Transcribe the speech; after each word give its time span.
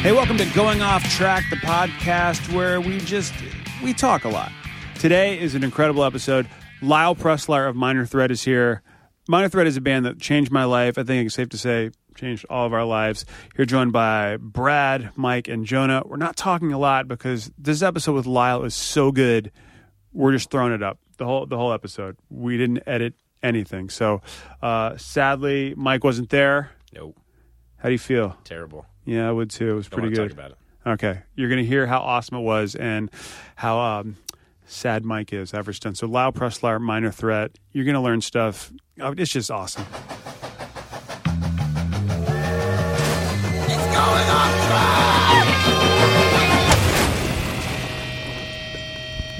Hey, 0.00 0.12
welcome 0.12 0.36
to 0.38 0.44
Going 0.54 0.80
Off 0.80 1.02
Track, 1.10 1.44
the 1.50 1.56
podcast 1.56 2.54
where 2.54 2.80
we 2.80 2.98
just 3.00 3.34
we 3.82 3.92
talk 3.92 4.24
a 4.24 4.28
lot. 4.28 4.52
Today 4.94 5.38
is 5.38 5.56
an 5.56 5.64
incredible 5.64 6.04
episode. 6.04 6.48
Lyle 6.80 7.16
Preslar 7.16 7.68
of 7.68 7.74
Minor 7.74 8.06
Threat 8.06 8.30
is 8.30 8.44
here. 8.44 8.82
Minor 9.28 9.48
Threat 9.48 9.66
is 9.66 9.76
a 9.76 9.80
band 9.80 10.06
that 10.06 10.20
changed 10.20 10.52
my 10.52 10.64
life. 10.64 10.98
I 10.98 11.02
think 11.02 11.26
it's 11.26 11.34
safe 11.34 11.48
to 11.48 11.58
say 11.58 11.90
changed 12.14 12.46
all 12.48 12.64
of 12.64 12.72
our 12.72 12.84
lives. 12.84 13.24
Here 13.56 13.64
joined 13.66 13.92
by 13.92 14.36
Brad, 14.36 15.10
Mike, 15.16 15.48
and 15.48 15.66
Jonah. 15.66 16.02
We're 16.06 16.16
not 16.16 16.36
talking 16.36 16.72
a 16.72 16.78
lot 16.78 17.08
because 17.08 17.50
this 17.58 17.82
episode 17.82 18.12
with 18.12 18.26
Lyle 18.26 18.62
is 18.64 18.76
so 18.76 19.10
good. 19.10 19.50
We're 20.12 20.32
just 20.32 20.48
throwing 20.50 20.72
it 20.72 20.82
up 20.82 21.00
the 21.16 21.24
whole 21.24 21.44
the 21.44 21.56
whole 21.56 21.72
episode. 21.72 22.16
We 22.30 22.56
didn't 22.56 22.84
edit 22.86 23.14
anything. 23.42 23.90
So 23.90 24.22
uh, 24.62 24.96
sadly, 24.96 25.74
Mike 25.76 26.04
wasn't 26.04 26.30
there. 26.30 26.70
Nope. 26.94 27.18
How 27.78 27.88
do 27.88 27.92
you 27.92 27.98
feel? 27.98 28.38
Terrible. 28.44 28.86
Yeah, 29.08 29.26
I 29.26 29.32
would 29.32 29.48
too. 29.48 29.70
It 29.70 29.74
was 29.74 29.88
Don't 29.88 30.00
pretty 30.00 30.14
good. 30.14 30.28
talk 30.28 30.38
about 30.38 30.50
it. 30.50 30.56
Okay, 30.86 31.20
you're 31.34 31.48
going 31.48 31.62
to 31.62 31.66
hear 31.66 31.86
how 31.86 31.98
awesome 32.00 32.36
it 32.36 32.42
was 32.42 32.74
and 32.74 33.10
how 33.56 33.78
um, 33.78 34.16
sad 34.66 35.02
Mike 35.02 35.32
is. 35.32 35.54
Average 35.54 35.80
done. 35.80 35.94
So 35.94 36.06
Lyle 36.06 36.30
Preslar, 36.30 36.78
minor 36.78 37.10
threat. 37.10 37.52
You're 37.72 37.86
going 37.86 37.94
to 37.94 38.00
learn 38.02 38.20
stuff. 38.20 38.70
Oh, 39.00 39.14
it's 39.16 39.32
just 39.32 39.50
awesome. 39.50 39.84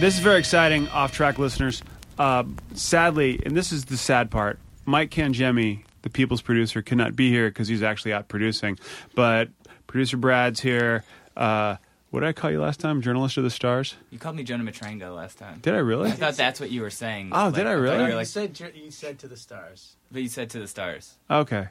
This 0.01 0.15
is 0.15 0.21
very 0.21 0.39
exciting, 0.39 0.87
off 0.89 1.13
track 1.13 1.39
listeners. 1.41 1.83
Uh, 2.19 2.45
sadly, 2.75 3.41
and 3.45 3.57
this 3.57 3.73
is 3.73 3.87
the 3.87 3.97
sad 3.97 4.31
part, 4.31 4.61
Mike 4.87 5.11
Kangemi, 5.11 5.83
the 6.03 6.11
People's 6.11 6.41
producer, 6.41 6.83
cannot 6.83 7.17
be 7.17 7.31
here 7.31 7.49
because 7.49 7.67
he's 7.67 7.83
actually 7.83 8.13
out 8.13 8.29
producing. 8.29 8.79
But 9.17 9.49
producer 9.89 10.17
Brad's 10.17 10.61
here. 10.61 11.03
Uh, 11.37 11.77
what 12.11 12.21
did 12.21 12.29
I 12.29 12.33
call 12.33 12.51
you 12.53 12.61
last 12.61 12.79
time? 12.81 13.03
Journalist 13.03 13.37
of 13.37 13.45
the 13.45 13.51
Stars? 13.51 13.97
You 14.11 14.19
called 14.19 14.37
me 14.37 14.43
Jonah 14.45 14.65
Matranga 14.65 15.15
last 15.15 15.37
time. 15.39 15.59
Did 15.61 15.75
I 15.75 15.79
really? 15.79 16.09
I 16.11 16.13
thought 16.15 16.35
that's 16.37 16.61
what 16.61 16.71
you 16.71 16.81
were 16.83 16.89
saying. 16.91 17.31
Oh, 17.33 17.51
did 17.51 17.67
I 17.67 17.73
really? 17.73 17.89
thought 17.89 17.95
you 17.97 18.03
were 18.05 18.09
You 18.11 18.15
like- 18.15 18.27
said 18.29 18.59
you 18.77 18.91
said 18.91 19.19
to 19.19 19.29
the 19.29 19.37
stars. 19.37 19.97
but 20.13 20.23
you 20.23 20.29
said 20.29 20.49
to 20.51 20.61
the 20.61 20.69
stars. 20.69 21.17
Okay. 21.31 21.67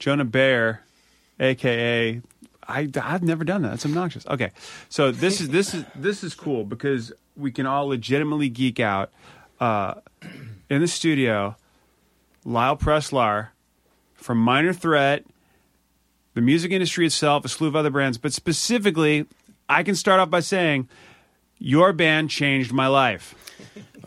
Jonah 0.00 0.24
Bayer, 0.24 0.82
aka 1.38 2.20
I 2.68 2.88
I've 3.02 3.22
never 3.22 3.44
done 3.44 3.62
that. 3.62 3.70
That's 3.70 3.86
obnoxious. 3.86 4.26
Okay. 4.26 4.50
So 4.88 5.10
this 5.12 5.40
is 5.40 5.48
this 5.48 5.72
is 5.74 5.84
this 5.94 6.22
is 6.24 6.34
cool 6.34 6.64
because 6.64 7.12
we 7.36 7.50
can 7.50 7.64
all 7.66 7.86
legitimately 7.86 8.48
geek 8.50 8.80
out. 8.80 9.10
Uh, 9.58 9.94
in 10.68 10.80
the 10.80 10.88
studio, 10.88 11.56
Lyle 12.44 12.76
Preslar 12.76 13.48
from 14.14 14.38
Minor 14.38 14.72
Threat, 14.72 15.24
the 16.34 16.40
music 16.40 16.70
industry 16.72 17.06
itself, 17.06 17.44
a 17.44 17.48
slew 17.48 17.68
of 17.68 17.76
other 17.76 17.90
brands, 17.90 18.18
but 18.18 18.32
specifically, 18.32 19.26
I 19.68 19.82
can 19.82 19.94
start 19.94 20.20
off 20.20 20.30
by 20.30 20.40
saying 20.40 20.88
your 21.58 21.92
band 21.92 22.30
changed 22.30 22.72
my 22.72 22.86
life. 22.86 23.34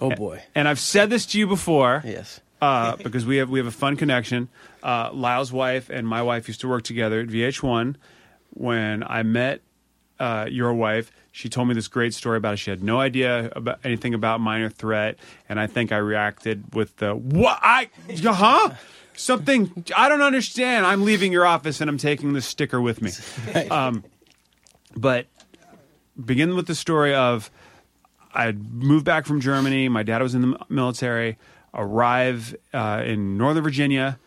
Oh 0.01 0.09
boy. 0.09 0.41
And 0.55 0.67
I've 0.67 0.79
said 0.79 1.09
this 1.09 1.25
to 1.27 1.39
you 1.39 1.47
before 1.47 2.01
Yes. 2.05 2.41
uh, 2.61 2.95
because 2.97 3.25
we 3.25 3.37
have 3.37 3.49
we 3.49 3.59
have 3.59 3.67
a 3.67 3.71
fun 3.71 3.95
connection. 3.95 4.49
Uh, 4.81 5.09
Lyle's 5.13 5.51
wife 5.51 5.89
and 5.89 6.07
my 6.07 6.21
wife 6.21 6.47
used 6.47 6.61
to 6.61 6.67
work 6.67 6.83
together 6.83 7.19
at 7.21 7.27
VH1. 7.27 7.95
When 8.51 9.03
I 9.03 9.23
met 9.23 9.61
uh, 10.19 10.47
your 10.49 10.73
wife, 10.73 11.11
she 11.35 11.49
told 11.49 11.67
me 11.67 11.73
this 11.73 11.87
great 11.87 12.13
story 12.13 12.37
about 12.37 12.53
it. 12.53 12.57
She 12.57 12.69
had 12.69 12.83
no 12.83 12.99
idea 12.99 13.51
about 13.55 13.79
anything 13.83 14.13
about 14.13 14.39
Minor 14.39 14.69
Threat, 14.69 15.17
and 15.49 15.59
I 15.59 15.65
think 15.65 15.91
I 15.91 15.97
reacted 15.97 16.75
with 16.75 16.95
the 16.97 17.15
what 17.15 17.57
I 17.59 17.89
huh 18.23 18.75
something 19.15 19.83
I 19.97 20.09
don't 20.09 20.21
understand. 20.21 20.85
I'm 20.85 21.03
leaving 21.03 21.31
your 21.31 21.43
office 21.45 21.81
and 21.81 21.89
I'm 21.89 21.97
taking 21.97 22.33
this 22.33 22.45
sticker 22.45 22.79
with 22.79 23.01
me. 23.01 23.11
Um, 23.71 24.03
but 24.95 25.25
begin 26.23 26.55
with 26.55 26.67
the 26.67 26.75
story 26.75 27.15
of 27.15 27.49
I 28.31 28.51
moved 28.51 29.05
back 29.05 29.25
from 29.25 29.41
Germany. 29.41 29.89
My 29.89 30.03
dad 30.03 30.21
was 30.21 30.35
in 30.35 30.51
the 30.51 30.59
military. 30.69 31.37
Arrive 31.73 32.55
uh, 32.73 33.01
in 33.03 33.37
Northern 33.37 33.63
Virginia, 33.63 34.19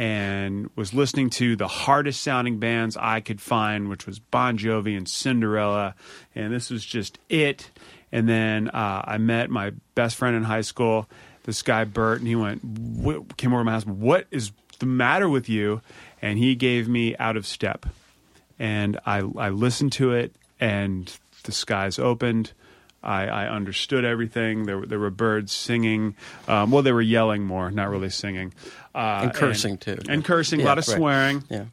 and 0.00 0.70
was 0.76 0.94
listening 0.94 1.28
to 1.28 1.56
the 1.56 1.68
hardest 1.68 2.22
sounding 2.22 2.58
bands 2.58 2.96
I 2.96 3.20
could 3.20 3.38
find, 3.38 3.90
which 3.90 4.06
was 4.06 4.18
Bon 4.18 4.56
Jovi 4.56 4.96
and 4.96 5.06
Cinderella, 5.06 5.94
and 6.34 6.50
this 6.50 6.70
was 6.70 6.86
just 6.86 7.18
it. 7.28 7.70
And 8.10 8.26
then 8.26 8.68
uh, 8.70 9.02
I 9.04 9.18
met 9.18 9.50
my 9.50 9.72
best 9.94 10.16
friend 10.16 10.34
in 10.34 10.42
high 10.42 10.62
school, 10.62 11.06
this 11.44 11.60
guy 11.60 11.84
Bert, 11.84 12.20
and 12.20 12.26
he 12.26 12.34
went 12.34 12.64
what, 12.64 13.36
came 13.36 13.52
over 13.52 13.60
to 13.60 13.64
my 13.66 13.72
house. 13.72 13.84
What 13.84 14.26
is 14.30 14.52
the 14.78 14.86
matter 14.86 15.28
with 15.28 15.50
you? 15.50 15.82
And 16.22 16.38
he 16.38 16.54
gave 16.54 16.88
me 16.88 17.14
Out 17.18 17.36
of 17.36 17.46
Step, 17.46 17.84
and 18.58 18.98
I 19.04 19.18
I 19.18 19.50
listened 19.50 19.92
to 19.92 20.14
it, 20.14 20.34
and 20.58 21.14
the 21.42 21.52
skies 21.52 21.98
opened. 21.98 22.52
I, 23.02 23.26
I 23.26 23.48
understood 23.48 24.04
everything. 24.04 24.64
There, 24.66 24.78
were- 24.78 24.86
there 24.86 24.98
were 24.98 25.10
birds 25.10 25.52
singing. 25.52 26.14
Um, 26.46 26.70
well, 26.70 26.82
they 26.82 26.92
were 26.92 27.00
yelling 27.02 27.44
more, 27.44 27.70
not 27.70 27.88
really 27.88 28.10
singing. 28.10 28.52
Uh, 28.94 29.20
And 29.24 29.34
cursing, 29.34 29.78
too. 29.78 29.98
And 30.08 30.24
cursing, 30.24 30.60
a 30.60 30.64
lot 30.64 30.78
of 30.78 30.86
right. 30.88 30.96
swearing. 30.96 31.44
Yeah. 31.48 31.64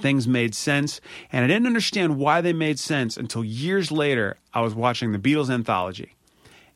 Things 0.00 0.26
made 0.26 0.54
sense. 0.56 1.00
And 1.30 1.44
I 1.44 1.46
didn't 1.48 1.66
understand 1.68 2.18
why 2.18 2.40
they 2.40 2.52
made 2.52 2.80
sense 2.80 3.16
until 3.16 3.44
years 3.44 3.92
later. 3.92 4.36
I 4.52 4.60
was 4.62 4.74
watching 4.74 5.12
the 5.12 5.18
Beatles 5.18 5.48
anthology. 5.48 6.16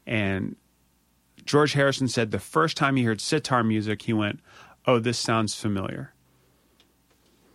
And 0.06 0.54
George 1.44 1.72
Harrison 1.72 2.06
said 2.06 2.30
the 2.30 2.38
first 2.38 2.76
time 2.76 2.94
he 2.94 3.02
heard 3.02 3.20
sitar 3.20 3.64
music, 3.64 4.02
he 4.02 4.12
went, 4.12 4.38
Oh, 4.86 5.00
this 5.00 5.18
sounds 5.18 5.54
familiar. 5.54 6.12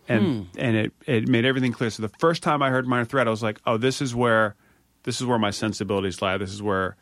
And 0.06 0.48
and 0.58 0.76
it, 0.76 0.92
it 1.06 1.28
made 1.28 1.46
everything 1.46 1.72
clear. 1.72 1.88
So 1.88 2.02
the 2.02 2.10
first 2.18 2.42
time 2.42 2.62
I 2.62 2.68
heard 2.68 2.86
Minor 2.86 3.06
Threat, 3.06 3.26
I 3.26 3.30
was 3.30 3.42
like, 3.42 3.58
Oh, 3.66 3.78
this 3.78 4.02
is 4.02 4.14
where 4.14 4.54
this 5.04 5.20
is 5.20 5.26
where 5.26 5.38
my 5.38 5.50
sensibilities 5.50 6.20
lie. 6.20 6.36
This 6.36 6.52
is 6.52 6.62
where 6.62 6.96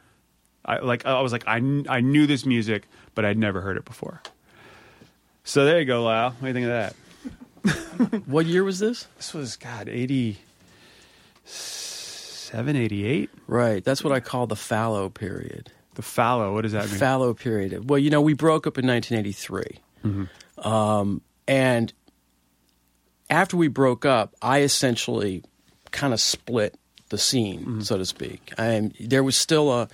I 0.65 0.79
like 0.79 1.05
I 1.07 1.21
was 1.21 1.33
like 1.33 1.45
I, 1.47 1.59
kn- 1.59 1.87
I 1.89 2.01
knew 2.01 2.27
this 2.27 2.47
music, 2.47 2.87
but 3.15 3.25
I'd 3.25 3.39
never 3.39 3.61
heard 3.61 3.77
it 3.77 3.85
before. 3.85 4.23
So 5.45 5.65
there 5.65 5.81
you 5.81 5.87
go, 5.87 6.05
Lyle. 6.05 6.31
What 6.31 6.41
do 6.41 6.47
you 6.49 6.55
think 6.55 6.67
of 6.67 6.71
that? 6.71 6.95
What 8.27 8.47
year 8.47 8.65
was 8.65 8.81
this? 8.81 9.07
This 9.17 9.33
was 9.33 9.57
God, 9.57 9.89
87, 9.89 12.77
88? 12.77 13.31
Right. 13.47 13.85
That's 13.85 14.03
what 14.03 14.13
I 14.13 14.19
call 14.21 14.49
the 14.49 14.57
fallow 14.57 15.09
period. 15.09 15.71
The 15.95 16.03
fallow, 16.03 16.53
what 16.55 16.63
does 16.63 16.73
that 16.73 16.89
mean? 16.89 16.99
Fallow 16.99 17.33
period. 17.35 17.89
Well, 17.89 17.99
you 17.99 18.11
know, 18.11 18.21
we 18.21 18.35
broke 18.35 18.67
up 18.67 18.79
in 18.79 18.87
1983. 18.87 19.79
Mm-hmm. 20.05 20.69
Um, 20.69 21.23
and 21.47 21.93
after 23.31 23.57
we 23.57 23.69
broke 23.69 24.05
up, 24.05 24.35
I 24.43 24.63
essentially 24.63 25.45
kind 25.93 26.13
of 26.13 26.21
split 26.21 26.77
the 27.13 27.19
scene, 27.19 27.61
Mm-hmm. 27.61 27.81
so 27.83 27.97
to 27.97 28.05
speak. 28.05 28.53
And 28.59 28.93
there 28.99 29.23
was 29.23 29.37
still 29.37 29.71
a, 29.73 29.89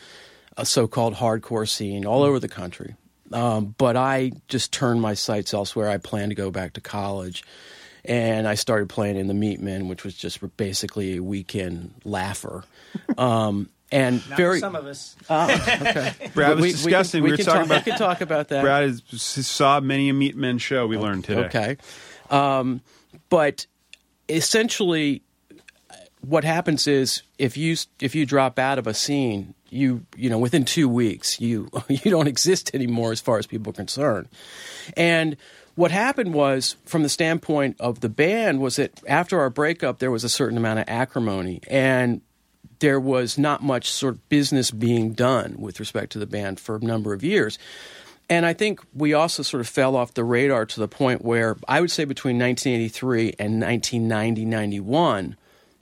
a 0.56 0.64
so 0.64 0.86
called 0.88 1.14
hardcore 1.16 1.68
scene 1.68 2.06
all 2.06 2.22
over 2.22 2.40
the 2.40 2.48
country. 2.48 2.94
Um, 3.30 3.74
but 3.76 3.94
I 3.98 4.32
just 4.48 4.72
turned 4.72 5.02
my 5.02 5.12
sights 5.12 5.52
elsewhere. 5.52 5.90
I 5.90 5.98
planned 5.98 6.30
to 6.30 6.34
go 6.34 6.50
back 6.50 6.72
to 6.74 6.80
college. 6.80 7.44
and 8.04 8.48
I 8.48 8.54
started 8.54 8.88
playing 8.88 9.18
in 9.18 9.26
the 9.26 9.34
Meatmen, 9.34 9.86
which 9.88 10.02
was 10.04 10.14
just 10.14 10.38
basically 10.56 11.16
a 11.18 11.22
weekend 11.22 11.92
laugher. 12.04 12.64
Um, 13.18 13.68
and 13.90 14.22
Not 14.30 14.36
very 14.36 14.56
for 14.56 14.60
some 14.60 14.76
of 14.76 14.86
us. 14.86 15.16
Brad 15.28 16.56
was 16.56 16.62
we, 16.62 16.72
discussing. 16.72 17.22
We, 17.22 17.30
We, 17.32 17.36
were 17.38 17.42
talking 17.42 17.52
talk, 17.54 17.66
about. 17.66 17.84
we 17.86 17.90
can 17.90 17.98
talk 17.98 18.20
about 18.20 18.48
that. 18.48 18.62
Brad 18.62 18.84
is, 18.84 19.02
saw 19.46 19.80
many 19.80 20.08
a 20.10 20.12
Meatmen 20.12 20.60
show. 20.60 20.86
We 20.86 20.96
learned 20.98 21.24
today. 21.24 21.44
Okay. 21.46 21.76
Um, 22.30 22.80
but 23.30 23.66
essentially, 24.28 25.22
what 26.20 26.44
happens 26.44 26.86
is 26.86 27.22
if 27.38 27.56
you 27.56 27.76
if 28.00 28.14
you 28.14 28.26
drop 28.26 28.58
out 28.58 28.78
of 28.78 28.86
a 28.86 28.94
scene, 28.94 29.54
you 29.70 30.04
you 30.16 30.30
know 30.30 30.38
within 30.38 30.64
two 30.64 30.88
weeks 30.88 31.40
you 31.40 31.68
you 31.88 32.10
don't 32.10 32.28
exist 32.28 32.70
anymore 32.74 33.12
as 33.12 33.20
far 33.20 33.38
as 33.38 33.46
people 33.46 33.70
are 33.70 33.74
concerned. 33.74 34.28
And 34.96 35.36
what 35.74 35.92
happened 35.92 36.34
was, 36.34 36.74
from 36.86 37.04
the 37.04 37.08
standpoint 37.08 37.76
of 37.78 38.00
the 38.00 38.08
band, 38.08 38.60
was 38.60 38.76
that 38.76 39.00
after 39.06 39.38
our 39.40 39.48
breakup, 39.48 40.00
there 40.00 40.10
was 40.10 40.24
a 40.24 40.28
certain 40.28 40.58
amount 40.58 40.80
of 40.80 40.84
acrimony 40.88 41.60
and. 41.68 42.20
There 42.80 43.00
was 43.00 43.36
not 43.36 43.60
much 43.60 43.90
sort 43.90 44.14
of 44.14 44.28
business 44.28 44.70
being 44.70 45.12
done 45.12 45.56
with 45.58 45.80
respect 45.80 46.12
to 46.12 46.20
the 46.20 46.28
band 46.28 46.60
for 46.60 46.76
a 46.76 46.78
number 46.78 47.12
of 47.12 47.24
years. 47.24 47.58
And 48.30 48.46
I 48.46 48.52
think 48.52 48.80
we 48.94 49.14
also 49.14 49.42
sort 49.42 49.60
of 49.60 49.68
fell 49.68 49.96
off 49.96 50.14
the 50.14 50.22
radar 50.22 50.64
to 50.66 50.78
the 50.80 50.86
point 50.86 51.24
where 51.24 51.56
I 51.66 51.80
would 51.80 51.90
say 51.90 52.04
between 52.04 52.38
1983 52.38 53.34
and 53.38 53.60
1990, 53.60 54.44
91, 54.44 55.36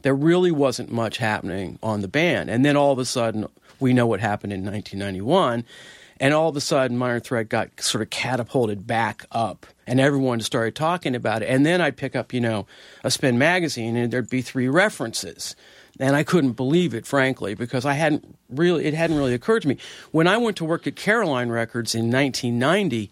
there 0.07 0.15
really 0.15 0.53
wasn't 0.53 0.93
much 0.93 1.19
happening 1.19 1.81
on 1.83 2.01
the 2.01 2.07
band. 2.07 2.49
And 2.49 2.65
then 2.65 2.77
all 2.77 2.93
of 2.93 3.01
a 3.01 3.05
sudden, 3.05 3.49
we 3.81 3.93
know 3.93 4.07
what 4.07 4.21
happened 4.21 4.53
in 4.53 4.61
1991. 4.61 5.65
And 6.21 6.33
all 6.33 6.49
of 6.49 6.57
a 6.57 6.61
sudden, 6.61 6.97
Minor 6.97 7.19
Threat 7.19 7.49
got 7.49 7.81
sort 7.81 8.03
of 8.03 8.11
catapulted 8.11 8.87
back 8.87 9.27
up, 9.33 9.67
and 9.85 9.99
everyone 9.99 10.41
started 10.43 10.77
talking 10.77 11.17
about 11.17 11.43
it. 11.43 11.47
And 11.47 11.67
then 11.67 11.81
I'd 11.81 11.97
pick 11.97 12.15
up, 12.15 12.33
you 12.33 12.41
know, 12.41 12.69
a 13.03 13.11
Spin 13.11 13.37
magazine, 13.37 13.97
and 13.97 14.13
there'd 14.13 14.31
be 14.31 14.43
three 14.43 14.69
references 14.69 15.57
and 15.99 16.15
I 16.15 16.23
couldn't 16.23 16.53
believe 16.53 16.95
it, 16.95 17.05
frankly, 17.05 17.55
because 17.55 17.85
I 17.85 17.95
hadn't 17.95 18.37
really 18.49 18.85
it 18.85 18.95
hadn't 18.95 19.17
really 19.17 19.35
occurred 19.35 19.63
to 19.63 19.69
me 19.69 19.79
when 20.13 20.29
I 20.29 20.37
went 20.37 20.59
to 20.59 20.65
work 20.65 20.87
at 20.87 20.95
Caroline 20.95 21.49
Records 21.49 21.97
in 21.97 22.13
1990. 22.13 23.11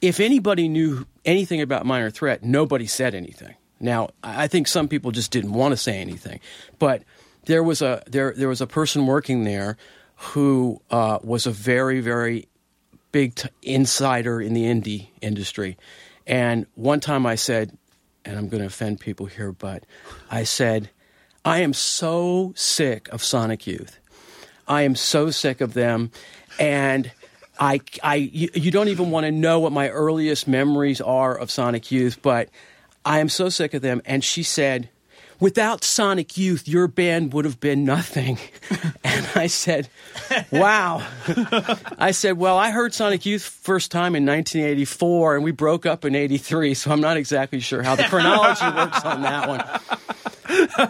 If 0.00 0.20
anybody 0.20 0.68
knew 0.68 1.06
anything 1.26 1.60
about 1.60 1.84
Minor 1.84 2.10
Threat, 2.10 2.42
nobody 2.42 2.86
said 2.86 3.14
anything. 3.14 3.56
Now, 3.78 4.10
I 4.22 4.46
think 4.48 4.68
some 4.68 4.88
people 4.88 5.10
just 5.10 5.30
didn't 5.30 5.52
want 5.52 5.72
to 5.72 5.76
say 5.76 6.00
anything, 6.00 6.40
but 6.78 7.02
there 7.44 7.62
was 7.62 7.82
a 7.82 8.02
there 8.06 8.32
there 8.36 8.48
was 8.48 8.60
a 8.60 8.66
person 8.66 9.06
working 9.06 9.44
there 9.44 9.76
who 10.16 10.80
uh, 10.90 11.18
was 11.22 11.46
a 11.46 11.50
very 11.50 12.00
very 12.00 12.48
big 13.12 13.34
t- 13.34 13.48
insider 13.62 14.40
in 14.40 14.54
the 14.54 14.64
indie 14.64 15.08
industry, 15.20 15.76
and 16.26 16.66
one 16.74 17.00
time 17.00 17.26
I 17.26 17.34
said, 17.34 17.76
and 18.24 18.38
I'm 18.38 18.48
going 18.48 18.62
to 18.62 18.66
offend 18.66 19.00
people 19.00 19.26
here, 19.26 19.52
but 19.52 19.84
I 20.30 20.44
said. 20.44 20.90
I 21.44 21.60
am 21.60 21.74
so 21.74 22.52
sick 22.56 23.08
of 23.12 23.22
Sonic 23.22 23.68
Youth. 23.68 24.00
I 24.66 24.82
am 24.82 24.96
so 24.96 25.30
sick 25.30 25.60
of 25.60 25.74
them, 25.74 26.10
and 26.58 27.12
I, 27.58 27.80
I, 28.02 28.16
you, 28.16 28.48
you 28.52 28.72
don't 28.72 28.88
even 28.88 29.12
want 29.12 29.26
to 29.26 29.30
know 29.32 29.60
what 29.60 29.70
my 29.70 29.88
earliest 29.88 30.48
memories 30.48 31.00
are 31.00 31.36
of 31.38 31.50
Sonic 31.52 31.92
Youth, 31.92 32.20
but 32.20 32.48
I 33.06 33.20
am 33.20 33.28
so 33.28 33.48
sick 33.48 33.72
of 33.72 33.82
them. 33.82 34.02
And 34.04 34.22
she 34.24 34.42
said, 34.42 34.90
"Without 35.38 35.84
Sonic 35.84 36.36
Youth, 36.36 36.66
your 36.66 36.88
band 36.88 37.32
would 37.32 37.44
have 37.44 37.60
been 37.60 37.84
nothing." 37.84 38.38
and 39.04 39.26
I 39.36 39.46
said, 39.46 39.88
"Wow." 40.50 41.06
I 41.98 42.10
said, 42.10 42.36
"Well, 42.36 42.58
I 42.58 42.72
heard 42.72 42.92
Sonic 42.92 43.24
Youth 43.24 43.44
first 43.44 43.92
time 43.92 44.16
in 44.16 44.26
1984, 44.26 45.36
and 45.36 45.44
we 45.44 45.52
broke 45.52 45.86
up 45.86 46.04
in 46.04 46.16
'83, 46.16 46.74
so 46.74 46.90
I'm 46.90 47.00
not 47.00 47.16
exactly 47.16 47.60
sure 47.60 47.82
how 47.82 47.94
the 47.94 48.04
chronology 48.10 48.66
works 48.76 49.02
on 49.04 49.22
that 49.22 49.48
one." 49.48 49.64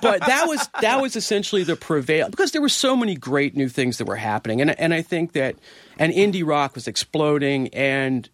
but 0.03 0.21
that 0.21 0.45
was 0.47 0.69
that 0.81 1.01
was 1.01 1.17
essentially 1.17 1.65
the 1.65 1.77
prevail 1.77 2.29
because 2.31 2.53
there 2.53 2.63
were 2.63 2.69
so 2.69 2.97
many 2.97 3.15
great 3.15 3.57
new 3.57 3.69
things 3.69 3.99
that 3.99 4.07
were 4.07 4.17
happening, 4.17 4.63
and 4.63 4.79
and 4.81 4.95
I 4.95 5.03
think 5.03 5.33
that 5.33 5.57
and 5.99 6.13
indie 6.13 6.47
rock 6.47 6.75
was 6.75 6.89
exploding, 6.89 7.69
and 7.69 8.29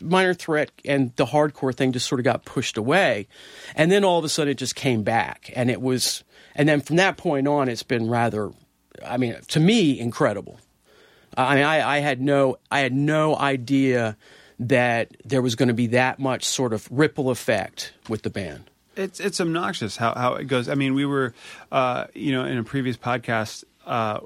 minor 0.00 0.34
threat 0.34 0.70
and 0.84 1.14
the 1.16 1.26
hardcore 1.26 1.74
thing 1.74 1.92
just 1.92 2.06
sort 2.06 2.20
of 2.20 2.24
got 2.24 2.44
pushed 2.44 2.76
away, 2.76 3.28
and 3.74 3.90
then 3.90 4.04
all 4.04 4.18
of 4.18 4.24
a 4.24 4.28
sudden 4.28 4.50
it 4.50 4.58
just 4.58 4.74
came 4.74 5.02
back, 5.02 5.52
and 5.54 5.70
it 5.70 5.80
was, 5.80 6.24
and 6.54 6.68
then 6.68 6.80
from 6.80 6.96
that 6.96 7.16
point 7.16 7.48
on, 7.48 7.68
it's 7.68 7.82
been 7.82 8.08
rather, 8.08 8.50
I 9.04 9.16
mean, 9.16 9.36
to 9.48 9.60
me, 9.60 9.98
incredible. 9.98 10.60
I 11.36 11.54
mean, 11.54 11.64
I, 11.64 11.96
I 11.96 11.98
had 12.00 12.20
no 12.20 12.58
I 12.70 12.80
had 12.80 12.92
no 12.92 13.36
idea 13.36 14.16
that 14.58 15.16
there 15.24 15.42
was 15.42 15.54
going 15.54 15.68
to 15.68 15.74
be 15.74 15.88
that 15.88 16.18
much 16.18 16.44
sort 16.44 16.72
of 16.72 16.86
ripple 16.90 17.30
effect 17.30 17.92
with 18.08 18.22
the 18.22 18.30
band. 18.30 18.70
It's 18.96 19.18
it's 19.18 19.40
obnoxious 19.40 19.96
how, 19.96 20.14
how 20.14 20.34
it 20.34 20.44
goes. 20.44 20.68
I 20.68 20.74
mean, 20.74 20.94
we 20.94 21.06
were, 21.06 21.34
uh, 21.70 22.06
you 22.14 22.32
know, 22.32 22.44
in 22.44 22.58
a 22.58 22.64
previous 22.64 22.96
podcast, 22.96 23.64
uh, 23.86 24.20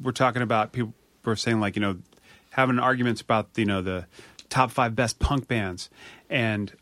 we're 0.00 0.12
talking 0.12 0.42
about 0.42 0.72
people 0.72 0.94
were 1.24 1.36
saying 1.36 1.60
like 1.60 1.76
you 1.76 1.82
know 1.82 1.98
having 2.52 2.78
arguments 2.78 3.20
about 3.20 3.48
you 3.56 3.64
know 3.64 3.82
the 3.82 4.06
top 4.48 4.70
five 4.70 4.94
best 4.94 5.18
punk 5.18 5.48
bands, 5.48 5.90
and 6.30 6.72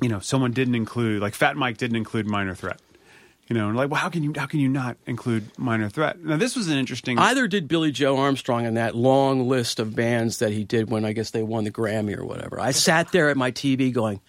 you 0.00 0.08
know 0.08 0.20
someone 0.20 0.52
didn't 0.52 0.74
include 0.74 1.20
like 1.20 1.34
Fat 1.34 1.56
Mike 1.56 1.76
didn't 1.76 1.96
include 1.96 2.26
Minor 2.26 2.54
Threat. 2.54 2.80
You 3.48 3.54
know, 3.54 3.68
and 3.68 3.76
like, 3.76 3.90
well, 3.90 4.00
how 4.00 4.08
can 4.08 4.22
you 4.22 4.32
how 4.34 4.46
can 4.46 4.60
you 4.60 4.70
not 4.70 4.96
include 5.04 5.50
Minor 5.58 5.90
Threat? 5.90 6.18
Now, 6.18 6.38
this 6.38 6.56
was 6.56 6.68
an 6.68 6.78
interesting. 6.78 7.18
Either 7.18 7.46
did 7.46 7.68
Billie 7.68 7.92
Joe 7.92 8.16
Armstrong 8.16 8.64
in 8.64 8.74
that 8.74 8.94
long 8.94 9.48
list 9.48 9.78
of 9.78 9.94
bands 9.94 10.38
that 10.38 10.52
he 10.52 10.64
did 10.64 10.90
when 10.90 11.04
I 11.04 11.12
guess 11.12 11.30
they 11.30 11.42
won 11.42 11.64
the 11.64 11.70
Grammy 11.70 12.16
or 12.16 12.24
whatever. 12.24 12.58
I 12.58 12.70
sat 12.70 13.12
there 13.12 13.28
at 13.28 13.36
my 13.36 13.52
TV 13.52 13.92
going, 13.92 14.20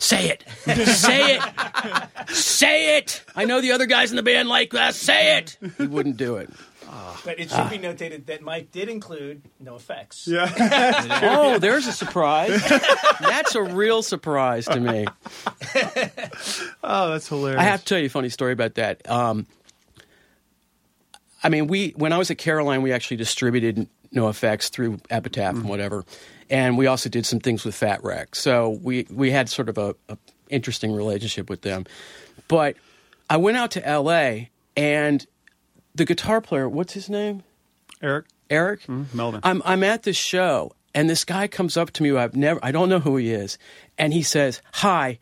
"Say 0.00 0.28
it, 0.28 0.44
say 0.88 1.36
it, 1.36 2.28
say 2.30 2.98
it." 2.98 3.22
I 3.36 3.44
know 3.44 3.60
the 3.60 3.70
other 3.70 3.86
guys 3.86 4.10
in 4.10 4.16
the 4.16 4.24
band 4.24 4.48
like 4.48 4.72
that. 4.72 4.96
Say 4.96 5.38
it. 5.38 5.56
He 5.78 5.86
wouldn't 5.86 6.16
do 6.16 6.36
it. 6.36 6.50
Ah. 6.96 7.20
But 7.24 7.40
it 7.40 7.50
should 7.50 7.70
be 7.70 7.78
ah. 7.78 7.92
notated 7.92 8.26
that 8.26 8.40
Mike 8.40 8.70
did 8.70 8.88
include 8.88 9.42
NoFX. 9.62 10.28
yeah. 10.28 11.20
Oh, 11.36 11.58
there's 11.58 11.88
a 11.88 11.92
surprise. 11.92 12.62
That's 13.20 13.56
a 13.56 13.62
real 13.62 14.02
surprise 14.02 14.66
to 14.66 14.78
me. 14.78 15.06
oh, 16.84 17.10
that's 17.10 17.28
hilarious. 17.28 17.60
I 17.60 17.64
have 17.64 17.80
to 17.80 17.86
tell 17.86 17.98
you 17.98 18.06
a 18.06 18.10
funny 18.10 18.28
story 18.28 18.52
about 18.52 18.74
that. 18.74 19.08
Um, 19.10 19.46
I 21.42 21.48
mean, 21.48 21.66
we 21.66 21.90
when 21.96 22.12
I 22.12 22.18
was 22.18 22.30
at 22.30 22.38
Caroline, 22.38 22.82
we 22.82 22.92
actually 22.92 23.16
distributed 23.16 23.88
NoFX 24.14 24.70
through 24.70 24.98
Epitaph 25.10 25.50
and 25.50 25.58
mm-hmm. 25.60 25.68
whatever, 25.68 26.04
and 26.50 26.78
we 26.78 26.86
also 26.86 27.08
did 27.08 27.26
some 27.26 27.40
things 27.40 27.64
with 27.64 27.74
Fat 27.74 28.02
Wreck. 28.04 28.34
So 28.34 28.78
we 28.82 29.06
we 29.10 29.30
had 29.30 29.48
sort 29.48 29.68
of 29.68 29.78
a, 29.78 29.94
a 30.08 30.18
interesting 30.48 30.92
relationship 30.92 31.48
with 31.50 31.62
them. 31.62 31.86
But 32.48 32.76
I 33.28 33.36
went 33.38 33.56
out 33.56 33.72
to 33.72 33.86
L.A. 33.86 34.50
and 34.76 35.26
the 35.94 36.04
guitar 36.04 36.40
player, 36.40 36.68
what's 36.68 36.94
his 36.94 37.08
name? 37.08 37.42
Eric 38.02 38.26
Eric. 38.50 38.82
Mm-hmm. 38.82 39.16
Melvin. 39.16 39.40
I'm 39.42 39.62
I'm 39.64 39.82
at 39.84 40.02
this 40.02 40.16
show, 40.16 40.72
and 40.94 41.08
this 41.08 41.24
guy 41.24 41.46
comes 41.46 41.76
up 41.76 41.90
to 41.92 42.02
me. 42.02 42.10
Who 42.10 42.18
I've 42.18 42.36
never, 42.36 42.60
I 42.62 42.72
don't 42.72 42.88
know 42.88 43.00
who 43.00 43.16
he 43.16 43.32
is, 43.32 43.58
and 43.98 44.12
he 44.12 44.22
says, 44.22 44.60
"Hi, 44.74 45.18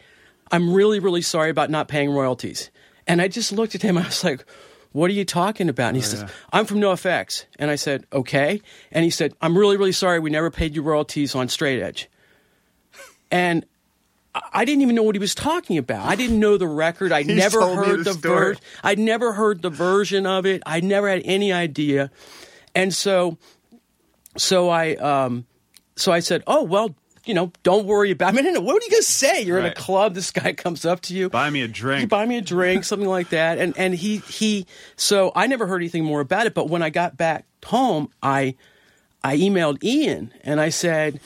I'm 0.50 0.72
really 0.72 0.98
really 0.98 1.22
sorry 1.22 1.50
about 1.50 1.70
not 1.70 1.88
paying 1.88 2.10
royalties." 2.10 2.70
And 3.06 3.20
I 3.20 3.28
just 3.28 3.52
looked 3.52 3.74
at 3.74 3.82
him. 3.82 3.98
I 3.98 4.04
was 4.04 4.24
like, 4.24 4.44
"What 4.92 5.10
are 5.10 5.14
you 5.14 5.24
talking 5.24 5.68
about?" 5.68 5.88
And 5.88 5.96
he 5.96 6.02
oh, 6.02 6.06
says, 6.06 6.30
"I'm 6.52 6.66
from 6.66 6.78
NoFX." 6.80 7.44
And 7.58 7.70
I 7.70 7.76
said, 7.76 8.06
"Okay." 8.12 8.60
And 8.90 9.04
he 9.04 9.10
said, 9.10 9.34
"I'm 9.40 9.56
really 9.56 9.76
really 9.76 9.92
sorry. 9.92 10.18
We 10.18 10.30
never 10.30 10.50
paid 10.50 10.74
you 10.74 10.82
royalties 10.82 11.34
on 11.34 11.48
Straight 11.48 11.82
Edge." 11.82 12.08
And 13.30 13.64
I- 14.34 14.40
I 14.54 14.64
didn't 14.64 14.82
even 14.82 14.94
know 14.94 15.02
what 15.02 15.14
he 15.14 15.18
was 15.18 15.34
talking 15.34 15.76
about. 15.78 16.06
I 16.08 16.14
didn't 16.16 16.40
know 16.40 16.56
the 16.56 16.66
record. 16.66 17.12
I'd 17.12 17.26
He 17.26 17.34
never 17.34 17.60
heard 17.74 18.00
the 18.00 18.04
the 18.04 18.12
story. 18.14 18.38
version. 18.46 18.62
I'd 18.82 18.98
never 18.98 19.32
heard 19.34 19.62
the 19.62 19.70
version 19.70 20.26
of 20.26 20.46
it. 20.46 20.62
I 20.64 20.80
never 20.80 21.08
had 21.08 21.22
any 21.24 21.52
idea. 21.52 22.10
And 22.74 22.94
so, 22.94 23.36
so 24.36 24.68
I, 24.70 24.94
um, 24.96 25.44
so 25.96 26.12
I 26.12 26.20
said, 26.20 26.42
"Oh 26.46 26.62
well, 26.62 26.94
you 27.26 27.34
know, 27.34 27.52
don't 27.62 27.86
worry 27.86 28.10
about." 28.10 28.28
I 28.36 28.40
mean, 28.42 28.64
what 28.64 28.74
are 28.82 28.84
you 28.84 28.90
gonna 28.90 29.02
say? 29.02 29.42
You're 29.42 29.58
in 29.58 29.66
a 29.66 29.74
club. 29.74 30.14
This 30.14 30.30
guy 30.30 30.54
comes 30.54 30.86
up 30.86 31.00
to 31.02 31.14
you, 31.14 31.28
Buy 31.28 31.50
me 31.50 31.60
a 31.60 31.68
drink. 31.68 32.08
buy 32.08 32.24
me 32.24 32.38
a 32.38 32.40
drink, 32.40 32.84
something 32.84 33.08
like 33.08 33.28
that. 33.30 33.58
And 33.58 33.76
and 33.76 33.94
he 33.94 34.18
he. 34.18 34.66
So 34.96 35.32
I 35.36 35.46
never 35.46 35.66
heard 35.66 35.82
anything 35.82 36.04
more 36.04 36.20
about 36.20 36.46
it. 36.46 36.54
But 36.54 36.70
when 36.70 36.82
I 36.82 36.88
got 36.90 37.16
back 37.18 37.44
home, 37.66 38.08
I 38.22 38.54
I 39.22 39.36
emailed 39.36 39.84
Ian 39.84 40.32
and 40.42 40.60
I 40.60 40.70
said, 40.70 41.20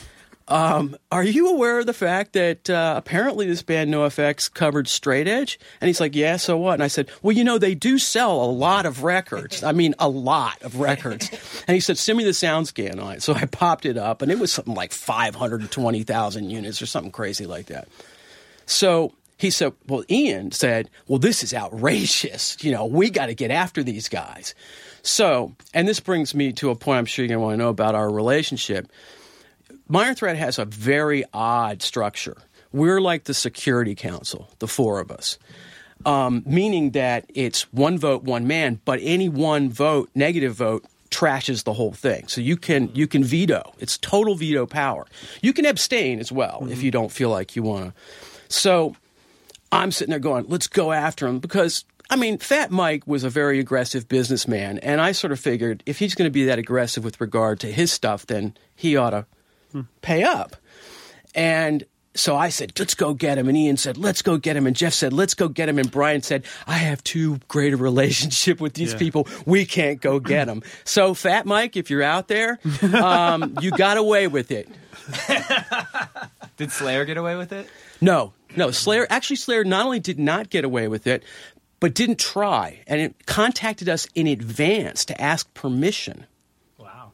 um, 0.49 0.97
"Are 1.11 1.25
you 1.25 1.50
aware 1.50 1.79
of 1.79 1.87
the 1.87 1.93
fact 1.93 2.33
that 2.35 2.69
uh, 2.71 2.95
apparently 2.97 3.47
this 3.47 3.62
band 3.62 3.93
NoFX 3.93 4.53
covered 4.53 4.88
Straight 4.88 5.29
Edge?" 5.29 5.59
And 5.81 5.88
he's 5.88 6.00
like, 6.00 6.15
"Yeah, 6.15 6.37
so 6.37 6.57
what?" 6.57 6.75
And 6.75 6.83
I 6.83 6.88
said, 6.88 7.11
"Well, 7.23 7.37
you 7.37 7.45
know, 7.45 7.59
they 7.59 7.75
do 7.75 7.99
sell 7.99 8.43
a 8.43 8.50
lot 8.50 8.87
of 8.87 9.03
records. 9.03 9.62
I 9.62 9.73
mean, 9.73 9.95
a 9.99 10.09
lot 10.09 10.62
of 10.62 10.81
records." 10.81 11.31
and 11.67 11.75
he 11.75 11.81
said, 11.81 11.99
"Send 11.99 12.19
me 12.19 12.25
the 12.25 12.35
sound 12.35 12.69
scan 12.69 12.99
on 12.99 13.15
it." 13.15 13.23
So 13.23 13.35
I 13.35 13.47
popped 13.47 13.87
it 13.87 13.97
up, 13.97 14.23
and 14.23 14.31
it 14.31 14.38
was 14.38 14.53
something 14.53 14.75
like 14.75 14.93
five 14.93 15.35
hundred 15.35 15.61
and 15.61 15.71
twenty 15.71 16.03
thousand 16.03 16.50
units 16.50 16.81
or 16.81 16.87
something 16.87 17.12
crazy 17.12 17.47
like 17.47 17.67
that. 17.67 17.88
So 18.67 19.12
he 19.38 19.50
said, 19.50 19.73
Well, 19.87 20.05
Ian 20.11 20.53
said, 20.53 20.91
Well, 21.07 21.19
this 21.19 21.43
is 21.43 21.53
outrageous. 21.55 22.57
You 22.62 22.73
know, 22.73 22.87
we 22.87 23.11
got 23.11 23.26
to 23.26 23.35
get 23.35 23.50
after 23.50 23.83
these 23.83 24.09
guys. 24.09 24.55
So, 25.03 25.55
and 25.73 25.87
this 25.87 26.00
brings 26.00 26.35
me 26.35 26.53
to 26.55 26.71
a 26.71 26.75
point 26.75 26.99
I'm 26.99 27.05
sure 27.07 27.25
you're 27.25 27.29
going 27.29 27.41
to 27.41 27.45
want 27.45 27.55
to 27.55 27.59
know 27.59 27.69
about 27.69 27.95
our 27.95 28.11
relationship. 28.11 28.91
Minor 29.88 30.14
Threat 30.14 30.37
has 30.37 30.59
a 30.59 30.64
very 30.64 31.25
odd 31.33 31.83
structure 31.83 32.37
We're 32.73 33.00
like 33.00 33.25
the 33.25 33.35
Security 33.35 33.95
Council, 33.95 34.50
the 34.59 34.66
four 34.66 35.00
of 35.00 35.11
us. 35.11 35.38
Um, 36.05 36.43
meaning 36.45 36.90
that 36.90 37.25
it's 37.35 37.73
one 37.73 37.99
vote, 37.99 38.23
one 38.23 38.47
man, 38.47 38.81
but 38.85 38.99
any 39.02 39.28
one 39.28 39.71
vote, 39.71 40.11
negative 40.14 40.55
vote, 40.55 40.85
trashes 41.11 41.64
the 41.64 41.73
whole 41.73 41.93
thing. 41.93 42.28
So 42.28 42.40
you 42.40 42.57
can 42.57 42.90
you 42.95 43.07
can 43.07 43.25
veto. 43.25 43.73
It's 43.78 43.97
total 43.97 44.35
veto 44.35 44.66
power. 44.66 45.07
You 45.40 45.52
can 45.52 45.64
abstain 45.64 46.19
as 46.19 46.31
well 46.31 46.66
if 46.71 46.83
you 46.83 46.90
don't 46.90 47.11
feel 47.11 47.31
like 47.31 47.57
you 47.57 47.62
want 47.62 47.95
to. 47.95 48.02
So 48.49 48.95
I'm 49.73 49.90
sitting 49.90 50.11
there 50.11 50.19
going, 50.19 50.47
let's 50.49 50.66
go 50.66 50.93
after 50.93 51.26
him 51.26 51.38
because 51.38 51.85
I 52.11 52.16
mean, 52.16 52.38
Fat 52.38 52.71
Mike 52.71 53.05
was 53.07 53.25
a 53.25 53.31
very 53.31 53.59
aggressive 53.59 54.09
businessman, 54.09 54.78
and 54.78 55.00
I 55.00 55.11
sort 55.12 55.33
of 55.33 55.40
figured 55.40 55.83
if 55.87 55.99
he's 55.99 56.14
going 56.14 56.26
to 56.26 56.33
be 56.33 56.45
that 56.45 56.59
aggressive 56.59 57.05
with 57.05 57.21
regard 57.21 57.59
to 57.61 57.73
his 57.73 57.93
stuff, 57.93 58.26
then 58.26 58.57
he 58.76 58.97
ought 58.97 59.11
to 59.11 59.26
pay 60.02 60.23
up. 60.23 60.56
And 61.35 61.85
so 62.14 62.35
I 62.35 62.49
said, 62.49 62.73
let's 62.78 62.95
go 62.95 63.12
get 63.12 63.37
him. 63.37 63.47
And 63.49 63.59
Ian 63.59 63.76
said, 63.76 63.99
let's 63.99 64.23
go 64.23 64.38
get 64.38 64.56
him. 64.56 64.66
And 64.66 64.75
Jeff 64.75 64.95
said, 64.95 65.12
let's 65.12 65.35
go 65.35 65.49
get 65.49 65.68
him. 65.68 65.78
And 65.78 65.90
Brian 65.90 66.23
said, 66.23 66.45
I 66.66 66.78
have 66.78 67.04
too 67.04 67.38
great 67.49 67.75
a 67.75 67.76
relationship 67.76 68.59
with 68.61 68.73
these 68.73 68.92
Yeah. 68.92 68.99
people. 68.99 69.28
We 69.45 69.66
can't 69.66 70.00
go 70.00 70.18
get 70.21 70.49
him. 70.49 70.62
So, 70.85 71.12
Fat 71.12 71.45
Mike, 71.45 71.76
if 71.76 71.90
you're 71.90 72.02
out 72.02 72.28
there, 72.28 72.59
um, 72.95 73.56
you 73.61 73.71
got 73.71 73.99
away 73.99 74.28
with 74.28 74.50
it. 74.50 74.68
Did 76.56 76.73
Slayer 76.73 77.04
get 77.04 77.16
away 77.18 77.37
with 77.37 77.52
it? 77.52 77.68
No, 78.00 78.33
no. 78.56 78.71
Slayer 78.71 79.06
actually 79.11 79.37
Slayer 79.37 79.64
not 79.64 79.85
only 79.85 80.00
did 80.00 80.18
not 80.18 80.49
get 80.49 80.64
away 80.64 80.88
with 80.88 81.06
it, 81.06 81.23
but 81.80 81.95
didn't 81.95 82.18
try, 82.18 82.80
and 82.87 83.00
it 83.00 83.26
contacted 83.26 83.88
us 83.88 84.06
in 84.14 84.26
advance 84.26 85.04
to 85.06 85.21
ask 85.21 85.52
permission. 85.54 86.26
Wow. 86.78 87.12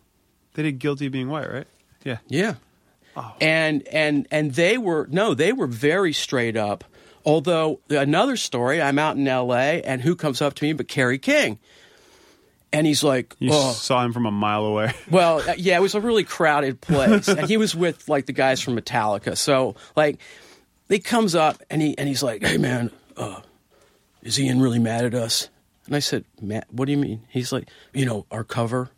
They 0.54 0.62
did 0.62 0.78
guilty 0.78 1.06
of 1.06 1.12
being 1.12 1.28
white, 1.28 1.50
right? 1.50 1.66
Yeah. 2.04 2.18
Yeah. 2.28 2.54
And 3.40 3.86
and 3.88 4.26
and 4.30 4.54
they 4.54 4.78
were 4.78 5.06
no, 5.10 5.34
they 5.34 5.52
were 5.52 5.66
very 5.66 6.12
straight 6.12 6.56
up. 6.56 6.84
Although 7.24 7.80
another 7.90 8.36
story, 8.36 8.80
I'm 8.82 8.98
out 8.98 9.16
in 9.16 9.28
L.A. 9.28 9.82
and 9.82 10.00
who 10.02 10.16
comes 10.16 10.40
up 10.42 10.54
to 10.54 10.64
me 10.64 10.72
but 10.72 10.88
Kerry 10.88 11.18
King, 11.18 11.58
and 12.72 12.86
he's 12.86 13.04
like, 13.04 13.36
You 13.38 13.50
"Oh, 13.52 13.72
saw 13.72 14.02
him 14.04 14.12
from 14.12 14.26
a 14.26 14.30
mile 14.30 14.64
away. 14.64 14.92
Well, 15.10 15.38
uh, 15.48 15.54
yeah, 15.56 15.76
it 15.76 15.82
was 15.82 15.94
a 15.94 16.00
really 16.00 16.24
crowded 16.24 16.80
place, 16.80 17.28
and 17.28 17.46
he 17.46 17.58
was 17.58 17.76
with 17.76 18.08
like 18.08 18.26
the 18.26 18.32
guys 18.32 18.60
from 18.60 18.76
Metallica. 18.76 19.36
So, 19.36 19.76
like, 19.94 20.18
he 20.88 20.98
comes 20.98 21.34
up 21.34 21.62
and 21.70 21.80
he 21.82 21.96
and 21.98 22.08
he's 22.08 22.22
like, 22.22 22.42
"Hey, 22.44 22.56
man, 22.56 22.90
uh, 23.16 23.40
is 24.22 24.40
Ian 24.40 24.60
really 24.60 24.78
mad 24.80 25.04
at 25.04 25.14
us?" 25.14 25.48
And 25.86 25.94
I 25.94 25.98
said, 26.00 26.24
"Matt, 26.40 26.66
what 26.72 26.86
do 26.86 26.92
you 26.92 26.98
mean?" 26.98 27.22
He's 27.28 27.52
like, 27.52 27.68
"You 27.92 28.06
know, 28.06 28.26
our 28.30 28.42
cover." 28.42 28.90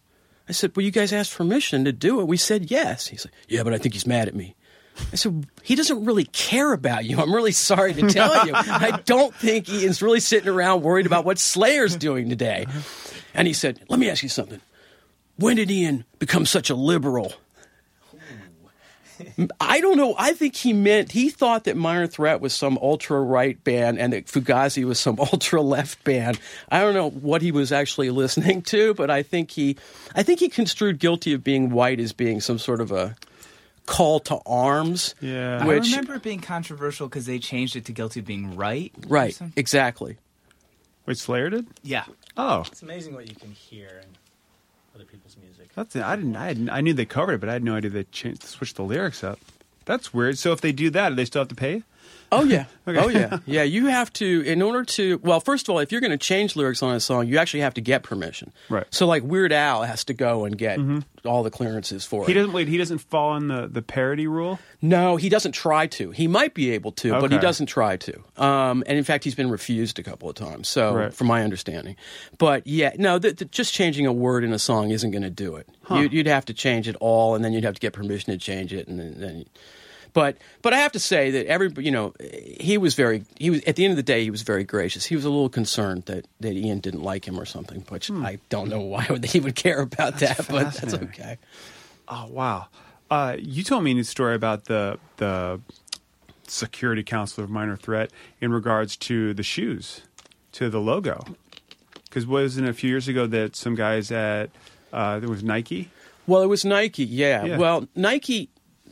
I 0.49 0.53
said, 0.53 0.73
"Well, 0.77 0.85
you 0.85 0.91
guys 0.91 1.13
asked 1.13 1.35
permission 1.35 1.85
to 1.85 1.93
do 1.93 2.21
it. 2.21 2.29
We 2.29 2.37
said 2.37 2.71
yes." 2.71 3.07
He's 3.07 3.25
like, 3.25 3.35
"Yeah, 3.49 3.63
but 3.63 3.73
I 3.73 3.79
think 3.79 3.95
he's 3.95 4.07
mad 4.07 4.29
at 4.29 4.35
me." 4.35 4.55
I 5.13 5.17
said, 5.17 5.47
"He 5.63 5.75
doesn't 5.75 6.05
really 6.05 6.25
care 6.27 6.73
about 6.73 7.05
you. 7.05 7.19
I'm 7.19 7.35
really 7.35 7.53
sorry 7.53 7.95
to 7.95 8.09
tell 8.09 8.47
you. 8.47 8.53
I 8.55 9.01
don't 9.05 9.35
think 9.35 9.69
Ian's 9.69 10.03
really 10.03 10.21
sitting 10.21 10.49
around 10.49 10.83
worried 10.83 11.07
about 11.07 11.25
what 11.25 11.39
Slayer's 11.39 11.97
doing 11.97 12.29
today." 12.29 12.67
And 13.35 13.49
he 13.49 13.55
said, 13.55 13.81
"Let 13.89 13.99
me 13.99 14.09
ask 14.11 14.23
you 14.23 14.29
something." 14.29 14.61
when 15.37 15.57
did 15.57 15.71
Ian 15.71 16.05
become 16.19 16.47
such 16.47 16.71
a 16.71 16.75
liberal? 16.75 17.33
I 19.61 19.81
don't 19.81 19.97
know. 19.97 20.15
I 20.19 20.33
think 20.33 20.57
he 20.57 20.73
meant 20.73 21.13
he 21.13 21.31
thought 21.31 21.65
that 21.65 21.77
Minor 21.77 22.07
Threat 22.07 22.41
was 22.41 22.55
some 22.55 22.79
ultra 22.81 23.21
right 23.21 23.63
band 23.65 23.99
and 23.99 24.13
that 24.13 24.27
Fugazi 24.27 24.85
was 24.85 24.99
some 24.99 25.19
ultra 25.33 25.63
left 25.63 26.03
band. 26.05 26.39
I 26.71 26.81
don't 26.81 26.95
know 26.95 27.11
what 27.11 27.43
he 27.43 27.53
was 27.53 27.73
actually 27.73 28.11
listening 28.11 28.63
to, 28.63 28.95
but 28.95 29.11
I 29.11 29.23
think 29.23 29.51
he, 29.51 29.77
I 30.15 30.23
think 30.23 30.41
he 30.41 30.49
construed 30.49 30.99
guilty 30.99 31.33
of 31.33 31.45
being 31.45 31.71
white 31.71 32.01
as 32.01 32.13
being 32.13 32.41
some 32.41 32.59
sort 32.59 32.81
of 32.81 32.93
a 32.93 33.17
call 33.87 34.21
to 34.21 34.39
arms. 34.47 35.15
Yeah. 35.21 35.65
Which 35.65 35.89
I 35.89 35.97
remember 35.97 36.15
it 36.15 36.23
being 36.23 36.41
controversial 36.41 37.09
because 37.09 37.27
they 37.27 37.39
changed 37.39 37.77
it 37.77 37.85
to 37.87 37.93
guilty 37.93 38.21
of 38.21 38.27
being 38.27 38.57
right. 38.57 38.93
right, 39.07 39.39
exactly. 39.57 40.17
Wait, 41.07 41.19
Slayer 41.19 41.51
did? 41.51 41.67
Yeah. 41.83 42.05
Oh, 42.37 42.65
It's 42.67 42.83
amazing 42.83 43.15
what 43.15 43.29
you 43.29 43.35
can 43.35 43.51
hear 43.51 43.89
in 44.03 44.09
other 44.09 44.09
people's 44.09 44.09
music. 44.09 44.24
That's 45.75 45.97
I 45.97 46.17
didn't. 46.17 46.37
I, 46.37 46.47
hadn't, 46.47 46.71
I 46.71 46.81
knew 46.81 46.95
they 46.95 47.05
covered 47.05 47.35
it, 47.35 47.41
but 47.41 47.49
I 47.49 47.55
had 47.55 47.65
no 47.65 47.75
idea 47.75 47.91
they 47.91 48.05
changed, 48.05 48.45
switched 48.45 48.77
the 48.77 48.83
lyrics 48.83 49.25
up. 49.25 49.39
That's 49.85 50.15
weird. 50.15 50.39
So 50.39 50.53
if 50.53 50.61
they 50.61 50.73
do 50.73 50.91
that, 50.91 51.11
do 51.11 51.15
they 51.15 51.25
still 51.25 51.43
have 51.43 51.49
to 51.49 51.55
pay? 51.55 51.83
Oh 52.35 52.45
yeah. 52.45 52.65
Okay. 52.87 52.99
Oh 53.01 53.09
yeah. 53.09 53.39
Yeah, 53.47 53.63
you 53.63 53.87
have 53.87 54.13
to 54.15 54.43
in 54.43 54.61
order 54.61 54.85
to 54.85 55.19
well, 55.23 55.41
first 55.41 55.67
of 55.67 55.73
all, 55.73 55.79
if 55.79 55.91
you're 55.91 56.03
going 56.03 56.11
to 56.11 56.19
change 56.19 56.55
lyrics 56.55 56.83
on 56.83 56.95
a 56.95 57.01
song, 57.01 57.27
you 57.27 57.39
actually 57.39 57.61
have 57.61 57.73
to 57.75 57.81
get 57.81 58.03
permission. 58.03 58.53
Right. 58.69 58.85
So 58.91 59.07
like 59.07 59.23
Weird 59.23 59.55
Al 59.55 59.85
has 59.85 60.05
to 60.05 60.13
go 60.13 60.45
and 60.45 60.59
get 60.59 60.79
all 61.25 61.43
the 61.43 61.51
clearances 61.51 62.05
for 62.05 62.27
He 62.27 62.33
it. 62.33 62.35
He 62.35 62.35
doesn't. 62.35 62.53
Wait, 62.53 62.69
he 62.69 62.77
doesn't 62.77 62.99
fall 62.99 63.37
in 63.39 63.49
the 63.49 63.69
the 63.69 63.81
parody 63.81 64.27
rule. 64.27 64.59
No, 64.83 65.17
he 65.17 65.31
doesn't 65.31 65.53
try 65.53 65.87
to. 65.87 66.11
He 66.11 66.27
might 66.29 66.53
be 66.53 66.73
able 66.73 66.93
to, 66.93 67.13
but 67.19 67.33
he 67.33 67.39
doesn't 67.39 67.67
try 67.69 67.97
to. 67.97 68.21
Um, 68.37 68.85
and 68.87 68.99
in 68.99 69.05
fact, 69.05 69.25
he's 69.25 69.35
been 69.35 69.49
refused 69.49 69.99
a 69.99 70.03
couple 70.03 70.29
of 70.29 70.35
times. 70.35 70.69
So, 70.69 70.95
Right. 70.95 71.15
from 71.15 71.29
my 71.29 71.43
understanding, 71.43 71.97
but 72.37 72.67
yeah, 72.67 72.93
no, 72.99 73.19
the, 73.19 73.33
the, 73.33 73.47
just 73.47 73.73
changing 73.73 74.05
a 74.05 74.13
word 74.13 74.45
in 74.45 74.53
a 74.53 74.59
song 74.59 74.91
isn't 74.91 75.11
going 75.11 75.23
to 75.23 75.31
do 75.31 75.57
it. 75.57 75.67
You'd, 75.91 76.13
you'd 76.13 76.27
have 76.27 76.45
to 76.45 76.53
change 76.53 76.87
it 76.87 76.97
all, 77.01 77.35
and 77.35 77.43
then 77.43 77.55
you'd 77.55 77.65
have 77.65 77.75
to 77.77 77.81
get 77.81 77.95
permission 77.95 78.31
to 78.35 78.39
change 78.39 78.75
it, 78.75 78.89
and 78.89 79.01
then. 79.01 79.15
then 79.17 79.45
but 80.15 80.39
but 80.63 80.73
I 80.73 80.79
have 80.79 80.93
to 80.93 80.99
say 80.99 81.31
that 81.33 81.47
every 81.47 81.71
you 81.77 81.91
know 81.91 82.15
he 82.59 82.79
was 82.79 82.95
very 82.95 83.25
he 83.39 83.51
was 83.51 83.63
at 83.65 83.77
the 83.77 83.85
end 83.85 83.91
of 83.91 83.97
the 83.97 84.03
day 84.03 84.25
he 84.25 84.31
was 84.31 84.41
very 84.43 84.65
gracious. 84.65 85.05
He 85.05 85.15
was 85.15 85.27
a 85.27 85.29
little 85.29 85.51
concerned 85.51 86.05
that, 86.07 86.27
that 86.41 86.55
Ian 86.55 86.79
didn't 86.79 87.03
like 87.03 87.29
him 87.29 87.39
or 87.39 87.45
something, 87.45 87.85
which 87.91 88.11
I 88.11 88.39
don't 88.49 88.71
know 88.71 88.81
why 88.81 89.07
would 89.11 89.25
he 89.27 89.41
would 89.41 89.57
care 89.57 89.81
about 89.81 90.21
that, 90.21 90.47
but 90.49 90.73
that's 90.73 90.95
okay. 90.95 91.37
Oh 92.09 92.29
wow! 92.31 92.69
Uh, 93.11 93.37
you 93.39 93.63
told 93.63 93.85
me 93.85 93.91
a 93.91 93.95
new 93.95 94.05
story 94.05 94.35
about 94.35 94.65
the 94.65 94.99
the 95.19 95.61
security 96.47 97.03
council 97.03 97.45
of 97.45 97.51
minor 97.51 97.77
threat 97.77 98.11
in 98.41 98.53
regards 98.53 98.97
to 98.97 99.35
the 99.35 99.43
shoes, 99.43 100.03
to 100.53 100.71
the 100.71 100.81
logo, 100.81 101.25
because 102.05 102.27
wasn't 102.27 102.67
it 102.67 102.71
a 102.71 102.75
few 102.75 102.89
years 102.89 103.09
ago 103.09 103.27
that 103.27 103.57
some 103.57 103.75
guys 103.75 104.11
at 104.13 104.51
uh, 104.93 105.19
there 105.19 105.29
was 105.29 105.43
Nike. 105.43 105.91
Well, 106.27 106.43
it 106.43 106.47
was 106.47 106.65
Nike, 106.65 107.05
yeah. 107.05 107.45
Yeah. 107.45 107.59
Well, 107.59 107.89
Nike, 107.95 108.49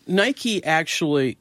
Nike 0.07 0.65
actually, 0.65 1.39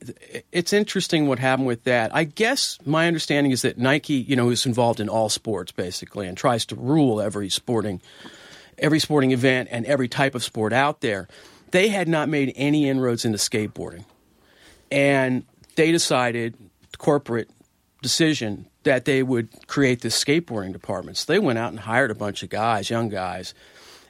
it's 0.52 0.74
interesting 0.74 1.28
what 1.28 1.40
happened 1.40 1.68
with 1.68 1.84
that. 1.86 2.14
I 2.16 2.24
guess 2.24 2.78
my 2.86 3.08
understanding 3.08 3.52
is 3.52 3.64
that 3.64 3.78
Nike, 3.78 4.14
you 4.16 4.36
know, 4.36 4.50
is 4.50 4.66
involved 4.66 5.00
in 5.00 5.10
all 5.10 5.30
sports 5.30 5.72
basically 5.72 6.28
and 6.28 6.38
tries 6.38 6.66
to 6.68 6.76
rule 6.76 7.22
every 7.22 7.50
sporting, 7.50 8.02
every 8.78 9.00
sporting 9.00 9.32
event 9.32 9.70
and 9.72 9.86
every 9.86 10.08
type 10.08 10.36
of 10.36 10.44
sport 10.44 10.74
out 10.74 11.02
there. 11.02 11.28
They 11.72 11.88
had 11.90 12.08
not 12.08 12.30
made 12.30 12.54
any 12.56 12.90
inroads 12.90 13.26
into 13.26 13.38
skateboarding, 13.38 14.04
and 14.92 15.46
they 15.76 15.92
decided, 15.92 16.56
corporate 16.98 17.50
decision, 18.02 18.68
that 18.84 19.06
they 19.06 19.24
would 19.24 19.50
create 19.68 20.02
this 20.02 20.22
skateboarding 20.22 20.74
department. 20.74 21.18
So 21.18 21.32
they 21.32 21.40
went 21.40 21.60
out 21.60 21.72
and 21.72 21.80
hired 21.80 22.12
a 22.12 22.16
bunch 22.16 22.44
of 22.44 22.50
guys, 22.50 22.90
young 22.90 23.10
guys, 23.10 23.54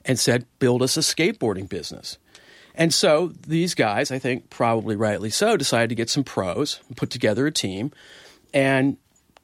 and 0.05 0.17
said, 0.17 0.45
build 0.59 0.81
us 0.81 0.97
a 0.97 1.01
skateboarding 1.01 1.69
business. 1.69 2.17
And 2.81 2.91
so 2.91 3.31
these 3.45 3.75
guys, 3.75 4.09
I 4.09 4.17
think 4.17 4.49
probably 4.49 4.95
rightly 4.95 5.29
so, 5.29 5.55
decided 5.55 5.89
to 5.89 5.95
get 5.95 6.09
some 6.09 6.23
pros, 6.23 6.79
put 6.95 7.11
together 7.11 7.45
a 7.45 7.51
team, 7.51 7.91
and 8.55 8.97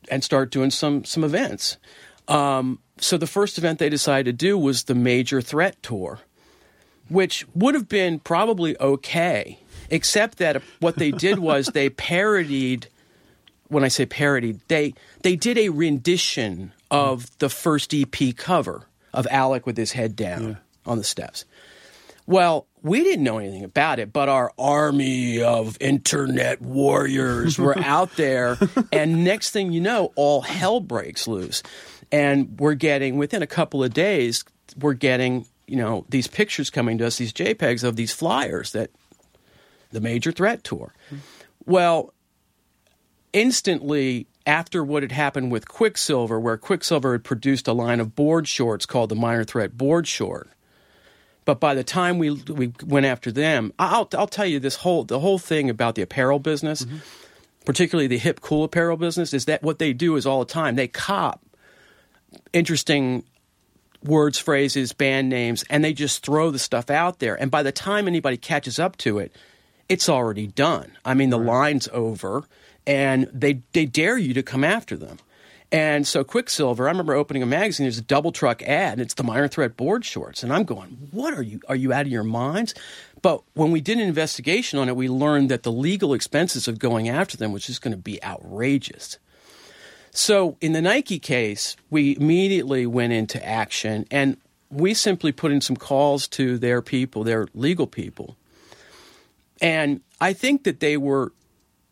and 0.10 0.24
start 0.24 0.50
doing 0.50 0.72
some 0.72 1.06
some 1.06 1.24
events. 1.24 1.78
Um, 2.28 2.80
so 3.00 3.16
the 3.16 3.28
first 3.28 3.60
event 3.60 3.78
they 3.78 3.90
decided 3.90 4.26
to 4.26 4.34
do 4.34 4.58
was 4.58 4.86
the 4.86 4.96
Major 4.96 5.40
Threat 5.40 5.78
Tour, 5.84 6.20
which 7.10 7.46
would 7.54 7.76
have 7.76 7.88
been 7.88 8.18
probably 8.18 8.76
okay, 8.82 9.60
except 9.92 10.40
that 10.40 10.64
what 10.80 10.96
they 10.96 11.12
did 11.12 11.38
was 11.38 11.68
they 11.68 11.90
parodied. 11.92 12.88
When 13.68 13.84
I 13.84 13.90
say 13.90 14.08
parodied, 14.08 14.62
they 14.68 14.96
they 15.22 15.36
did 15.36 15.60
a 15.60 15.70
rendition 15.70 16.74
of 16.90 17.38
the 17.38 17.50
first 17.50 17.94
EP 17.94 18.36
cover 18.36 18.88
of 19.14 19.28
Alec 19.30 19.68
with 19.68 19.78
his 19.78 19.92
head 19.92 20.16
down 20.16 20.58
on 20.88 20.98
the 20.98 21.04
steps. 21.04 21.46
Well, 22.26 22.68
we 22.88 23.04
didn't 23.04 23.24
know 23.24 23.38
anything 23.38 23.64
about 23.64 24.00
it, 24.00 24.14
but 24.14 24.30
our 24.30 24.52
army 24.58 25.42
of 25.42 25.78
internet 25.80 26.62
warriors 26.62 27.58
were 27.58 27.78
out 27.84 28.16
there, 28.16 28.58
and 28.92 29.24
next 29.24 29.52
thing 29.52 29.72
you 29.72 29.82
know, 29.82 30.12
all 30.16 30.42
hell 30.42 30.80
breaks 30.80 31.28
loose. 31.28 31.62
And 32.12 32.60
we're 32.60 32.76
getting, 32.76 33.18
within 33.18 33.44
a 33.44 33.48
couple 33.48 33.84
of 33.84 33.94
days, 33.94 34.46
we're 34.80 34.94
getting, 34.94 35.46
you 35.68 35.76
know, 35.76 36.06
these 36.10 36.28
pictures 36.28 36.70
coming 36.70 36.98
to 37.00 37.08
us, 37.08 37.18
these 37.18 37.34
JPEGs 37.34 37.84
of 37.84 37.96
these 37.96 38.14
flyers 38.14 38.72
that 38.72 38.92
the 39.92 40.02
major 40.02 40.32
threat 40.32 40.64
tour. 40.64 40.94
Well, 41.66 42.14
instantly 43.34 44.28
after 44.46 44.84
what 44.84 45.04
had 45.04 45.12
happened 45.12 45.52
with 45.52 45.68
Quiksilver, 45.68 46.40
where 46.40 46.58
Quiksilver 46.58 47.14
had 47.14 47.24
produced 47.24 47.68
a 47.68 47.74
line 47.74 48.00
of 48.00 48.16
board 48.16 48.48
shorts 48.48 48.86
called 48.86 49.10
the 49.10 49.16
Minor 49.16 49.44
Threat 49.44 49.78
Board 49.78 50.08
Short. 50.08 50.50
But 51.48 51.62
by 51.62 51.76
the 51.76 51.84
time 51.84 52.18
we 52.18 52.32
we 52.32 52.74
went 52.86 53.06
after 53.06 53.32
them, 53.32 53.72
I'll 53.80 54.10
I'll 54.18 54.28
tell 54.28 54.46
you 54.46 54.60
this 54.60 54.76
whole 54.76 55.06
the 55.06 55.22
whole 55.22 55.40
thing 55.40 55.70
about 55.70 55.96
the 55.96 56.02
apparel 56.02 56.40
business, 56.40 56.84
mm-hmm. 56.84 56.98
particularly 57.64 58.08
the 58.08 58.18
hip 58.18 58.42
cool 58.42 58.66
apparel 58.66 58.98
business, 58.98 59.34
is 59.34 59.46
that 59.46 59.64
what 59.64 59.80
they 59.80 59.94
do 59.94 60.18
is 60.18 60.26
all 60.26 60.40
the 60.40 60.54
time 60.54 60.76
they 60.76 60.90
cop 60.90 61.42
interesting 62.52 63.24
words, 64.04 64.38
phrases, 64.38 64.92
band 64.92 65.30
names, 65.30 65.64
and 65.70 65.86
they 65.86 65.94
just 65.94 66.22
throw 66.22 66.52
the 66.52 66.60
stuff 66.60 66.90
out 66.90 67.20
there. 67.20 67.40
And 67.40 67.50
by 67.50 67.64
the 67.64 67.72
time 67.72 68.10
anybody 68.10 68.36
catches 68.36 68.78
up 68.78 68.98
to 68.98 69.18
it, 69.18 69.34
it's 69.88 70.10
already 70.10 70.48
done. 70.48 70.98
I 71.06 71.14
mean, 71.14 71.30
the 71.30 71.40
line's 71.40 71.88
over, 71.94 72.44
and 72.86 73.30
they 73.34 73.62
they 73.72 73.86
dare 73.86 74.18
you 74.18 74.34
to 74.34 74.44
come 74.44 74.66
after 74.66 74.98
them. 74.98 75.18
And 75.72 76.08
so 76.08 76.24
Quiksilver, 76.24 76.88
I 76.88 76.92
remember 76.92 77.14
opening 77.14 77.44
a 77.44 77.46
magazine. 77.46 77.84
There's 77.84 77.98
a 77.98 78.02
double 78.02 78.32
truck 78.32 78.62
ad, 78.64 78.94
and 78.94 79.02
it's 79.02 79.16
the 79.16 79.24
Minor 79.24 79.50
Threat 79.50 79.76
board 79.76 80.06
shorts, 80.06 80.42
and 80.42 80.54
I'm 80.54 80.64
going, 80.64 81.10
"What 81.12 81.34
are 81.34 81.42
you? 81.42 81.60
Are 81.68 81.76
you 81.76 81.92
out 81.92 82.06
of 82.06 82.12
your 82.12 82.24
minds?" 82.24 82.74
But 83.22 83.44
when 83.54 83.72
we 83.72 83.82
did 83.82 83.98
an 83.98 84.08
investigation 84.08 84.80
on 84.80 84.88
it, 84.88 84.96
we 84.96 85.10
learned 85.10 85.50
that 85.50 85.64
the 85.64 85.72
legal 85.72 86.14
expenses 86.14 86.68
of 86.70 86.80
going 86.80 87.10
after 87.10 87.36
them 87.36 87.52
was 87.52 87.66
just 87.66 87.82
going 87.82 87.92
to 87.92 87.98
be 87.98 88.24
outrageous. 88.24 89.18
So 90.12 90.56
in 90.62 90.72
the 90.72 90.82
Nike 90.82 91.20
case, 91.20 91.76
we 91.90 92.16
immediately 92.16 92.86
went 92.86 93.12
into 93.12 93.46
action, 93.46 94.06
and 94.10 94.38
we 94.72 94.94
simply 94.94 95.34
put 95.34 95.52
in 95.52 95.60
some 95.60 95.76
calls 95.76 96.30
to 96.30 96.58
their 96.58 96.82
people, 96.82 97.24
their 97.26 97.48
legal 97.54 97.88
people, 97.88 98.38
and 99.62 100.02
I 100.22 100.32
think 100.34 100.64
that 100.64 100.80
they 100.80 100.96
were 100.96 101.34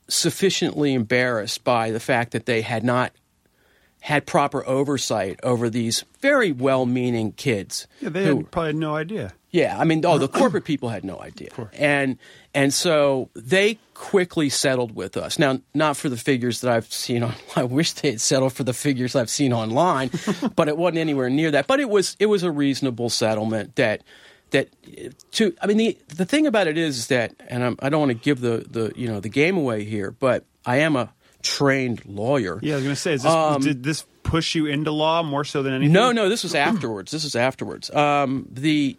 sufficiently 0.07 0.93
embarrassed 0.93 1.63
by 1.63 1.91
the 1.91 1.99
fact 1.99 2.31
that 2.31 2.45
they 2.45 2.61
had 2.61 2.83
not 2.83 3.11
had 4.05 4.27
proper 4.27 4.63
oversight 4.67 5.39
over 5.41 5.67
these 5.67 6.05
very 6.21 6.51
well-meaning 6.51 7.31
kids. 7.31 7.87
Yeah, 8.01 8.09
they 8.09 8.25
who- 8.25 8.37
had, 8.37 8.51
probably 8.51 8.67
had 8.69 8.75
no 8.75 8.95
idea. 8.95 9.33
yeah, 9.49 9.75
I 9.79 9.83
mean, 9.83 10.05
oh, 10.05 10.19
the 10.19 10.27
corporate 10.39 10.63
people 10.63 10.89
had 10.89 11.03
no 11.03 11.19
idea, 11.19 11.49
and 11.73 12.19
and 12.53 12.71
so 12.71 13.29
they 13.33 13.79
quickly 13.95 14.47
settled 14.49 14.95
with 14.95 15.17
us. 15.17 15.39
Now, 15.39 15.59
not 15.73 15.97
for 15.97 16.09
the 16.09 16.17
figures 16.17 16.61
that 16.61 16.71
I've 16.71 16.91
seen 16.93 17.23
on. 17.23 17.33
I 17.55 17.63
wish 17.63 17.93
they 17.93 18.11
had 18.11 18.21
settled 18.21 18.53
for 18.53 18.63
the 18.63 18.73
figures 18.73 19.15
I've 19.15 19.29
seen 19.29 19.51
online, 19.51 20.11
but 20.55 20.67
it 20.67 20.77
wasn't 20.77 20.99
anywhere 20.99 21.29
near 21.31 21.49
that. 21.51 21.65
But 21.65 21.79
it 21.79 21.89
was 21.89 22.15
it 22.19 22.27
was 22.27 22.43
a 22.43 22.51
reasonable 22.51 23.09
settlement 23.09 23.75
that 23.77 24.03
that 24.51 24.69
to. 25.31 25.55
I 25.63 25.65
mean, 25.65 25.77
the 25.77 25.97
the 26.15 26.25
thing 26.25 26.45
about 26.45 26.67
it 26.67 26.77
is 26.77 27.07
that, 27.07 27.33
and 27.47 27.63
I'm, 27.63 27.75
I 27.79 27.89
don't 27.89 28.01
want 28.01 28.11
to 28.11 28.23
give 28.23 28.39
the 28.39 28.65
the 28.69 28.93
you 28.95 29.07
know 29.07 29.19
the 29.19 29.29
game 29.29 29.57
away 29.57 29.83
here, 29.83 30.11
but 30.11 30.43
I 30.63 30.77
am 30.77 30.95
a 30.95 31.11
trained 31.45 32.03
lawyer. 32.05 32.59
Yeah, 32.61 32.73
I 32.73 32.75
was 32.77 32.83
going 32.83 32.95
to 32.95 33.01
say, 33.01 33.13
is 33.13 33.23
this, 33.23 33.31
did 33.63 33.83
this 33.83 34.05
push 34.23 34.55
you 34.55 34.65
into 34.65 34.91
law 34.91 35.23
more 35.23 35.43
so 35.43 35.63
than 35.63 35.73
anything? 35.73 35.95
Um, 35.95 36.15
No, 36.15 36.23
no, 36.23 36.29
this 36.29 36.43
was 36.43 36.55
afterwards. 36.55 37.11
This 37.11 37.23
was 37.23 37.35
afterwards. 37.35 37.89
Um, 37.93 38.47
the 38.51 38.97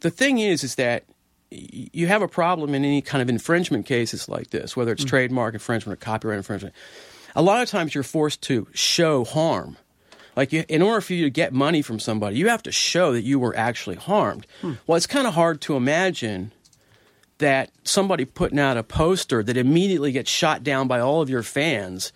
the 0.00 0.10
thing 0.10 0.38
is, 0.38 0.64
is 0.64 0.74
that 0.76 1.04
you 1.50 2.06
have 2.08 2.22
a 2.22 2.28
problem 2.28 2.74
in 2.74 2.84
any 2.84 3.00
kind 3.00 3.22
of 3.22 3.28
infringement 3.28 3.86
cases 3.86 4.28
like 4.28 4.50
this, 4.50 4.76
whether 4.76 4.92
it's 4.92 5.04
trademark 5.04 5.54
infringement 5.54 5.98
or 5.98 6.04
copyright 6.04 6.38
infringement. 6.38 6.74
A 7.36 7.42
lot 7.42 7.62
of 7.62 7.68
times, 7.68 7.94
you're 7.94 8.04
forced 8.04 8.42
to 8.42 8.66
show 8.72 9.24
harm. 9.24 9.76
Like, 10.36 10.52
you, 10.52 10.64
in 10.68 10.82
order 10.82 11.00
for 11.00 11.14
you 11.14 11.24
to 11.24 11.30
get 11.30 11.52
money 11.52 11.80
from 11.82 12.00
somebody, 12.00 12.36
you 12.38 12.48
have 12.48 12.62
to 12.64 12.72
show 12.72 13.12
that 13.12 13.22
you 13.22 13.38
were 13.38 13.56
actually 13.56 13.96
harmed. 13.96 14.46
Well, 14.86 14.96
it's 14.96 15.06
kind 15.06 15.26
of 15.28 15.34
hard 15.34 15.60
to 15.62 15.76
imagine 15.76 16.50
that 17.44 17.70
somebody 17.82 18.24
putting 18.24 18.58
out 18.58 18.78
a 18.78 18.82
poster 18.82 19.42
that 19.42 19.58
immediately 19.58 20.12
gets 20.12 20.30
shot 20.30 20.64
down 20.64 20.88
by 20.88 20.98
all 20.98 21.20
of 21.20 21.28
your 21.28 21.42
fans 21.42 22.10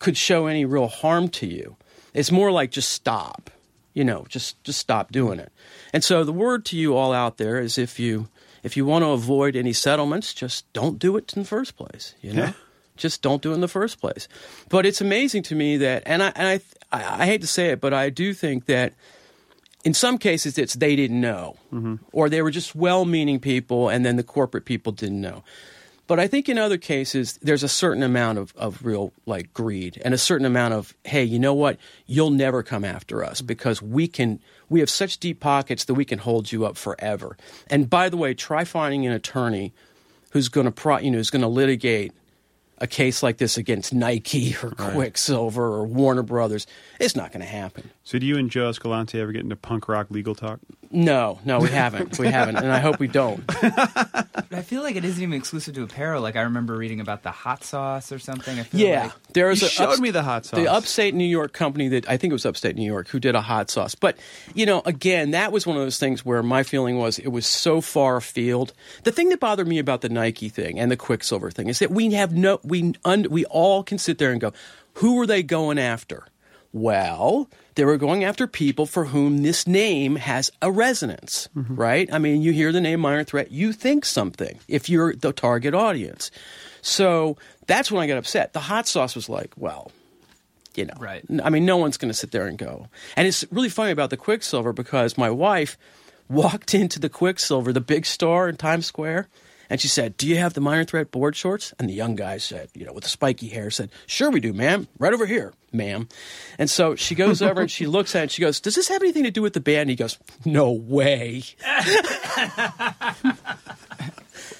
could 0.00 0.16
show 0.16 0.46
any 0.46 0.64
real 0.64 0.88
harm 0.88 1.28
to 1.28 1.46
you. 1.46 1.76
It's 2.12 2.32
more 2.32 2.50
like 2.50 2.72
just 2.72 2.90
stop. 2.90 3.48
You 3.94 4.04
know, 4.04 4.26
just 4.28 4.62
just 4.64 4.80
stop 4.80 5.12
doing 5.12 5.38
it. 5.38 5.52
And 5.92 6.02
so 6.02 6.24
the 6.24 6.32
word 6.32 6.64
to 6.66 6.76
you 6.76 6.96
all 6.96 7.12
out 7.12 7.38
there 7.38 7.60
is 7.60 7.78
if 7.78 8.00
you 8.00 8.28
if 8.64 8.76
you 8.76 8.84
want 8.84 9.04
to 9.04 9.10
avoid 9.10 9.54
any 9.54 9.72
settlements, 9.72 10.34
just 10.34 10.70
don't 10.72 10.98
do 10.98 11.16
it 11.16 11.32
in 11.34 11.42
the 11.42 11.48
first 11.48 11.76
place, 11.76 12.14
you 12.20 12.32
know? 12.32 12.42
Yeah. 12.42 12.52
Just 12.96 13.22
don't 13.22 13.40
do 13.40 13.52
it 13.52 13.54
in 13.54 13.60
the 13.60 13.68
first 13.68 14.00
place. 14.00 14.26
But 14.68 14.84
it's 14.84 15.00
amazing 15.00 15.44
to 15.44 15.54
me 15.54 15.76
that 15.76 16.02
and 16.06 16.24
I 16.24 16.32
and 16.34 16.48
I 16.48 16.60
I, 16.90 17.22
I 17.22 17.26
hate 17.26 17.40
to 17.42 17.46
say 17.46 17.68
it, 17.68 17.80
but 17.80 17.94
I 17.94 18.10
do 18.10 18.34
think 18.34 18.66
that 18.66 18.94
in 19.86 19.94
some 19.94 20.18
cases 20.18 20.58
it's 20.58 20.74
they 20.74 20.96
didn't 20.96 21.20
know. 21.20 21.56
Mm-hmm. 21.72 21.94
Or 22.10 22.28
they 22.28 22.42
were 22.42 22.50
just 22.50 22.74
well-meaning 22.74 23.38
people 23.38 23.88
and 23.88 24.04
then 24.04 24.16
the 24.16 24.24
corporate 24.24 24.64
people 24.64 24.90
didn't 24.90 25.20
know. 25.20 25.44
But 26.08 26.18
i 26.18 26.26
think 26.26 26.48
in 26.48 26.58
other 26.58 26.76
cases 26.76 27.38
there's 27.40 27.62
a 27.62 27.68
certain 27.68 28.02
amount 28.02 28.38
of, 28.38 28.52
of 28.56 28.84
real 28.84 29.12
like 29.26 29.54
greed 29.54 30.02
and 30.04 30.12
a 30.12 30.18
certain 30.18 30.44
amount 30.44 30.74
of 30.74 30.92
hey 31.04 31.22
you 31.22 31.38
know 31.38 31.54
what? 31.54 31.78
You'll 32.06 32.30
never 32.30 32.64
come 32.64 32.84
after 32.84 33.24
us 33.24 33.40
because 33.40 33.80
we 33.80 34.08
can 34.08 34.40
we 34.68 34.80
have 34.80 34.90
such 34.90 35.18
deep 35.18 35.38
pockets 35.38 35.84
that 35.84 35.94
we 35.94 36.04
can 36.04 36.18
hold 36.18 36.50
you 36.50 36.66
up 36.66 36.76
forever. 36.76 37.36
And 37.68 37.88
by 37.88 38.08
the 38.08 38.16
way 38.16 38.34
try 38.34 38.64
finding 38.64 39.06
an 39.06 39.12
attorney 39.12 39.72
who's 40.32 40.48
going 40.48 40.66
to 40.66 40.72
pro 40.72 40.98
you 40.98 41.12
know 41.12 41.18
who's 41.18 41.30
going 41.30 41.42
to 41.42 41.48
litigate 41.62 42.12
a 42.78 42.88
case 42.88 43.22
like 43.22 43.38
this 43.38 43.56
against 43.56 43.94
Nike 43.94 44.56
or 44.62 44.70
Quiksilver 44.70 45.64
or 45.64 45.86
Warner 45.86 46.24
Brothers, 46.24 46.66
it's 46.98 47.16
not 47.16 47.30
going 47.30 47.40
to 47.40 47.46
happen. 47.46 47.90
So, 48.06 48.20
do 48.20 48.24
you 48.24 48.36
and 48.38 48.48
Joe 48.48 48.68
Escalante 48.68 49.20
ever 49.20 49.32
get 49.32 49.42
into 49.42 49.56
punk 49.56 49.88
rock 49.88 50.06
legal 50.10 50.36
talk? 50.36 50.60
No, 50.92 51.40
no, 51.44 51.58
we 51.58 51.70
haven't. 51.70 52.20
We 52.20 52.28
haven't, 52.28 52.54
and 52.54 52.70
I 52.72 52.78
hope 52.78 53.00
we 53.00 53.08
don't. 53.08 53.42
But 54.48 54.58
I 54.60 54.62
feel 54.62 54.82
like 54.84 54.94
it 54.94 55.04
isn't 55.04 55.20
even 55.20 55.34
exclusive 55.34 55.74
to 55.74 55.82
apparel. 55.82 56.22
Like 56.22 56.36
I 56.36 56.42
remember 56.42 56.76
reading 56.76 57.00
about 57.00 57.24
the 57.24 57.32
hot 57.32 57.64
sauce 57.64 58.12
or 58.12 58.20
something. 58.20 58.60
I 58.60 58.62
feel 58.62 58.80
Yeah, 58.80 59.02
like 59.04 59.12
there 59.32 59.48
was 59.48 59.60
You 59.60 59.66
a 59.66 59.70
showed 59.70 59.98
me 59.98 60.12
the 60.12 60.22
hot 60.22 60.46
sauce. 60.46 60.60
The 60.60 60.68
upstate 60.68 61.14
New 61.16 61.24
York 61.24 61.52
company 61.52 61.88
that 61.88 62.08
I 62.08 62.16
think 62.16 62.30
it 62.30 62.34
was 62.34 62.46
upstate 62.46 62.76
New 62.76 62.86
York 62.86 63.08
who 63.08 63.18
did 63.18 63.34
a 63.34 63.40
hot 63.40 63.70
sauce. 63.70 63.96
But 63.96 64.16
you 64.54 64.64
know, 64.64 64.82
again, 64.86 65.32
that 65.32 65.50
was 65.50 65.66
one 65.66 65.76
of 65.76 65.82
those 65.82 65.98
things 65.98 66.24
where 66.24 66.44
my 66.44 66.62
feeling 66.62 66.96
was 66.96 67.18
it 67.18 67.28
was 67.30 67.44
so 67.44 67.80
far 67.80 68.18
afield. 68.18 68.72
The 69.02 69.10
thing 69.10 69.30
that 69.30 69.40
bothered 69.40 69.66
me 69.66 69.80
about 69.80 70.02
the 70.02 70.08
Nike 70.08 70.48
thing 70.48 70.78
and 70.78 70.92
the 70.92 70.96
Quiksilver 70.96 71.50
thing 71.50 71.68
is 71.68 71.80
that 71.80 71.90
we 71.90 72.12
have 72.12 72.32
no 72.32 72.60
we 72.62 72.94
un, 73.04 73.26
we 73.28 73.44
all 73.46 73.82
can 73.82 73.98
sit 73.98 74.18
there 74.18 74.30
and 74.30 74.40
go, 74.40 74.52
who 74.94 75.20
are 75.20 75.26
they 75.26 75.42
going 75.42 75.78
after? 75.80 76.24
Well, 76.72 77.50
they 77.76 77.84
were 77.84 77.98
going 77.98 78.24
after 78.24 78.46
people 78.46 78.86
for 78.86 79.06
whom 79.06 79.42
this 79.42 79.66
name 79.66 80.16
has 80.16 80.50
a 80.60 80.70
resonance, 80.70 81.48
mm-hmm. 81.56 81.76
right? 81.76 82.12
I 82.12 82.18
mean, 82.18 82.42
you 82.42 82.52
hear 82.52 82.72
the 82.72 82.80
name 82.80 83.00
Minor 83.00 83.22
Threat, 83.22 83.52
you 83.52 83.72
think 83.72 84.04
something 84.04 84.58
if 84.66 84.88
you're 84.88 85.14
the 85.14 85.32
target 85.32 85.74
audience. 85.74 86.30
So 86.82 87.36
that's 87.66 87.92
when 87.92 88.02
I 88.02 88.06
got 88.06 88.16
upset. 88.16 88.54
The 88.54 88.60
hot 88.60 88.88
sauce 88.88 89.14
was 89.14 89.28
like, 89.28 89.52
well, 89.56 89.92
you 90.74 90.86
know, 90.86 90.94
Right. 90.98 91.24
I 91.42 91.50
mean, 91.50 91.64
no 91.64 91.76
one's 91.76 91.96
going 91.96 92.10
to 92.10 92.14
sit 92.14 92.32
there 92.32 92.46
and 92.46 92.58
go. 92.58 92.88
And 93.14 93.26
it's 93.26 93.44
really 93.50 93.68
funny 93.68 93.92
about 93.92 94.10
the 94.10 94.16
Quiksilver 94.16 94.72
because 94.72 95.18
my 95.18 95.30
wife 95.30 95.78
walked 96.28 96.74
into 96.80 96.98
the 96.98 97.08
Quiksilver, 97.08 97.72
the 97.72 97.80
big 97.80 98.06
store 98.06 98.48
in 98.48 98.56
Times 98.56 98.86
Square, 98.86 99.28
and 99.70 99.80
she 99.80 99.88
said, 99.88 100.16
"Do 100.16 100.26
you 100.28 100.36
have 100.36 100.54
the 100.54 100.60
Minor 100.60 100.84
Threat 100.84 101.10
board 101.10 101.36
shorts?" 101.36 101.72
And 101.78 101.88
the 101.88 101.94
young 101.94 102.14
guy 102.16 102.38
said, 102.38 102.68
you 102.74 102.84
know, 102.86 102.92
with 102.92 103.04
the 103.04 103.10
spiky 103.10 103.48
hair, 103.48 103.70
said, 103.70 103.90
"Sure, 104.06 104.30
we 104.30 104.40
do, 104.40 104.52
ma'am. 104.52 104.88
Right 104.98 105.12
over 105.12 105.26
here, 105.26 105.52
ma'am." 105.72 106.08
And 106.58 106.68
so 106.70 106.94
she 106.96 107.14
goes 107.14 107.42
over 107.42 107.60
and 107.62 107.70
she 107.70 107.86
looks 107.96 108.14
at 108.14 108.18
it. 108.18 108.22
and 108.22 108.30
She 108.32 108.42
goes, 108.42 108.60
"Does 108.60 108.74
this 108.74 108.88
have 108.88 109.02
anything 109.02 109.24
to 109.24 109.30
do 109.30 109.42
with 109.42 109.52
the 109.54 109.60
band?" 109.60 109.82
And 109.82 109.90
he 109.90 109.96
goes, 109.96 110.18
"No 110.44 110.70
way." 110.72 111.42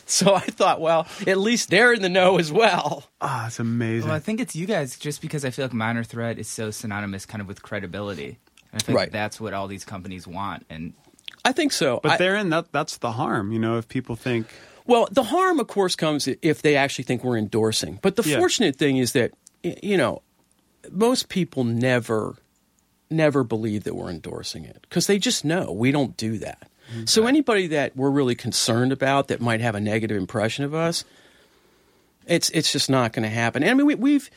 so 0.07 0.35
I 0.35 0.40
thought, 0.40 0.81
well, 0.81 1.07
at 1.27 1.38
least 1.38 1.71
they're 1.71 1.92
in 1.92 2.03
the 2.03 2.09
know 2.09 2.38
as 2.38 2.51
well. 2.53 3.05
Ah, 3.21 3.47
it's 3.47 3.59
amazing. 3.59 4.09
Well, 4.09 4.16
I 4.16 4.21
think 4.21 4.40
it's 4.40 4.55
you 4.57 4.66
guys 4.66 4.99
just 4.99 5.21
because 5.21 5.45
I 5.45 5.51
feel 5.51 5.64
like 5.66 5.73
minor 5.73 6.05
threat 6.05 6.38
is 6.38 6.49
so 6.49 6.71
synonymous 6.71 7.27
kind 7.27 7.40
of 7.40 7.49
with 7.49 7.62
credibility. 7.62 8.38
And 8.73 8.83
I 8.83 8.85
think 8.85 8.97
Right. 8.99 9.11
that's 9.12 9.40
what 9.40 9.53
all 9.53 9.66
these 9.69 9.85
companies 9.85 10.27
want. 10.27 10.64
And 10.71 10.92
I 11.45 11.53
think 11.53 11.73
so. 11.73 12.01
but 12.03 12.12
I- 12.12 12.16
therein, 12.19 12.51
that 12.51 12.73
that's 12.73 12.99
the 12.99 13.12
harm. 13.12 13.53
You 13.53 13.59
know, 13.59 13.79
if 13.79 13.88
people 13.88 14.16
think 14.16 14.47
Well, 14.87 15.09
the 15.11 15.25
harm, 15.25 15.59
of 15.61 15.66
course, 15.66 15.96
comes 15.96 16.29
if 16.42 16.62
they 16.62 16.77
actually 16.77 17.05
think 17.05 17.25
we're 17.25 17.38
endorsing. 17.38 17.99
But 18.03 18.16
the 18.16 18.22
Yeah. 18.29 18.38
fortunate 18.38 18.77
thing 18.77 18.96
is 18.99 19.12
that 19.12 19.33
you 19.62 19.96
know 19.96 20.22
most 20.92 21.29
people 21.29 21.64
never 21.64 22.37
never 23.11 23.44
believe 23.44 23.85
that 23.85 23.94
we're 23.94 24.11
endorsing 24.11 24.64
it 24.64 24.79
because 24.83 25.07
they 25.07 25.18
just 25.18 25.44
know 25.44 25.72
we 25.72 25.92
don't 25.92 26.16
do 26.16 26.38
that. 26.38 26.68
So 27.05 27.27
anybody 27.27 27.66
that 27.68 27.96
we're 27.96 28.11
really 28.11 28.37
concerned 28.37 28.92
about 28.92 29.27
that 29.29 29.40
might 29.40 29.61
have 29.61 29.75
a 29.75 29.81
negative 29.81 30.16
impression 30.16 30.64
of 30.64 30.72
us, 30.72 31.05
it's 32.27 32.49
it's 32.51 32.70
just 32.70 32.88
not 32.88 33.12
going 33.12 33.25
to 33.25 33.29
happen. 33.29 33.62
And 33.64 33.70
I 33.70 33.75
mean, 33.75 33.87
we, 33.87 33.94
we've 33.96 34.31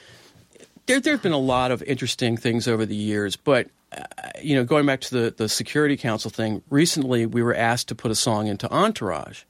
there 0.87 0.99
there've 0.99 1.21
been 1.21 1.31
a 1.31 1.37
lot 1.37 1.69
of 1.71 1.83
interesting 1.83 2.37
things 2.37 2.67
over 2.67 2.85
the 2.87 2.95
years, 2.95 3.35
but 3.35 3.67
uh, 3.95 4.01
you 4.41 4.55
know, 4.55 4.63
going 4.63 4.85
back 4.87 5.01
to 5.01 5.15
the 5.15 5.31
the 5.37 5.47
Security 5.49 5.95
Council 5.95 6.31
thing, 6.31 6.63
recently 6.71 7.27
we 7.27 7.43
were 7.43 7.55
asked 7.55 7.87
to 7.89 7.95
put 7.95 8.09
a 8.09 8.15
song 8.15 8.47
into 8.47 8.67
Entourage 8.71 9.43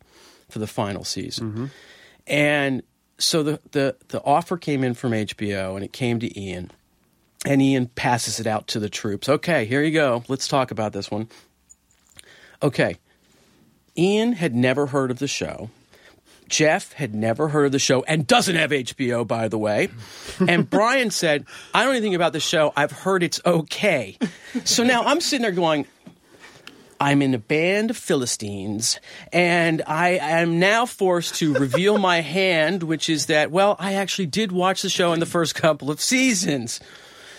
for 0.49 0.59
the 0.59 0.67
final 0.67 1.03
season, 1.03 1.51
mm-hmm. 1.51 1.65
and 2.27 2.83
so 3.17 3.43
the, 3.43 3.59
the 3.71 3.95
the 4.09 4.23
offer 4.23 4.57
came 4.57 4.83
in 4.83 4.93
from 4.93 5.11
HBO, 5.11 5.75
and 5.75 5.83
it 5.83 5.93
came 5.93 6.19
to 6.19 6.39
Ian, 6.39 6.71
and 7.45 7.61
Ian 7.61 7.87
passes 7.87 8.39
it 8.39 8.47
out 8.47 8.67
to 8.67 8.79
the 8.79 8.89
troops. 8.89 9.29
Okay, 9.29 9.65
here 9.65 9.83
you 9.83 9.91
go. 9.91 10.23
Let's 10.27 10.47
talk 10.47 10.71
about 10.71 10.93
this 10.93 11.11
one. 11.11 11.29
Okay, 12.61 12.97
Ian 13.97 14.33
had 14.33 14.55
never 14.55 14.87
heard 14.87 15.11
of 15.11 15.19
the 15.19 15.27
show. 15.27 15.69
Jeff 16.49 16.93
had 16.93 17.13
never 17.13 17.49
heard 17.49 17.67
of 17.67 17.71
the 17.71 17.79
show 17.79 18.03
and 18.03 18.25
doesn't 18.25 18.55
have 18.55 18.71
HBO, 18.71 19.25
by 19.25 19.47
the 19.47 19.57
way. 19.57 19.89
And 20.45 20.67
Brian 20.69 21.11
said, 21.11 21.45
I 21.73 21.83
don't 21.83 21.89
know 21.89 21.97
anything 21.97 22.15
about 22.15 22.33
the 22.33 22.39
show. 22.39 22.73
I've 22.75 22.91
heard 22.91 23.23
it's 23.23 23.39
okay. 23.45 24.17
So 24.65 24.83
now 24.83 25.03
I'm 25.03 25.21
sitting 25.21 25.43
there 25.43 25.51
going, 25.51 25.85
I'm 26.99 27.21
in 27.21 27.33
a 27.33 27.39
band 27.39 27.89
of 27.91 27.97
Philistines, 27.97 28.99
and 29.31 29.81
I 29.87 30.09
am 30.11 30.59
now 30.59 30.85
forced 30.85 31.35
to 31.35 31.53
reveal 31.53 31.97
my 31.97 32.21
hand, 32.39 32.83
which 32.83 33.09
is 33.09 33.27
that, 33.27 33.51
well, 33.51 33.75
I 33.79 33.93
actually 33.93 34.25
did 34.25 34.51
watch 34.51 34.81
the 34.81 34.89
show 34.89 35.13
in 35.13 35.19
the 35.19 35.25
first 35.25 35.55
couple 35.55 35.89
of 35.89 36.01
seasons. 36.01 36.79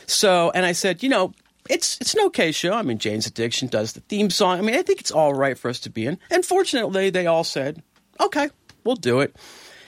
So, 0.07 0.51
and 0.55 0.65
I 0.65 0.73
said, 0.73 1.03
you 1.03 1.09
know, 1.09 1.33
it's 1.69 1.99
it's 2.01 2.15
an 2.15 2.21
okay 2.27 2.53
show. 2.53 2.73
I 2.73 2.83
mean, 2.83 2.99
Jane's 2.99 3.27
Addiction 3.27 3.69
does 3.69 3.93
the 3.93 4.01
theme 4.01 4.31
song. 4.31 4.59
I 4.59 4.63
mean, 4.63 4.75
I 4.75 4.83
think 4.83 5.01
it's 5.01 5.13
all 5.13 5.35
right 5.35 5.57
for 5.57 5.69
us 5.69 5.79
to 5.81 5.91
be 5.91 6.07
in. 6.07 6.19
And 6.31 6.45
fortunately, 6.45 7.11
they 7.11 7.27
all 7.27 7.45
said, 7.45 7.83
okay, 8.19 8.49
we'll 8.83 8.97
do 8.97 9.21
it. 9.21 9.37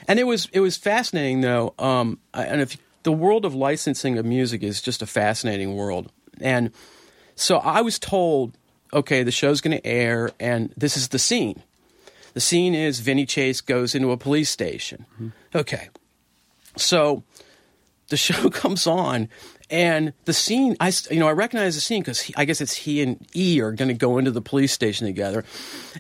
and 0.07 0.21
it 0.21 0.25
was 0.25 0.49
it 0.53 0.61
was 0.61 0.77
fascinating 0.77 1.41
though. 1.41 1.75
Um, 1.79 2.19
and 2.35 2.61
if 2.61 2.77
the 3.03 3.13
world 3.13 3.45
of 3.45 3.55
licensing 3.55 4.19
of 4.19 4.25
music 4.25 4.63
is 4.63 4.81
just 4.81 5.03
a 5.03 5.07
fascinating 5.07 5.75
world, 5.75 6.13
and 6.41 6.71
so 7.35 7.57
I 7.57 7.81
was 7.81 7.99
told, 7.99 8.57
okay, 8.93 9.23
the 9.23 9.31
show's 9.31 9.61
going 9.61 9.77
to 9.77 9.87
air, 9.87 10.31
and 10.39 10.73
this 10.77 10.97
is 10.97 11.09
the 11.09 11.19
scene. 11.19 11.63
The 12.35 12.41
scene 12.41 12.75
is 12.75 13.01
Vinny 13.01 13.27
Chase 13.27 13.61
goes 13.61 13.95
into 13.95 14.11
a 14.11 14.17
police 14.17 14.51
station. 14.51 15.07
Mm-hmm. 15.15 15.29
Okay, 15.55 15.89
so 16.77 17.23
the 18.09 18.17
show 18.17 18.51
comes 18.51 18.87
on 18.87 19.29
and 19.73 20.13
the 20.27 20.33
scene 20.35 20.77
i 20.79 20.93
you 21.11 21.19
know 21.19 21.27
i 21.27 21.33
recognize 21.33 21.75
the 21.75 21.81
scene 21.81 22.03
because 22.03 22.31
i 22.37 22.45
guess 22.45 22.61
it's 22.61 22.75
he 22.75 23.03
and 23.03 23.27
e 23.35 23.61
are 23.61 23.73
going 23.73 23.89
to 23.89 23.95
go 23.95 24.19
into 24.19 24.31
the 24.31 24.43
police 24.43 24.71
station 24.71 25.07
together 25.07 25.45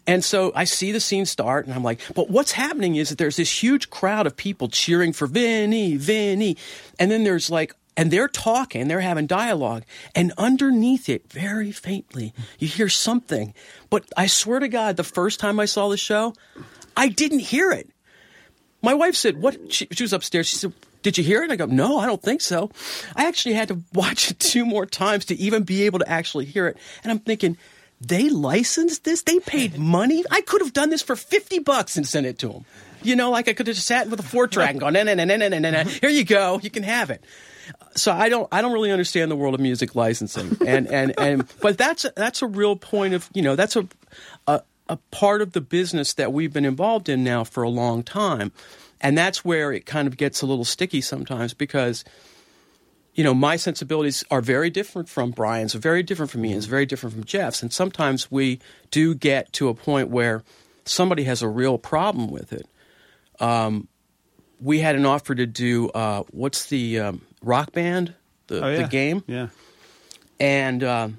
and 0.07 0.23
so 0.23 0.53
i 0.55 0.63
see 0.63 0.93
the 0.93 1.01
scene 1.01 1.25
start 1.25 1.65
and 1.65 1.75
i'm 1.75 1.83
like 1.83 1.99
but 2.15 2.29
what's 2.29 2.53
happening 2.53 2.97
is 2.97 3.09
that 3.09 3.19
there's 3.19 3.37
this 3.37 3.63
huge 3.63 3.89
crowd 3.89 4.27
of 4.27 4.37
people 4.37 4.69
cheering 4.69 5.13
for 5.13 5.27
vinny 5.27 5.97
vinny 5.97 6.57
and 6.99 7.11
then 7.11 7.25
there's 7.25 7.51
like 7.51 7.75
and 7.97 8.11
they're 8.11 8.29
talking 8.29 8.89
they're 8.89 9.01
having 9.01 9.27
dialogue 9.27 9.85
and 10.15 10.33
underneath 10.39 11.09
it 11.09 11.31
very 11.31 11.73
faintly 11.73 12.33
you 12.59 12.69
hear 12.69 12.89
something 12.89 13.55
but 13.91 14.05
i 14.17 14.27
swear 14.27 14.59
to 14.59 14.69
god 14.69 14.97
the 14.97 15.05
first 15.05 15.39
time 15.41 15.61
i 15.61 15.65
saw 15.65 15.89
the 15.89 15.97
show 15.97 16.35
i 16.97 17.09
didn't 17.09 17.41
hear 17.41 17.71
it 17.71 17.89
my 18.83 18.95
wife 18.95 19.15
said, 19.15 19.41
"What?" 19.41 19.73
She, 19.73 19.87
she 19.93 20.03
was 20.03 20.13
upstairs. 20.13 20.49
She 20.49 20.57
said, 20.57 20.73
"Did 21.03 21.17
you 21.17 21.25
hear 21.25 21.45
it?" 21.45 21.51
I 21.51 21.57
go, 21.57 21.67
"No, 21.67 21.99
I 21.99 22.07
don't 22.07 22.23
think 22.23 22.41
so." 22.41 22.71
I 23.15 23.27
actually 23.27 23.55
had 23.55 23.69
to 23.69 23.81
watch 23.95 24.31
it 24.31 24.41
two 24.41 24.67
more 24.67 24.85
times 24.85 25.25
to 25.27 25.37
even 25.37 25.63
be 25.63 25.85
able 25.85 26.01
to 26.01 26.09
actually 26.09 26.45
hear 26.45 26.67
it. 26.67 26.77
And 27.03 27.13
I'm 27.13 27.21
thinking, 27.21 27.57
they 28.01 28.29
licensed 28.29 29.05
this. 29.05 29.23
They 29.23 29.39
paid 29.39 29.79
money. 29.79 30.25
I 30.31 30.41
could 30.41 30.61
have 30.61 30.73
done 30.73 30.91
this 30.91 31.03
for 31.03 31.15
fifty 31.15 31.61
bucks 31.61 31.97
and 31.97 32.07
sent 32.07 32.27
it 32.27 32.39
to 32.41 32.49
them. 32.49 32.65
You 33.03 33.17
know, 33.17 33.31
like 33.31 33.49
I 33.49 33.53
could 33.53 33.69
have 33.69 33.77
just 33.77 33.87
sat 33.87 34.09
with 34.09 34.21
a 34.21 34.25
four 34.25 34.49
track 34.49 34.71
and 34.71 34.81
gone, 34.81 34.93
"No, 34.93 35.05
no, 35.05 35.15
no, 35.15 35.25
no, 35.25 35.37
no, 35.37 35.49
no, 35.49 35.71
no. 35.71 35.85
Here 35.85 36.11
you 36.11 36.25
go. 36.25 36.59
You 36.61 36.71
can 36.71 36.83
have 36.83 37.11
it." 37.11 37.23
So 37.94 38.12
I 38.12 38.29
don't, 38.29 38.48
I 38.51 38.62
don't 38.62 38.72
really 38.72 38.90
understand 38.90 39.31
the 39.31 39.37
world 39.37 39.55
of 39.55 39.61
music 39.61 39.94
licensing, 39.94 40.57
and 40.66 40.88
and 40.88 41.18
and, 41.18 41.46
but 41.61 41.79
that's 41.79 42.05
a, 42.05 42.12
that's 42.16 42.42
a 42.42 42.46
real 42.46 42.77
point 42.77 43.14
of, 43.14 43.29
you 43.35 43.42
know, 43.42 43.55
that's 43.55 43.77
a, 43.77 43.87
a 44.46 44.62
a 44.88 44.96
part 45.11 45.42
of 45.42 45.53
the 45.53 45.61
business 45.61 46.14
that 46.14 46.33
we've 46.33 46.53
been 46.53 46.64
involved 46.64 47.09
in 47.09 47.22
now 47.22 47.44
for 47.44 47.62
a 47.62 47.68
long 47.68 48.03
time, 48.03 48.51
and 49.01 49.16
that's 49.16 49.44
where 49.44 49.72
it 49.72 49.87
kind 49.87 50.09
of 50.09 50.16
gets 50.16 50.42
a 50.42 50.46
little 50.46 50.64
sticky 50.64 51.01
sometimes 51.01 51.55
because, 51.55 52.05
you 53.14 53.22
know, 53.22 53.35
my 53.35 53.57
sensibilities 53.57 54.25
are 54.31 54.40
very 54.40 54.70
different 54.70 55.09
from 55.09 55.31
Brian's, 55.31 55.75
very 55.75 56.03
different 56.03 56.33
from 56.33 56.40
me, 56.40 56.48
and 56.48 56.59
it's 56.59 56.66
very 56.66 56.87
different 56.87 57.14
from 57.14 57.25
Jeff's, 57.25 57.62
and 57.62 57.72
sometimes 57.72 58.31
we 58.31 58.59
do 58.90 59.14
get 59.14 59.53
to 59.53 59.68
a 59.68 59.75
point 59.75 60.09
where 60.09 60.42
somebody 60.85 61.25
has 61.25 61.42
a 61.42 61.48
real 61.48 61.79
problem 61.79 62.29
with 62.31 62.53
it. 62.53 62.66
Um, 63.38 63.87
we 64.61 64.81
had 64.81 64.96
an 64.96 65.07
offer 65.07 65.35
to 65.35 65.46
do 65.46 65.90
uh, 65.90 66.22
what's 66.31 66.66
the 66.66 66.98
um, 66.98 67.22
rock 67.43 67.73
band, 67.73 68.15
the, 68.47 68.65
Oh, 68.65 68.69
yeah. 68.69 68.83
the 68.83 68.89
game, 68.89 69.25
Yeah. 69.27 69.49
and 70.41 70.83
um, 70.85 71.19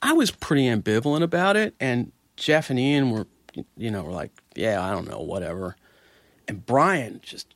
I 0.00 0.12
was 0.12 0.30
pretty 0.30 0.64
ambivalent 0.66 1.22
about 1.22 1.56
it. 1.56 1.74
And 1.80 2.12
Jeff 2.36 2.70
and 2.70 2.78
Ian 2.78 3.10
were, 3.10 3.26
you 3.76 3.90
know, 3.90 4.02
were 4.02 4.12
like, 4.12 4.30
"Yeah, 4.54 4.82
I 4.84 4.90
don't 4.90 5.08
know, 5.08 5.20
whatever." 5.20 5.76
And 6.48 6.64
Brian 6.66 7.20
just, 7.22 7.54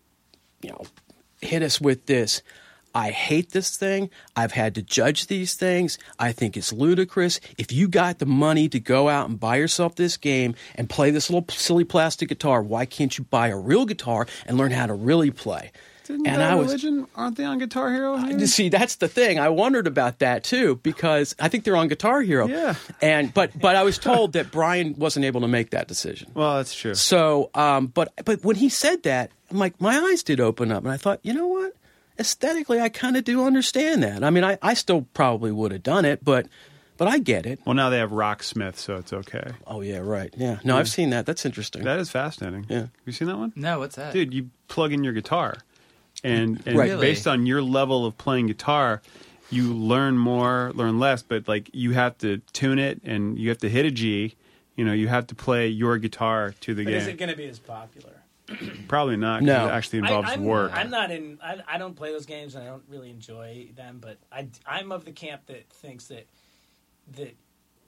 you 0.62 0.70
know, 0.70 0.82
hit 1.40 1.62
us 1.62 1.80
with 1.80 2.06
this. 2.06 2.42
I 2.94 3.10
hate 3.10 3.50
this 3.52 3.76
thing. 3.76 4.08
I've 4.36 4.52
had 4.52 4.74
to 4.76 4.82
judge 4.82 5.26
these 5.26 5.52
things. 5.52 5.98
I 6.18 6.32
think 6.32 6.56
it's 6.56 6.72
ludicrous. 6.72 7.40
If 7.58 7.70
you 7.70 7.88
got 7.88 8.20
the 8.20 8.26
money 8.26 8.70
to 8.70 8.80
go 8.80 9.10
out 9.10 9.28
and 9.28 9.38
buy 9.38 9.56
yourself 9.56 9.96
this 9.96 10.16
game 10.16 10.54
and 10.76 10.88
play 10.88 11.10
this 11.10 11.28
little 11.28 11.46
silly 11.54 11.84
plastic 11.84 12.30
guitar, 12.30 12.62
why 12.62 12.86
can't 12.86 13.18
you 13.18 13.24
buy 13.24 13.48
a 13.48 13.56
real 13.58 13.84
guitar 13.84 14.26
and 14.46 14.56
learn 14.56 14.70
how 14.70 14.86
to 14.86 14.94
really 14.94 15.30
play? 15.30 15.72
Didn't 16.06 16.26
and 16.26 16.36
Bad 16.36 16.50
I 16.52 16.54
was 16.54 16.66
Religion 16.66 17.06
aren't 17.14 17.36
they 17.36 17.44
on 17.44 17.58
Guitar 17.58 17.92
Hero? 17.92 18.16
here? 18.16 18.38
you 18.38 18.46
See, 18.46 18.68
that's 18.68 18.96
the 18.96 19.08
thing. 19.08 19.38
I 19.38 19.48
wondered 19.48 19.86
about 19.86 20.20
that 20.20 20.44
too 20.44 20.76
because 20.82 21.34
I 21.38 21.48
think 21.48 21.64
they're 21.64 21.76
on 21.76 21.88
Guitar 21.88 22.20
Hero. 22.22 22.46
Yeah. 22.46 22.74
And 23.02 23.32
but 23.34 23.58
but 23.58 23.76
I 23.76 23.82
was 23.82 23.98
told 23.98 24.32
that 24.34 24.50
Brian 24.50 24.94
wasn't 24.96 25.24
able 25.24 25.40
to 25.42 25.48
make 25.48 25.70
that 25.70 25.88
decision. 25.88 26.30
well, 26.34 26.56
that's 26.56 26.74
true. 26.74 26.94
So, 26.94 27.50
um, 27.54 27.86
but 27.88 28.12
but 28.24 28.44
when 28.44 28.56
he 28.56 28.68
said 28.68 29.02
that, 29.04 29.30
I'm 29.50 29.58
like, 29.58 29.80
my 29.80 29.96
eyes 29.98 30.22
did 30.22 30.40
open 30.40 30.72
up, 30.72 30.82
and 30.84 30.92
I 30.92 30.96
thought, 30.96 31.20
you 31.22 31.32
know 31.34 31.46
what? 31.46 31.72
Aesthetically, 32.18 32.80
I 32.80 32.88
kind 32.88 33.16
of 33.16 33.24
do 33.24 33.44
understand 33.44 34.02
that. 34.02 34.24
I 34.24 34.30
mean, 34.30 34.42
I, 34.42 34.58
I 34.62 34.72
still 34.74 35.02
probably 35.12 35.52
would 35.52 35.70
have 35.72 35.82
done 35.82 36.04
it, 36.06 36.24
but 36.24 36.46
but 36.96 37.08
I 37.08 37.18
get 37.18 37.44
it. 37.44 37.60
Well, 37.66 37.74
now 37.74 37.90
they 37.90 37.98
have 37.98 38.10
Rocksmith, 38.10 38.76
so 38.76 38.96
it's 38.96 39.12
okay. 39.12 39.50
Oh 39.66 39.82
yeah, 39.82 39.98
right. 39.98 40.32
Yeah. 40.36 40.58
No, 40.64 40.78
I've 40.78 40.88
seen 40.88 41.10
that. 41.10 41.26
That's 41.26 41.44
interesting. 41.44 41.84
That 41.84 41.98
is 41.98 42.08
fascinating. 42.10 42.64
Yeah. 42.70 42.78
Have 42.78 42.90
you 43.04 43.12
seen 43.12 43.28
that 43.28 43.36
one? 43.36 43.52
No, 43.54 43.80
what's 43.80 43.96
that? 43.96 44.14
Dude, 44.14 44.32
you 44.32 44.48
plug 44.68 44.92
in 44.94 45.04
your 45.04 45.12
guitar, 45.12 45.58
and, 46.24 46.62
and 46.66 46.76
Right. 46.78 46.90
Really? 46.90 47.00
based 47.06 47.26
on 47.26 47.46
your 47.46 47.62
level 47.62 48.06
of 48.06 48.16
playing 48.18 48.46
guitar, 48.48 49.02
you 49.50 49.72
learn 49.74 50.18
more, 50.18 50.72
learn 50.74 50.98
less. 50.98 51.22
But 51.22 51.46
like 51.48 51.70
you 51.72 51.92
have 51.92 52.18
to 52.18 52.38
tune 52.52 52.78
it, 52.78 53.00
and 53.04 53.38
you 53.38 53.48
have 53.50 53.58
to 53.58 53.68
hit 53.68 53.86
a 53.86 53.90
G. 53.90 54.34
You 54.76 54.84
know, 54.84 54.92
you 54.92 55.08
have 55.08 55.26
to 55.28 55.34
play 55.34 55.68
your 55.68 55.96
guitar 55.98 56.54
to 56.60 56.74
the 56.74 56.84
But 56.84 56.90
game. 56.90 57.00
is 57.00 57.06
it 57.06 57.16
going 57.18 57.30
to 57.30 57.36
be 57.36 57.46
as 57.46 57.58
popular? 57.58 58.22
Probably 58.88 59.16
not 59.16 59.42
No. 59.42 59.66
it 59.66 59.70
actually 59.70 60.00
involves 60.00 60.28
I, 60.28 60.34
I'm, 60.34 60.44
work. 60.44 60.70
I'm 60.74 60.90
not 60.90 61.10
in. 61.10 61.38
I, 61.42 61.62
I 61.66 61.78
don't 61.78 61.96
play 61.96 62.12
those 62.12 62.26
games, 62.26 62.54
and 62.54 62.62
I 62.62 62.66
don't 62.68 62.84
really 62.88 63.10
enjoy 63.10 63.68
them. 63.74 63.98
But 64.00 64.18
I, 64.30 64.48
I'm 64.66 64.92
of 64.92 65.04
the 65.04 65.12
camp 65.12 65.46
that 65.46 65.68
thinks 65.70 66.06
that 66.06 66.26
that 67.16 67.34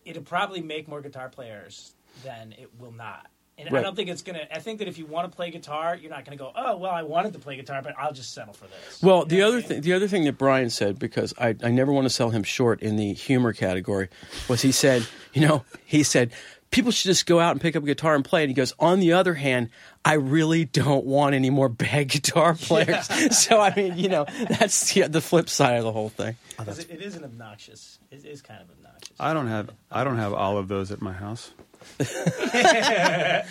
it'll 0.05 0.23
probably 0.23 0.63
make 0.63 0.89
more 0.89 1.01
guitar 1.01 1.29
players 1.29 1.95
than 2.25 2.53
it 2.59 2.71
will 2.79 2.93
not. 2.93 3.27
And 3.59 3.77
I 3.77 3.83
don't 3.83 3.97
think 3.97 4.09
it's 4.09 4.23
gonna. 4.23 4.47
I 4.53 4.61
think 4.61 4.79
that 4.79 4.87
if 4.89 4.99
you 4.99 5.07
want 5.07 5.31
to 5.31 5.35
play 5.37 5.51
guitar, 5.51 5.97
you're 5.97 6.11
not 6.11 6.25
gonna 6.25 6.37
go. 6.37 6.53
Oh 6.55 6.77
well, 6.77 6.93
I 6.93 7.03
wanted 7.03 7.33
to 7.33 7.39
play 7.41 7.57
guitar, 7.57 7.83
but 7.83 7.95
I'll 7.99 8.13
just 8.13 8.33
settle 8.33 8.53
for 8.55 8.67
this. 8.67 9.03
Well, 9.03 9.21
You 9.21 9.25
the 9.27 9.37
know 9.39 9.43
what 9.43 9.49
other 9.49 9.57
I 9.57 9.61
mean? 9.61 9.69
thing, 9.69 9.81
the 9.83 9.93
other 9.95 10.09
thing 10.09 10.25
that 10.25 10.39
Brian 10.39 10.71
said, 10.71 10.99
because 10.99 11.35
I, 11.39 11.57
I 11.63 11.71
never 11.71 11.91
want 11.93 12.05
to 12.05 12.11
sell 12.11 12.31
him 12.31 12.45
short 12.45 12.81
in 12.83 12.97
the 12.97 13.13
humor 13.15 13.53
category, 13.53 14.09
was 14.49 14.63
he 14.63 14.71
said, 14.73 15.07
you 15.33 15.47
know, 15.47 15.65
he 15.85 16.03
said 16.05 16.33
people 16.71 16.93
should 16.93 17.09
just 17.09 17.25
go 17.27 17.41
out 17.41 17.51
and 17.53 17.61
pick 17.61 17.75
up 17.75 17.83
a 17.83 17.87
guitar 17.87 18.15
and 18.15 18.25
play. 18.25 18.43
And 18.45 18.51
he 18.51 18.55
goes, 18.55 18.75
on 18.79 19.01
the 19.01 19.15
other 19.15 19.35
hand, 19.35 19.71
I 20.05 20.15
really 20.15 20.65
don't 20.67 21.05
want 21.07 21.35
any 21.35 21.49
more 21.51 21.69
bad 21.71 22.09
guitar 22.11 22.55
players. 22.55 23.07
so 23.37 23.61
I 23.61 23.75
mean, 23.75 23.99
you 23.99 24.09
know, 24.09 24.27
that's 24.49 24.93
the, 24.93 25.09
the 25.09 25.21
flip 25.21 25.49
side 25.49 25.79
of 25.79 25.85
the 25.85 25.93
whole 25.93 26.11
thing. 26.11 26.37
Oh, 26.61 26.65
'Cause 26.65 26.79
it, 26.79 26.91
it 26.91 27.03
is 27.03 27.17
an 27.17 27.25
obnoxious. 27.25 27.99
It 28.11 28.25
is 28.25 28.41
kind 28.43 28.61
of 28.63 28.71
obnoxious. 28.71 29.17
I 29.19 29.33
don't 29.35 29.49
have. 29.49 29.71
I 29.91 30.05
don't 30.05 30.19
have 30.19 30.33
all 30.33 30.59
of 30.59 30.69
those 30.69 30.93
at 30.93 31.01
my 31.03 31.13
house. 31.13 31.51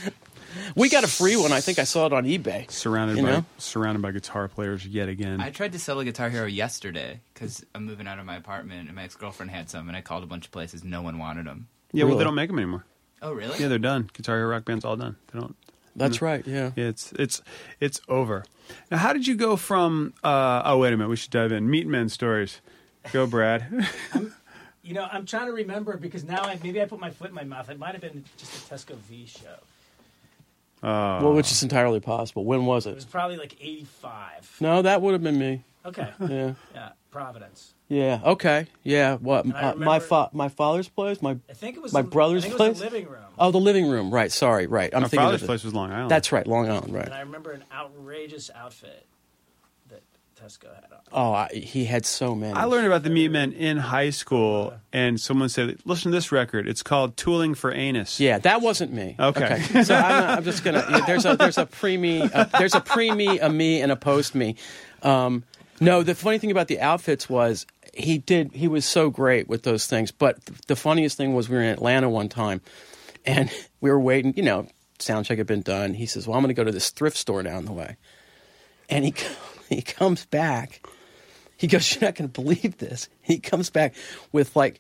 We 0.76 0.90
got 0.90 1.04
a 1.04 1.08
free 1.08 1.36
one. 1.36 1.52
I 1.52 1.62
think 1.62 1.78
I 1.78 1.84
saw 1.84 2.08
it 2.08 2.14
on 2.14 2.26
eBay. 2.26 2.70
Surrounded 2.72 3.18
You 3.18 3.24
by 3.24 3.30
know? 3.32 3.46
surrounded 3.60 4.02
by 4.02 4.12
guitar 4.12 4.48
players 4.48 4.86
yet 4.86 5.08
again. 5.08 5.40
I 5.40 5.50
tried 5.52 5.74
to 5.74 5.80
sell 5.80 6.00
a 6.00 6.06
Guitar 6.06 6.30
Hero 6.30 6.46
yesterday 6.48 7.20
because 7.34 7.64
I'm 7.76 7.86
moving 7.86 8.08
out 8.08 8.18
of 8.18 8.26
my 8.26 8.36
apartment 8.36 8.88
and 8.88 8.96
my 8.96 9.04
ex 9.04 9.16
girlfriend 9.16 9.52
had 9.52 9.70
some, 9.70 9.88
and 9.88 9.96
I 9.96 10.02
called 10.02 10.24
a 10.24 10.28
bunch 10.28 10.46
of 10.46 10.52
places. 10.52 10.84
No 10.84 11.02
one 11.04 11.20
wanted 11.20 11.46
them. 11.46 11.68
yeah, 11.92 12.04
well, 12.04 12.10
Really? 12.10 12.18
they 12.20 12.24
don't 12.26 12.36
make 12.36 12.50
them 12.50 12.58
anymore. 12.58 12.86
Oh, 13.22 13.34
really? 13.34 13.60
Yeah, 13.60 13.68
they're 13.68 13.78
done. 13.78 14.10
Guitar 14.14 14.38
Hero 14.38 14.50
Rock 14.50 14.66
Band's 14.66 14.84
all 14.84 14.96
done. 14.98 15.16
They 15.32 15.40
don't. 15.40 15.56
That's 15.96 16.22
right. 16.22 16.46
Yeah. 16.46 16.72
Yeah, 16.76 16.86
it's 16.86 17.12
it's 17.14 17.42
it's 17.80 18.02
over. 18.08 18.44
Now, 18.92 18.98
how 18.98 19.14
did 19.14 19.28
you 19.28 19.36
go 19.36 19.58
from? 19.58 20.14
Uh, 20.24 20.62
oh, 20.66 20.80
wait 20.80 20.92
a 20.94 20.98
minute. 20.98 21.10
We 21.10 21.16
should 21.18 21.32
dive 21.32 21.52
in. 21.52 21.68
Meatmen 21.70 22.10
stories. 22.10 22.62
Go, 23.14 23.26
Brad. 23.28 23.88
You 24.88 24.94
know, 24.94 25.08
I'm 25.12 25.26
trying 25.26 25.48
to 25.48 25.52
remember 25.52 25.98
because 25.98 26.24
now 26.24 26.44
I, 26.44 26.58
maybe 26.64 26.82
I 26.82 26.86
put 26.86 27.00
my 27.00 27.10
foot 27.12 27.30
in 27.30 27.36
my 27.36 27.44
mouth. 27.44 27.70
It 27.70 27.78
might 27.78 27.92
have 27.92 28.02
been 28.02 28.24
just 28.38 28.72
a 28.72 28.74
Tesco 28.74 28.96
Vee 28.96 29.26
show. 29.26 30.88
Uh, 30.88 31.20
Well, 31.22 31.34
which 31.34 31.52
is 31.52 31.62
entirely 31.64 32.00
possible. 32.00 32.46
When 32.46 32.66
was 32.66 32.86
It 32.86 32.92
It 32.92 32.96
was 32.96 33.06
probably 33.06 33.36
like 33.38 33.56
'85. 33.60 34.58
No, 34.62 34.82
that 34.84 35.02
would 35.02 35.14
have 35.14 35.24
been 35.24 35.38
me. 35.40 35.64
Okay, 35.86 36.10
Yeah. 36.30 36.54
yeah, 36.74 36.90
Providence. 37.12 37.74
Yeah. 37.90 38.20
Okay. 38.24 38.68
Yeah. 38.84 39.16
What? 39.16 39.46
I 39.46 39.50
my 39.50 39.72
remember- 39.72 40.00
fa- 40.02 40.30
my 40.34 40.50
father's 40.50 40.90
place. 40.90 41.22
My 41.22 41.38
I 41.50 41.54
think 41.54 41.78
it 41.78 41.82
was 41.82 41.94
My 41.94 42.02
the- 42.02 42.10
brother's 42.10 42.44
I 42.46 42.50
think 42.50 42.60
It 42.60 42.64
was 42.64 42.78
place? 42.78 42.90
the 42.90 42.96
living 42.98 43.10
room. 43.12 43.24
oh, 43.40 43.52
the 43.52 43.60
living 43.60 43.90
room. 43.90 44.14
Right. 44.14 44.32
Sorry. 44.32 44.68
Right. 44.68 44.94
I'm 44.94 45.02
my 45.04 45.08
thinking 45.08 45.26
father's 45.26 45.42
of 45.42 45.46
it. 45.46 45.48
place 45.48 45.64
was 45.64 45.74
Long 45.74 45.92
Island. 45.92 46.12
That's 46.12 46.32
right. 46.34 46.46
Long 46.48 46.70
Island. 46.70 46.94
Right. 46.94 47.06
And 47.06 47.14
I 47.14 47.22
remember 47.22 47.52
an 47.52 47.64
outrageous 47.74 48.50
outfit 48.54 49.06
that 49.06 49.17
Tesco 50.42 50.74
had 50.74 50.84
on. 50.92 51.00
Oh, 51.12 51.34
I, 51.34 51.50
he 51.50 51.86
had 51.86 52.06
so 52.06 52.36
many. 52.36 52.54
I 52.54 52.66
learned 52.66 52.86
about 52.86 53.04
the 53.04 53.10
Meatmen 53.10 53.56
in 53.56 53.78
high 53.78 54.12
school, 54.12 54.74
and 54.94 55.20
someone 55.20 55.50
said, 55.50 55.78
"Listen 55.86 56.12
to 56.12 56.16
this 56.18 56.32
record. 56.32 56.68
It's 56.68 56.84
called 56.84 57.18
Tooling 57.18 57.56
for 57.56 57.72
Anus." 57.72 58.20
Yeah, 58.20 58.38
that 58.40 58.62
wasn't 58.62 58.94
me. 58.94 59.16
Okay. 59.20 59.62
So 59.84 59.96
I'm, 59.96 60.38
I'm 60.38 60.44
just 60.44 60.64
gonna. 60.64 60.86
yeah, 60.90 61.06
there's 61.06 61.26
a 61.26 61.36
there's 61.36 61.58
a 61.58 61.66
pre 61.66 61.98
me. 61.98 62.22
Uh, 62.22 62.46
there's 62.58 62.76
a 62.76 62.82
pre 62.82 63.12
me, 63.12 63.40
a 63.40 63.50
me, 63.50 63.82
and 63.82 63.92
a 63.92 63.96
post 63.96 64.36
me. 64.36 64.56
Um, 65.02 65.44
no, 65.80 66.04
the 66.04 66.16
funny 66.16 66.38
thing 66.40 66.52
about 66.52 66.68
the 66.68 66.80
outfits 66.80 67.30
was 67.30 67.66
he 67.94 68.18
did. 68.18 68.52
He 68.54 68.68
was 68.68 68.86
so 68.86 69.10
great 69.10 69.48
with 69.48 69.64
those 69.64 69.88
things. 69.88 70.12
But 70.12 70.44
the 70.68 70.76
funniest 70.76 71.18
thing 71.18 71.34
was 71.34 71.50
we 71.50 71.56
were 71.56 71.64
in 71.64 71.70
Atlanta 71.70 72.10
one 72.10 72.30
time, 72.30 72.62
and 73.26 73.50
we 73.82 73.90
were 73.90 74.00
waiting. 74.00 74.34
You 74.36 74.44
know, 74.44 74.68
sound 75.00 75.26
check 75.26 75.38
had 75.38 75.48
been 75.48 75.62
done. 75.62 75.94
He 75.96 76.06
says, 76.06 76.28
"Well, 76.28 76.38
I'm 76.38 76.44
going 76.44 76.54
to 76.54 76.60
go 76.60 76.64
to 76.64 76.72
this 76.72 76.90
thrift 76.92 77.18
store 77.18 77.44
down 77.44 77.66
the 77.66 77.74
way," 77.74 77.98
and 78.90 79.06
he 79.06 79.14
he 79.76 79.82
comes 79.82 80.26
back. 80.26 80.86
He 81.58 81.68
goes, 81.68 81.94
"You're 81.94 82.04
not 82.04 82.16
going 82.16 82.30
to 82.30 82.42
believe 82.42 82.78
this." 82.78 83.10
He 83.22 83.40
comes 83.40 83.70
back 83.70 83.94
with 84.32 84.56
like 84.56 84.80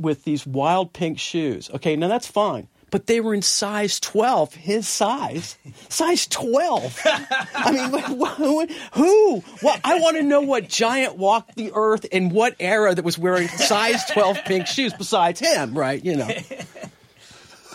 with 0.00 0.24
these 0.24 0.46
wild 0.46 0.92
pink 0.92 1.18
shoes. 1.18 1.70
Okay, 1.74 1.96
now 1.96 2.08
that's 2.08 2.26
fine. 2.26 2.68
but 2.90 3.06
they 3.06 3.20
were 3.20 3.34
in 3.34 3.42
size 3.42 4.00
12, 4.00 4.54
his 4.54 4.88
size, 4.88 5.56
size 5.88 6.26
12. 6.26 7.00
I 7.54 7.72
mean, 7.72 8.00
who? 8.36 8.66
who? 8.94 9.44
Well, 9.62 9.78
I 9.84 9.98
want 10.00 10.16
to 10.16 10.22
know 10.22 10.40
what 10.40 10.68
giant 10.68 11.16
walked 11.16 11.56
the 11.56 11.70
earth 11.74 12.04
in 12.06 12.30
what 12.30 12.54
era 12.60 12.94
that 12.94 13.04
was 13.04 13.18
wearing 13.18 13.48
size 13.48 14.04
12 14.06 14.38
pink 14.46 14.66
shoes 14.66 14.94
besides 14.94 15.38
him, 15.40 15.76
right? 15.76 16.02
You 16.02 16.16
know. 16.16 16.28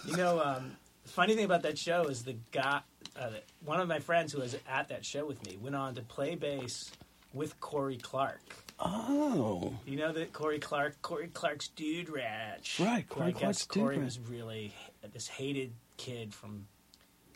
You 0.05 0.17
know, 0.17 0.41
um, 0.43 0.71
funny 1.05 1.35
thing 1.35 1.45
about 1.45 1.61
that 1.63 1.77
show 1.77 2.05
is 2.05 2.23
the 2.23 2.35
guy, 2.51 2.81
uh, 3.19 3.29
one 3.65 3.79
of 3.79 3.87
my 3.87 3.99
friends 3.99 4.33
who 4.33 4.39
was 4.39 4.55
at 4.67 4.89
that 4.89 5.05
show 5.05 5.25
with 5.25 5.45
me, 5.45 5.57
went 5.61 5.75
on 5.75 5.95
to 5.95 6.01
play 6.01 6.35
bass 6.35 6.91
with 7.33 7.59
Kory 7.59 7.97
Clarke. 7.97 8.55
Oh. 8.79 9.73
You 9.85 9.97
know 9.97 10.11
that 10.11 10.33
Kory 10.33 10.59
Clarke, 10.59 11.01
Kory 11.01 11.27
Clarke's 11.27 11.67
Dude 11.69 12.09
Ranch. 12.09 12.79
Right, 12.79 13.07
Corey 13.07 13.27
I 13.27 13.31
guess 13.31 13.39
Clark's 13.41 13.65
Dude 13.67 13.83
Corey 13.83 13.95
Ranch. 13.97 14.05
was 14.05 14.19
really 14.29 14.73
this 15.13 15.27
hated 15.27 15.73
kid 15.97 16.33
from 16.33 16.67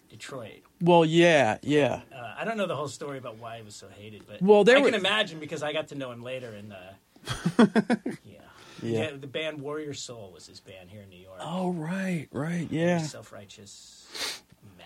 Detroit. 0.09 0.61
Well, 0.81 1.05
yeah, 1.05 1.57
yeah. 1.61 2.01
Uh, 2.13 2.33
I 2.37 2.45
don't 2.45 2.57
know 2.57 2.65
the 2.65 2.75
whole 2.75 2.87
story 2.87 3.17
about 3.17 3.37
why 3.37 3.57
he 3.57 3.63
was 3.63 3.75
so 3.75 3.87
hated, 3.87 4.23
but 4.27 4.41
Well, 4.41 4.63
there 4.63 4.77
I 4.77 4.81
can 4.81 4.93
imagine 4.93 5.39
because 5.39 5.63
I 5.63 5.73
got 5.73 5.89
to 5.89 5.95
know 5.95 6.11
him 6.11 6.23
later. 6.23 6.49
And 6.49 6.73
uh, 7.57 7.95
yeah. 8.23 8.39
Yeah. 8.81 9.11
the 9.19 9.27
band 9.27 9.61
Warrior 9.61 9.93
Soul 9.93 10.31
was 10.33 10.47
his 10.47 10.59
band 10.59 10.89
here 10.89 11.01
in 11.01 11.09
New 11.09 11.17
York. 11.17 11.39
Oh, 11.41 11.71
right, 11.71 12.27
right, 12.31 12.67
yeah. 12.69 12.99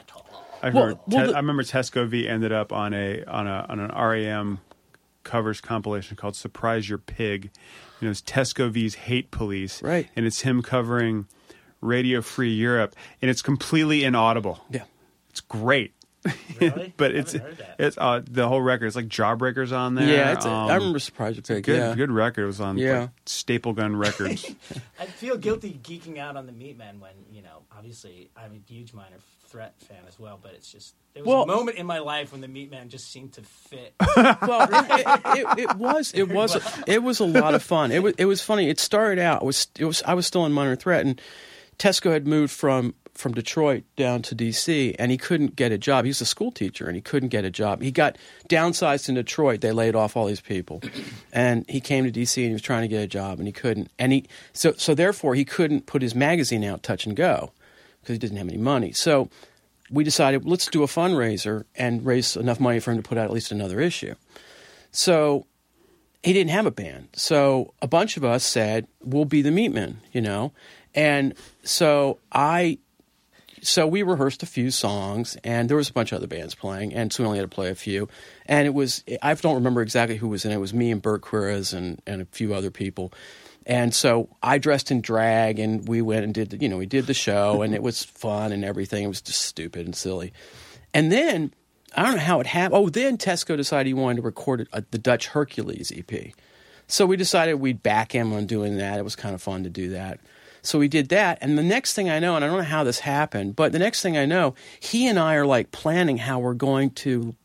Self-righteous 0.07 0.31
metal. 0.31 0.45
I 0.63 0.69
Well- 0.69 0.83
remember, 0.85 1.01
well, 1.07 1.25
Te- 1.25 1.31
the- 1.31 1.35
I 1.37 1.39
remember 1.39 1.63
Tesco 1.63 2.07
Vee 2.07 2.27
ended 2.27 2.51
up 2.51 2.71
on 2.71 2.93
a 2.93 3.23
on 3.25 3.47
a 3.47 3.65
on 3.69 3.79
an 3.79 3.91
R.E.M. 3.91 4.59
covers 5.23 5.61
compilation 5.61 6.17
called 6.17 6.35
"Surprise 6.35 6.87
Your 6.89 6.97
Pig." 6.99 7.49
You 7.99 8.07
know, 8.07 8.11
it's 8.11 8.21
Tesco 8.21 8.69
Vee's 8.69 8.95
"Hate 8.95 9.31
Police," 9.31 9.81
Right. 9.81 10.07
And 10.15 10.25
it's 10.25 10.41
him 10.41 10.61
covering 10.61 11.27
Radio 11.81 12.21
Free 12.21 12.53
Europe, 12.53 12.95
and 13.21 13.29
it's 13.31 13.41
completely 13.41 14.03
inaudible. 14.03 14.63
Yeah. 14.69 14.83
It's 15.29 15.41
great. 15.41 15.93
Really? 16.59 16.93
but 16.97 17.11
I 17.11 17.15
it's 17.15 17.33
heard 17.33 17.57
that. 17.57 17.75
it's 17.79 17.97
uh, 17.97 18.21
the 18.29 18.47
whole 18.47 18.61
record. 18.61 18.85
It's 18.85 18.95
like 18.95 19.07
Jawbreakers 19.07 19.71
on 19.75 19.95
there. 19.95 20.07
Yeah, 20.07 20.33
it's 20.33 20.45
a, 20.45 20.49
Um, 20.51 20.69
I 20.69 20.75
remember 20.75 20.99
Surprise 20.99 21.35
Your 21.37 21.41
Pig. 21.43 21.63
good 21.63 21.77
yeah. 21.77 21.95
good 21.95 22.11
record. 22.11 22.43
It 22.43 22.45
was 22.45 22.61
on 22.61 22.77
Yeah. 22.77 22.99
like, 23.01 23.09
Staple 23.25 23.73
Gun 23.73 23.95
Records. 23.95 24.45
I 24.99 25.07
feel 25.07 25.37
guilty 25.37 25.79
geeking 25.83 26.19
out 26.19 26.37
on 26.37 26.45
the 26.45 26.51
Meatmen 26.51 26.99
when 26.99 27.13
you 27.31 27.41
know. 27.41 27.63
Obviously, 27.75 28.29
I'm 28.37 28.51
a 28.53 28.71
huge 28.71 28.93
Minor 28.93 29.17
Threat 29.51 29.73
fan 29.81 29.97
as 30.07 30.17
well, 30.17 30.39
but 30.41 30.53
it's 30.53 30.71
just 30.71 30.95
there 31.13 31.23
was 31.23 31.27
Well- 31.27 31.43
a 31.43 31.47
moment 31.47 31.77
in 31.77 31.85
my 31.85 31.99
life 31.99 32.31
when 32.31 32.39
the 32.39 32.47
Meatmen 32.47 32.87
just 32.87 33.11
seemed 33.11 33.33
to 33.33 33.41
fit. 33.41 33.93
well, 34.15 34.67
it, 34.71 35.17
it, 35.37 35.59
it, 35.59 35.75
was 35.75 36.13
it 36.13 36.29
was 36.29 36.57
it 36.87 37.03
was 37.03 37.19
a 37.19 37.25
lot 37.25 37.53
of 37.53 37.61
fun. 37.61 37.91
It 37.91 38.01
was 38.01 38.13
it 38.17 38.25
was 38.25 38.41
funny. 38.41 38.69
It 38.69 38.79
started 38.79 39.21
out 39.21 39.41
it 39.41 39.45
was 39.45 39.67
it 39.77 39.85
was 39.85 40.01
I 40.03 40.13
was 40.13 40.25
still 40.25 40.45
in 40.45 40.53
Minor 40.53 40.77
Threat, 40.77 41.05
and 41.05 41.21
Tesco 41.77 42.11
had 42.11 42.25
moved 42.27 42.53
from 42.53 42.93
from 43.13 43.33
Detroit 43.33 43.83
down 43.97 44.21
to 44.21 44.33
D.C. 44.33 44.95
and 44.97 45.11
he 45.11 45.17
couldn't 45.17 45.55
get 45.57 45.71
a 45.73 45.77
job. 45.77 46.05
He 46.05 46.09
was 46.09 46.21
a 46.21 46.25
school 46.25 46.49
teacher 46.49 46.87
and 46.87 46.95
he 46.95 47.01
couldn't 47.01 47.27
get 47.29 47.43
a 47.43 47.51
job. 47.51 47.81
He 47.81 47.91
got 47.91 48.17
downsized 48.49 49.09
in 49.09 49.15
Detroit. 49.15 49.59
They 49.59 49.73
laid 49.73 49.95
off 49.95 50.15
all 50.15 50.27
these 50.27 50.39
people, 50.41 50.81
and 51.33 51.65
he 51.69 51.81
came 51.81 52.05
to 52.05 52.11
D.C. 52.11 52.41
and 52.41 52.51
he 52.51 52.53
was 52.53 52.61
trying 52.61 52.83
to 52.83 52.87
get 52.87 53.03
a 53.03 53.07
job 53.07 53.37
and 53.39 53.47
he 53.47 53.51
couldn't. 53.51 53.91
And 53.99 54.13
he 54.13 54.25
so 54.53 54.73
so 54.77 54.95
therefore 54.95 55.35
he 55.35 55.43
couldn't 55.43 55.85
put 55.87 56.01
his 56.01 56.15
magazine 56.15 56.63
out, 56.63 56.83
Touch 56.83 57.05
and 57.05 57.15
Go, 57.15 57.51
because 58.01 58.15
he 58.15 58.19
didn't 58.19 58.37
have 58.37 58.49
any 58.49 58.57
money. 58.57 58.91
So 58.91 59.29
we 59.89 60.03
decided 60.03 60.45
let's 60.45 60.67
do 60.67 60.83
a 60.83 60.87
fundraiser 60.87 61.65
and 61.75 62.05
raise 62.05 62.35
enough 62.35 62.59
money 62.59 62.79
for 62.79 62.91
him 62.91 62.97
to 63.01 63.07
put 63.07 63.17
out 63.17 63.25
at 63.25 63.31
least 63.31 63.51
another 63.51 63.79
issue. 63.79 64.15
So 64.91 65.45
he 66.23 66.33
didn't 66.33 66.51
have 66.51 66.65
a 66.65 66.71
band. 66.71 67.09
So 67.13 67.73
a 67.81 67.87
bunch 67.87 68.17
of 68.17 68.23
us 68.23 68.43
said, 68.43 68.87
we'll 69.03 69.25
be 69.25 69.41
the 69.41 69.49
Meatmen, 69.49 69.97
you 70.11 70.21
know? 70.21 70.53
And 70.93 71.33
so 71.63 72.19
I, 72.31 72.77
so 73.61 73.87
we 73.87 74.03
rehearsed 74.03 74.43
a 74.43 74.47
few 74.47 74.71
songs 74.71 75.37
and 75.43 75.69
there 75.69 75.77
was 75.77 75.89
a 75.89 75.93
bunch 75.93 76.11
of 76.11 76.17
other 76.17 76.27
bands 76.27 76.55
playing 76.55 76.93
and 76.93 77.13
so 77.13 77.23
we 77.23 77.27
only 77.27 77.39
had 77.39 77.49
to 77.49 77.55
play 77.55 77.69
a 77.69 77.75
few. 77.75 78.07
And 78.45 78.67
it 78.67 78.73
was, 78.73 79.03
I 79.21 79.33
don't 79.33 79.55
remember 79.55 79.81
exactly 79.81 80.17
who 80.17 80.27
was 80.27 80.45
in 80.45 80.51
it. 80.51 80.55
It 80.55 80.59
was 80.59 80.73
me 80.73 80.91
and 80.91 81.01
Bert 81.01 81.21
Queiroz 81.21 81.73
and, 81.73 82.01
and 82.05 82.21
a 82.21 82.25
few 82.25 82.53
other 82.53 82.71
people. 82.71 83.13
And 83.65 83.93
so 83.93 84.30
I 84.41 84.58
dressed 84.58 84.91
in 84.91 85.02
drag 85.02 85.60
and 85.60 85.88
we 85.88 86.02
went 86.02 86.24
and 86.24 86.34
did, 86.34 86.50
the, 86.50 86.58
you 86.58 86.67
know, 86.67 86.78
we 86.78 86.88
did 86.88 87.06
the 87.06 87.13
show 87.13 87.62
and 87.62 87.76
it 87.76 87.84
was 87.84 88.04
fun 88.04 88.52
and 88.52 88.65
everything. 88.65 89.04
It 89.04 89.08
was 89.08 89.21
just 89.21 89.41
stupid 89.41 89.86
and 89.86 89.95
silly. 89.95 90.34
And 90.93 91.12
then 91.12 91.54
I 91.95 92.04
don't 92.04 92.15
know 92.15 92.21
how 92.21 92.39
it 92.39 92.47
happened. 92.47 92.76
Oh, 92.76 92.89
then 92.89 93.17
Tesco 93.17 93.56
decided 93.56 93.88
he 93.88 93.93
wanted 93.93 94.17
to 94.17 94.21
record 94.24 94.67
a, 94.74 94.84
the 94.91 94.97
Dutch 94.97 95.28
Hercules 95.28 95.91
EP. 95.95 96.34
So 96.88 97.06
we 97.06 97.15
decided 97.17 97.56
we'd 97.56 97.84
back 97.84 98.13
him 98.13 98.34
on 98.34 98.45
doing 98.45 98.78
that. 98.78 98.97
It 98.97 99.04
was 99.04 99.15
kind 99.15 99.36
of 99.36 99.41
fun 99.41 99.63
to 99.63 99.69
do 99.69 99.89
that. 99.89 100.19
So 100.62 100.78
we 100.78 100.88
did 100.88 101.10
that. 101.10 101.38
And 101.41 101.58
the 101.58 101.63
next 101.63 101.93
thing 101.93 102.10
I 102.10 102.19
know, 102.19 102.36
and 102.36 102.45
I 102.45 102.47
don't 102.47 102.58
know 102.58 102.63
how 102.63 102.84
this 102.84 103.00
happened, 103.00 103.56
but 103.56 103.71
the 103.71 103.80
next 103.80 104.02
thing 104.02 104.17
I 104.17 104.26
know, 104.26 104.56
he 104.80 105.08
and 105.08 105.17
I 105.17 105.36
are 105.36 105.45
like 105.45 105.71
planning 105.71 106.17
how 106.17 106.39
we're 106.39 106.54
going 106.54 106.91
to 106.91 107.36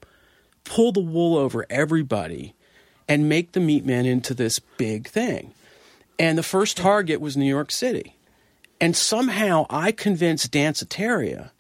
pull 0.65 0.93
the 0.93 1.01
wool 1.01 1.37
over 1.37 1.65
everybody 1.71 2.55
and 3.09 3.29
make 3.29 3.53
the 3.53 3.61
Meatmen 3.61 4.05
into 4.05 4.35
this 4.35 4.59
big 4.59 5.09
thing. 5.09 5.53
And 6.19 6.39
the 6.39 6.43
first 6.43 6.77
target 6.77 7.21
was 7.21 7.37
New 7.37 7.49
York 7.49 7.71
City. 7.71 8.17
And 8.81 8.97
somehow 8.97 9.67
I 9.71 9.93
convinced 9.93 10.53
Danceteria 10.53 11.51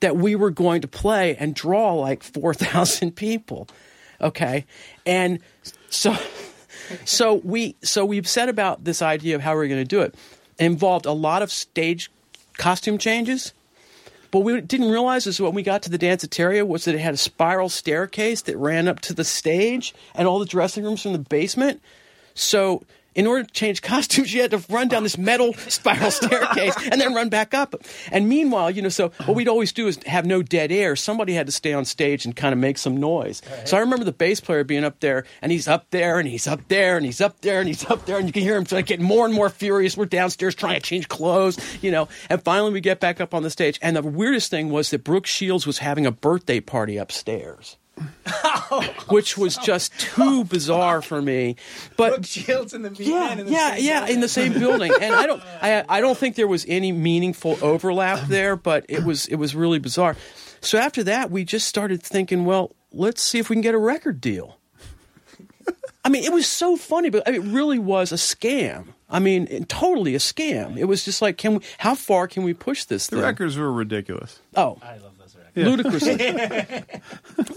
that 0.00 0.16
we 0.16 0.34
were 0.34 0.50
going 0.50 0.80
to 0.82 0.88
play 0.88 1.36
and 1.36 1.54
draw 1.54 1.94
like 1.94 2.22
4,000 2.22 3.12
people. 3.16 3.68
Okay. 4.20 4.66
And 5.06 5.40
so, 5.88 6.16
so 7.04 7.34
we, 7.44 7.76
so 7.82 8.04
we've 8.04 8.28
set 8.28 8.48
about 8.48 8.84
this 8.84 9.02
idea 9.02 9.34
of 9.36 9.42
how 9.42 9.54
we're 9.54 9.68
going 9.68 9.80
to 9.80 9.84
do 9.84 10.00
it. 10.00 10.14
It 10.58 10.64
involved 10.64 11.06
a 11.06 11.12
lot 11.12 11.42
of 11.42 11.50
stage 11.50 12.10
costume 12.58 12.98
changes. 12.98 13.52
But 14.30 14.40
we 14.40 14.60
didn't 14.62 14.90
realize 14.90 15.26
is 15.26 15.40
when 15.40 15.52
we 15.52 15.62
got 15.62 15.82
to 15.82 15.90
the 15.90 15.98
danceteria 15.98 16.66
was 16.66 16.86
that 16.86 16.94
it 16.94 17.00
had 17.00 17.12
a 17.12 17.18
spiral 17.18 17.68
staircase 17.68 18.42
that 18.42 18.56
ran 18.56 18.88
up 18.88 19.00
to 19.00 19.12
the 19.12 19.24
stage 19.24 19.94
and 20.14 20.26
all 20.26 20.38
the 20.38 20.46
dressing 20.46 20.84
rooms 20.84 21.02
from 21.02 21.12
the 21.12 21.18
basement. 21.18 21.82
So 22.34 22.82
in 23.14 23.26
order 23.26 23.44
to 23.44 23.52
change 23.52 23.82
costumes, 23.82 24.32
you 24.32 24.42
had 24.42 24.50
to 24.52 24.62
run 24.68 24.88
down 24.88 25.02
this 25.02 25.18
metal 25.18 25.54
spiral 25.54 26.10
staircase 26.10 26.74
and 26.90 27.00
then 27.00 27.14
run 27.14 27.28
back 27.28 27.54
up. 27.54 27.74
And 28.10 28.28
meanwhile, 28.28 28.70
you 28.70 28.82
know, 28.82 28.88
so 28.88 29.10
what 29.24 29.36
we'd 29.36 29.48
always 29.48 29.72
do 29.72 29.86
is 29.86 29.98
have 30.06 30.26
no 30.26 30.42
dead 30.42 30.72
air. 30.72 30.96
Somebody 30.96 31.34
had 31.34 31.46
to 31.46 31.52
stay 31.52 31.72
on 31.72 31.84
stage 31.84 32.24
and 32.24 32.34
kind 32.34 32.52
of 32.52 32.58
make 32.58 32.78
some 32.78 32.96
noise. 32.96 33.42
So 33.64 33.76
I 33.76 33.80
remember 33.80 34.04
the 34.04 34.12
bass 34.12 34.40
player 34.40 34.64
being 34.64 34.84
up 34.84 35.00
there, 35.00 35.24
and 35.40 35.52
he's 35.52 35.68
up 35.68 35.90
there, 35.90 36.18
and 36.18 36.28
he's 36.28 36.46
up 36.46 36.68
there, 36.68 36.96
and 36.96 37.06
he's 37.06 37.20
up 37.20 37.40
there, 37.40 37.60
and 37.60 37.68
he's 37.68 37.84
up 37.84 38.06
there, 38.06 38.18
and 38.18 38.26
you 38.26 38.32
can 38.32 38.42
hear 38.42 38.56
him 38.56 38.66
like 38.70 38.86
getting 38.86 39.06
more 39.06 39.26
and 39.26 39.34
more 39.34 39.48
furious. 39.48 39.96
We're 39.96 40.06
downstairs 40.06 40.54
trying 40.54 40.74
to 40.74 40.80
change 40.80 41.08
clothes, 41.08 41.58
you 41.82 41.90
know. 41.90 42.08
And 42.28 42.42
finally, 42.42 42.72
we 42.72 42.80
get 42.80 43.00
back 43.00 43.20
up 43.20 43.34
on 43.34 43.42
the 43.42 43.50
stage. 43.50 43.78
And 43.82 43.96
the 43.96 44.02
weirdest 44.02 44.50
thing 44.50 44.70
was 44.70 44.90
that 44.90 45.04
Brooke 45.04 45.26
Shields 45.26 45.66
was 45.66 45.78
having 45.78 46.06
a 46.06 46.12
birthday 46.12 46.60
party 46.60 46.96
upstairs 46.96 47.76
which 49.08 49.36
was 49.36 49.56
just 49.56 49.98
too 49.98 50.44
bizarre 50.44 51.02
for 51.02 51.20
me. 51.20 51.56
But 51.96 52.10
Brooke 52.10 52.26
Shields 52.26 52.74
and 52.74 52.84
the 52.84 52.90
Meatmen 52.90 53.06
yeah, 53.06 53.32
in 53.32 53.46
the 53.46 53.52
yeah, 53.52 53.74
same 53.74 53.84
yeah, 53.84 53.98
building. 54.00 54.14
in 54.14 54.20
the 54.20 54.28
same 54.28 54.52
building, 54.52 54.92
and 55.00 55.14
I 55.14 55.26
don't, 55.26 55.42
I, 55.62 55.84
I 55.88 56.00
don't 56.00 56.16
think 56.16 56.36
there 56.36 56.48
was 56.48 56.64
any 56.68 56.92
meaningful 56.92 57.58
overlap 57.62 58.28
there, 58.28 58.56
but 58.56 58.86
it 58.88 59.04
was, 59.04 59.26
it 59.26 59.36
was 59.36 59.54
really 59.54 59.78
bizarre. 59.78 60.16
So 60.60 60.78
after 60.78 61.02
that, 61.04 61.30
we 61.30 61.44
just 61.44 61.66
started 61.66 62.02
thinking, 62.02 62.44
well, 62.44 62.74
let's 62.92 63.22
see 63.22 63.38
if 63.38 63.50
we 63.50 63.56
can 63.56 63.62
get 63.62 63.74
a 63.74 63.78
record 63.78 64.20
deal. 64.20 64.58
I 66.04 66.08
mean, 66.08 66.24
it 66.24 66.32
was 66.32 66.48
so 66.48 66.76
funny, 66.76 67.10
but 67.10 67.22
I 67.28 67.32
mean, 67.32 67.42
it 67.42 67.54
really 67.54 67.78
was 67.78 68.10
a 68.10 68.16
scam. 68.16 68.88
I 69.08 69.20
mean, 69.20 69.66
totally 69.66 70.14
a 70.14 70.18
scam. 70.18 70.76
It 70.76 70.84
was 70.84 71.04
just 71.04 71.22
like, 71.22 71.36
can 71.36 71.56
we? 71.56 71.60
How 71.78 71.94
far 71.94 72.26
can 72.26 72.42
we 72.42 72.54
push 72.54 72.84
this 72.84 73.06
the 73.06 73.16
thing? 73.16 73.24
records 73.24 73.56
were 73.56 73.72
ridiculous. 73.72 74.40
Oh, 74.56 74.78
I 75.56 75.60
love 75.60 75.82
those 75.82 76.02
records. 76.02 76.06
ludicrously. 76.06 76.84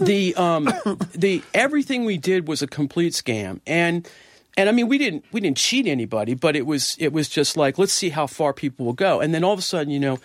the 0.00 0.34
um, 0.36 0.68
the 1.14 1.42
everything 1.54 2.04
we 2.04 2.18
did 2.18 2.48
was 2.48 2.62
a 2.62 2.66
complete 2.66 3.12
scam, 3.12 3.60
and 3.66 4.08
and 4.56 4.68
I 4.68 4.72
mean 4.72 4.88
we 4.88 4.98
didn't 4.98 5.24
we 5.32 5.40
didn't 5.40 5.56
cheat 5.56 5.86
anybody, 5.86 6.34
but 6.34 6.56
it 6.56 6.66
was 6.66 6.96
it 6.98 7.12
was 7.12 7.28
just 7.28 7.56
like 7.56 7.78
let's 7.78 7.92
see 7.92 8.10
how 8.10 8.26
far 8.26 8.52
people 8.52 8.86
will 8.86 8.92
go, 8.92 9.20
and 9.20 9.34
then 9.34 9.44
all 9.44 9.52
of 9.52 9.58
a 9.58 9.62
sudden 9.62 9.90
you 9.92 10.00
know, 10.00 10.18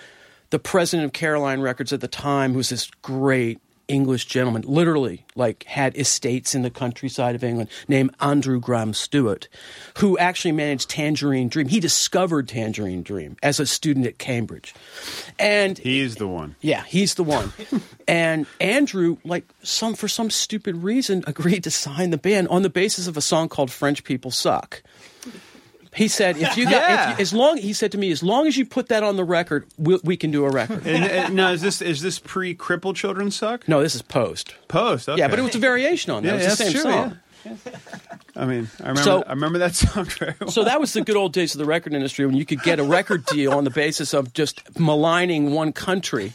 the 0.49 0.59
president 0.59 1.05
of 1.05 1.13
Caroline 1.13 1.61
Records 1.61 1.93
at 1.93 2.01
the 2.01 2.07
time 2.07 2.53
was 2.53 2.69
this 2.69 2.89
great 3.01 3.59
English 3.91 4.25
gentleman, 4.25 4.63
literally 4.65 5.25
like 5.35 5.63
had 5.65 5.95
estates 5.97 6.55
in 6.55 6.61
the 6.61 6.69
countryside 6.69 7.35
of 7.35 7.43
England, 7.43 7.69
named 7.87 8.15
Andrew 8.19 8.59
Graham 8.59 8.93
Stewart, 8.93 9.47
who 9.97 10.17
actually 10.17 10.53
managed 10.53 10.89
Tangerine 10.89 11.49
Dream. 11.49 11.67
He 11.67 11.79
discovered 11.79 12.47
Tangerine 12.47 13.03
Dream 13.03 13.35
as 13.43 13.59
a 13.59 13.65
student 13.65 14.05
at 14.07 14.17
Cambridge, 14.17 14.73
and 15.37 15.77
He's 15.77 16.15
the 16.15 16.27
one. 16.27 16.55
yeah, 16.61 16.83
he's 16.85 17.15
the 17.15 17.23
one. 17.23 17.51
and 18.07 18.45
Andrew, 18.59 19.17
like 19.23 19.45
some 19.61 19.93
for 19.95 20.07
some 20.07 20.29
stupid 20.29 20.77
reason, 20.77 21.23
agreed 21.27 21.63
to 21.65 21.71
sign 21.71 22.09
the 22.11 22.17
band 22.17 22.47
on 22.47 22.61
the 22.61 22.69
basis 22.69 23.07
of 23.07 23.17
a 23.17 23.21
song 23.21 23.49
called 23.49 23.71
"French 23.71 24.03
People 24.03 24.31
Suck." 24.31 24.81
He 25.93 26.07
said, 26.07 26.37
"If 26.37 26.55
you 26.57 26.63
got, 26.65 26.71
Yeah. 26.73 27.11
if 27.11 27.17
you, 27.17 27.21
as 27.21 27.33
long," 27.33 27.57
he 27.57 27.73
said 27.73 27.91
to 27.91 27.97
me, 27.97 28.11
"as 28.11 28.23
long 28.23 28.47
as 28.47 28.55
you 28.57 28.65
put 28.65 28.87
that 28.89 29.03
on 29.03 29.17
the 29.17 29.25
record, 29.25 29.65
we, 29.77 29.99
we 30.03 30.15
can 30.17 30.31
do 30.31 30.45
a 30.45 30.49
record." 30.49 30.85
And, 30.87 31.03
and 31.03 31.35
now 31.35 31.51
is 31.51 31.61
this 31.61 31.81
is 31.81 32.01
this 32.01 32.17
pre 32.17 32.53
crippled 32.53 32.95
children 32.95 33.29
suck? 33.31 33.67
no, 33.67 33.81
this 33.81 33.93
is 33.95 34.01
post. 34.01 34.55
Post. 34.69 35.09
Okay. 35.09 35.19
Yeah, 35.19 35.27
but 35.27 35.37
it 35.37 35.41
was 35.41 35.55
a 35.55 35.59
variation 35.59 36.11
on 36.13 36.23
that. 36.23 36.29
Yeah, 36.29 36.33
it 36.41 36.49
was 36.49 36.57
the 36.57 36.63
same 36.63 36.71
true, 36.71 36.81
song. 36.81 37.19
I 38.35 38.45
mean, 38.45 38.69
I 38.79 38.89
remember, 38.89 39.01
So- 39.01 39.23
I 39.23 39.31
remember 39.31 39.57
that 39.59 39.75
song 39.83 40.05
very 40.05 40.35
well. 40.39 40.49
So 40.51 40.63
that 40.63 40.79
was 40.79 40.93
the 40.93 41.01
good 41.01 41.17
old 41.17 41.33
days 41.33 41.55
of 41.55 41.59
the 41.59 41.65
record 41.65 41.93
industry 41.93 42.25
when 42.25 42.35
you 42.35 42.45
could 42.45 42.61
get 42.61 42.79
a 42.79 42.83
record 42.83 43.25
deal 43.25 43.51
on 43.51 43.63
the 43.65 43.69
basis 43.71 44.13
of 44.13 44.31
just 44.33 44.61
maligning 44.79 45.51
one 45.51 45.73
country, 45.73 46.31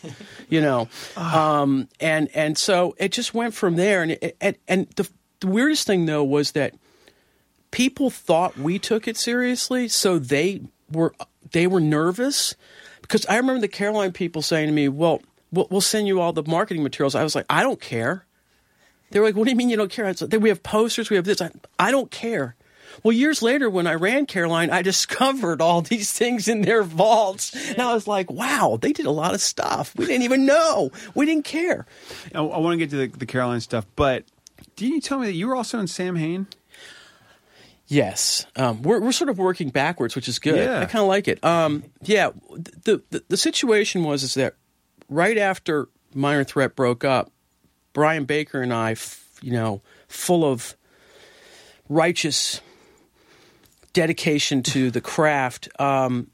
you 0.50 0.60
know, 0.60 0.88
um, 1.16 1.88
and 2.00 2.28
and 2.34 2.58
so 2.58 2.94
it 2.98 3.12
just 3.12 3.32
went 3.34 3.54
from 3.54 3.76
there. 3.76 4.02
And 4.02 4.12
it, 4.12 4.36
and, 4.40 4.56
and 4.68 4.86
the, 4.96 5.08
the 5.40 5.46
weirdest 5.46 5.86
thing 5.86 6.06
though 6.06 6.24
was 6.24 6.52
that 6.52 6.74
people 7.70 8.10
thought 8.10 8.56
we 8.56 8.78
took 8.78 9.06
it 9.08 9.16
seriously, 9.16 9.88
so 9.88 10.18
they 10.18 10.62
were 10.90 11.14
they 11.52 11.66
were 11.66 11.80
nervous 11.80 12.54
because 13.02 13.26
I 13.26 13.36
remember 13.36 13.60
the 13.60 13.68
Caroline 13.68 14.12
people 14.12 14.42
saying 14.42 14.66
to 14.68 14.72
me, 14.72 14.88
"Well, 14.88 15.22
we'll, 15.52 15.80
send 15.80 16.08
you 16.08 16.20
all 16.20 16.32
the 16.32 16.42
marketing 16.44 16.82
materials." 16.82 17.14
I 17.14 17.22
was 17.22 17.34
like, 17.34 17.46
"I 17.48 17.62
don't 17.62 17.80
care." 17.80 18.26
They 19.10 19.20
were 19.20 19.26
like, 19.26 19.36
"What 19.36 19.44
do 19.44 19.50
you 19.50 19.56
mean 19.56 19.70
you 19.70 19.76
don't 19.76 19.90
care?" 19.90 20.06
I 20.06 20.12
said, 20.12 20.34
"We 20.34 20.48
have 20.48 20.62
posters, 20.62 21.10
we 21.10 21.16
have 21.16 21.24
this. 21.24 21.40
I, 21.40 21.50
I 21.78 21.90
don't 21.90 22.10
care." 22.10 22.56
Well, 23.02 23.12
years 23.12 23.42
later, 23.42 23.68
when 23.68 23.86
I 23.86 23.94
ran 23.94 24.26
Caroline, 24.26 24.70
I 24.70 24.82
discovered 24.92 25.60
all 25.60 25.82
these 25.82 26.12
things 26.12 26.48
in 26.48 26.62
their 26.62 26.82
vaults, 26.82 27.54
and 27.70 27.80
I 27.80 27.94
was 27.94 28.06
like, 28.06 28.30
"Wow, 28.30 28.78
they 28.80 28.92
did 28.92 29.06
a 29.06 29.10
lot 29.10 29.34
of 29.34 29.40
stuff. 29.40 29.94
We 29.96 30.06
didn't 30.06 30.22
even 30.22 30.46
know. 30.46 30.90
We 31.14 31.26
didn't 31.26 31.44
care." 31.44 31.86
I, 32.34 32.38
I 32.38 32.58
want 32.58 32.74
to 32.74 32.78
get 32.78 32.90
to 32.90 32.96
the, 32.96 33.18
the 33.18 33.26
Caroline 33.26 33.60
stuff, 33.60 33.86
but 33.96 34.24
didn't 34.76 34.94
you 34.94 35.00
tell 35.00 35.18
me 35.18 35.26
that 35.26 35.34
you 35.34 35.48
were 35.48 35.56
also 35.56 35.78
in 35.78 35.86
Samhain? 35.86 36.46
Yes, 37.88 38.46
um, 38.56 38.82
we're 38.82 39.00
we're 39.00 39.12
sort 39.12 39.30
of 39.30 39.38
working 39.38 39.68
backwards, 39.68 40.16
which 40.16 40.26
is 40.28 40.40
good. 40.40 40.56
Yeah. 40.56 40.80
I 40.80 40.86
kind 40.86 41.02
of 41.02 41.08
like 41.08 41.28
it. 41.28 41.42
Um, 41.44 41.84
yeah, 42.02 42.30
the, 42.84 43.00
the 43.10 43.24
the 43.28 43.36
situation 43.36 44.02
was 44.02 44.24
is 44.24 44.34
that 44.34 44.54
right 45.08 45.38
after 45.38 45.88
Minor 46.12 46.42
Threat 46.42 46.74
broke 46.74 47.04
up, 47.04 47.30
Brian 47.92 48.24
Baker 48.24 48.60
and 48.60 48.72
I, 48.72 48.92
f- 48.92 49.38
you 49.40 49.52
know, 49.52 49.82
full 50.08 50.44
of 50.44 50.76
righteous 51.88 52.60
dedication 53.92 54.62
to 54.64 54.90
the 54.90 55.00
craft, 55.00 55.68
um, 55.78 56.26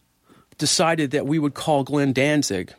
decided 0.57 1.11
that 1.11 1.27
we 1.27 1.39
would 1.39 1.55
call 1.55 1.85
Glenn 1.85 2.15
Danzig, 2.15 2.73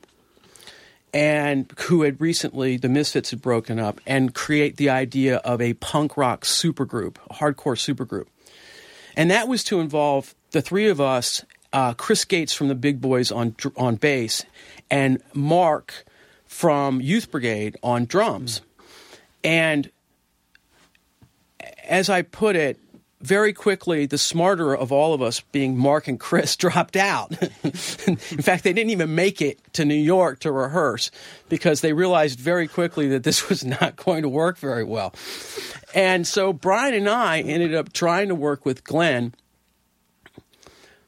and 1.14 1.72
who 1.82 2.02
had 2.02 2.20
recently 2.20 2.78
the 2.78 2.90
Misfits 2.90 3.30
had 3.30 3.42
broken 3.42 3.80
up, 3.80 4.02
and 4.08 4.34
create 4.34 4.78
the 4.78 4.90
idea 4.90 5.38
of 5.38 5.62
a 5.62 5.74
punk 5.76 6.18
rock 6.18 6.44
supergroup, 6.44 7.18
a 7.30 7.36
hardcore 7.36 7.78
supergroup, 7.78 8.26
and 9.15 9.32
that 9.32 9.47
was 9.47 9.63
to 9.65 9.80
involve 9.80 10.36
the 10.52 10.62
three 10.62 10.88
of 10.88 11.02
us, 11.02 11.43
uh, 11.71 11.93
Chris 11.93 12.26
Gates 12.26 12.54
from 12.54 12.67
the 12.67 12.76
Big 12.76 13.02
Boys 13.02 13.32
on 13.32 13.56
on 13.76 13.95
bass, 13.95 14.45
and 14.89 15.21
Mark 15.34 16.06
from 16.45 17.02
Youth 17.02 17.32
Brigade 17.32 17.78
on 17.84 18.06
drums, 18.06 18.62
and 19.43 19.89
as 21.84 22.10
I 22.10 22.21
put 22.21 22.56
it, 22.56 22.78
very 23.24 23.54
quickly, 23.54 24.06
the 24.06 24.18
smarter 24.18 24.76
of 24.76 24.92
all 24.92 25.14
of 25.14 25.22
us, 25.22 25.40
being 25.40 25.78
Mark 25.78 26.10
and 26.10 26.20
Chris, 26.20 26.56
dropped 26.58 26.98
out. 26.98 27.32
In 27.64 28.18
fact, 28.18 28.66
they 28.66 28.74
didn't 28.74 28.92
even 28.92 29.16
make 29.16 29.42
it 29.42 29.60
to 29.74 29.86
New 29.86 29.96
York 29.96 30.40
to 30.40 30.52
rehearse 30.52 31.10
because 31.48 31.82
they 31.82 31.94
realized 31.94 32.40
very 32.40 32.68
quickly 32.68 33.08
that 33.08 33.24
this 33.24 33.50
was 33.50 33.64
not 33.64 33.96
going 33.96 34.24
to 34.24 34.30
work 34.30 34.58
very 34.58 34.84
well. 34.84 35.14
And 35.96 36.28
so 36.28 36.52
Brian 36.52 36.94
and 36.94 37.10
I 37.10 37.40
ended 37.40 37.74
up 37.74 37.94
trying 37.94 38.28
to 38.28 38.36
work 38.36 38.66
with 38.66 38.84
Glenn, 38.84 39.34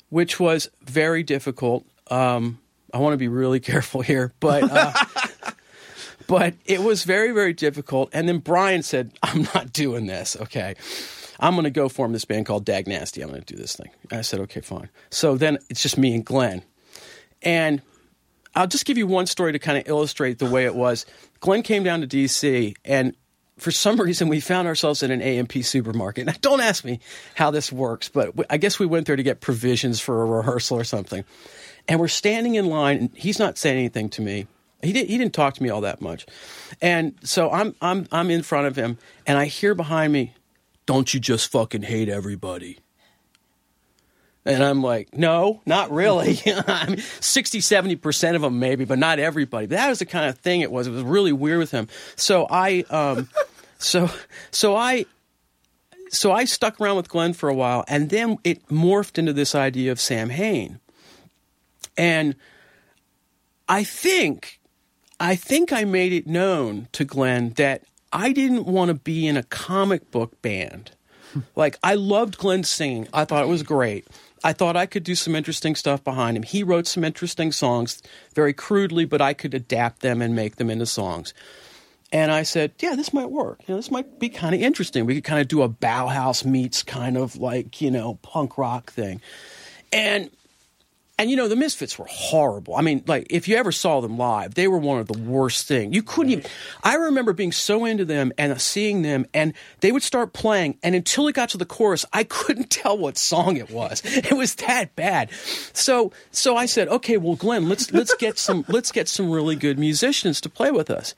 which 0.10 0.40
was 0.40 0.70
very 0.84 1.22
difficult. 1.22 1.86
Um, 2.10 2.60
I 2.94 3.00
want 3.00 3.14
to 3.14 3.18
be 3.18 3.28
really 3.28 3.60
careful 3.72 4.02
here, 4.02 4.34
but. 4.40 4.64
Uh, 4.72 4.94
but 6.28 6.56
it 6.66 6.82
was 6.82 7.04
very 7.04 7.32
very 7.32 7.54
difficult 7.54 8.10
and 8.12 8.28
then 8.28 8.40
brian 8.40 8.82
said 8.82 9.12
i'm 9.22 9.48
not 9.54 9.72
doing 9.72 10.08
this 10.08 10.36
okay 10.42 10.74
i'm 11.40 11.54
going 11.54 11.64
to 11.64 11.70
go 11.70 11.90
form 11.90 12.14
this 12.14 12.26
band 12.26 12.46
called 12.46 12.66
dag 12.66 12.88
nasty. 12.88 13.22
I'm 13.22 13.30
going 13.30 13.42
to 13.42 13.54
do 13.54 13.60
this 13.60 13.76
thing. 13.76 13.90
I 14.12 14.22
said 14.22 14.40
okay 14.42 14.62
fine. 14.62 14.90
So 15.10 15.38
then 15.38 15.58
it's 15.70 15.82
just 15.82 15.98
me 15.98 16.14
and 16.16 16.26
glenn. 16.26 16.64
And 17.42 17.82
i'll 18.56 18.68
just 18.68 18.86
give 18.86 18.98
you 18.98 19.08
one 19.08 19.26
story 19.26 19.52
to 19.52 19.60
kind 19.60 19.78
of 19.78 19.88
illustrate 19.88 20.40
the 20.40 20.50
way 20.50 20.66
it 20.66 20.76
was. 20.76 21.06
Glenn 21.40 21.64
came 21.64 21.84
down 21.84 22.02
to 22.02 22.08
dc 22.08 22.76
and 22.84 23.16
for 23.58 23.72
some 23.72 24.00
reason 24.02 24.28
we 24.28 24.40
found 24.40 24.68
ourselves 24.68 25.04
in 25.04 25.12
an 25.12 25.22
amp 25.22 25.54
supermarket. 25.54 26.26
Now 26.26 26.34
don't 26.42 26.62
ask 26.62 26.84
me 26.84 27.00
how 27.36 27.52
this 27.52 27.72
works 27.72 28.10
but 28.10 28.34
i 28.50 28.58
guess 28.58 28.80
we 28.80 28.86
went 28.86 29.08
there 29.08 29.16
to 29.16 29.24
get 29.24 29.42
provisions 29.42 30.00
for 30.00 30.22
a 30.22 30.26
rehearsal 30.26 30.80
or 30.80 30.84
something. 30.84 31.24
And 31.88 32.00
we're 32.00 32.08
standing 32.08 32.56
in 32.56 32.66
line 32.66 32.98
and 32.98 33.10
he's 33.16 33.38
not 33.38 33.58
saying 33.58 33.78
anything 33.78 34.10
to 34.10 34.22
me. 34.22 34.48
He 34.86 34.94
didn't. 34.94 35.10
He 35.10 35.18
didn't 35.18 35.34
talk 35.34 35.56
to 35.56 35.64
me 35.64 35.70
all 35.70 35.82
that 35.82 36.02
much, 36.02 36.26
and 36.82 37.16
so 37.24 37.50
I'm 37.52 37.76
I'm 37.82 38.08
I'm 38.12 38.30
in 38.30 38.44
front 38.44 38.68
of 38.68 38.76
him, 38.76 38.98
and 39.26 39.38
I 39.38 39.46
hear 39.46 39.74
behind 39.74 40.14
me, 40.14 40.34
"Don't 40.86 41.14
you 41.14 41.20
just 41.20 41.52
fucking 41.52 41.84
hate 41.84 42.10
everybody?" 42.10 42.80
And 44.48 44.64
I'm 44.64 44.84
like, 44.84 45.18
no, 45.18 45.62
not 45.66 45.90
really. 45.90 46.40
I 46.68 46.86
mean, 46.88 47.00
60, 47.00 47.60
70% 47.60 48.36
of 48.36 48.42
them 48.44 48.60
maybe, 48.60 48.86
but 48.86 49.00
not 49.00 49.18
everybody. 49.18 49.66
But 49.66 49.78
that 49.78 49.90
was 49.90 50.00
the 50.00 50.06
kind 50.06 50.30
of 50.30 50.38
thing 50.38 50.62
it 50.62 50.72
was. 50.72 50.86
It 50.86 50.92
was 50.92 51.02
really 51.02 51.34
weird 51.34 51.58
with 51.58 51.72
him. 51.72 51.88
So 52.16 52.46
I, 52.48 52.86
um, 52.92 53.28
so, 53.80 54.08
so 54.52 54.76
I, 54.76 55.08
so 56.10 56.32
I 56.32 56.46
stuck 56.46 56.80
around 56.80 56.98
with 56.98 57.10
Glenn 57.10 57.34
for 57.34 57.50
a 57.50 57.56
while 57.56 57.84
and 57.88 58.12
then 58.12 58.38
it 58.44 58.68
morphed 58.68 59.18
into 59.18 59.34
this 59.34 59.56
idea 59.56 59.92
of 59.92 60.00
Samhain. 60.00 60.80
And 61.98 62.36
I 63.68 63.84
think 63.84 64.60
I 65.20 65.36
think 65.36 65.72
I 65.72 65.86
made 65.86 66.12
it 66.12 66.28
known 66.28 66.90
to 66.92 67.06
Glenn 67.06 67.52
that 67.52 67.84
I 68.12 68.32
didn't 68.32 68.66
want 68.66 68.90
to 68.90 68.96
be 68.96 69.28
in 69.28 69.38
a 69.38 69.44
comic 69.44 70.12
book 70.12 70.42
band. 70.42 70.92
like 71.56 71.78
I 71.84 71.96
loved 71.96 72.38
Glenn 72.38 72.64
singing. 72.64 73.08
I 73.14 73.26
thought 73.26 73.44
it 73.44 73.50
was 73.50 73.64
great. 73.64 74.08
I 74.44 74.54
thought 74.54 74.78
I 74.78 74.86
could 74.86 75.04
do 75.04 75.16
some 75.16 75.36
interesting 75.36 75.76
stuff 75.76 76.04
behind 76.04 76.38
him. 76.38 76.44
He 76.44 76.62
wrote 76.62 76.86
some 76.86 77.04
interesting 77.04 77.52
songs, 77.52 78.04
very 78.36 78.54
crudely, 78.54 79.06
but 79.06 79.22
I 79.22 79.34
could 79.34 79.56
adapt 79.56 80.02
them 80.02 80.22
and 80.22 80.36
make 80.36 80.58
them 80.58 80.70
into 80.70 80.86
songs. 80.86 81.34
And 82.12 82.32
I 82.32 82.44
said, 82.44 82.74
"Yeah, 82.80 82.96
this 82.96 83.12
might 83.12 83.32
work. 83.32 83.62
You 83.66 83.74
know, 83.74 83.78
this 83.78 83.90
might 83.90 84.20
be 84.20 84.30
kind 84.30 84.54
of 84.54 84.62
interesting. 84.62 85.06
We 85.06 85.16
could 85.16 85.24
kind 85.24 85.42
of 85.42 85.48
do 85.48 85.64
a 85.64 85.70
Bauhaus 85.70 86.46
meets 86.46 86.84
kind 86.84 87.18
of 87.18 87.38
like 87.38 87.82
you 87.82 87.90
know 87.90 88.20
punk 88.22 88.58
rock 88.58 88.92
thing." 88.92 89.20
And 89.92 90.30
and 91.18 91.30
you 91.30 91.38
know 91.38 91.48
the 91.48 91.56
Misfits 91.56 91.98
were 91.98 92.08
horrible. 92.10 92.76
I 92.76 92.82
mean, 92.82 93.04
like 93.08 93.28
if 93.30 93.48
you 93.48 93.56
ever 93.56 93.72
saw 93.72 94.02
them 94.02 94.18
live, 94.18 94.56
they 94.56 94.68
were 94.68 94.78
one 94.78 95.00
of 95.00 95.08
the 95.08 95.18
worst 95.18 95.68
thing. 95.68 95.94
You 95.94 96.04
couldn't 96.04 96.32
even. 96.32 96.46
I 96.84 96.96
remember 96.96 97.34
being 97.34 97.52
so 97.52 97.86
into 97.86 98.04
them 98.06 98.34
and 98.38 98.60
seeing 98.62 99.02
them, 99.02 99.26
and 99.34 99.54
they 99.80 99.92
would 99.92 100.04
start 100.04 100.34
playing, 100.34 100.78
and 100.84 100.94
until 100.94 101.28
it 101.28 101.34
got 101.34 101.50
to 101.50 101.58
the 101.58 101.66
chorus, 101.66 102.06
I 102.12 102.24
couldn't 102.26 102.70
tell 102.70 102.98
what 102.98 103.18
song 103.18 103.58
it 103.58 103.72
was. 103.72 104.02
It 104.06 104.34
was 104.34 104.56
that 104.56 104.96
bad. 104.96 105.32
So, 105.74 106.12
so 106.32 106.58
I 106.58 106.66
said, 106.66 106.88
okay, 106.90 107.18
well, 107.18 107.36
Glenn, 107.36 107.70
let's 107.70 107.92
let's 107.94 108.14
get 108.16 108.38
some 108.38 108.66
let's 108.68 108.92
get 108.92 109.08
some 109.08 109.32
really 109.32 109.56
good 109.56 109.80
musicians 109.80 110.42
to 110.42 110.50
play 110.50 110.72
with 110.72 110.90
us. 110.90 111.16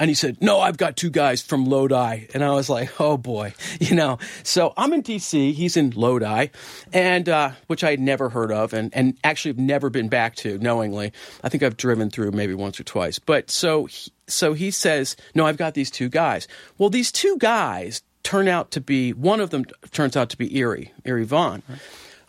And 0.00 0.08
he 0.08 0.14
said, 0.14 0.38
No, 0.40 0.58
I've 0.60 0.78
got 0.78 0.96
two 0.96 1.10
guys 1.10 1.42
from 1.42 1.66
Lodi. 1.66 2.26
And 2.32 2.42
I 2.42 2.52
was 2.52 2.70
like, 2.70 2.98
Oh 3.00 3.16
boy, 3.18 3.54
you 3.80 3.94
know. 3.94 4.18
So 4.42 4.72
I'm 4.76 4.92
in 4.94 5.02
DC, 5.02 5.52
he's 5.52 5.76
in 5.76 5.90
Lodi, 5.90 6.46
and 6.92 7.28
uh, 7.28 7.52
which 7.66 7.84
I 7.84 7.90
had 7.90 8.00
never 8.00 8.30
heard 8.30 8.50
of 8.50 8.72
and, 8.72 8.92
and 8.96 9.16
actually 9.22 9.50
have 9.50 9.58
never 9.58 9.90
been 9.90 10.08
back 10.08 10.34
to 10.36 10.58
knowingly. 10.58 11.12
I 11.44 11.50
think 11.50 11.62
I've 11.62 11.76
driven 11.76 12.10
through 12.10 12.32
maybe 12.32 12.54
once 12.54 12.80
or 12.80 12.84
twice. 12.84 13.18
But 13.18 13.50
so 13.50 13.84
he, 13.84 14.10
so 14.26 14.54
he 14.54 14.70
says, 14.70 15.16
No, 15.34 15.44
I've 15.44 15.58
got 15.58 15.74
these 15.74 15.90
two 15.90 16.08
guys. 16.08 16.48
Well, 16.78 16.88
these 16.88 17.12
two 17.12 17.36
guys 17.38 18.02
turn 18.22 18.48
out 18.48 18.70
to 18.70 18.80
be 18.80 19.12
one 19.12 19.40
of 19.40 19.50
them 19.50 19.66
turns 19.92 20.16
out 20.16 20.30
to 20.30 20.38
be 20.38 20.56
Eerie, 20.56 20.92
Eerie 21.04 21.24
Von, 21.24 21.62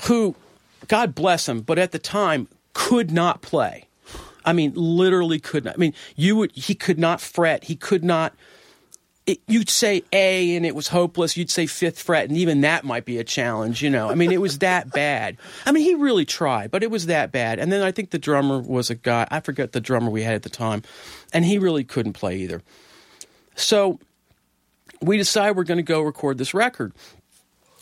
who, 0.03 0.35
God 0.87 1.15
bless 1.15 1.47
him, 1.47 1.61
but 1.61 1.79
at 1.79 1.91
the 1.91 1.99
time 1.99 2.47
could 2.73 3.11
not 3.11 3.41
play. 3.41 3.87
I 4.45 4.53
mean, 4.53 4.73
literally 4.75 5.39
could 5.39 5.65
not. 5.65 5.75
I 5.75 5.77
mean, 5.77 5.93
you 6.15 6.35
would. 6.37 6.51
He 6.53 6.75
could 6.75 6.99
not 6.99 7.21
fret. 7.21 7.65
He 7.65 7.75
could 7.75 8.03
not. 8.03 8.33
It, 9.27 9.39
you'd 9.47 9.69
say 9.69 10.03
A 10.11 10.55
and 10.55 10.65
it 10.65 10.73
was 10.73 10.87
hopeless. 10.87 11.37
You'd 11.37 11.51
say 11.51 11.67
fifth 11.67 12.01
fret, 12.01 12.27
and 12.27 12.37
even 12.37 12.61
that 12.61 12.83
might 12.83 13.05
be 13.05 13.19
a 13.19 13.23
challenge. 13.23 13.81
You 13.83 13.89
know, 13.89 14.09
I 14.09 14.15
mean, 14.15 14.31
it 14.31 14.41
was 14.41 14.59
that 14.59 14.91
bad. 14.91 15.37
I 15.65 15.71
mean, 15.71 15.83
he 15.83 15.93
really 15.93 16.25
tried, 16.25 16.71
but 16.71 16.81
it 16.81 16.89
was 16.89 17.05
that 17.05 17.31
bad. 17.31 17.59
And 17.59 17.71
then 17.71 17.83
I 17.83 17.91
think 17.91 18.09
the 18.09 18.19
drummer 18.19 18.59
was 18.59 18.89
a 18.89 18.95
guy. 18.95 19.27
I 19.29 19.39
forget 19.39 19.73
the 19.73 19.81
drummer 19.81 20.09
we 20.09 20.23
had 20.23 20.33
at 20.33 20.43
the 20.43 20.49
time, 20.49 20.81
and 21.31 21.45
he 21.45 21.59
really 21.59 21.83
couldn't 21.83 22.13
play 22.13 22.37
either. 22.37 22.63
So 23.55 23.99
we 25.01 25.17
decide 25.17 25.55
we're 25.55 25.63
going 25.63 25.77
to 25.77 25.83
go 25.83 26.01
record 26.01 26.37
this 26.37 26.53
record, 26.53 26.93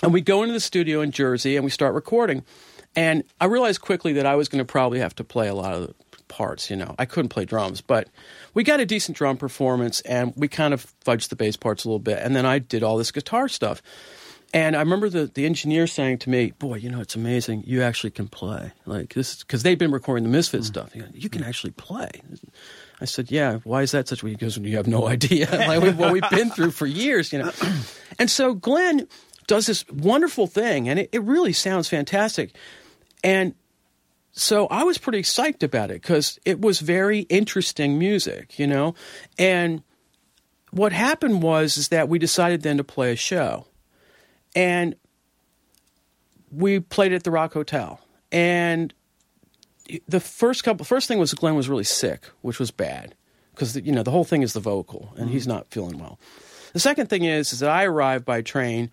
and 0.04 0.14
we 0.14 0.22
go 0.22 0.44
into 0.44 0.54
the 0.54 0.60
studio 0.60 1.02
in 1.02 1.12
Jersey 1.12 1.56
and 1.56 1.64
we 1.64 1.72
start 1.72 1.94
recording. 1.94 2.44
And 2.96 3.24
I 3.40 3.46
realized 3.46 3.82
quickly 3.82 4.14
that 4.14 4.26
I 4.26 4.36
was 4.36 4.50
going 4.50 4.60
to 4.60 4.66
probably 4.66 5.00
have 5.00 5.16
to 5.16 5.24
play 5.24 5.48
a 5.48 5.54
lot 5.54 5.74
of 5.74 5.94
parts. 6.30 6.70
You 6.70 6.78
know, 6.78 6.96
I 6.98 7.06
couldn't 7.06 7.30
play 7.30 7.44
drums, 7.44 7.82
but 7.82 8.08
we 8.54 8.64
got 8.64 8.80
a 8.80 8.86
decent 8.86 9.18
drum 9.18 9.36
performance, 9.36 10.00
and 10.02 10.34
we 10.38 10.48
kind 10.48 10.74
of 10.74 10.86
fudged 11.06 11.28
the 11.28 11.36
bass 11.36 11.58
parts 11.58 11.84
a 11.84 11.90
little 11.90 12.00
bit. 12.00 12.20
And 12.20 12.36
then 12.36 12.46
I 12.46 12.60
did 12.60 12.84
all 12.84 12.98
this 12.98 13.12
guitar 13.12 13.50
stuff. 13.50 13.82
And 14.52 14.76
I 14.76 14.80
remember 14.80 15.10
the, 15.10 15.28
the 15.28 15.46
engineer 15.46 15.86
saying 15.86 16.20
to 16.20 16.30
me, 16.30 16.52
"Boy, 16.58 16.76
you 16.76 16.90
know, 16.90 17.02
it's 17.02 17.16
amazing. 17.16 17.64
You 17.68 17.84
actually 17.84 18.12
can 18.12 18.28
play 18.28 18.72
like 18.86 19.14
this 19.14 19.44
because 19.44 19.62
they've 19.62 19.78
been 19.78 19.92
recording 19.92 20.24
the 20.24 20.30
Misfit 20.30 20.62
hmm. 20.62 20.66
stuff. 20.66 20.96
You, 20.96 21.04
know, 21.04 21.10
you 21.14 21.30
can 21.30 21.44
hmm. 21.44 21.50
actually 21.50 21.72
play." 21.72 22.10
I 23.00 23.06
said, 23.06 23.30
"Yeah. 23.30 23.60
Why 23.64 23.84
is 23.84 23.92
that 23.92 24.08
such?" 24.08 24.24
a?" 24.24 24.28
He 24.28 24.36
goes, 24.36 24.58
"You 24.58 24.78
have 24.78 24.88
no 24.88 25.08
idea. 25.08 25.48
like 25.52 25.98
what 25.98 26.14
we've 26.14 26.30
been 26.32 26.50
through 26.50 26.72
for 26.72 26.88
years, 26.88 27.32
you 27.32 27.40
know." 27.40 27.52
And 28.18 28.30
so 28.30 28.54
Glenn 28.54 29.08
does 29.48 29.66
this 29.66 29.88
wonderful 29.88 30.46
thing, 30.46 30.90
and 30.90 31.00
it, 31.00 31.10
it 31.14 31.24
really 31.24 31.54
sounds 31.54 31.88
fantastic. 31.88 32.54
And 33.24 33.56
so 34.32 34.68
I 34.68 34.84
was 34.84 34.98
pretty 34.98 35.22
psyched 35.22 35.64
about 35.64 35.92
it 35.92 36.02
because 36.02 36.40
it 36.46 36.62
was 36.62 36.80
very 36.80 37.22
interesting 37.22 37.98
music, 38.00 38.60
you 38.60 38.68
know. 38.68 38.96
And 39.38 39.84
what 40.72 40.92
happened 40.92 41.42
was 41.42 41.78
is 41.78 41.90
that 41.90 42.10
we 42.10 42.20
decided 42.20 42.62
then 42.62 42.78
to 42.78 42.84
play 42.84 43.12
a 43.12 43.16
show, 43.16 43.68
and 44.56 44.96
we 46.52 46.80
played 46.80 47.14
at 47.14 47.24
the 47.24 47.32
Rock 47.32 47.54
Hotel. 47.54 48.00
And 48.32 48.94
the 50.08 50.20
first 50.20 50.64
couple, 50.64 50.86
first 50.86 51.08
thing 51.08 51.18
was 51.18 51.34
Glenn 51.34 51.56
was 51.56 51.70
really 51.70 51.84
sick, 51.84 52.26
which 52.42 52.60
was 52.60 52.72
bad 52.72 53.16
because 53.54 53.76
you 53.76 53.92
know 53.92 54.04
the 54.04 54.12
whole 54.12 54.24
thing 54.24 54.42
is 54.42 54.54
the 54.54 54.60
vocal, 54.60 55.14
and 55.18 55.30
he's 55.30 55.44
mm-hmm. 55.44 55.54
not 55.58 55.68
feeling 55.72 55.98
well. 56.00 56.20
The 56.74 56.80
second 56.80 57.08
thing 57.08 57.24
is 57.24 57.52
is 57.52 57.60
that 57.60 57.70
I 57.70 57.86
arrived 57.86 58.26
by 58.26 58.42
train 58.42 58.92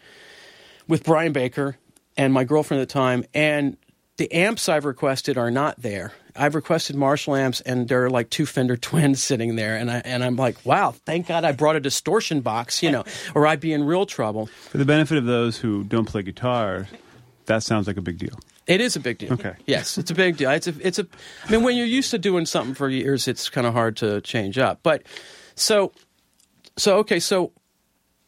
with 0.88 1.04
Brian 1.04 1.32
Baker 1.32 1.76
and 2.16 2.32
my 2.32 2.44
girlfriend 2.44 2.80
at 2.80 2.88
the 2.88 2.92
time, 2.92 3.24
and 3.34 3.76
the 4.16 4.32
amps 4.32 4.68
I've 4.68 4.84
requested 4.84 5.36
are 5.36 5.50
not 5.50 5.80
there. 5.80 6.12
I've 6.34 6.54
requested 6.54 6.96
Marshall 6.96 7.36
amps, 7.36 7.60
and 7.62 7.88
there 7.88 8.04
are 8.04 8.10
like 8.10 8.30
two 8.30 8.46
Fender 8.46 8.76
Twins 8.76 9.22
sitting 9.22 9.56
there, 9.56 9.76
and 9.76 9.90
I 9.90 10.02
and 10.04 10.24
I'm 10.24 10.36
like, 10.36 10.64
wow, 10.64 10.92
thank 11.04 11.26
God 11.26 11.44
I 11.44 11.52
brought 11.52 11.76
a 11.76 11.80
distortion 11.80 12.40
box, 12.40 12.82
you 12.82 12.90
know, 12.90 13.04
or 13.34 13.46
I'd 13.46 13.60
be 13.60 13.72
in 13.72 13.84
real 13.84 14.06
trouble. 14.06 14.46
For 14.70 14.78
the 14.78 14.84
benefit 14.84 15.18
of 15.18 15.24
those 15.24 15.58
who 15.58 15.84
don't 15.84 16.06
play 16.06 16.22
guitar, 16.22 16.88
that 17.46 17.62
sounds 17.62 17.86
like 17.86 17.96
a 17.96 18.02
big 18.02 18.18
deal. 18.18 18.38
It 18.66 18.80
is 18.80 18.96
a 18.96 19.00
big 19.00 19.18
deal. 19.18 19.32
Okay. 19.34 19.54
Yes, 19.66 19.96
it's 19.96 20.10
a 20.10 20.14
big 20.14 20.36
deal. 20.36 20.50
It's 20.50 20.66
a, 20.66 20.74
it's 20.80 20.98
a. 20.98 21.06
I 21.46 21.52
mean, 21.52 21.62
when 21.62 21.76
you're 21.76 21.86
used 21.86 22.10
to 22.10 22.18
doing 22.18 22.46
something 22.46 22.74
for 22.74 22.88
years, 22.88 23.28
it's 23.28 23.48
kind 23.48 23.66
of 23.66 23.74
hard 23.74 23.96
to 23.98 24.20
change 24.22 24.58
up. 24.58 24.80
But 24.82 25.04
so, 25.54 25.92
so 26.76 26.98
okay, 26.98 27.20
so 27.20 27.52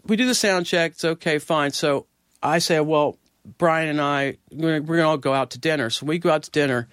we 0.05 0.17
do 0.17 0.27
the 0.27 0.35
sound 0.35 0.67
check. 0.67 0.93
It's 0.93 1.05
okay, 1.05 1.39
fine. 1.39 1.73
So 1.73 2.07
I 2.41 2.61
say, 2.61 2.79
well, 2.79 3.19
Brian 3.57 3.89
and 3.89 4.01
I, 4.01 4.37
we're 4.51 4.81
going 4.81 4.99
to 4.99 5.07
all 5.07 5.17
go 5.17 5.33
out 5.33 5.51
to 5.51 5.59
dinner. 5.59 5.91
So 5.91 6.07
we 6.07 6.19
go 6.19 6.31
out 6.31 6.43
to 6.45 6.51
dinner. 6.51 6.89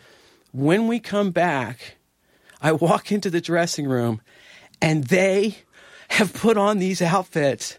When 0.54 0.88
we 0.88 1.00
come 1.00 1.32
back, 1.32 1.98
I 2.62 2.72
walk 2.72 3.12
into 3.12 3.30
the 3.30 3.42
dressing 3.42 3.88
room, 3.88 4.22
and 4.82 5.04
they 5.06 5.58
have 6.10 6.34
put 6.34 6.58
on 6.58 6.80
these 6.80 7.02
outfits. 7.02 7.78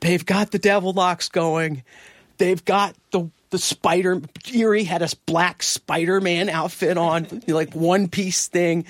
They've 0.00 0.24
got 0.24 0.50
the 0.50 0.58
devil 0.58 0.92
locks 0.92 1.28
going. 1.28 1.82
They've 2.38 2.64
got 2.64 2.94
the 3.10 3.30
the 3.50 3.58
spider. 3.58 4.20
Eerie 4.52 4.84
had 4.84 5.02
a 5.02 5.08
black 5.26 5.62
Spider 5.62 6.20
Man 6.20 6.48
outfit 6.48 6.98
on, 6.98 7.42
like 7.46 7.74
one 7.74 8.08
piece 8.08 8.48
thing. 8.48 8.84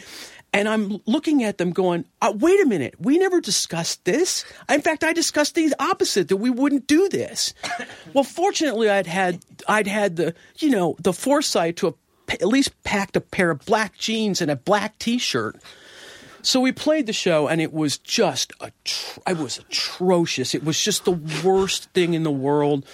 And 0.52 0.68
I'm 0.68 1.02
looking 1.06 1.44
at 1.44 1.58
them 1.58 1.70
going, 1.70 2.06
uh, 2.22 2.32
wait 2.34 2.60
a 2.60 2.66
minute, 2.66 2.94
we 2.98 3.18
never 3.18 3.40
discussed 3.40 4.04
this. 4.04 4.44
In 4.70 4.80
fact, 4.80 5.04
I 5.04 5.12
discussed 5.12 5.54
the 5.54 5.74
opposite, 5.78 6.28
that 6.28 6.36
we 6.38 6.50
wouldn't 6.50 6.86
do 6.86 7.08
this. 7.08 7.52
well, 8.14 8.24
fortunately, 8.24 8.88
I'd 8.88 9.06
had, 9.06 9.44
I'd 9.68 9.86
had 9.86 10.16
the, 10.16 10.34
you 10.58 10.70
know, 10.70 10.96
the 10.98 11.12
foresight 11.12 11.76
to 11.78 11.86
have 11.86 11.94
at 12.28 12.48
least 12.48 12.82
packed 12.84 13.16
a 13.16 13.20
pair 13.20 13.50
of 13.50 13.64
black 13.66 13.98
jeans 13.98 14.40
and 14.40 14.50
a 14.50 14.56
black 14.56 14.98
t-shirt. 14.98 15.60
So 16.42 16.60
we 16.60 16.72
played 16.72 17.06
the 17.06 17.12
show, 17.12 17.48
and 17.48 17.60
it 17.60 17.72
was 17.72 17.98
just 17.98 18.52
a, 18.60 18.70
it 19.26 19.36
was 19.36 19.58
atrocious. 19.58 20.54
It 20.54 20.64
was 20.64 20.80
just 20.80 21.04
the 21.04 21.20
worst 21.44 21.90
thing 21.90 22.14
in 22.14 22.22
the 22.22 22.30
world 22.30 22.86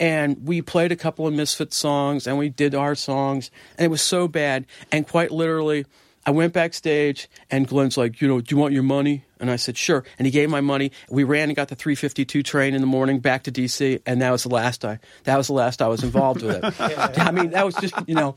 and 0.00 0.46
we 0.46 0.62
played 0.62 0.90
a 0.90 0.96
couple 0.96 1.26
of 1.26 1.34
Misfit 1.34 1.74
songs 1.74 2.26
and 2.26 2.38
we 2.38 2.48
did 2.48 2.74
our 2.74 2.94
songs, 2.94 3.50
and 3.76 3.84
it 3.84 3.90
was 3.90 4.00
so 4.00 4.26
bad. 4.26 4.64
And 4.90 5.06
quite 5.06 5.30
literally, 5.30 5.84
I 6.26 6.32
went 6.32 6.52
backstage 6.52 7.28
and 7.50 7.66
Glenn's 7.66 7.96
like, 7.96 8.20
you 8.20 8.28
know, 8.28 8.40
do 8.40 8.54
you 8.54 8.60
want 8.60 8.74
your 8.74 8.82
money? 8.82 9.24
And 9.38 9.50
I 9.50 9.56
said, 9.56 9.78
sure. 9.78 10.04
And 10.18 10.26
he 10.26 10.30
gave 10.30 10.50
my 10.50 10.60
money. 10.60 10.92
We 11.08 11.24
ran 11.24 11.48
and 11.48 11.56
got 11.56 11.68
the 11.68 11.74
352 11.74 12.42
train 12.42 12.74
in 12.74 12.82
the 12.82 12.86
morning 12.86 13.20
back 13.20 13.44
to 13.44 13.52
DC, 13.52 14.02
and 14.04 14.20
that 14.20 14.30
was 14.30 14.42
the 14.42 14.50
last 14.50 14.84
I 14.84 14.98
that 15.24 15.36
was 15.36 15.46
the 15.46 15.54
last 15.54 15.80
I 15.80 15.88
was 15.88 16.02
involved 16.02 16.42
with 16.42 16.62
it. 16.62 16.80
I 17.18 17.30
mean, 17.30 17.50
that 17.50 17.64
was 17.64 17.74
just 17.76 17.94
you 18.06 18.14
know. 18.14 18.36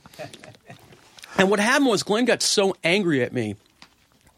And 1.38 1.50
what 1.50 1.60
happened 1.60 1.88
was 1.88 2.04
Glenn 2.04 2.26
got 2.26 2.42
so 2.42 2.76
angry 2.84 3.22
at 3.24 3.34
me, 3.34 3.56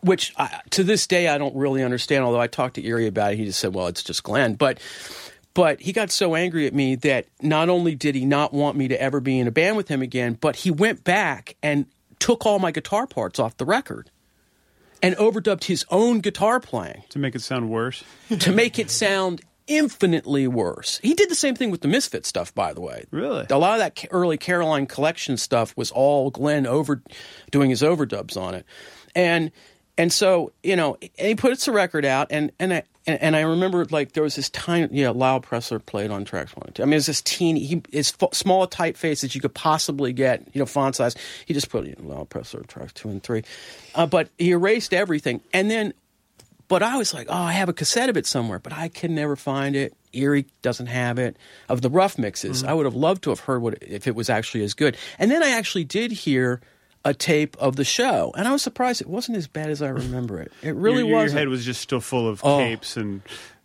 which 0.02 0.34
I, 0.38 0.62
to 0.72 0.84
this 0.84 1.06
day 1.06 1.28
I 1.28 1.38
don't 1.38 1.56
really 1.56 1.84
understand. 1.84 2.24
Although 2.24 2.40
I 2.40 2.48
talked 2.48 2.76
to 2.76 2.86
Eerie 2.86 3.08
about 3.08 3.34
it, 3.34 3.38
he 3.38 3.46
just 3.46 3.60
said, 3.60 3.76
"Well, 3.76 3.88
it's 3.88 4.02
just 4.02 4.24
Glenn." 4.24 4.56
But 4.56 4.80
but 5.54 5.82
he 5.82 5.94
got 5.94 6.12
so 6.12 6.36
angry 6.36 6.68
at 6.68 6.74
me 6.74 6.96
that 6.96 7.28
not 7.42 7.70
only 7.70 7.96
did 7.96 8.16
he 8.16 8.26
not 8.26 8.54
want 8.54 8.76
me 8.76 8.88
to 8.90 9.02
ever 9.02 9.20
be 9.20 9.40
in 9.40 9.48
a 9.48 9.52
band 9.52 9.78
with 9.78 9.88
him 9.88 10.02
again, 10.02 10.38
but 10.40 10.58
he 10.58 10.72
went 10.72 11.04
back 11.04 11.56
and 11.62 11.86
took 12.20 12.46
all 12.46 12.60
my 12.60 12.72
guitar 12.72 13.08
parts 13.08 13.40
off 13.40 13.58
the 13.58 13.66
record 13.66 14.10
and 15.02 15.16
overdubbed 15.18 15.66
his 15.66 15.86
own 15.90 16.20
guitar 16.20 16.60
playing 16.60 17.04
to 17.10 17.20
make 17.20 17.36
it 17.36 17.42
sound 17.42 17.70
worse. 17.70 18.04
to 18.40 18.52
make 18.52 18.80
it 18.80 18.90
sound 18.90 19.42
infinitely 19.68 20.48
worse. 20.48 21.00
He 21.04 21.14
did 21.14 21.30
the 21.30 21.36
same 21.36 21.56
thing 21.56 21.72
with 21.72 21.82
the 21.82 21.88
Misfit 21.88 22.26
stuff, 22.26 22.54
by 22.54 22.74
the 22.74 22.82
way. 22.82 23.06
Really? 23.12 23.46
A 23.50 23.58
lot 23.58 23.74
of 23.74 23.80
that 23.80 24.06
early 24.12 24.38
Caroline 24.38 24.86
collection 24.86 25.38
stuff 25.38 25.76
was 25.76 25.92
all 25.92 26.30
Glenn 26.30 26.68
over 26.68 27.02
doing 27.52 27.70
his 27.70 27.82
overdubs 27.82 28.38
on 28.38 28.54
it, 28.56 28.66
and 29.16 29.52
and 29.98 30.12
so 30.12 30.52
you 30.64 30.76
know 30.76 30.98
he 31.18 31.36
puts 31.36 31.66
the 31.66 31.72
record 31.72 32.06
out, 32.06 32.28
and 32.30 32.52
and 32.60 32.74
I, 32.74 32.84
and, 33.08 33.22
and 33.22 33.36
I 33.36 33.42
remember 33.42 33.86
like 33.86 34.14
there 34.14 34.24
was 34.24 34.36
this 34.36 34.50
tiny, 34.50 34.88
yeah, 34.92 35.10
Lyle 35.10 35.40
Preslar 35.40 35.86
played 35.86 36.12
on 36.12 36.26
tracks 36.26 36.56
one. 36.56 36.72
Two. 36.74 36.84
I 36.84 36.86
mean, 36.86 36.94
it 36.94 36.98
was 36.98 37.06
this 37.06 37.22
teeny, 37.22 37.64
he, 37.64 37.82
as 37.94 38.14
f- 38.20 38.34
small 38.34 38.64
a 38.64 38.68
typeface 38.68 39.24
as 39.24 39.36
you 39.36 39.42
could 39.42 39.54
possibly 39.54 40.14
get, 40.14 40.48
you 40.54 40.60
know, 40.60 40.66
font 40.66 40.96
size. 40.96 41.16
He 41.46 41.54
just 41.54 41.70
put 41.70 41.86
you 41.86 41.96
know, 42.00 42.08
Lyle 42.08 42.26
Preslar 42.26 42.66
tracks 42.68 42.94
two 42.94 43.10
and 43.10 43.22
three, 43.22 43.44
uh, 43.94 44.06
but 44.06 44.30
he 44.38 44.52
erased 44.52 44.94
everything. 44.94 45.42
And 45.54 45.70
then, 45.70 45.94
but 46.68 46.82
I 46.82 46.98
was 46.98 47.14
like, 47.14 47.28
oh, 47.30 47.34
I 47.34 47.52
have 47.52 47.70
a 47.70 47.74
cassette 47.74 48.10
of 48.10 48.18
it 48.18 48.26
somewhere, 48.26 48.60
but 48.60 48.74
I 48.74 48.88
can 48.88 49.14
never 49.14 49.36
find 49.36 49.76
it. 49.76 49.94
Eerie 50.14 50.48
doesn't 50.62 50.88
have 50.88 51.20
it 51.20 51.38
of 51.70 51.82
the 51.82 51.90
rough 51.90 52.18
mixes. 52.18 52.62
Mm-hmm. 52.62 52.70
I 52.70 52.74
would 52.74 52.86
have 52.86 52.96
loved 52.96 53.24
to 53.24 53.30
have 53.30 53.42
heard 53.42 53.62
what 53.62 53.78
if 53.82 54.08
it 54.08 54.16
was 54.16 54.30
actually 54.30 54.64
as 54.64 54.74
good. 54.74 54.98
And 55.20 55.30
then 55.30 55.44
I 55.44 55.50
actually 55.50 55.84
did 55.84 56.12
hear 56.12 56.62
a 57.06 57.14
tape 57.14 57.56
of 57.60 57.78
the 57.78 57.86
show, 57.86 58.34
and 58.36 58.48
I 58.48 58.52
was 58.52 58.62
surprised 58.64 59.00
it 59.00 59.08
wasn't 59.08 59.38
as 59.38 59.48
bad 59.48 59.70
as 59.70 59.82
I 59.82 59.90
remember 59.90 60.42
it. 60.42 60.52
It 60.62 60.76
really 60.76 61.04
your, 61.04 61.10
your 61.12 61.24
was. 61.24 61.34
head 61.34 61.48
was 61.48 61.64
just 61.64 61.80
still 61.80 62.02
full 62.02 62.28
of 62.28 62.42
Oh. 62.44 62.58
capes 62.58 62.98
and 62.98 63.22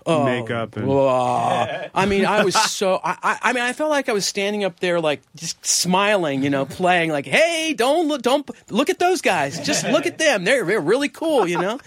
oh. 0.06 0.24
makeup 0.24 0.76
and 0.76 0.86
Oh, 0.88 1.86
I 1.94 2.06
mean, 2.06 2.26
I 2.26 2.44
was 2.44 2.54
so. 2.54 3.00
I, 3.02 3.38
I, 3.42 3.52
mean, 3.52 3.62
I 3.62 3.72
felt 3.72 3.90
like 3.90 4.08
I 4.08 4.12
was 4.12 4.26
standing 4.26 4.62
up 4.64 4.78
there, 4.80 5.00
like 5.00 5.22
just 5.36 5.64
smiling, 5.64 6.42
you 6.42 6.50
know, 6.50 6.66
playing, 6.66 7.10
like, 7.10 7.26
"Hey, 7.26 7.74
don't 7.74 8.08
look, 8.08 8.22
don't 8.22 8.48
look 8.70 8.90
at 8.90 8.98
those 8.98 9.22
guys. 9.22 9.58
Just 9.64 9.84
look 9.86 10.04
at 10.06 10.18
them. 10.18 10.44
They're 10.44 10.64
they're 10.64 10.80
really 10.80 11.08
cool, 11.08 11.46
you 11.48 11.58
know." 11.58 11.80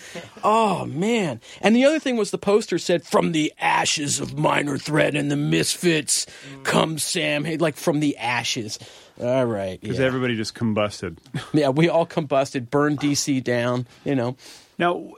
Oh 0.43 0.85
man! 0.87 1.39
And 1.61 1.75
the 1.75 1.85
other 1.85 1.99
thing 1.99 2.17
was 2.17 2.31
the 2.31 2.37
poster 2.37 2.77
said, 2.79 3.05
"From 3.05 3.31
the 3.31 3.53
ashes 3.59 4.19
of 4.19 4.37
Minor 4.37 4.77
Threat 4.77 5.15
and 5.15 5.29
the 5.31 5.37
Misfits, 5.37 6.25
comes 6.63 7.03
Sam." 7.03 7.45
Hey, 7.45 7.57
like 7.57 7.75
from 7.75 7.99
the 7.99 8.17
ashes. 8.17 8.79
All 9.21 9.45
right. 9.45 9.79
because 9.79 9.99
Yeah. 9.99 10.05
everybody 10.05 10.35
just 10.35 10.55
combusted. 10.55 11.17
yeah, 11.53 11.69
we 11.69 11.89
all 11.89 12.05
combusted, 12.05 12.69
burned 12.69 12.99
DC 12.99 13.43
down. 13.43 13.87
You 14.05 14.15
know. 14.15 14.35
Now, 14.79 15.11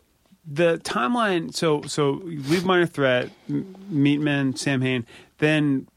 the 0.46 0.78
timeline. 0.80 1.54
So, 1.56 1.82
so 1.84 2.22
you 2.28 2.42
leave 2.44 2.66
Minor 2.66 2.86
Threat, 2.86 3.30
Meatmen, 3.50 4.58
Sam 4.58 4.82
Hain. 4.82 5.06
Then, 5.38 5.88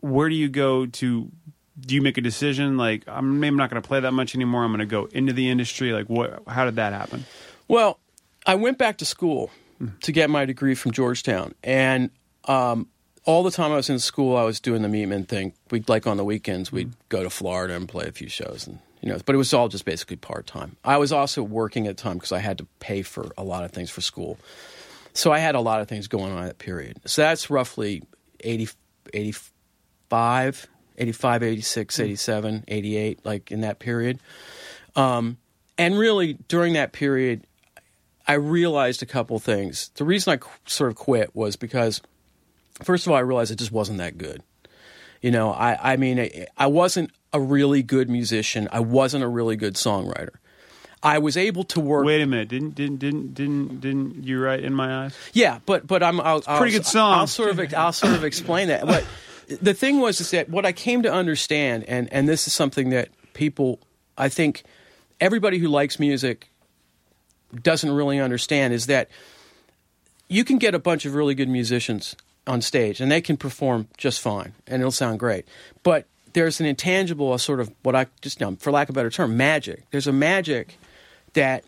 where 0.00 0.28
do 0.28 0.34
you 0.34 0.48
go 0.48 0.86
to? 0.86 1.30
Do 1.78 1.94
you 1.94 2.00
make 2.00 2.16
a 2.16 2.22
decision 2.22 2.78
like 2.78 3.04
I'm 3.06 3.38
maybe 3.38 3.56
not 3.56 3.68
going 3.70 3.82
to 3.82 3.86
play 3.86 4.00
that 4.00 4.12
much 4.12 4.34
anymore? 4.34 4.64
I'm 4.64 4.70
going 4.70 4.80
to 4.80 4.86
go 4.86 5.04
into 5.12 5.32
the 5.34 5.50
industry. 5.50 5.92
Like, 5.92 6.06
what? 6.06 6.42
How 6.48 6.64
did 6.64 6.76
that 6.76 6.92
happen? 6.94 7.26
Well, 7.68 7.98
I 8.46 8.54
went 8.54 8.78
back 8.78 8.96
to 8.98 9.04
school 9.04 9.50
to 10.00 10.12
get 10.12 10.30
my 10.30 10.46
degree 10.46 10.74
from 10.74 10.92
Georgetown, 10.92 11.54
and 11.62 12.10
um, 12.46 12.88
all 13.26 13.42
the 13.42 13.50
time 13.50 13.72
I 13.72 13.76
was 13.76 13.90
in 13.90 13.98
school, 13.98 14.36
I 14.36 14.44
was 14.44 14.60
doing 14.60 14.82
the 14.82 14.88
Meatmen 14.88 15.28
thing. 15.28 15.52
We'd 15.70 15.88
like 15.88 16.06
on 16.06 16.16
the 16.16 16.24
weekends, 16.24 16.72
we'd 16.72 16.92
go 17.08 17.22
to 17.22 17.30
Florida 17.30 17.74
and 17.74 17.88
play 17.88 18.06
a 18.06 18.12
few 18.12 18.28
shows, 18.28 18.66
and 18.66 18.78
you 19.02 19.10
know, 19.10 19.18
but 19.26 19.34
it 19.34 19.38
was 19.38 19.52
all 19.52 19.68
just 19.68 19.84
basically 19.84 20.16
part 20.16 20.46
time. 20.46 20.76
I 20.84 20.96
was 20.96 21.12
also 21.12 21.42
working 21.42 21.86
at 21.86 21.96
the 21.96 22.02
time 22.02 22.14
because 22.14 22.32
I 22.32 22.38
had 22.38 22.58
to 22.58 22.66
pay 22.80 23.02
for 23.02 23.30
a 23.36 23.44
lot 23.44 23.64
of 23.64 23.72
things 23.72 23.90
for 23.90 24.00
school, 24.00 24.38
so 25.12 25.32
I 25.32 25.38
had 25.38 25.54
a 25.54 25.60
lot 25.60 25.80
of 25.80 25.88
things 25.88 26.08
going 26.08 26.32
on 26.32 26.44
at 26.44 26.46
that 26.46 26.58
period. 26.58 27.00
So 27.04 27.22
that's 27.22 27.50
roughly 27.50 28.04
80, 28.40 28.68
85, 29.12 30.66
85, 30.98 31.42
86, 31.42 32.00
87, 32.00 32.64
88, 32.68 33.24
like 33.24 33.50
in 33.50 33.60
that 33.62 33.78
period. 33.80 34.20
Um, 34.94 35.36
and 35.76 35.98
really, 35.98 36.34
during 36.48 36.72
that 36.74 36.92
period, 36.92 37.46
I 38.26 38.34
realized 38.34 39.02
a 39.02 39.06
couple 39.06 39.38
things. 39.38 39.90
The 39.96 40.04
reason 40.04 40.38
I 40.38 40.46
sort 40.66 40.90
of 40.90 40.96
quit 40.96 41.34
was 41.34 41.56
because, 41.56 42.00
first 42.82 43.06
of 43.06 43.12
all, 43.12 43.18
I 43.18 43.20
realized 43.20 43.50
it 43.50 43.58
just 43.58 43.72
wasn't 43.72 43.98
that 43.98 44.18
good. 44.18 44.42
You 45.22 45.30
know, 45.30 45.52
I, 45.52 45.94
I 45.94 45.96
mean, 45.96 46.20
I, 46.20 46.46
I 46.56 46.66
wasn't 46.66 47.10
a 47.32 47.40
really 47.40 47.82
good 47.82 48.08
musician. 48.08 48.68
I 48.70 48.80
wasn't 48.80 49.24
a 49.24 49.28
really 49.28 49.56
good 49.56 49.74
songwriter. 49.74 50.36
I 51.02 51.18
was 51.18 51.36
able 51.36 51.64
to 51.64 51.80
work. 51.80 52.06
Wait 52.06 52.22
a 52.22 52.26
minute! 52.26 52.48
Didn't 52.48 52.74
didn't 52.74 52.98
didn't 52.98 53.34
didn't 53.34 53.80
didn't 53.80 54.24
you 54.24 54.40
write 54.40 54.64
in 54.64 54.74
my 54.74 55.04
eyes? 55.04 55.16
Yeah, 55.32 55.60
but 55.66 55.86
but 55.86 56.02
I'm 56.02 56.20
I'll, 56.20 56.42
I'll, 56.46 56.58
pretty 56.58 56.72
good 56.72 56.86
song. 56.86 57.14
I'll 57.14 57.26
sort 57.26 57.50
of 57.50 57.74
I'll 57.74 57.92
sort 57.92 58.14
of 58.14 58.24
explain 58.24 58.68
that. 58.68 58.86
But 58.86 59.04
the 59.60 59.74
thing 59.74 60.00
was 60.00 60.20
is 60.20 60.30
that 60.32 60.48
what 60.48 60.66
I 60.66 60.72
came 60.72 61.02
to 61.02 61.12
understand, 61.12 61.84
and 61.84 62.12
and 62.12 62.28
this 62.28 62.46
is 62.46 62.54
something 62.54 62.90
that 62.90 63.10
people, 63.34 63.78
I 64.18 64.28
think, 64.28 64.64
everybody 65.20 65.58
who 65.58 65.68
likes 65.68 66.00
music 66.00 66.50
doesn't 67.62 67.92
really 67.92 68.18
understand 68.18 68.74
is 68.74 68.86
that 68.86 69.08
you 70.28 70.44
can 70.44 70.58
get 70.58 70.74
a 70.74 70.78
bunch 70.78 71.04
of 71.04 71.14
really 71.14 71.34
good 71.34 71.48
musicians 71.48 72.16
on 72.46 72.62
stage, 72.62 73.00
and 73.00 73.10
they 73.10 73.20
can 73.20 73.36
perform 73.36 73.88
just 73.96 74.20
fine, 74.20 74.52
and 74.66 74.80
it'll 74.80 74.90
sound 74.90 75.18
great. 75.18 75.46
But 75.82 76.06
there's 76.32 76.60
an 76.60 76.66
intangible, 76.66 77.32
a 77.34 77.38
sort 77.38 77.60
of 77.60 77.72
what 77.82 77.96
I 77.96 78.06
just, 78.20 78.40
you 78.40 78.46
know, 78.46 78.56
for 78.56 78.70
lack 78.70 78.88
of 78.88 78.94
a 78.94 78.98
better 78.98 79.10
term, 79.10 79.36
magic. 79.36 79.88
There's 79.90 80.06
a 80.06 80.12
magic 80.12 80.78
that 81.32 81.64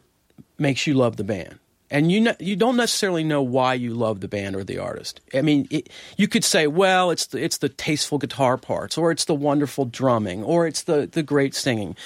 makes 0.58 0.86
you 0.86 0.94
love 0.94 1.16
the 1.16 1.24
band. 1.24 1.58
And 1.90 2.12
you 2.12 2.20
know, 2.20 2.34
you 2.38 2.54
don't 2.54 2.76
necessarily 2.76 3.24
know 3.24 3.40
why 3.40 3.74
you 3.74 3.94
love 3.94 4.20
the 4.20 4.28
band 4.28 4.56
or 4.56 4.62
the 4.62 4.78
artist. 4.78 5.20
I 5.32 5.40
mean, 5.40 5.66
it, 5.70 5.88
you 6.18 6.28
could 6.28 6.44
say, 6.44 6.66
well, 6.66 7.10
it's 7.10 7.26
the, 7.26 7.42
it's 7.42 7.58
the 7.58 7.70
tasteful 7.70 8.18
guitar 8.18 8.58
parts, 8.58 8.98
or 8.98 9.10
it's 9.10 9.24
the 9.24 9.34
wonderful 9.34 9.86
drumming, 9.86 10.44
or 10.44 10.66
it's 10.66 10.82
the, 10.82 11.06
the 11.06 11.22
great 11.22 11.54
singing. 11.54 11.96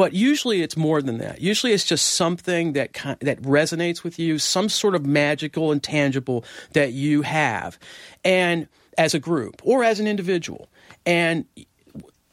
But 0.00 0.14
usually 0.14 0.62
it's 0.62 0.78
more 0.78 1.02
than 1.02 1.18
that. 1.18 1.42
Usually 1.42 1.74
it's 1.74 1.84
just 1.84 2.14
something 2.14 2.72
that 2.72 2.94
that 3.20 3.42
resonates 3.42 4.02
with 4.02 4.18
you, 4.18 4.38
some 4.38 4.70
sort 4.70 4.94
of 4.94 5.04
magical 5.04 5.72
and 5.72 5.82
tangible 5.82 6.42
that 6.72 6.94
you 6.94 7.20
have, 7.20 7.78
and 8.24 8.66
as 8.96 9.12
a 9.12 9.18
group 9.18 9.60
or 9.62 9.84
as 9.84 10.00
an 10.00 10.06
individual. 10.06 10.70
And 11.04 11.44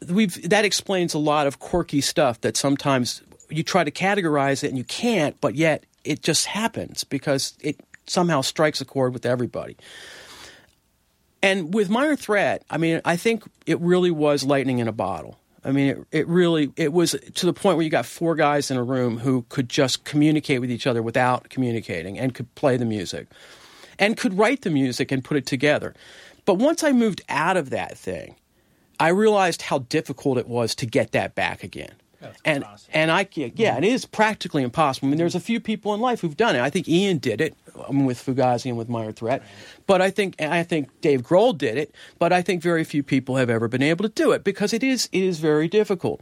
we've 0.08 0.48
that 0.48 0.64
explains 0.64 1.12
a 1.12 1.18
lot 1.18 1.46
of 1.46 1.58
quirky 1.58 2.00
stuff 2.00 2.40
that 2.40 2.56
sometimes 2.56 3.20
you 3.50 3.62
try 3.62 3.84
to 3.84 3.90
categorize 3.90 4.64
it 4.64 4.68
and 4.68 4.78
you 4.78 4.84
can't, 4.84 5.38
but 5.42 5.54
yet 5.54 5.84
it 6.04 6.22
just 6.22 6.46
happens 6.46 7.04
because 7.04 7.52
it 7.60 7.78
somehow 8.06 8.40
strikes 8.40 8.80
a 8.80 8.86
chord 8.86 9.12
with 9.12 9.26
everybody. 9.26 9.76
And 11.42 11.74
with 11.74 11.90
Minor 11.90 12.16
Threat, 12.16 12.64
I 12.70 12.78
mean, 12.78 13.02
I 13.04 13.16
think 13.16 13.44
it 13.66 13.78
really 13.78 14.10
was 14.10 14.42
lightning 14.42 14.78
in 14.78 14.88
a 14.88 14.92
bottle. 14.92 15.38
I 15.64 15.72
mean, 15.72 15.88
it, 15.88 16.06
it 16.12 16.28
really 16.28 16.72
it 16.76 16.92
was 16.92 17.16
to 17.34 17.46
the 17.46 17.52
point 17.52 17.76
where 17.76 17.84
you 17.84 17.90
got 17.90 18.06
four 18.06 18.34
guys 18.34 18.70
in 18.70 18.76
a 18.76 18.82
room 18.82 19.18
who 19.18 19.44
could 19.48 19.68
just 19.68 20.04
communicate 20.04 20.60
with 20.60 20.70
each 20.70 20.86
other 20.86 21.02
without 21.02 21.48
communicating 21.50 22.18
and 22.18 22.34
could 22.34 22.54
play 22.54 22.76
the 22.76 22.84
music 22.84 23.28
and 23.98 24.16
could 24.16 24.38
write 24.38 24.62
the 24.62 24.70
music 24.70 25.10
and 25.10 25.24
put 25.24 25.36
it 25.36 25.46
together. 25.46 25.94
But 26.44 26.54
once 26.54 26.82
I 26.82 26.92
moved 26.92 27.22
out 27.28 27.56
of 27.56 27.70
that 27.70 27.98
thing, 27.98 28.36
I 29.00 29.08
realized 29.08 29.62
how 29.62 29.80
difficult 29.80 30.38
it 30.38 30.48
was 30.48 30.74
to 30.76 30.86
get 30.86 31.12
that 31.12 31.34
back 31.34 31.62
again. 31.62 31.94
And 32.44 32.64
and 32.92 33.10
I 33.10 33.28
yeah, 33.32 33.76
it 33.76 33.84
is 33.84 34.04
practically 34.04 34.62
impossible. 34.62 35.08
I 35.08 35.10
mean, 35.10 35.18
there's 35.18 35.34
a 35.34 35.40
few 35.40 35.60
people 35.60 35.94
in 35.94 36.00
life 36.00 36.20
who've 36.20 36.36
done 36.36 36.56
it. 36.56 36.60
I 36.60 36.70
think 36.70 36.88
Ian 36.88 37.18
did 37.18 37.40
it 37.40 37.56
um, 37.88 38.04
with 38.04 38.24
Fugazi 38.24 38.66
and 38.66 38.76
with 38.76 38.88
Minor 38.88 39.12
Threat, 39.12 39.42
but 39.86 40.02
I 40.02 40.10
think 40.10 40.40
I 40.40 40.62
think 40.62 41.00
Dave 41.00 41.22
Grohl 41.22 41.56
did 41.56 41.76
it. 41.76 41.94
But 42.18 42.32
I 42.32 42.42
think 42.42 42.62
very 42.62 42.84
few 42.84 43.02
people 43.02 43.36
have 43.36 43.50
ever 43.50 43.68
been 43.68 43.82
able 43.82 44.02
to 44.04 44.08
do 44.08 44.32
it 44.32 44.42
because 44.42 44.72
it 44.72 44.82
is 44.82 45.08
it 45.12 45.22
is 45.22 45.38
very 45.38 45.68
difficult. 45.68 46.20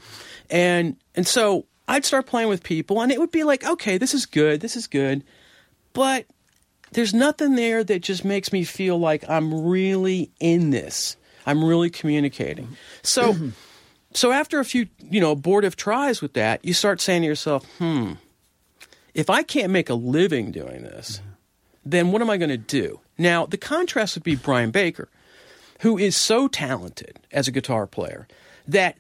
And 0.51 0.97
and 1.14 1.26
so 1.26 1.66
I'd 1.88 2.05
start 2.05 2.26
playing 2.26 2.49
with 2.49 2.62
people, 2.62 3.01
and 3.01 3.11
it 3.11 3.18
would 3.18 3.30
be 3.30 3.44
like, 3.44 3.64
okay, 3.64 3.97
this 3.97 4.12
is 4.12 4.26
good, 4.26 4.61
this 4.61 4.76
is 4.76 4.86
good, 4.86 5.24
but 5.92 6.26
there's 6.92 7.14
nothing 7.14 7.55
there 7.55 7.84
that 7.84 8.03
just 8.03 8.24
makes 8.24 8.53
me 8.53 8.64
feel 8.64 8.99
like 8.99 9.28
I'm 9.28 9.66
really 9.66 10.30
in 10.40 10.70
this. 10.70 11.16
I'm 11.47 11.64
really 11.64 11.90
communicating. 11.90 12.76
So, 13.03 13.36
so 14.16 14.32
after 14.32 14.58
a 14.58 14.64
few, 14.64 14.88
you 14.98 15.20
know, 15.20 15.32
abortive 15.32 15.76
tries 15.76 16.22
with 16.22 16.32
that, 16.34 16.64
you 16.64 16.72
start 16.72 17.00
saying 17.00 17.22
to 17.22 17.28
yourself, 17.28 17.64
hmm, 17.78 18.12
if 19.14 19.30
I 19.30 19.42
can't 19.42 19.70
make 19.72 19.90
a 19.90 19.94
living 19.94 20.50
doing 20.52 20.82
this, 20.82 21.20
then 21.84 22.12
what 22.12 22.22
am 22.22 22.30
I 22.30 22.36
going 22.36 22.50
to 22.50 22.56
do? 22.56 23.00
Now, 23.18 23.46
the 23.46 23.56
contrast 23.56 24.16
would 24.16 24.24
be 24.24 24.36
Brian 24.36 24.70
Baker, 24.70 25.08
who 25.80 25.96
is 25.98 26.16
so 26.16 26.48
talented 26.48 27.18
as 27.30 27.48
a 27.48 27.52
guitar 27.52 27.86
player 27.86 28.26
that 28.66 28.98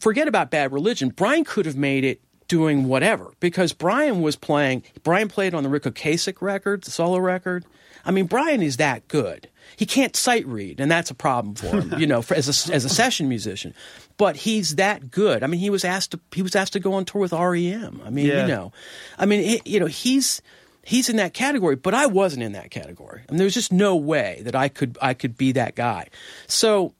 forget 0.00 0.28
about 0.28 0.50
bad 0.50 0.72
religion. 0.72 1.10
Brian 1.10 1.44
could 1.44 1.66
have 1.66 1.76
made 1.76 2.04
it 2.04 2.20
doing 2.48 2.86
whatever 2.86 3.32
because 3.40 3.72
Brian 3.72 4.20
was 4.20 4.36
playing. 4.36 4.82
Brian 5.02 5.28
played 5.28 5.54
on 5.54 5.62
the 5.62 5.68
Ric 5.68 5.84
Ocasek 5.84 6.40
record, 6.40 6.84
the 6.84 6.90
solo 6.90 7.18
record. 7.18 7.64
I 8.04 8.10
mean, 8.10 8.26
Brian 8.26 8.62
is 8.62 8.76
that 8.76 9.08
good. 9.08 9.48
He 9.76 9.86
can't 9.86 10.14
sight 10.14 10.46
read, 10.46 10.78
and 10.78 10.90
that's 10.90 11.10
a 11.10 11.14
problem 11.14 11.54
for 11.54 11.80
him, 11.80 11.94
you 11.98 12.06
know, 12.06 12.22
for, 12.22 12.34
as 12.34 12.68
a 12.68 12.72
as 12.72 12.84
a 12.84 12.88
session 12.88 13.28
musician. 13.28 13.74
But 14.16 14.36
he's 14.36 14.76
that 14.76 15.10
good. 15.10 15.42
I 15.42 15.48
mean, 15.48 15.58
he 15.60 15.70
was 15.70 15.84
asked 15.84 16.12
to 16.12 16.20
he 16.32 16.42
was 16.42 16.54
asked 16.54 16.72
to 16.74 16.80
go 16.80 16.92
on 16.94 17.04
tour 17.04 17.22
with 17.22 17.32
REM. 17.32 18.00
I 18.04 18.10
mean, 18.10 18.26
Yeah. 18.26 18.42
you 18.42 18.48
know, 18.48 18.72
I 19.18 19.26
mean, 19.26 19.40
it, 19.40 19.66
you 19.66 19.80
know, 19.80 19.86
he's 19.86 20.40
he's 20.84 21.08
in 21.08 21.16
that 21.16 21.34
category, 21.34 21.74
but 21.76 21.94
I 21.94 22.06
wasn't 22.06 22.42
in 22.44 22.52
that 22.52 22.70
category. 22.70 23.22
I 23.28 23.32
mean, 23.32 23.38
there 23.38 23.44
was 23.46 23.54
just 23.54 23.72
no 23.72 23.96
way 23.96 24.40
that 24.44 24.54
I 24.54 24.68
could 24.68 24.96
I 25.02 25.14
could 25.14 25.36
be 25.36 25.52
that 25.52 25.74
guy. 25.74 26.08
So 26.46 26.94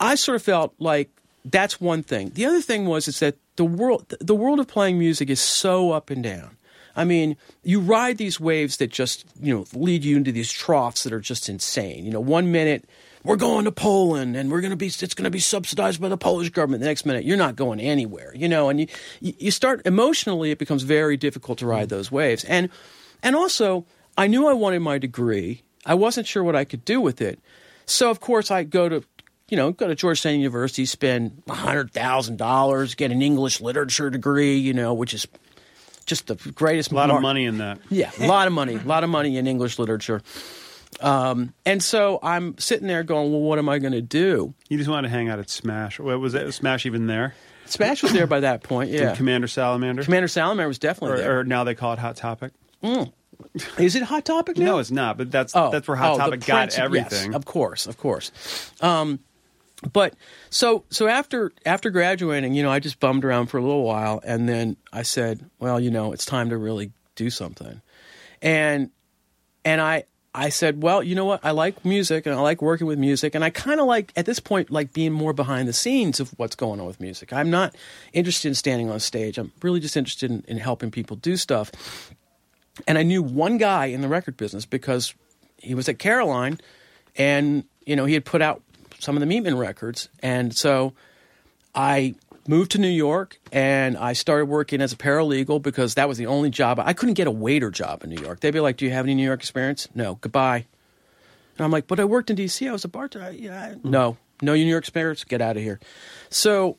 I 0.00 0.16
sort 0.16 0.36
of 0.36 0.42
felt 0.42 0.74
like 0.78 1.10
that's 1.44 1.80
one 1.80 2.02
thing. 2.02 2.30
The 2.34 2.44
other 2.46 2.60
thing 2.60 2.86
was 2.86 3.06
is 3.06 3.20
that 3.20 3.36
the 3.56 3.64
world 3.64 4.12
the 4.20 4.34
world 4.34 4.58
of 4.58 4.66
playing 4.66 4.98
music 4.98 5.30
is 5.30 5.40
so 5.40 5.92
up 5.92 6.10
and 6.10 6.22
down. 6.24 6.56
I 6.96 7.04
mean, 7.04 7.36
you 7.62 7.78
ride 7.78 8.18
these 8.18 8.40
waves 8.40 8.78
that 8.78 8.90
just, 8.90 9.24
you 9.40 9.54
know, 9.56 9.64
lead 9.72 10.02
you 10.04 10.16
into 10.16 10.32
these 10.32 10.50
troughs 10.50 11.04
that 11.04 11.12
are 11.12 11.20
just 11.20 11.48
insane. 11.48 12.04
You 12.04 12.10
know, 12.10 12.18
one 12.18 12.50
minute 12.50 12.88
we're 13.28 13.36
going 13.36 13.66
to 13.66 13.72
Poland 13.72 14.36
and 14.36 14.50
we're 14.50 14.62
going 14.62 14.70
to 14.70 14.76
be 14.76 14.86
it's 14.86 15.12
going 15.12 15.24
to 15.24 15.30
be 15.30 15.38
subsidized 15.38 16.00
by 16.00 16.08
the 16.08 16.16
Polish 16.16 16.48
government. 16.48 16.80
The 16.80 16.88
next 16.88 17.04
minute 17.04 17.24
you're 17.24 17.36
not 17.36 17.56
going 17.56 17.78
anywhere, 17.78 18.32
you 18.34 18.48
know, 18.48 18.70
and 18.70 18.80
you 18.80 18.86
you 19.20 19.50
start 19.50 19.82
emotionally 19.84 20.50
it 20.50 20.58
becomes 20.58 20.82
very 20.82 21.18
difficult 21.18 21.58
to 21.58 21.66
ride 21.66 21.90
those 21.90 22.10
waves. 22.10 22.44
And 22.44 22.70
and 23.22 23.36
also, 23.36 23.84
I 24.16 24.28
knew 24.28 24.48
I 24.48 24.54
wanted 24.54 24.80
my 24.80 24.96
degree. 24.96 25.62
I 25.84 25.94
wasn't 25.94 26.26
sure 26.26 26.42
what 26.42 26.56
I 26.56 26.64
could 26.64 26.86
do 26.86 27.02
with 27.02 27.20
it. 27.20 27.38
So 27.84 28.10
of 28.10 28.20
course 28.20 28.50
I 28.50 28.64
go 28.64 28.88
to 28.88 29.04
you 29.50 29.56
know, 29.56 29.72
go 29.72 29.88
to 29.88 29.94
Georgetown 29.94 30.34
University, 30.40 30.86
spend 30.86 31.42
hundred 31.48 31.90
thousand 31.90 32.38
dollars, 32.38 32.94
get 32.94 33.10
an 33.12 33.20
English 33.20 33.60
literature 33.60 34.08
degree, 34.08 34.56
you 34.56 34.72
know, 34.72 34.94
which 34.94 35.12
is 35.12 35.26
just 36.06 36.28
the 36.28 36.34
greatest. 36.52 36.92
A 36.92 36.94
lot 36.94 37.08
mar- 37.08 37.18
of 37.18 37.22
money 37.22 37.44
in 37.44 37.58
that. 37.58 37.78
Yeah, 37.90 38.10
a 38.18 38.26
lot 38.26 38.46
of 38.46 38.54
money, 38.54 38.76
a 38.76 38.88
lot 38.88 39.04
of 39.04 39.10
money 39.10 39.36
in 39.36 39.46
English 39.46 39.78
literature. 39.78 40.22
Um, 41.00 41.54
and 41.64 41.82
so 41.82 42.18
I'm 42.22 42.56
sitting 42.58 42.88
there 42.88 43.02
going, 43.02 43.30
well, 43.30 43.40
what 43.40 43.58
am 43.58 43.68
I 43.68 43.78
going 43.78 43.92
to 43.92 44.02
do? 44.02 44.54
You 44.68 44.78
just 44.78 44.90
wanted 44.90 45.08
to 45.08 45.14
hang 45.14 45.28
out 45.28 45.38
at 45.38 45.50
Smash. 45.50 46.00
What 46.00 46.18
was 46.18 46.34
it? 46.34 46.44
Was 46.44 46.56
Smash 46.56 46.86
even 46.86 47.06
there? 47.06 47.34
Smash 47.66 48.02
was 48.02 48.12
there 48.12 48.26
by 48.26 48.40
that 48.40 48.62
point. 48.62 48.90
Yeah, 48.90 49.14
Commander 49.14 49.46
Salamander. 49.46 50.02
Commander 50.02 50.28
Salamander 50.28 50.68
was 50.68 50.78
definitely 50.78 51.18
there. 51.18 51.36
or, 51.36 51.40
or 51.40 51.44
now 51.44 51.64
they 51.64 51.74
call 51.74 51.92
it 51.92 51.98
Hot 51.98 52.16
Topic. 52.16 52.52
Is 53.78 53.94
it 53.94 54.02
Hot 54.02 54.24
Topic 54.24 54.56
now? 54.56 54.64
No, 54.64 54.78
it's 54.78 54.90
not. 54.90 55.18
But 55.18 55.30
that's 55.30 55.54
Oh, 55.54 55.70
that's 55.70 55.86
where 55.86 55.96
Hot 55.96 56.14
oh, 56.14 56.18
Topic 56.18 56.44
got 56.46 56.70
princi- 56.70 56.78
everything. 56.78 57.26
Yes, 57.32 57.36
of 57.36 57.44
course, 57.44 57.86
of 57.86 57.96
course. 57.98 58.32
Um, 58.80 59.18
but 59.92 60.14
so 60.50 60.84
so 60.90 61.06
after 61.06 61.52
after 61.64 61.90
graduating, 61.90 62.54
you 62.54 62.62
know, 62.62 62.70
I 62.70 62.80
just 62.80 62.98
bummed 62.98 63.24
around 63.24 63.46
for 63.46 63.58
a 63.58 63.62
little 63.62 63.84
while, 63.84 64.20
and 64.24 64.48
then 64.48 64.76
I 64.92 65.02
said, 65.02 65.48
well, 65.60 65.78
you 65.78 65.90
know, 65.90 66.12
it's 66.12 66.24
time 66.24 66.50
to 66.50 66.56
really 66.56 66.90
do 67.14 67.30
something, 67.30 67.80
and 68.42 68.90
and 69.64 69.80
I 69.80 70.04
I 70.34 70.50
said, 70.50 70.82
well, 70.82 71.02
you 71.02 71.14
know 71.14 71.24
what, 71.24 71.44
I 71.44 71.52
like 71.52 71.84
music 71.84 72.26
and 72.26 72.34
I 72.34 72.40
like 72.40 72.60
working 72.60 72.86
with 72.86 72.98
music, 72.98 73.34
and 73.34 73.42
I 73.42 73.50
kind 73.50 73.80
of 73.80 73.86
like 73.86 74.12
at 74.14 74.26
this 74.26 74.38
point 74.38 74.70
like 74.70 74.92
being 74.92 75.12
more 75.12 75.32
behind 75.32 75.68
the 75.68 75.72
scenes 75.72 76.20
of 76.20 76.30
what's 76.38 76.54
going 76.54 76.80
on 76.80 76.86
with 76.86 77.00
music. 77.00 77.32
I'm 77.32 77.50
not 77.50 77.74
interested 78.12 78.48
in 78.48 78.54
standing 78.54 78.90
on 78.90 79.00
stage. 79.00 79.38
I'm 79.38 79.52
really 79.62 79.80
just 79.80 79.96
interested 79.96 80.30
in, 80.30 80.44
in 80.46 80.58
helping 80.58 80.90
people 80.90 81.16
do 81.16 81.36
stuff. 81.36 82.12
And 82.86 82.98
I 82.98 83.02
knew 83.02 83.22
one 83.22 83.58
guy 83.58 83.86
in 83.86 84.02
the 84.02 84.08
record 84.08 84.36
business 84.36 84.64
because 84.64 85.14
he 85.56 85.74
was 85.74 85.88
at 85.88 85.98
Caroline, 85.98 86.60
and 87.16 87.64
you 87.84 87.96
know 87.96 88.04
he 88.04 88.14
had 88.14 88.24
put 88.24 88.42
out 88.42 88.62
some 89.00 89.16
of 89.16 89.20
the 89.20 89.26
Meatmen 89.26 89.58
records, 89.58 90.08
and 90.22 90.54
so 90.54 90.92
I 91.74 92.14
moved 92.48 92.70
to 92.72 92.78
New 92.78 92.88
York 92.88 93.38
and 93.52 93.96
I 93.96 94.14
started 94.14 94.46
working 94.46 94.80
as 94.80 94.92
a 94.92 94.96
paralegal 94.96 95.62
because 95.62 95.94
that 95.94 96.08
was 96.08 96.18
the 96.18 96.26
only 96.26 96.50
job 96.50 96.80
I 96.80 96.92
couldn't 96.94 97.14
get 97.14 97.26
a 97.26 97.30
waiter 97.30 97.70
job 97.70 98.02
in 98.02 98.10
New 98.10 98.20
York. 98.20 98.40
They'd 98.40 98.50
be 98.52 98.60
like, 98.60 98.76
"Do 98.78 98.84
you 98.86 98.90
have 98.90 99.04
any 99.04 99.14
New 99.14 99.24
York 99.24 99.40
experience?" 99.40 99.86
No, 99.94 100.16
goodbye. 100.16 100.66
And 101.56 101.64
I'm 101.64 101.70
like, 101.70 101.86
"But 101.86 102.00
I 102.00 102.04
worked 102.04 102.30
in 102.30 102.36
D.C. 102.36 102.66
I 102.68 102.72
was 102.72 102.84
a 102.84 102.88
bartender." 102.88 103.30
Yeah, 103.32 103.62
I- 103.62 103.74
hmm. 103.74 103.90
no, 103.90 104.16
no 104.42 104.54
New 104.54 104.64
York 104.64 104.84
experience. 104.84 105.22
Get 105.24 105.40
out 105.42 105.56
of 105.56 105.62
here. 105.62 105.78
So 106.30 106.78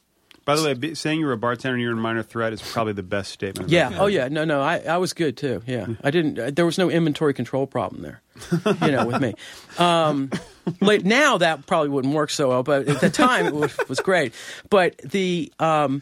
By 0.50 0.56
the 0.56 0.64
way, 0.82 0.94
saying 0.96 1.20
you 1.20 1.28
were 1.28 1.34
a 1.34 1.38
bartender 1.38 1.76
and 1.76 1.82
you're 1.84 1.92
in 1.92 2.00
minor 2.00 2.24
threat 2.24 2.54
is 2.54 2.62
probably 2.62 2.94
the 2.94 3.04
best 3.04 3.32
statement. 3.32 3.70
Yeah. 3.70 3.96
Oh, 4.00 4.08
yeah. 4.08 4.30
No, 4.30 4.46
no. 4.46 4.62
I, 4.62 4.80
I 4.80 4.98
was 4.98 5.14
good 5.14 5.38
too. 5.38 5.62
Yeah. 5.68 5.86
I 6.04 6.10
didn't. 6.10 6.40
uh, 6.40 6.50
There 6.50 6.66
was 6.66 6.80
no 6.80 6.90
inventory 6.90 7.36
control 7.36 7.68
problem 7.68 8.02
there. 8.02 8.22
You 8.82 8.92
know, 8.92 9.06
with 9.06 9.22
me. 9.22 9.36
Um, 9.78 10.32
late 10.82 11.06
now 11.06 11.38
that 11.38 11.68
probably 11.68 11.90
wouldn't 11.90 12.16
work 12.16 12.32
so 12.32 12.50
well, 12.50 12.64
but 12.64 12.88
at 12.88 13.00
the 13.00 13.12
time 13.12 13.46
it 13.46 13.54
was, 13.54 13.78
was 13.88 14.00
great. 14.00 14.34
But 14.72 14.98
the. 14.98 15.54
Um, 15.60 16.02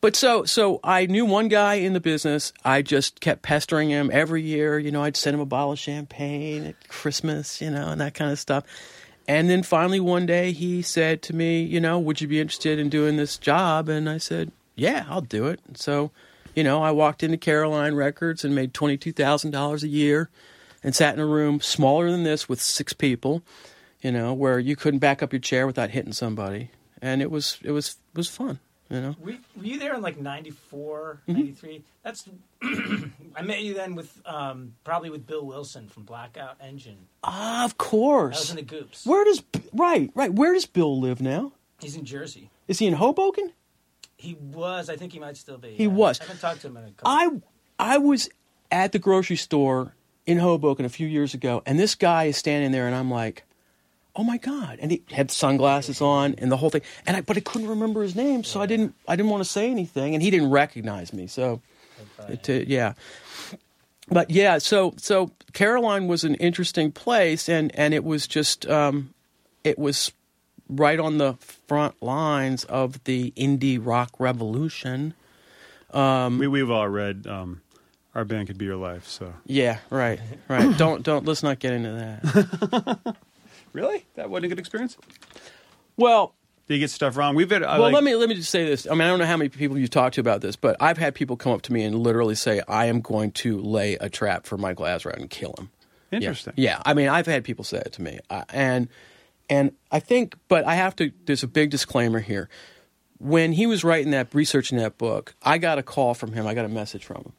but 0.00 0.16
so 0.16 0.44
so 0.44 0.80
I 0.82 1.06
knew 1.06 1.26
one 1.26 1.48
guy 1.48 1.74
in 1.74 1.92
the 1.92 2.00
business. 2.00 2.52
I 2.64 2.80
just 2.80 3.20
kept 3.20 3.42
pestering 3.42 3.90
him 3.90 4.10
every 4.12 4.42
year. 4.42 4.78
You 4.78 4.90
know, 4.90 5.02
I'd 5.02 5.16
send 5.16 5.34
him 5.34 5.40
a 5.40 5.46
bottle 5.46 5.72
of 5.72 5.78
champagne 5.78 6.64
at 6.64 6.88
Christmas, 6.88 7.60
you 7.60 7.70
know, 7.70 7.88
and 7.88 8.00
that 8.00 8.14
kind 8.14 8.30
of 8.32 8.38
stuff. 8.38 8.64
And 9.26 9.48
then 9.48 9.62
finally 9.62 10.00
one 10.00 10.26
day 10.26 10.52
he 10.52 10.82
said 10.82 11.22
to 11.22 11.34
me, 11.34 11.62
you 11.62 11.80
know, 11.80 11.98
would 11.98 12.20
you 12.20 12.28
be 12.28 12.40
interested 12.40 12.78
in 12.78 12.88
doing 12.88 13.16
this 13.16 13.38
job? 13.38 13.88
And 13.88 14.08
I 14.08 14.18
said, 14.18 14.52
yeah, 14.76 15.06
I'll 15.08 15.22
do 15.22 15.46
it. 15.46 15.60
So, 15.74 16.10
you 16.54 16.62
know, 16.62 16.82
I 16.82 16.90
walked 16.90 17.22
into 17.22 17.36
Caroline 17.36 17.94
Records 17.94 18.44
and 18.44 18.54
made 18.54 18.74
twenty 18.74 18.96
two 18.96 19.12
thousand 19.12 19.50
dollars 19.50 19.82
a 19.82 19.88
year, 19.88 20.28
and 20.82 20.94
sat 20.94 21.14
in 21.14 21.20
a 21.20 21.26
room 21.26 21.60
smaller 21.60 22.10
than 22.10 22.22
this 22.22 22.48
with 22.48 22.60
six 22.60 22.92
people, 22.92 23.42
you 24.02 24.12
know, 24.12 24.32
where 24.34 24.58
you 24.58 24.76
couldn't 24.76 25.00
back 25.00 25.22
up 25.22 25.32
your 25.32 25.40
chair 25.40 25.66
without 25.66 25.90
hitting 25.90 26.12
somebody, 26.12 26.70
and 27.00 27.22
it 27.22 27.30
was 27.30 27.58
it 27.62 27.72
was 27.72 27.96
it 28.12 28.16
was 28.18 28.28
fun. 28.28 28.60
You 28.90 29.00
know. 29.00 29.16
Were, 29.18 29.34
were 29.56 29.64
you 29.64 29.78
there 29.78 29.94
in 29.94 30.02
like 30.02 30.18
94, 30.18 31.20
Mm-hmm. 31.26 31.32
93? 31.40 31.84
That's 32.02 32.28
I 32.62 33.42
met 33.42 33.62
you 33.62 33.74
then 33.74 33.94
with 33.94 34.20
um, 34.26 34.74
probably 34.84 35.10
with 35.10 35.26
Bill 35.26 35.44
Wilson 35.44 35.88
from 35.88 36.02
Blackout 36.04 36.56
Engine. 36.60 36.98
Of 37.22 37.78
course. 37.78 38.36
I 38.36 38.40
was 38.40 38.50
in 38.50 38.56
the 38.56 38.62
Goops. 38.62 39.06
Where 39.06 39.24
does 39.24 39.42
right 39.72 40.10
right 40.14 40.32
Where 40.32 40.52
does 40.52 40.66
Bill 40.66 41.00
live 41.00 41.20
now? 41.20 41.52
He's 41.80 41.96
in 41.96 42.04
Jersey. 42.04 42.50
Is 42.68 42.78
he 42.78 42.86
in 42.86 42.94
Hoboken? 42.94 43.52
He 44.16 44.34
was. 44.34 44.88
I 44.88 44.96
think 44.96 45.12
he 45.12 45.18
might 45.18 45.36
still 45.36 45.58
be. 45.58 45.70
He 45.70 45.84
yeah. 45.84 45.90
was. 45.90 46.20
I 46.20 46.24
haven't 46.24 46.40
talked 46.40 46.60
to 46.62 46.68
him 46.68 46.76
in 46.76 46.84
a 46.84 46.90
couple. 46.92 47.42
I 47.78 47.94
I 47.94 47.98
was 47.98 48.28
at 48.70 48.92
the 48.92 48.98
grocery 48.98 49.36
store 49.36 49.94
in 50.26 50.38
Hoboken 50.38 50.84
a 50.84 50.88
few 50.88 51.06
years 51.06 51.34
ago, 51.34 51.62
and 51.66 51.78
this 51.78 51.94
guy 51.94 52.24
is 52.24 52.36
standing 52.36 52.70
there, 52.72 52.86
and 52.86 52.94
I'm 52.94 53.10
like, 53.10 53.44
"Oh 54.16 54.24
my 54.24 54.38
god!" 54.38 54.78
And 54.80 54.90
he 54.90 55.02
had 55.10 55.30
sunglasses 55.30 56.00
on 56.00 56.34
and 56.38 56.50
the 56.50 56.56
whole 56.56 56.70
thing, 56.70 56.82
and 57.06 57.16
I 57.16 57.20
but 57.20 57.36
I 57.36 57.40
couldn't 57.40 57.68
remember 57.68 58.02
his 58.02 58.14
name, 58.14 58.44
so 58.44 58.60
I 58.60 58.66
didn't 58.66 58.94
I 59.08 59.16
didn't 59.16 59.30
want 59.30 59.44
to 59.44 59.50
say 59.50 59.70
anything, 59.70 60.14
and 60.14 60.22
he 60.22 60.30
didn't 60.30 60.50
recognize 60.50 61.12
me, 61.12 61.26
so 61.26 61.60
it, 62.28 62.48
uh, 62.48 62.64
yeah. 62.66 62.94
But 64.08 64.30
yeah, 64.30 64.58
so 64.58 64.94
so 64.96 65.30
Caroline 65.52 66.08
was 66.08 66.24
an 66.24 66.34
interesting 66.36 66.92
place, 66.92 67.48
and 67.48 67.74
and 67.74 67.94
it 67.94 68.04
was 68.04 68.26
just 68.26 68.66
um, 68.68 69.14
it 69.62 69.78
was 69.78 70.12
right 70.68 70.98
on 70.98 71.18
the 71.18 71.34
front 71.66 72.02
lines 72.02 72.64
of 72.64 73.02
the 73.04 73.32
indie 73.36 73.78
rock 73.80 74.12
revolution. 74.18 75.14
we, 76.38 76.46
we've 76.46 76.70
all 76.70 76.88
read 76.88 77.26
um, 77.26 77.62
Our 78.14 78.24
Band 78.24 78.48
Could 78.48 78.58
Be 78.58 78.66
Your 78.66 78.76
Life, 78.76 79.06
so. 79.06 79.34
Yeah, 79.46 79.78
right, 79.90 80.20
right. 80.48 80.76
don't 80.78 81.02
don't 81.02 81.24
let's 81.24 81.42
not 81.42 81.58
get 81.58 81.72
into 81.72 81.92
that. 81.92 83.16
Really? 83.74 84.06
That 84.14 84.30
wasn't 84.30 84.46
a 84.46 84.48
good 84.48 84.58
experience? 84.58 84.96
Well, 85.98 86.34
Did 86.66 86.74
you 86.74 86.80
get 86.80 86.90
stuff 86.90 87.16
wrong? 87.16 87.34
We've 87.34 87.50
had. 87.50 87.62
I 87.62 87.74
well, 87.74 87.88
like, 87.88 87.94
let 87.94 88.04
me 88.04 88.14
let 88.14 88.28
me 88.28 88.36
just 88.36 88.50
say 88.50 88.64
this. 88.64 88.86
I 88.86 88.90
mean, 88.92 89.02
I 89.02 89.08
don't 89.08 89.18
know 89.18 89.26
how 89.26 89.36
many 89.36 89.50
people 89.50 89.76
you've 89.76 89.90
talked 89.90 90.14
to 90.14 90.20
about 90.20 90.40
this, 90.40 90.56
but 90.56 90.76
I've 90.80 90.96
had 90.96 91.14
people 91.14 91.36
come 91.36 91.52
up 91.52 91.62
to 91.62 91.72
me 91.72 91.82
and 91.82 91.98
literally 91.98 92.36
say, 92.36 92.62
"I 92.66 92.86
am 92.86 93.00
going 93.00 93.32
to 93.32 93.60
lay 93.60 93.94
a 93.96 94.08
trap 94.08 94.46
for 94.46 94.56
Michael 94.56 94.86
Azerrad 94.86 95.16
and 95.16 95.28
kill 95.28 95.54
him." 95.58 95.70
Yeah. 96.10 96.18
Interesting. 96.18 96.54
Yeah, 96.56 96.80
I 96.86 96.94
mean, 96.94 97.08
I've 97.08 97.26
had 97.26 97.42
people 97.42 97.64
say 97.64 97.78
it 97.78 97.92
to 97.94 98.02
me, 98.02 98.20
uh, 98.30 98.44
and 98.50 98.88
and 99.50 99.72
I 99.90 99.98
think, 99.98 100.36
but 100.48 100.64
I 100.64 100.76
have 100.76 100.94
to. 100.96 101.12
There's 101.26 101.42
a 101.42 101.48
big 101.48 101.70
disclaimer 101.70 102.20
here. 102.20 102.48
When 103.18 103.52
he 103.52 103.66
was 103.66 103.84
writing 103.84 104.12
that, 104.12 104.32
researching 104.34 104.78
that 104.78 104.96
book, 104.98 105.34
I 105.42 105.58
got 105.58 105.78
a 105.78 105.82
call 105.82 106.14
from 106.14 106.32
him. 106.32 106.46
I 106.46 106.54
got 106.54 106.64
a 106.64 106.68
message 106.68 107.04
from 107.04 107.22
him, 107.22 107.32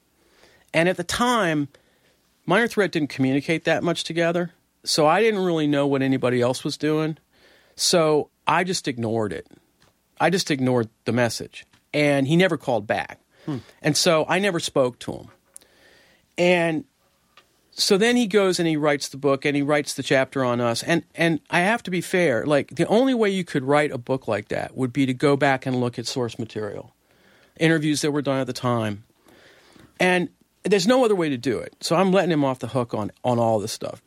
and 0.74 0.90
at 0.90 0.98
the 0.98 1.04
time, 1.04 1.70
Minor 2.46 2.68
Threat 2.68 2.92
didn't 2.92 3.10
communicate 3.10 3.64
that 3.64 3.82
much 3.84 4.04
together, 4.04 4.52
so 4.86 5.08
I 5.08 5.22
didn't 5.22 5.44
really 5.44 5.68
know 5.68 5.88
what 5.88 6.02
anybody 6.02 6.42
else 6.42 6.64
was 6.64 6.78
doing. 6.78 7.18
So 7.76 8.30
I 8.48 8.64
just 8.64 8.88
ignored 8.88 9.34
it. 9.34 9.48
I 10.20 10.30
just 10.30 10.50
ignored 10.50 10.90
the 11.04 11.12
message, 11.12 11.66
and 11.94 12.26
he 12.28 12.38
never 12.38 12.56
called 12.56 12.88
back, 12.88 13.20
hmm. 13.46 13.58
and 13.82 13.98
so 13.98 14.26
I 14.30 14.40
never 14.40 14.62
spoke 14.62 14.98
to 15.00 15.12
him. 15.12 15.28
And 16.38 16.86
so 17.72 17.98
then 17.98 18.16
he 18.16 18.28
goes 18.28 18.58
and 18.58 18.68
he 18.68 18.78
writes 18.78 19.10
the 19.10 19.18
book 19.18 19.44
and 19.44 19.56
he 19.56 19.62
writes 19.62 19.94
the 19.94 20.04
chapter 20.04 20.44
on 20.44 20.62
us. 20.62 20.84
And 20.84 21.04
and 21.16 21.42
I 21.50 21.60
have 21.60 21.84
to 21.84 21.92
be 21.92 22.02
fair 22.02 22.46
like 22.46 22.76
the 22.76 22.88
only 22.88 23.14
way 23.14 23.30
you 23.30 23.44
could 23.44 23.64
write 23.64 23.92
a 23.92 23.98
book 23.98 24.28
like 24.28 24.48
that 24.48 24.76
would 24.76 24.94
be 24.94 25.06
to 25.06 25.14
go 25.14 25.36
back 25.36 25.66
and 25.66 25.80
look 25.82 26.00
at 26.00 26.08
source 26.08 26.40
material 26.40 26.94
interviews 27.60 28.02
that 28.02 28.12
were 28.12 28.22
done 28.22 28.40
at 28.40 28.48
the 28.48 28.54
time. 28.54 29.04
And 30.00 30.30
there's 30.64 30.88
no 30.88 31.04
other 31.06 31.16
way 31.16 31.30
to 31.30 31.38
do 31.38 31.60
it. 31.60 31.76
So 31.82 31.96
I'm 31.96 32.12
letting 32.12 32.32
him 32.32 32.46
off 32.46 32.60
the 32.60 32.68
hook 32.68 32.94
on 32.94 33.12
on 33.24 33.40
all 33.40 33.60
this 33.60 33.74
stuff 33.74 34.02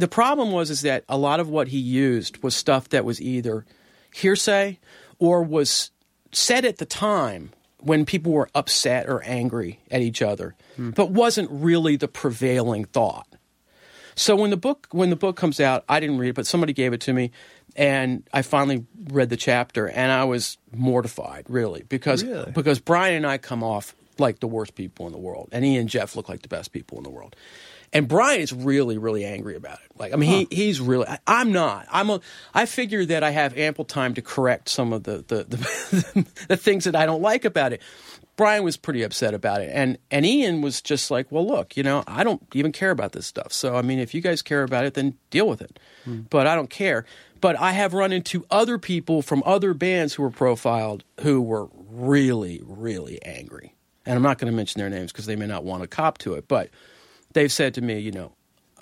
the 0.00 0.08
problem 0.08 0.52
was 0.52 0.70
is 0.70 0.82
that 0.82 1.04
a 1.08 1.18
lot 1.18 1.40
of 1.40 1.48
what 1.48 1.68
he 1.68 1.78
used 1.78 2.42
was 2.42 2.56
stuff 2.56 2.88
that 2.90 3.04
was 3.04 3.20
either 3.20 3.64
hearsay 4.12 4.78
or 5.18 5.42
was 5.42 5.90
said 6.32 6.64
at 6.64 6.78
the 6.78 6.86
time 6.86 7.50
when 7.78 8.04
people 8.04 8.32
were 8.32 8.48
upset 8.54 9.08
or 9.08 9.22
angry 9.24 9.80
at 9.90 10.02
each 10.02 10.22
other, 10.22 10.54
hmm. 10.76 10.90
but 10.90 11.10
wasn't 11.10 11.48
really 11.50 11.96
the 11.96 12.08
prevailing 12.08 12.84
thought. 12.84 13.26
So 14.14 14.36
when 14.36 14.50
the 14.50 14.56
book 14.56 14.86
when 14.90 15.10
the 15.10 15.16
book 15.16 15.36
comes 15.36 15.60
out, 15.60 15.84
I 15.88 16.00
didn't 16.00 16.18
read 16.18 16.30
it, 16.30 16.34
but 16.34 16.46
somebody 16.46 16.72
gave 16.72 16.92
it 16.92 17.00
to 17.02 17.12
me, 17.12 17.30
and 17.76 18.28
I 18.32 18.42
finally 18.42 18.84
read 19.08 19.30
the 19.30 19.36
chapter, 19.36 19.88
and 19.88 20.12
I 20.12 20.24
was 20.24 20.58
mortified, 20.72 21.46
really, 21.48 21.84
because 21.88 22.24
Really? 22.24 22.50
because 22.52 22.80
Brian 22.80 23.16
and 23.16 23.26
I 23.26 23.38
come 23.38 23.62
off 23.62 23.94
like 24.18 24.40
the 24.40 24.46
worst 24.46 24.74
people 24.74 25.06
in 25.06 25.12
the 25.12 25.18
world, 25.18 25.48
and 25.52 25.64
he 25.64 25.76
and 25.76 25.88
Jeff 25.88 26.16
look 26.16 26.28
like 26.28 26.42
the 26.42 26.48
best 26.48 26.72
people 26.72 26.98
in 26.98 27.04
the 27.04 27.10
world. 27.10 27.34
And 27.92 28.06
Brian 28.06 28.40
is 28.40 28.52
really, 28.52 28.98
really 28.98 29.24
angry 29.24 29.56
about 29.56 29.78
it. 29.84 29.98
Like, 29.98 30.12
I 30.12 30.16
mean, 30.16 30.46
he, 30.48 30.54
he's 30.54 30.80
really. 30.80 31.06
I, 31.08 31.18
I'm 31.26 31.52
not. 31.52 31.86
I'm 31.90 32.08
a. 32.10 32.20
I 32.54 32.66
figure 32.66 33.04
that 33.06 33.24
I 33.24 33.30
have 33.30 33.56
ample 33.58 33.84
time 33.84 34.14
to 34.14 34.22
correct 34.22 34.68
some 34.68 34.92
of 34.92 35.02
the 35.02 35.24
the, 35.26 35.44
the 35.44 36.26
the 36.48 36.56
things 36.56 36.84
that 36.84 36.94
I 36.94 37.06
don't 37.06 37.22
like 37.22 37.44
about 37.44 37.72
it. 37.72 37.82
Brian 38.36 38.62
was 38.62 38.76
pretty 38.76 39.02
upset 39.02 39.34
about 39.34 39.60
it, 39.60 39.70
and 39.74 39.98
and 40.10 40.24
Ian 40.24 40.62
was 40.62 40.80
just 40.80 41.10
like, 41.10 41.30
well, 41.32 41.46
look, 41.46 41.76
you 41.76 41.82
know, 41.82 42.04
I 42.06 42.22
don't 42.22 42.42
even 42.54 42.70
care 42.70 42.92
about 42.92 43.12
this 43.12 43.26
stuff. 43.26 43.52
So 43.52 43.74
I 43.74 43.82
mean, 43.82 43.98
if 43.98 44.14
you 44.14 44.20
guys 44.20 44.40
care 44.40 44.62
about 44.62 44.84
it, 44.84 44.94
then 44.94 45.18
deal 45.30 45.48
with 45.48 45.60
it. 45.60 45.78
Hmm. 46.04 46.20
But 46.30 46.46
I 46.46 46.54
don't 46.54 46.70
care. 46.70 47.04
But 47.40 47.58
I 47.58 47.72
have 47.72 47.92
run 47.92 48.12
into 48.12 48.46
other 48.50 48.78
people 48.78 49.20
from 49.22 49.42
other 49.44 49.74
bands 49.74 50.14
who 50.14 50.22
were 50.22 50.30
profiled 50.30 51.04
who 51.20 51.40
were 51.40 51.68
really, 51.90 52.60
really 52.64 53.20
angry. 53.22 53.74
And 54.06 54.16
I'm 54.16 54.22
not 54.22 54.38
going 54.38 54.50
to 54.50 54.56
mention 54.56 54.80
their 54.80 54.90
names 54.90 55.12
because 55.12 55.26
they 55.26 55.36
may 55.36 55.46
not 55.46 55.64
want 55.64 55.82
to 55.82 55.88
cop 55.88 56.18
to 56.18 56.34
it. 56.34 56.48
But 56.48 56.70
they've 57.32 57.52
said 57.52 57.74
to 57.74 57.80
me, 57.80 57.98
you 57.98 58.10
know, 58.10 58.32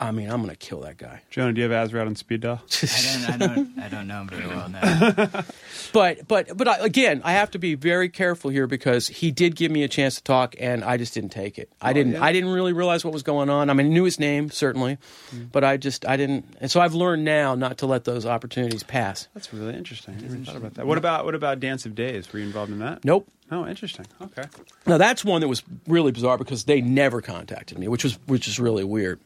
I 0.01 0.13
mean, 0.13 0.31
I'm 0.31 0.43
going 0.43 0.51
to 0.51 0.57
kill 0.57 0.81
that 0.81 0.97
guy. 0.97 1.23
Jonah, 1.31 1.53
do 1.53 1.61
you 1.61 1.69
have 1.69 1.91
Azerrad 1.91 2.03
out 2.03 2.07
on 2.07 2.17
speed 2.17 2.43
dial? 2.43 2.63
I 2.83 2.87
don't, 3.03 3.31
I 3.31 3.37
don't, 3.47 3.79
I 3.85 3.89
don't 3.89 4.07
know 4.07 4.21
him 4.23 4.29
very 4.29 4.47
well 4.47 4.69
now. 4.69 5.45
But 5.93 6.29
but 6.29 6.55
but 6.57 6.69
I, 6.69 6.79
again, 6.79 7.23
I 7.25 7.33
have 7.33 7.51
to 7.53 7.59
be 7.59 7.75
very 7.75 8.09
careful 8.09 8.51
here 8.51 8.67
because 8.67 9.09
he 9.09 9.31
did 9.31 9.57
give 9.57 9.73
me 9.73 9.85
a 9.85 9.89
chance 9.89 10.17
to 10.17 10.23
talk, 10.23 10.55
and 10.59 10.85
I 10.85 10.99
just 10.99 11.15
didn't 11.15 11.31
take 11.31 11.59
it. 11.59 11.73
I 11.81 11.91
oh, 11.91 11.93
didn't. 11.95 12.17
I 12.17 12.33
didn't 12.33 12.51
really 12.51 12.75
realize 12.75 13.05
what 13.05 13.15
was 13.15 13.23
going 13.23 13.49
on. 13.49 13.71
I 13.71 13.73
mean, 13.73 13.87
I 13.87 13.89
knew 13.91 14.05
his 14.05 14.19
name 14.19 14.51
certainly, 14.51 14.99
mm-hmm. 15.31 15.45
but 15.45 15.65
I 15.65 15.79
just 15.79 16.07
I 16.07 16.17
didn't. 16.17 16.45
And 16.61 16.71
so 16.71 16.81
I've 16.81 16.95
learned 16.95 17.25
now 17.25 17.55
not 17.55 17.79
to 17.79 17.87
let 17.87 18.05
those 18.05 18.27
opportunities 18.27 18.83
pass. 18.83 19.29
That's 19.35 19.53
really 19.53 19.75
interesting. 19.75 20.17
I 20.19 20.21
never 20.21 20.45
thought 20.45 20.57
about 20.57 20.75
that. 20.75 20.87
What 20.87 20.99
about 20.99 21.25
what 21.25 21.35
about 21.35 21.61
Dance 21.61 21.87
of 21.87 21.95
Days? 21.95 22.31
Were 22.33 22.39
you 22.39 22.45
involved 22.45 22.71
in 22.71 22.81
that? 22.81 23.05
Nope. 23.05 23.27
Oh, 23.51 23.67
interesting. 23.67 24.07
Okay. 24.21 24.45
Now 24.87 24.99
that's 24.99 25.25
one 25.25 25.41
that 25.41 25.49
was 25.49 25.63
really 25.87 26.13
bizarre 26.13 26.37
because 26.37 26.65
they 26.65 26.81
never 26.83 27.23
contacted 27.23 27.79
me, 27.79 27.89
which 27.89 28.05
was 28.05 28.19
which 28.27 28.47
is 28.47 28.61
really 28.61 28.85
weird. 28.85 29.21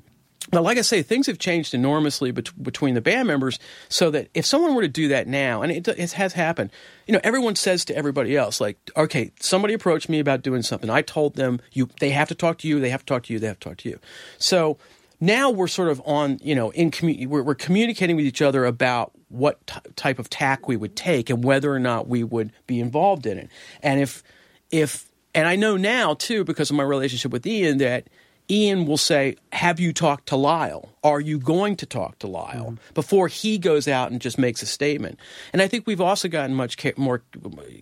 Now, 0.50 0.62
like 0.62 0.78
I 0.78 0.82
say, 0.82 1.02
things 1.02 1.26
have 1.26 1.38
changed 1.38 1.74
enormously 1.74 2.30
bet- 2.32 2.62
between 2.62 2.94
the 2.94 3.00
band 3.00 3.28
members, 3.28 3.58
so 3.88 4.10
that 4.10 4.28
if 4.34 4.44
someone 4.44 4.74
were 4.74 4.82
to 4.82 4.88
do 4.88 5.08
that 5.08 5.28
now, 5.28 5.62
and 5.62 5.70
it, 5.70 5.86
it 5.86 6.12
has 6.12 6.32
happened, 6.32 6.70
you 7.06 7.12
know, 7.12 7.20
everyone 7.22 7.54
says 7.54 7.84
to 7.84 7.96
everybody 7.96 8.36
else, 8.36 8.60
like, 8.60 8.78
okay, 8.96 9.30
somebody 9.40 9.74
approached 9.74 10.08
me 10.08 10.18
about 10.18 10.42
doing 10.42 10.62
something. 10.62 10.90
I 10.90 11.02
told 11.02 11.36
them, 11.36 11.60
you, 11.72 11.88
they 12.00 12.10
have 12.10 12.28
to 12.28 12.34
talk 12.34 12.58
to 12.58 12.68
you, 12.68 12.80
they 12.80 12.90
have 12.90 13.00
to 13.00 13.06
talk 13.06 13.24
to 13.24 13.32
you, 13.32 13.38
they 13.38 13.46
have 13.46 13.60
to 13.60 13.68
talk 13.68 13.78
to 13.78 13.88
you. 13.88 14.00
So 14.38 14.78
now 15.20 15.50
we're 15.50 15.68
sort 15.68 15.88
of 15.88 16.02
on, 16.04 16.38
you 16.42 16.54
know, 16.54 16.70
in 16.70 16.90
commu- 16.90 17.28
we're, 17.28 17.44
we're 17.44 17.54
communicating 17.54 18.16
with 18.16 18.24
each 18.24 18.42
other 18.42 18.64
about 18.64 19.12
what 19.28 19.64
t- 19.66 19.78
type 19.94 20.18
of 20.18 20.28
tack 20.28 20.66
we 20.66 20.76
would 20.76 20.96
take 20.96 21.30
and 21.30 21.44
whether 21.44 21.72
or 21.72 21.78
not 21.78 22.08
we 22.08 22.24
would 22.24 22.52
be 22.66 22.80
involved 22.80 23.26
in 23.26 23.38
it. 23.38 23.48
And 23.82 24.00
if, 24.00 24.24
if, 24.70 25.08
and 25.34 25.46
I 25.46 25.54
know 25.54 25.76
now 25.76 26.14
too, 26.14 26.42
because 26.42 26.70
of 26.70 26.76
my 26.76 26.82
relationship 26.82 27.30
with 27.30 27.46
Ian, 27.46 27.78
that 27.78 28.08
Ian 28.50 28.86
will 28.86 28.96
say, 28.96 29.36
Have 29.52 29.80
you 29.80 29.92
talked 29.92 30.26
to 30.28 30.36
Lyle? 30.36 30.90
Are 31.02 31.20
you 31.20 31.38
going 31.38 31.76
to 31.76 31.86
talk 31.86 32.18
to 32.20 32.26
Lyle? 32.26 32.72
Mm-hmm. 32.72 32.94
Before 32.94 33.28
he 33.28 33.58
goes 33.58 33.88
out 33.88 34.10
and 34.10 34.20
just 34.20 34.38
makes 34.38 34.62
a 34.62 34.66
statement. 34.66 35.18
And 35.52 35.62
I 35.62 35.68
think 35.68 35.86
we've 35.86 36.00
also 36.00 36.28
gotten 36.28 36.54
much 36.54 36.76
ca- 36.76 36.92
more 36.96 37.22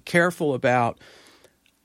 careful 0.05 0.55
about. 0.55 0.99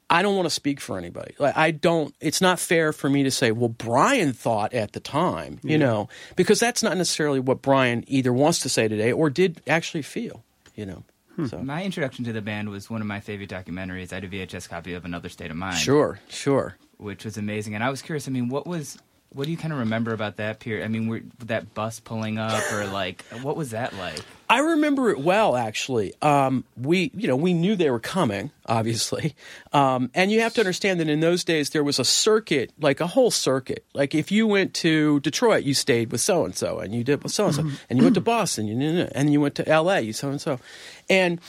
I 0.07 0.21
don't 0.21 0.35
want 0.35 0.45
to 0.45 0.51
speak 0.51 0.79
for 0.79 0.99
anybody. 0.99 1.33
Like 1.39 1.57
I 1.57 1.71
don't. 1.71 2.13
It's 2.21 2.39
not 2.39 2.59
fair 2.59 2.93
for 2.93 3.09
me 3.09 3.23
to 3.23 3.31
say, 3.31 3.51
"Well, 3.51 3.69
Brian 3.69 4.33
thought 4.33 4.71
at 4.71 4.91
the 4.91 4.99
time," 4.99 5.59
you 5.63 5.79
know, 5.79 6.09
because 6.35 6.59
that's 6.59 6.83
not 6.83 6.95
necessarily 6.95 7.39
what 7.39 7.63
Brian 7.63 8.03
either 8.07 8.31
wants 8.31 8.59
to 8.59 8.69
say 8.69 8.87
today 8.87 9.11
or 9.11 9.31
did 9.31 9.61
actually 9.65 10.03
feel. 10.03 10.43
You 10.75 10.85
know, 10.85 11.03
hmm. 11.35 11.47
so 11.47 11.57
My 11.57 11.83
introduction 11.83 12.23
to 12.25 12.33
the 12.33 12.41
band 12.43 12.69
was 12.69 12.87
one 12.87 13.01
of 13.01 13.07
my 13.07 13.19
favorite 13.19 13.49
documentaries. 13.49 14.11
I 14.11 14.15
had 14.15 14.25
a 14.25 14.27
VHS 14.27 14.69
copy 14.69 14.93
of 14.93 15.05
Another 15.05 15.27
State 15.29 15.49
of 15.49 15.57
Mind. 15.57 15.77
sure, 15.77 16.19
sure. 16.29 16.77
Which 16.97 17.25
was 17.25 17.37
amazing. 17.37 17.75
And 17.75 17.83
I 17.83 17.89
was 17.89 18.01
curious. 18.01 18.27
I 18.27 18.31
mean, 18.31 18.49
what 18.49 18.65
was 18.65 18.97
what 19.35 19.45
do 19.45 19.51
you 19.51 19.57
kind 19.57 19.73
of 19.73 19.79
remember 19.79 20.13
about 20.13 20.37
that 20.37 20.61
period? 20.61 20.85
I 20.85 20.87
mean, 20.87 21.07
were, 21.07 21.21
that 21.39 21.73
bus 21.73 21.99
pulling 21.99 22.37
up, 22.37 22.63
or 22.71 22.85
like, 22.85 23.21
what 23.41 23.57
was 23.57 23.71
that 23.71 23.93
like? 23.97 24.17
I 24.49 24.59
remember 24.59 25.09
it 25.09 25.19
well, 25.19 25.57
actually. 25.57 26.13
Um, 26.21 26.63
we, 26.77 27.11
you 27.13 27.27
know, 27.27 27.35
we 27.35 27.53
knew 27.53 27.75
they 27.75 27.89
were 27.89 27.99
coming, 27.99 28.51
obviously, 28.65 29.35
um, 29.73 30.09
and 30.13 30.31
you 30.31 30.39
have 30.39 30.53
to 30.53 30.61
understand 30.61 31.01
that 31.01 31.09
in 31.09 31.19
those 31.19 31.43
days 31.43 31.71
there 31.71 31.83
was 31.83 31.99
a 31.99 32.05
circuit, 32.05 32.71
like 32.79 33.01
a 33.01 33.07
whole 33.07 33.29
circuit. 33.29 33.83
Like 33.93 34.15
if 34.15 34.31
you 34.31 34.47
went 34.47 34.73
to 34.75 35.19
Detroit, 35.19 35.65
you 35.65 35.73
stayed 35.73 36.13
with 36.13 36.21
so 36.21 36.45
and 36.45 36.55
so, 36.55 36.79
and 36.79 36.95
you 36.95 37.03
did 37.03 37.21
with 37.21 37.33
so 37.33 37.47
and 37.47 37.55
so, 37.55 37.69
and 37.89 37.99
you 37.99 38.05
went 38.05 38.15
to 38.15 38.21
Boston, 38.21 38.67
you 38.67 39.07
and 39.11 39.33
you 39.33 39.41
went 39.41 39.55
to 39.55 39.67
L.A., 39.67 39.99
you 39.99 40.13
so 40.13 40.29
and 40.29 40.39
so, 40.39 40.59
and 41.09 41.41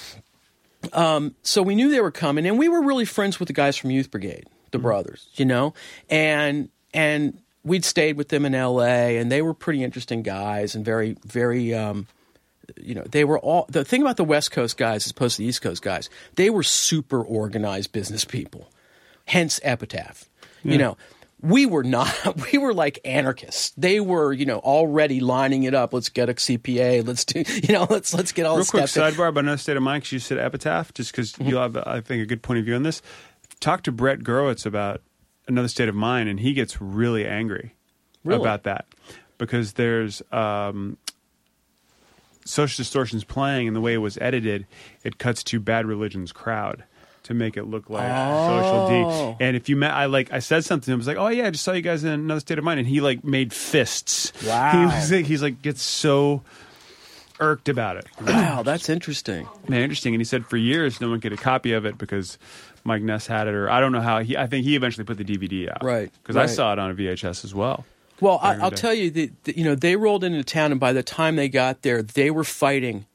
um, 0.93 1.37
so 1.43 1.63
we 1.63 1.77
knew 1.77 1.89
they 1.89 2.01
were 2.01 2.11
coming, 2.11 2.47
and 2.47 2.59
we 2.59 2.69
were 2.69 2.83
really 2.83 3.05
friends 3.05 3.39
with 3.39 3.47
the 3.47 3.53
guys 3.53 3.77
from 3.77 3.91
Youth 3.91 4.11
Brigade, 4.11 4.47
the 4.71 4.79
brothers, 4.79 5.29
you 5.35 5.45
know, 5.45 5.75
and 6.11 6.69
and 6.95 7.39
we'd 7.65 7.85
stayed 7.85 8.17
with 8.17 8.29
them 8.29 8.45
in 8.45 8.55
L.A. 8.55 9.19
and 9.19 9.31
they 9.31 9.43
were 9.43 9.55
pretty 9.55 9.83
interesting 9.83 10.23
guys 10.23 10.75
and 10.75 10.85
very 10.85 11.17
very 11.25 11.75
um, 11.75 12.07
you 12.81 12.95
know, 12.95 13.03
they 13.03 13.25
were 13.25 13.39
all 13.39 13.67
the 13.69 13.85
thing 13.85 14.03
about 14.03 14.17
the 14.17 14.25
West 14.25 14.51
Coast 14.51 14.77
guys 14.77 15.07
as 15.07 15.13
opposed 15.13 15.37
to 15.37 15.43
the 15.43 15.49
East 15.49 15.63
Coast 15.63 15.83
guys. 15.83 16.11
They 16.35 16.51
were 16.51 16.63
super 16.65 17.23
organized 17.23 17.93
business 17.93 18.25
people. 18.25 18.69
Hence 19.27 19.61
Epitaph. 19.63 20.29
You 20.65 20.79
know, 20.79 20.97
we 21.41 21.65
were 21.65 21.85
not. 21.85 22.13
We 22.53 22.59
were 22.59 22.75
like 22.75 22.99
anarchists. 23.05 23.71
They 23.77 24.01
were, 24.01 24.33
you 24.33 24.47
know, 24.47 24.59
already 24.59 25.21
lining 25.21 25.63
it 25.63 25.75
up. 25.75 25.93
Let's 25.93 26.09
get 26.09 26.29
a 26.29 26.35
CPA. 26.35 27.07
Let's 27.07 27.25
do, 27.25 27.45
you 27.63 27.73
know, 27.73 27.87
let's 27.89 28.13
let's 28.13 28.33
get 28.33 28.47
all 28.47 28.57
Real 28.57 28.65
the 28.65 28.71
quick 28.71 28.83
in. 28.83 28.89
sidebar 28.89 29.29
about 29.29 29.41
another 29.45 29.59
state 29.59 29.77
of 29.77 29.83
mind 29.85 30.03
because 30.03 30.13
you 30.13 30.19
said 30.19 30.39
epitaph, 30.39 30.93
just 30.95 31.13
because 31.13 31.33
Mm-hmm. 31.35 31.49
you'll 31.49 31.63
have, 31.63 31.77
I 31.77 32.01
think, 32.01 32.23
a 32.23 32.27
good 32.27 32.43
point 32.43 32.59
of 32.59 32.65
view 32.65 32.75
on 32.75 32.83
this. 32.83 33.01
Talk 33.61 33.83
to 33.85 33.93
Brett 33.93 34.21
Gurewitz 34.21 34.67
about 34.67 35.01
another 35.49 35.69
state 35.69 35.89
of 35.89 35.95
mind, 35.95 36.29
and 36.29 36.41
he 36.41 36.53
gets 36.53 36.81
really 36.81 37.27
angry 37.27 37.75
Really? 38.25 38.41
about 38.41 38.65
that 38.65 38.87
because 39.39 39.75
there's 39.75 40.23
um, 40.33 40.99
social 42.45 42.83
distortions 42.83 43.25
playing, 43.25 43.67
and 43.67 43.77
the 43.77 43.81
way 43.81 43.95
it 43.95 43.99
was 43.99 44.19
edited, 44.21 44.67
it 45.05 45.19
cuts 45.19 45.43
to 45.45 45.61
Bad 45.61 45.87
Religion's 45.87 46.33
crowd 46.33 46.85
to 47.25 47.35
make 47.35 47.57
it 47.57 47.65
look 47.65 47.91
like 47.91 48.07
Social 48.07 48.87
Oh. 48.89 49.37
D. 49.39 49.45
And 49.45 49.57
if 49.57 49.69
you 49.69 49.75
met, 49.77 49.93
I 49.93 50.07
like, 50.07 50.33
I 50.33 50.39
said 50.39 50.65
something. 50.65 50.93
I 50.93 50.97
was 50.97 51.07
like, 51.09 51.17
"Oh 51.17 51.27
yeah, 51.29 51.47
I 51.47 51.51
just 51.51 51.65
saw 51.65 51.73
you 51.73 51.83
guys 51.83 52.05
in 52.05 52.11
another 52.13 52.39
state 52.41 52.59
of 52.59 52.65
mind," 52.65 52.79
and 52.79 52.89
he 52.89 53.01
like 53.01 53.25
made 53.25 53.53
fists. 53.53 54.33
Wow. 54.45 54.73
He 54.73 54.85
was 54.87 55.11
like, 55.11 55.25
he's 55.27 55.43
like 55.43 55.61
gets 55.61 55.83
so 55.83 56.43
irked 57.41 57.69
about 57.69 57.97
it. 57.97 58.07
Wow, 58.21 58.63
that's 58.63 58.89
interesting. 58.89 59.49
Man, 59.69 59.81
interesting. 59.83 60.15
And 60.15 60.21
he 60.21 60.25
said 60.25 60.47
for 60.47 60.57
years 60.57 61.01
no 61.01 61.09
one 61.11 61.21
could 61.21 61.31
get 61.33 61.39
a 61.41 61.43
copy 61.43 61.73
of 61.73 61.85
it 61.85 61.99
because 61.99 62.39
Mike 62.87 63.03
Ness 63.03 63.27
had 63.27 63.49
it, 63.49 63.55
or 63.55 63.69
I 63.69 63.81
don't 63.81 63.93
know 63.93 64.01
how. 64.01 64.21
He, 64.21 64.37
I 64.37 64.47
think 64.47 64.65
he 64.65 64.77
eventually 64.77 65.05
put 65.05 65.19
the 65.19 65.25
DVD 65.25 65.71
out, 65.71 65.83
Right, 65.83 66.11
Because 66.23 66.37
I 66.37 66.47
saw 66.47 66.73
it 66.73 66.79
on 66.79 66.91
a 66.91 66.95
VHS 66.95 67.45
as 67.45 67.55
well. 67.55 67.85
Well, 68.21 68.39
I, 68.43 68.55
I'll 68.57 68.71
tell 68.71 68.95
you 68.95 69.11
that, 69.11 69.57
you 69.57 69.65
know 69.65 69.75
they 69.75 69.97
rolled 69.97 70.25
into 70.25 70.43
town, 70.43 70.71
and 70.71 70.81
by 70.81 70.93
the 70.93 71.03
time 71.03 71.37
they 71.37 71.49
got 71.49 71.83
there, 71.83 72.03
they 72.03 72.31
were 72.31 72.45
fighting 72.45 73.07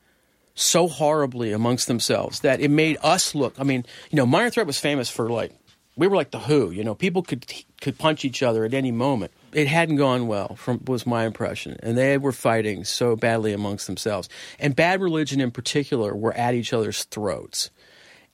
so 0.54 0.88
horribly 0.88 1.52
amongst 1.52 1.88
themselves 1.88 2.42
that 2.42 2.60
it 2.60 2.70
made 2.70 2.98
us 3.02 3.34
look. 3.34 3.60
I 3.60 3.64
mean, 3.64 3.86
you 4.12 4.18
know, 4.18 4.26
Minor 4.26 4.50
Threat 4.50 4.68
was 4.68 4.80
famous 4.80 5.10
for 5.10 5.30
like 5.30 5.54
we 5.96 6.08
were 6.08 6.16
like 6.16 6.32
the 6.32 6.40
Who. 6.40 6.72
You 6.72 6.84
know, 6.84 6.96
people 6.96 7.24
could 7.24 7.46
could 7.82 7.98
punch 7.98 8.24
each 8.26 8.44
other 8.44 8.64
at 8.64 8.74
any 8.74 8.92
moment. 8.92 9.32
It 9.54 9.68
hadn't 9.68 9.98
gone 9.98 10.28
well, 10.28 10.56
from 10.56 10.82
was 10.86 11.06
my 11.06 11.26
impression, 11.26 11.78
and 11.82 11.98
they 11.98 12.18
were 12.18 12.32
fighting 12.32 12.84
so 12.84 13.16
badly 13.16 13.54
amongst 13.54 13.88
themselves. 13.88 14.30
And 14.60 14.76
Bad 14.76 15.02
Religion, 15.02 15.42
in 15.42 15.52
particular, 15.52 16.16
were 16.16 16.34
at 16.34 16.54
each 16.54 16.74
other's 16.74 17.04
throats, 17.06 17.70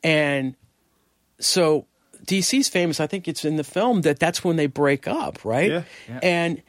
and 0.03 0.55
so 1.39 1.85
DC's 2.25 2.67
famous. 2.69 2.99
I 2.99 3.07
think 3.07 3.27
it's 3.27 3.45
in 3.45 3.55
the 3.57 3.63
film 3.63 4.01
that 4.01 4.19
that's 4.19 4.43
when 4.43 4.55
they 4.55 4.67
break 4.67 5.07
up, 5.07 5.43
right? 5.45 5.69
Yeah. 5.71 5.83
Yeah. 6.09 6.19
And 6.23 6.61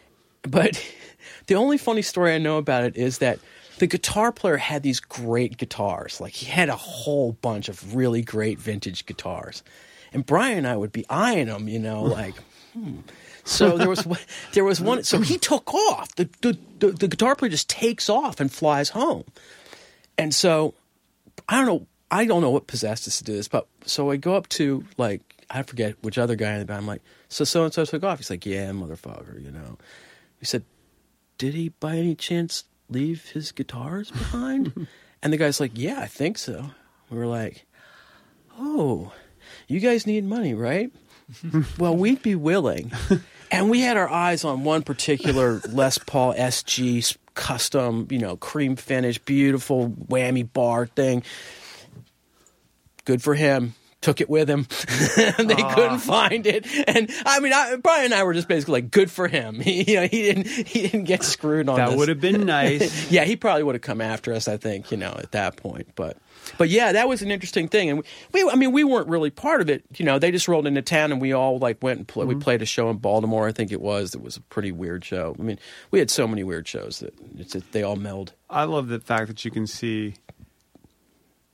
but 0.43 0.83
the 1.47 1.55
only 1.55 1.79
funny 1.79 2.03
story 2.03 2.35
I 2.35 2.39
know 2.39 2.59
about 2.59 2.85
it 2.85 2.97
is 2.97 3.19
that 3.19 3.39
the 3.79 3.87
guitar 3.87 4.33
player 4.33 4.57
had 4.57 4.83
these 4.83 5.01
great 5.01 5.57
guitars. 5.57 6.21
Like 6.21 6.33
he 6.33 6.47
had 6.47 6.69
a 6.69 6.77
whole 6.77 7.33
bunch 7.33 7.69
of 7.69 7.95
really 7.95 8.23
great 8.23 8.59
vintage 8.59 9.07
guitars, 9.07 9.63
and 10.13 10.27
Brian 10.27 10.59
and 10.59 10.67
I 10.67 10.77
would 10.77 10.93
be 10.93 11.05
eyeing 11.09 11.47
them, 11.47 11.69
you 11.69 11.79
know, 11.79 12.03
like. 12.03 12.35
Hmm. 12.75 12.99
So 13.45 13.79
there 13.79 13.89
was 13.89 14.05
one- 14.05 14.19
there 14.53 14.63
was 14.63 14.79
one. 14.79 15.03
So 15.03 15.21
he 15.23 15.39
took 15.39 15.73
off. 15.73 16.15
The, 16.17 16.29
the 16.43 16.59
the 16.81 16.93
the 16.93 17.09
guitar 17.09 17.35
player 17.35 17.51
just 17.51 17.69
takes 17.71 18.11
off 18.11 18.41
and 18.41 18.53
flies 18.53 18.91
home, 18.91 19.25
and 20.19 20.35
so 20.35 20.75
I 21.49 21.57
don't 21.57 21.67
know. 21.67 21.87
I 22.11 22.25
don't 22.25 22.41
know 22.41 22.51
what 22.51 22.67
possessed 22.67 23.07
us 23.07 23.19
to 23.19 23.25
do 23.25 23.35
this, 23.35 23.49
but 23.49 23.67
so 23.85 24.11
I 24.11 24.17
go 24.17 24.35
up 24.35 24.49
to 24.51 24.85
like 24.97 25.45
I 25.51 25.63
forget 25.63 25.97
which 26.03 26.19
other 26.19 26.37
guy 26.37 26.53
in 26.53 26.59
the 26.61 26.65
band. 26.65 26.79
I'm 26.81 26.87
like, 26.87 27.03
so 27.29 27.45
so 27.45 27.65
and 27.65 27.73
so 27.73 27.85
took 27.85 28.05
off. 28.05 28.19
He's 28.19 28.31
like, 28.31 28.47
yeah, 28.47 28.71
motherfucker, 28.71 29.43
you 29.43 29.51
know. 29.51 29.79
He 30.39 30.47
said, 30.47 30.65
did 31.37 31.55
he 31.55 31.71
by 31.71 31.97
any 31.97 32.15
chance 32.15 32.65
leave 32.89 33.31
his 33.31 33.53
guitars 33.53 34.11
behind? 34.11 34.87
and 35.23 35.33
the 35.33 35.37
guy's 35.37 35.61
like, 35.61 35.73
yeah, 35.75 36.01
I 36.01 36.07
think 36.07 36.39
so. 36.39 36.71
We 37.11 37.19
were 37.19 37.27
like, 37.27 37.67
oh, 38.59 39.13
you 39.67 39.81
guys 39.81 40.07
need 40.07 40.25
money, 40.25 40.55
right? 40.55 40.91
well, 41.79 41.97
we'd 41.97 42.23
be 42.23 42.35
willing. 42.35 42.93
and 43.51 43.71
we 43.71 43.81
had 43.81 43.97
our 43.97 44.09
eyes 44.09 44.45
on 44.45 44.65
one 44.65 44.83
particular 44.83 45.61
Les 45.69 45.99
Paul 45.99 46.35
SG 46.35 47.17
custom, 47.35 48.09
you 48.11 48.19
know, 48.19 48.37
cream 48.37 48.77
finish, 48.77 49.19
beautiful 49.19 49.91
whammy 49.91 50.51
bar 50.51 50.87
thing. 50.87 51.23
Good 53.09 53.23
for 53.23 53.35
him. 53.35 53.73
Took 54.03 54.21
it 54.21 54.29
with 54.29 54.51
him. 54.51 54.67
they 55.17 55.55
couldn't 55.55 56.01
find 56.01 56.47
it, 56.47 56.67
and 56.87 57.11
I 57.25 57.41
mean, 57.41 57.55
I, 57.55 57.77
Brian 57.77 58.05
and 58.05 58.15
I 58.15 58.23
were 58.23 58.35
just 58.35 58.47
basically 58.47 58.83
like, 58.83 58.91
"Good 58.91 59.11
for 59.11 59.29
him." 59.29 59.61
He, 59.61 59.91
you 59.91 59.97
know, 59.97 60.07
he 60.07 60.23
didn't 60.23 60.47
he 60.47 60.83
didn't 60.83 61.05
get 61.05 61.23
screwed 61.23 61.71
on. 61.71 61.77
That 61.77 61.97
would 61.97 62.11
have 62.11 62.21
been 62.21 62.45
nice. 62.47 63.11
yeah, 63.11 63.25
he 63.25 63.35
probably 63.35 63.63
would 63.63 63.75
have 63.77 63.83
come 63.83 64.03
after 64.03 64.35
us. 64.35 64.47
I 64.47 64.59
think 64.59 64.91
you 64.91 64.99
know 64.99 65.17
at 65.19 65.33
that 65.33 65.57
point, 65.57 65.89
but 65.97 66.19
but 66.59 66.69
yeah, 66.69 66.93
that 66.93 67.09
was 67.09 67.23
an 67.23 67.31
interesting 67.31 67.67
thing, 67.67 67.89
and 67.89 68.05
we, 68.33 68.45
we 68.45 68.51
I 68.51 68.57
mean, 68.57 68.73
we 68.73 68.85
weren't 68.85 69.09
really 69.09 69.31
part 69.31 69.63
of 69.63 69.71
it. 69.71 69.85
You 69.97 70.05
know, 70.05 70.19
they 70.19 70.31
just 70.31 70.49
rolled 70.49 70.67
into 70.67 70.83
town, 70.83 71.11
and 71.11 71.21
we 71.21 71.33
all 71.33 71.59
like 71.59 71.83
went 71.83 71.99
and 71.99 72.07
play, 72.07 72.27
we 72.27 72.35
mm-hmm. 72.35 72.43
played 72.43 72.61
a 72.61 72.67
show 72.67 72.91
in 72.91 72.99
Baltimore. 72.99 73.49
I 73.49 73.53
think 73.53 73.73
it 73.73 73.81
was. 73.81 74.15
It 74.15 74.21
was 74.21 74.37
a 74.37 74.43
pretty 74.43 74.71
weird 74.71 75.03
show. 75.03 75.35
I 75.39 75.43
mean, 75.43 75.59
we 75.91 75.99
had 75.99 76.11
so 76.11 76.29
many 76.29 76.45
weird 76.45 76.69
shows 76.69 77.01
that 77.01 77.15
it's 77.39 77.55
they 77.73 77.83
all 77.83 77.97
meld. 77.97 78.35
I 78.51 78.65
love 78.65 78.89
the 78.89 79.01
fact 79.01 79.29
that 79.29 79.47
you 79.47 79.51
can 79.51 79.67
see 79.67 80.15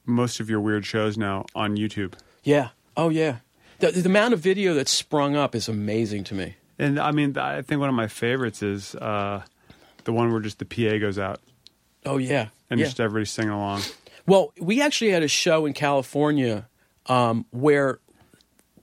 most 0.07 0.40
of 0.40 0.50
your 0.50 0.61
weird 0.61 0.84
shows 0.86 1.16
now 1.16 1.46
on 1.55 1.76
YouTube. 1.76 2.14
Yeah. 2.42 2.70
Oh 2.96 3.09
yeah. 3.09 3.38
The, 3.80 3.90
the 3.90 4.09
amount 4.09 4.34
of 4.34 4.40
video 4.40 4.74
that's 4.74 4.90
sprung 4.92 5.36
up 5.36 5.55
is 5.55 5.68
amazing 5.68 6.24
to 6.24 6.34
me. 6.34 6.57
And 6.78 6.98
I 6.98 7.11
mean, 7.12 7.36
I 7.36 7.62
think 7.62 7.80
one 7.80 7.88
of 7.88 7.94
my 7.94 8.09
favorites 8.09 8.62
is 8.62 8.94
uh, 8.96 9.42
the 10.05 10.12
one 10.12 10.30
where 10.32 10.40
just 10.40 10.59
the 10.59 10.64
PA 10.64 10.98
goes 10.98 11.18
out 11.18 11.40
Oh 12.07 12.18
yeah. 12.18 12.48
and 12.70 12.78
yeah. 12.78 12.86
just 12.86 13.00
everybody's 13.00 13.30
singing 13.30 13.50
along. 13.52 13.82
Well, 14.26 14.52
we 14.61 14.80
actually 14.80 15.11
had 15.11 15.22
a 15.22 15.28
show 15.28 15.66
in 15.66 15.72
California 15.72 16.66
um, 17.07 17.46
where 17.50 17.98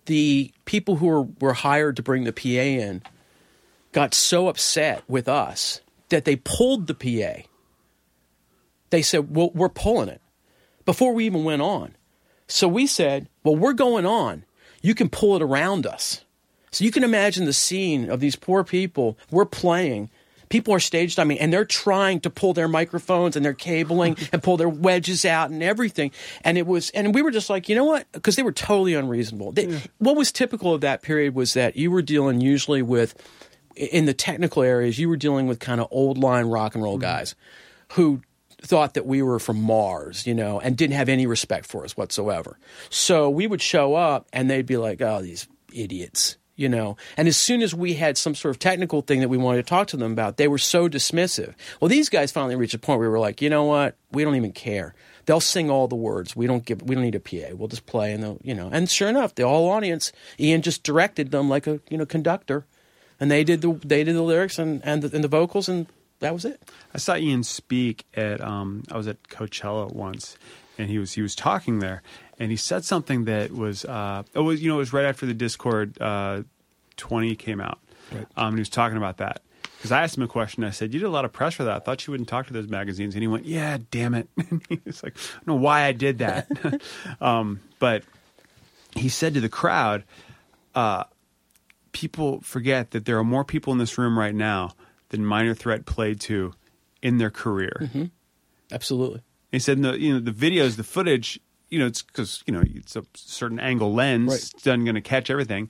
the 0.05 0.53
people 0.65 0.97
who 0.97 1.07
were, 1.07 1.23
were 1.39 1.53
hired 1.53 1.95
to 1.97 2.03
bring 2.03 2.23
the 2.23 2.33
PA 2.33 2.47
in 2.49 3.01
got 3.91 4.13
so 4.13 4.47
upset 4.47 5.03
with 5.07 5.27
us 5.27 5.81
that 6.09 6.25
they 6.25 6.35
pulled 6.35 6.87
the 6.87 6.93
PA. 6.93 7.41
They 8.89 9.01
said, 9.01 9.35
Well, 9.35 9.51
we're 9.53 9.69
pulling 9.69 10.09
it 10.09 10.20
before 10.85 11.13
we 11.13 11.25
even 11.25 11.43
went 11.43 11.61
on. 11.61 11.95
So 12.47 12.67
we 12.67 12.87
said, 12.87 13.29
Well, 13.43 13.55
we're 13.55 13.73
going 13.73 14.05
on. 14.05 14.43
You 14.81 14.95
can 14.95 15.09
pull 15.09 15.35
it 15.35 15.41
around 15.41 15.85
us. 15.85 16.25
So 16.71 16.85
you 16.85 16.91
can 16.91 17.03
imagine 17.03 17.45
the 17.45 17.53
scene 17.53 18.09
of 18.09 18.19
these 18.19 18.35
poor 18.35 18.63
people. 18.63 19.17
We're 19.29 19.45
playing. 19.45 20.09
People 20.49 20.73
are 20.73 20.79
stage 20.79 21.15
diving 21.15 21.39
and 21.39 21.51
they're 21.51 21.63
trying 21.63 22.19
to 22.21 22.29
pull 22.29 22.53
their 22.53 22.67
microphones 22.67 23.35
and 23.35 23.45
their 23.45 23.53
cabling 23.53 24.17
and 24.33 24.43
pull 24.43 24.57
their 24.57 24.69
wedges 24.69 25.23
out 25.23 25.49
and 25.49 25.63
everything. 25.63 26.11
And 26.43 26.57
it 26.57 26.67
was, 26.67 26.89
and 26.89 27.13
we 27.13 27.21
were 27.21 27.31
just 27.31 27.49
like, 27.49 27.69
you 27.69 27.75
know 27.75 27.85
what? 27.85 28.11
Because 28.11 28.35
they 28.35 28.43
were 28.43 28.51
totally 28.51 28.93
unreasonable. 28.93 29.53
They, 29.53 29.81
What 29.99 30.17
was 30.17 30.31
typical 30.31 30.73
of 30.73 30.81
that 30.81 31.01
period 31.01 31.35
was 31.35 31.53
that 31.53 31.77
you 31.77 31.89
were 31.91 32.01
dealing 32.01 32.41
usually 32.41 32.81
with, 32.81 33.15
in 33.75 34.05
the 34.05 34.13
technical 34.13 34.63
areas, 34.63 34.99
you 34.99 35.07
were 35.07 35.15
dealing 35.15 35.47
with 35.47 35.59
kind 35.59 35.79
of 35.79 35.87
old 35.91 36.17
line 36.17 36.45
rock 36.45 36.75
and 36.75 36.83
roll 36.83 36.97
mm. 36.97 37.01
guys 37.01 37.35
who 37.93 38.21
thought 38.61 38.93
that 38.93 39.05
we 39.05 39.21
were 39.21 39.39
from 39.39 39.61
Mars, 39.61 40.25
you 40.27 40.35
know, 40.35 40.59
and 40.59 40.77
didn't 40.77 40.95
have 40.95 41.09
any 41.09 41.25
respect 41.25 41.65
for 41.65 41.83
us 41.83 41.97
whatsoever. 41.97 42.57
So 42.89 43.29
we 43.29 43.47
would 43.47 43.61
show 43.61 43.95
up 43.95 44.27
and 44.31 44.49
they'd 44.49 44.65
be 44.65 44.77
like, 44.77 45.01
oh, 45.01 45.21
these 45.21 45.47
idiots, 45.73 46.37
you 46.55 46.69
know. 46.69 46.95
And 47.17 47.27
as 47.27 47.37
soon 47.37 47.61
as 47.63 47.73
we 47.73 47.95
had 47.95 48.17
some 48.17 48.35
sort 48.35 48.55
of 48.55 48.59
technical 48.59 49.01
thing 49.01 49.19
that 49.21 49.29
we 49.29 49.37
wanted 49.37 49.63
to 49.63 49.69
talk 49.69 49.87
to 49.87 49.97
them 49.97 50.11
about, 50.11 50.37
they 50.37 50.47
were 50.47 50.59
so 50.59 50.87
dismissive. 50.87 51.55
Well, 51.79 51.89
these 51.89 52.09
guys 52.09 52.31
finally 52.31 52.55
reached 52.55 52.75
a 52.75 52.79
point 52.79 52.99
where 52.99 53.09
we 53.09 53.13
were 53.13 53.19
like, 53.19 53.41
you 53.41 53.49
know 53.49 53.65
what? 53.65 53.97
We 54.11 54.23
don't 54.23 54.35
even 54.35 54.51
care. 54.51 54.93
They'll 55.25 55.39
sing 55.39 55.69
all 55.69 55.87
the 55.87 55.95
words. 55.95 56.35
We 56.35 56.47
don't 56.47 56.65
give. 56.65 56.81
We 56.81 56.95
don't 56.95 57.03
need 57.03 57.15
a 57.15 57.19
PA. 57.19 57.55
We'll 57.55 57.67
just 57.67 57.85
play, 57.85 58.11
and 58.11 58.23
they'll, 58.23 58.39
you 58.43 58.55
know. 58.55 58.69
And 58.71 58.89
sure 58.89 59.07
enough, 59.07 59.35
the 59.35 59.47
whole 59.47 59.69
audience, 59.69 60.11
Ian 60.39 60.63
just 60.63 60.81
directed 60.81 61.29
them 61.29 61.47
like 61.47 61.67
a 61.67 61.79
you 61.89 61.97
know 61.97 62.07
conductor, 62.07 62.65
and 63.19 63.29
they 63.29 63.43
did 63.43 63.61
the 63.61 63.73
they 63.85 64.03
did 64.03 64.15
the 64.15 64.23
lyrics 64.23 64.57
and 64.57 64.81
and 64.83 65.03
the, 65.03 65.15
and 65.15 65.23
the 65.23 65.27
vocals, 65.27 65.69
and 65.69 65.85
that 66.21 66.33
was 66.33 66.45
it. 66.45 66.61
I 66.93 66.97
saw 66.97 67.15
Ian 67.15 67.43
speak 67.43 68.05
at 68.15 68.39
um, 68.41 68.83
I 68.91 68.97
was 68.97 69.07
at 69.07 69.21
Coachella 69.23 69.93
once, 69.93 70.37
and 70.77 70.89
he 70.89 70.97
was 70.97 71.11
he 71.13 71.21
was 71.21 71.35
talking 71.35 71.79
there, 71.79 72.01
and 72.39 72.49
he 72.49 72.57
said 72.57 72.83
something 72.85 73.25
that 73.25 73.51
was 73.51 73.83
uh, 73.85 74.23
it 74.33 74.39
was 74.39 74.61
you 74.63 74.69
know 74.69 74.75
it 74.75 74.79
was 74.79 74.93
right 74.93 75.05
after 75.05 75.25
the 75.25 75.35
Dischord 75.35 75.99
uh, 76.01 76.43
twenty 76.97 77.35
came 77.35 77.59
out, 77.61 77.79
Right. 78.11 78.25
um, 78.37 78.47
and 78.47 78.55
he 78.55 78.61
was 78.61 78.69
talking 78.69 78.97
about 78.97 79.17
that 79.17 79.41
because 79.77 79.91
I 79.91 80.03
asked 80.03 80.15
him 80.17 80.23
a 80.23 80.27
question. 80.27 80.63
I 80.63 80.69
said, 80.69 80.93
"You 80.93 80.99
did 80.99 81.05
a 81.05 81.09
lot 81.11 81.25
of 81.25 81.33
press 81.33 81.55
for 81.55 81.63
that. 81.65 81.75
I 81.75 81.79
thought 81.79 82.05
you 82.07 82.11
wouldn't 82.11 82.29
talk 82.29 82.47
to 82.47 82.53
those 82.53 82.67
magazines," 82.67 83.13
and 83.15 83.21
he 83.21 83.27
went, 83.27 83.45
"Yeah, 83.45 83.77
damn 83.91 84.13
it." 84.13 84.29
And 84.49 84.61
he 84.69 84.79
was 84.85 85.03
like, 85.03 85.17
"I 85.17 85.37
don't 85.37 85.47
know 85.47 85.55
why 85.55 85.83
I 85.83 85.91
did 85.91 86.19
that," 86.19 86.47
um, 87.21 87.59
but 87.79 88.03
he 88.95 89.09
said 89.09 89.33
to 89.35 89.41
the 89.41 89.49
crowd, 89.49 90.03
uh, 90.75 91.05
people 91.93 92.41
forget 92.41 92.91
that 92.91 93.05
there 93.05 93.17
are 93.17 93.23
more 93.23 93.43
people 93.43 93.73
in 93.73 93.79
this 93.79 93.97
room 93.97 94.17
right 94.19 94.35
now 94.35 94.73
than 95.11 95.25
Minor 95.25 95.53
Threat 95.53 95.85
played 95.85 96.19
to 96.21 96.53
in 97.01 97.17
their 97.19 97.29
career. 97.29 97.77
Mm-hmm. 97.81 98.05
Absolutely. 98.71 99.21
He 99.51 99.59
said, 99.59 99.77
you 99.79 100.13
know, 100.13 100.19
the 100.19 100.31
videos, 100.31 100.77
the 100.77 100.83
footage, 100.83 101.39
you 101.69 101.79
know, 101.79 101.85
it's 101.85 102.01
because 102.01 102.43
you 102.47 102.53
know 102.53 102.63
it's 102.65 102.95
a 102.95 103.03
certain 103.13 103.59
angle 103.59 103.93
lens, 103.93 104.29
Right. 104.31 104.39
it's 104.55 104.65
not 104.65 104.77
going 104.83 104.95
to 104.95 105.01
catch 105.01 105.29
everything. 105.29 105.69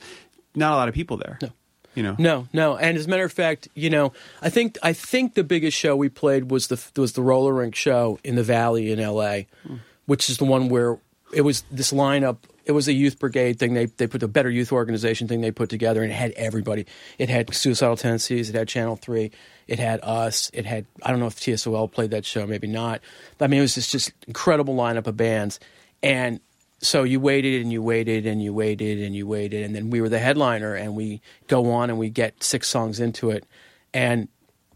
Not 0.56 0.74
a 0.74 0.76
lot 0.76 0.88
of 0.88 0.94
people 0.94 1.18
there. 1.18 1.40
No. 1.42 1.50
you 1.96 2.04
know. 2.04 2.16
No, 2.20 2.48
no. 2.54 2.78
And 2.78 2.98
as 2.98 3.06
a 3.06 3.10
matter 3.10 3.24
of 3.24 3.32
fact, 3.32 3.68
you 3.74 3.90
know, 3.90 4.14
I 4.42 4.50
think 4.50 4.78
I 4.84 4.94
think 4.94 5.34
the 5.34 5.44
biggest 5.44 5.78
show 5.78 5.96
we 5.96 6.10
played 6.10 6.52
was 6.52 6.68
the 6.68 6.84
was 7.00 7.14
the 7.14 7.22
roller 7.22 7.54
rink 7.54 7.76
show 7.76 8.20
in 8.24 8.36
the 8.36 8.44
Valley 8.44 8.92
in 8.92 9.00
L.A., 9.00 9.48
hmm. 9.66 9.78
which 10.06 10.30
is 10.30 10.38
the 10.38 10.46
one 10.46 10.70
where 10.70 11.00
it 11.34 11.42
was 11.42 11.64
this 11.72 11.92
lineup. 11.92 12.38
It 12.66 12.74
was 12.74 12.88
a 12.88 12.94
youth 12.94 13.20
brigade 13.20 13.60
thing. 13.60 13.74
They 13.74 13.86
they 13.86 14.08
put 14.08 14.22
a 14.24 14.28
better 14.28 14.50
youth 14.50 14.72
organization 14.72 15.28
thing 15.28 15.42
they 15.42 15.52
put 15.52 15.70
together, 15.70 16.04
and 16.04 16.12
it 16.12 16.16
had 16.16 16.32
everybody. 16.32 16.86
It 17.18 17.30
had 17.30 17.54
suicidal 17.54 17.98
tendencies. 17.98 18.50
It 18.50 18.56
had 18.56 18.68
Channel 18.68 18.96
Three. 18.98 19.32
It 19.68 19.80
had 19.80 20.00
us. 20.04 20.52
It 20.54 20.66
had 20.66 20.86
I 21.02 21.12
don't 21.12 21.20
know 21.20 21.28
if 21.28 21.36
TSOL 21.36 21.92
played 21.92 22.12
that 22.12 22.26
show, 22.26 22.46
maybe 22.46 22.68
not. 22.68 23.02
But 23.38 23.46
I 23.46 23.48
mean, 23.48 23.60
it 23.60 23.64
was 23.64 23.76
just 23.76 23.92
just 23.92 24.12
incredible 24.28 24.76
lineup 24.76 25.08
of 25.08 25.18
bands, 25.18 25.60
and 26.04 26.40
so 26.82 27.04
you 27.04 27.20
waited 27.20 27.62
and 27.62 27.72
you 27.72 27.82
waited 27.82 28.26
and 28.26 28.42
you 28.42 28.54
waited 28.54 29.00
and 29.00 29.16
you 29.16 29.28
waited 29.28 29.64
and 29.64 29.76
then 29.76 29.92
we 29.92 30.02
were 30.02 30.10
the 30.10 30.20
headliner 30.20 30.74
and 30.74 30.96
we 30.96 31.22
go 31.48 31.72
on 31.72 31.90
and 31.92 32.00
we 32.00 32.10
get 32.10 32.44
six 32.44 32.68
songs 32.68 33.00
into 33.00 33.30
it 33.30 33.46
and 33.94 34.28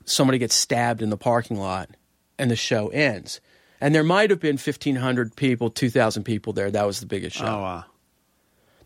somebody 0.05 0.37
gets 0.37 0.53
stabbed 0.53 1.01
in 1.01 1.09
the 1.09 1.17
parking 1.17 1.57
lot 1.57 1.89
and 2.37 2.51
the 2.51 2.55
show 2.55 2.89
ends 2.89 3.41
and 3.85 3.93
there 3.93 4.03
might 4.03 4.31
have 4.31 4.39
been 4.39 4.57
1500 4.57 5.35
people 5.35 5.69
2000 5.69 6.23
people 6.23 6.53
there. 6.53 6.71
That 6.71 6.87
was 6.87 7.01
the 7.01 7.05
biggest 7.05 7.35
show. 7.35 7.45
Oh 7.45 7.61
wow. 7.61 7.85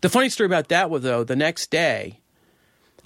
the 0.02 0.10
funny 0.10 0.28
story 0.28 0.44
about 0.44 0.68
that 0.68 0.90
was 0.90 1.02
though 1.02 1.24
the 1.24 1.36
next 1.36 1.70
day 1.70 2.20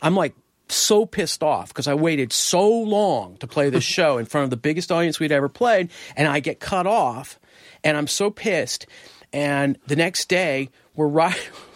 i'm 0.03 0.17
like 0.17 0.35
so 0.69 1.07
pissed 1.07 1.45
off 1.45 1.69
because 1.69 1.87
i 1.87 1.95
waited 1.95 2.33
so 2.33 2.69
long 2.69 3.37
to 3.37 3.47
play 3.47 3.71
this 3.71 3.85
show 3.97 4.19
in 4.19 4.27
front 4.27 4.43
of 4.43 4.51
the 4.51 4.57
biggest 4.57 4.91
audience 4.91 5.21
we'd 5.21 5.31
ever 5.31 5.49
played 5.49 5.89
and 6.17 6.27
i 6.27 6.41
get 6.41 6.59
cut 6.59 6.87
off 6.87 7.39
and 7.85 7.97
i'm 7.97 8.09
so 8.09 8.29
pissed. 8.29 8.87
And 9.33 9.79
the 9.87 9.97
next 9.97 10.29
day 10.29 10.71
we're 10.97 11.07
right 11.07 11.51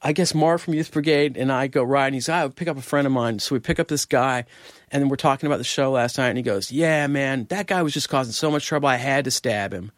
I 0.00 0.12
guess 0.12 0.34
Marv 0.34 0.62
from 0.62 0.74
Youth 0.74 0.92
Brigade 0.92 1.36
and 1.36 1.50
I 1.50 1.66
go 1.66 1.82
ride, 1.82 2.06
and 2.06 2.14
he's, 2.14 2.28
I 2.28 2.46
pick 2.48 2.68
up 2.68 2.76
a 2.76 2.82
friend 2.82 3.06
of 3.06 3.12
mine. 3.12 3.40
So 3.40 3.54
we 3.54 3.58
pick 3.58 3.80
up 3.80 3.88
this 3.88 4.04
guy, 4.04 4.44
and 4.92 5.02
then 5.02 5.08
we're 5.08 5.16
talking 5.16 5.48
about 5.48 5.58
the 5.58 5.64
show 5.64 5.90
last 5.90 6.18
night, 6.18 6.28
and 6.28 6.38
he 6.38 6.42
goes, 6.42 6.70
Yeah, 6.70 7.06
man, 7.08 7.46
that 7.50 7.66
guy 7.66 7.82
was 7.82 7.94
just 7.94 8.08
causing 8.08 8.32
so 8.32 8.50
much 8.50 8.66
trouble, 8.66 8.88
I 8.88 8.96
had 8.96 9.24
to 9.24 9.30
stab 9.30 9.72
him. 9.72 9.90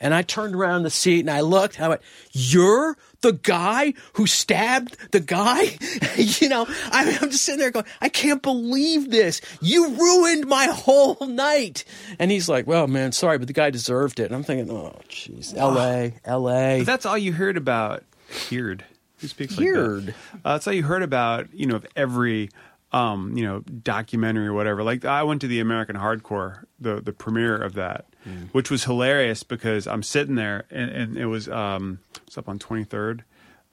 And 0.00 0.14
I 0.14 0.22
turned 0.22 0.54
around 0.54 0.76
in 0.76 0.82
the 0.84 0.90
seat 0.90 1.20
and 1.20 1.30
I 1.30 1.40
looked, 1.40 1.80
I 1.80 1.88
went, 1.88 2.02
You're 2.32 2.96
the 3.20 3.32
guy 3.32 3.94
who 4.12 4.26
stabbed 4.26 4.96
the 5.10 5.20
guy? 5.20 5.76
you 6.16 6.48
know, 6.48 6.66
I, 6.92 7.18
I'm 7.20 7.30
just 7.30 7.44
sitting 7.44 7.58
there 7.58 7.70
going, 7.70 7.86
I 8.00 8.08
can't 8.08 8.42
believe 8.42 9.10
this. 9.10 9.40
You 9.60 9.88
ruined 9.94 10.46
my 10.46 10.66
whole 10.66 11.16
night. 11.26 11.84
And 12.18 12.30
he's 12.30 12.48
like, 12.48 12.66
Well, 12.66 12.86
man, 12.86 13.12
sorry, 13.12 13.38
but 13.38 13.48
the 13.48 13.52
guy 13.52 13.70
deserved 13.70 14.20
it. 14.20 14.26
And 14.26 14.36
I'm 14.36 14.44
thinking, 14.44 14.70
Oh, 14.70 14.94
jeez, 15.08 15.54
LA, 15.56 16.16
LA. 16.32 16.78
But 16.78 16.86
that's 16.86 17.06
all 17.06 17.18
you 17.18 17.32
heard 17.32 17.56
about. 17.56 18.04
Heard. 18.50 18.84
Who 19.18 19.26
speaks 19.28 19.56
like 19.56 19.66
Heard. 19.66 20.06
that? 20.06 20.14
Uh, 20.44 20.52
that's 20.54 20.66
all 20.66 20.72
you 20.72 20.82
heard 20.82 21.02
about. 21.02 21.52
You 21.52 21.66
know, 21.66 21.76
of 21.76 21.86
every, 21.96 22.50
um, 22.92 23.36
you 23.36 23.44
know, 23.44 23.60
documentary 23.60 24.46
or 24.46 24.52
whatever. 24.52 24.82
Like 24.82 25.04
I 25.04 25.22
went 25.22 25.40
to 25.42 25.48
the 25.48 25.60
American 25.60 25.96
Hardcore, 25.96 26.64
the 26.78 27.00
the 27.00 27.12
premiere 27.12 27.56
of 27.56 27.74
that, 27.74 28.06
which 28.52 28.70
was 28.70 28.84
hilarious 28.84 29.42
because 29.42 29.86
I'm 29.86 30.02
sitting 30.02 30.34
there 30.34 30.64
and, 30.70 30.90
and 30.90 31.16
it 31.16 31.26
was 31.26 31.48
um, 31.48 32.00
it 32.14 32.20
was 32.26 32.38
up 32.38 32.48
on 32.48 32.58
23rd, 32.58 33.22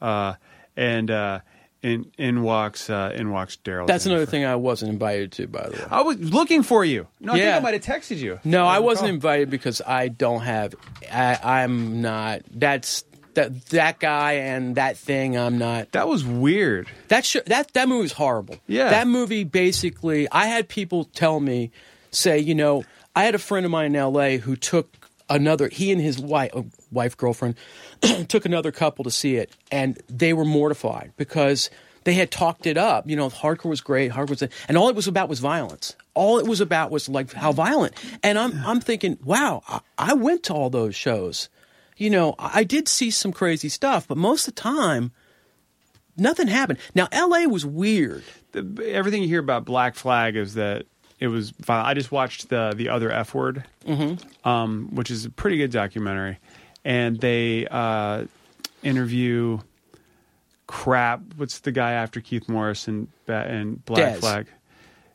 uh, 0.01 0.33
and 0.75 1.11
uh, 1.11 1.39
in 1.85 2.11
in 2.17 2.41
walks 2.41 2.89
uh, 2.89 3.11
in 3.13 3.29
walks 3.29 3.57
Daryl. 3.63 3.85
That's 3.85 4.07
another 4.07 4.25
thing 4.25 4.43
I 4.43 4.55
wasn't 4.55 4.91
invited 4.91 5.31
to, 5.33 5.47
by 5.47 5.69
the 5.69 5.77
way. 5.77 5.83
I 5.91 6.01
was 6.01 6.17
looking 6.17 6.63
for 6.63 6.83
you. 6.83 7.07
No, 7.19 7.33
I 7.33 7.37
think 7.37 7.55
I 7.55 7.59
might 7.59 7.73
have 7.75 7.83
texted 7.83 8.17
you. 8.17 8.39
No, 8.43 8.65
I 8.65 8.75
don't 8.77 8.85
wasn't 8.85 9.09
invited 9.09 9.51
because 9.51 9.83
I 9.85 10.07
don't 10.07 10.41
have. 10.41 10.73
I, 11.11 11.61
I'm 11.61 12.01
not. 12.01 12.41
That's 12.49 13.03
that 13.35 13.65
that 13.67 13.99
guy 13.99 14.33
and 14.33 14.75
that 14.75 14.97
thing. 14.97 15.37
I'm 15.37 15.57
not. 15.57 15.91
That 15.91 16.07
was 16.07 16.25
weird. 16.25 16.87
That 17.09 17.25
sh- 17.25 17.37
that 17.45 17.73
that 17.73 17.87
movie's 17.87 18.13
horrible. 18.13 18.57
Yeah. 18.67 18.89
that 18.89 19.07
movie 19.07 19.43
basically. 19.43 20.27
I 20.31 20.47
had 20.47 20.67
people 20.67 21.05
tell 21.05 21.39
me, 21.39 21.71
say, 22.11 22.39
you 22.39 22.55
know, 22.55 22.83
I 23.15 23.23
had 23.23 23.35
a 23.35 23.39
friend 23.39 23.65
of 23.65 23.71
mine 23.71 23.87
in 23.87 23.95
L.A. 23.95 24.37
who 24.37 24.55
took 24.55 25.09
another. 25.29 25.69
He 25.69 25.91
and 25.91 26.01
his 26.01 26.19
wife, 26.19 26.51
uh, 26.55 26.63
wife 26.91 27.15
girlfriend, 27.17 27.55
took 28.27 28.45
another 28.45 28.71
couple 28.71 29.03
to 29.03 29.11
see 29.11 29.35
it, 29.37 29.51
and 29.71 29.97
they 30.09 30.33
were 30.33 30.45
mortified 30.45 31.11
because 31.17 31.69
they 32.03 32.13
had 32.13 32.31
talked 32.31 32.67
it 32.67 32.77
up. 32.77 33.09
You 33.09 33.15
know, 33.15 33.29
hardcore 33.29 33.69
was 33.69 33.81
great, 33.81 34.11
hardcore 34.11 34.29
was, 34.29 34.43
and 34.67 34.77
all 34.77 34.89
it 34.89 34.95
was 34.95 35.07
about 35.07 35.29
was 35.29 35.39
violence. 35.39 35.95
All 36.13 36.39
it 36.39 36.47
was 36.47 36.61
about 36.61 36.91
was 36.91 37.09
like 37.09 37.33
how 37.33 37.51
violent. 37.51 37.93
And 38.23 38.39
I'm 38.39 38.63
I'm 38.65 38.79
thinking, 38.79 39.17
wow, 39.23 39.63
I, 39.67 39.79
I 39.97 40.13
went 40.13 40.43
to 40.43 40.53
all 40.53 40.69
those 40.69 40.95
shows. 40.95 41.49
You 41.97 42.09
know, 42.09 42.35
I 42.37 42.63
did 42.63 42.87
see 42.87 43.09
some 43.11 43.31
crazy 43.31 43.69
stuff, 43.69 44.07
but 44.07 44.17
most 44.17 44.47
of 44.47 44.55
the 44.55 44.61
time, 44.61 45.11
nothing 46.17 46.47
happened. 46.47 46.79
Now, 46.93 47.07
L.A. 47.11 47.47
was 47.47 47.65
weird. 47.65 48.23
the, 48.51 48.85
everything 48.91 49.21
you 49.21 49.27
hear 49.29 49.39
about 49.39 49.63
Black 49.65 49.95
Flag 49.95 50.35
is 50.35 50.55
that 50.55 50.85
it 51.19 51.27
was. 51.27 51.53
I 51.69 51.93
just 51.93 52.11
watched 52.11 52.49
the 52.49 52.73
the 52.75 52.89
other 52.89 53.11
F 53.11 53.33
word, 53.33 53.63
um, 54.43 54.89
which 54.93 55.09
is 55.09 55.25
a 55.25 55.29
pretty 55.29 55.57
good 55.57 55.71
documentary, 55.71 56.39
and 56.83 57.17
they 57.19 57.65
uh, 57.67 58.25
interview 58.83 59.59
crap. 60.67 61.21
What's 61.37 61.59
the 61.59 61.71
guy 61.71 61.93
after 61.93 62.19
Keith 62.19 62.49
Morris 62.49 62.87
and 62.87 63.07
and 63.27 63.83
Black 63.85 64.15
Dez. 64.15 64.19
Flag? 64.19 64.47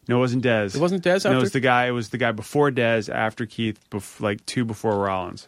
No, 0.08 0.16
it 0.16 0.20
wasn't 0.20 0.44
Dez. 0.44 0.74
It 0.74 0.80
wasn't 0.80 1.04
Dez 1.04 1.24
No, 1.24 1.32
it 1.38 1.40
was 1.40 1.52
the 1.52 1.60
guy. 1.60 1.86
It 1.86 1.92
was 1.92 2.08
the 2.08 2.18
guy 2.18 2.32
before 2.32 2.70
Dez, 2.70 3.12
after 3.12 3.46
Keith, 3.46 3.78
bef- 3.90 4.20
like 4.20 4.44
two 4.46 4.64
before 4.64 4.96
Rollins. 4.98 5.46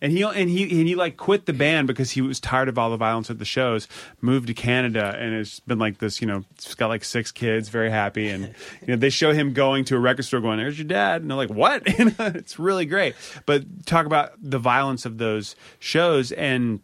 And 0.00 0.12
he 0.12 0.22
and 0.22 0.50
he 0.50 0.62
and 0.64 0.88
he 0.88 0.94
like 0.94 1.16
quit 1.16 1.46
the 1.46 1.52
band 1.52 1.86
because 1.86 2.10
he 2.10 2.20
was 2.20 2.38
tired 2.40 2.68
of 2.68 2.78
all 2.78 2.90
the 2.90 2.96
violence 2.96 3.30
at 3.30 3.38
the 3.38 3.44
shows. 3.44 3.88
Moved 4.20 4.48
to 4.48 4.54
Canada 4.54 5.16
and 5.18 5.34
it's 5.34 5.60
been 5.60 5.78
like 5.78 5.98
this. 5.98 6.20
You 6.20 6.26
know, 6.26 6.44
he's 6.62 6.74
got 6.74 6.88
like 6.88 7.04
six 7.04 7.32
kids, 7.32 7.68
very 7.68 7.90
happy. 7.90 8.28
And 8.28 8.54
you 8.82 8.88
know, 8.88 8.96
they 8.96 9.10
show 9.10 9.32
him 9.32 9.52
going 9.52 9.84
to 9.86 9.96
a 9.96 9.98
record 9.98 10.24
store, 10.24 10.40
going, 10.40 10.58
"There's 10.58 10.78
your 10.78 10.86
dad," 10.86 11.22
and 11.22 11.30
they're 11.30 11.36
like, 11.36 11.50
"What?" 11.50 11.82
It's 12.34 12.58
really 12.58 12.86
great. 12.86 13.14
But 13.46 13.86
talk 13.86 14.06
about 14.06 14.32
the 14.40 14.58
violence 14.58 15.06
of 15.06 15.18
those 15.18 15.56
shows 15.78 16.32
and. 16.32 16.80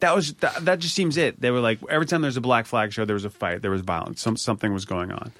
That 0.00 0.16
was 0.16 0.34
that, 0.34 0.64
that. 0.64 0.78
Just 0.80 0.96
seems 0.96 1.16
it. 1.16 1.40
They 1.40 1.52
were 1.52 1.60
like 1.60 1.78
every 1.88 2.06
time 2.06 2.22
there's 2.22 2.36
a 2.36 2.40
Black 2.40 2.66
Flag 2.66 2.92
show, 2.92 3.04
there 3.04 3.14
was 3.14 3.24
a 3.24 3.30
fight, 3.30 3.62
there 3.62 3.70
was 3.70 3.82
violence, 3.82 4.20
some 4.20 4.36
something 4.36 4.72
was 4.72 4.84
going 4.84 5.12
on, 5.12 5.30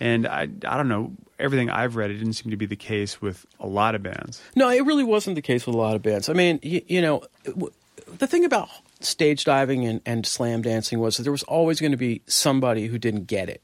and 0.00 0.26
I 0.26 0.42
I 0.42 0.76
don't 0.76 0.88
know. 0.88 1.12
Everything 1.38 1.68
I've 1.68 1.96
read, 1.96 2.10
it 2.10 2.14
didn't 2.14 2.32
seem 2.32 2.50
to 2.50 2.56
be 2.56 2.64
the 2.64 2.76
case 2.76 3.20
with 3.20 3.44
a 3.60 3.66
lot 3.66 3.94
of 3.94 4.02
bands. 4.02 4.42
No, 4.54 4.70
it 4.70 4.86
really 4.86 5.04
wasn't 5.04 5.36
the 5.36 5.42
case 5.42 5.66
with 5.66 5.74
a 5.74 5.78
lot 5.78 5.94
of 5.94 6.02
bands. 6.02 6.30
I 6.30 6.32
mean, 6.32 6.58
you, 6.62 6.80
you 6.86 7.02
know, 7.02 7.24
w- 7.44 7.72
the 8.06 8.26
thing 8.26 8.46
about 8.46 8.70
stage 9.00 9.44
diving 9.44 9.84
and, 9.84 10.00
and 10.06 10.26
slam 10.26 10.62
dancing 10.62 10.98
was 10.98 11.18
that 11.18 11.24
there 11.24 11.32
was 11.32 11.42
always 11.42 11.78
going 11.78 11.92
to 11.92 11.98
be 11.98 12.22
somebody 12.26 12.86
who 12.86 12.98
didn't 12.98 13.26
get 13.26 13.50
it, 13.50 13.62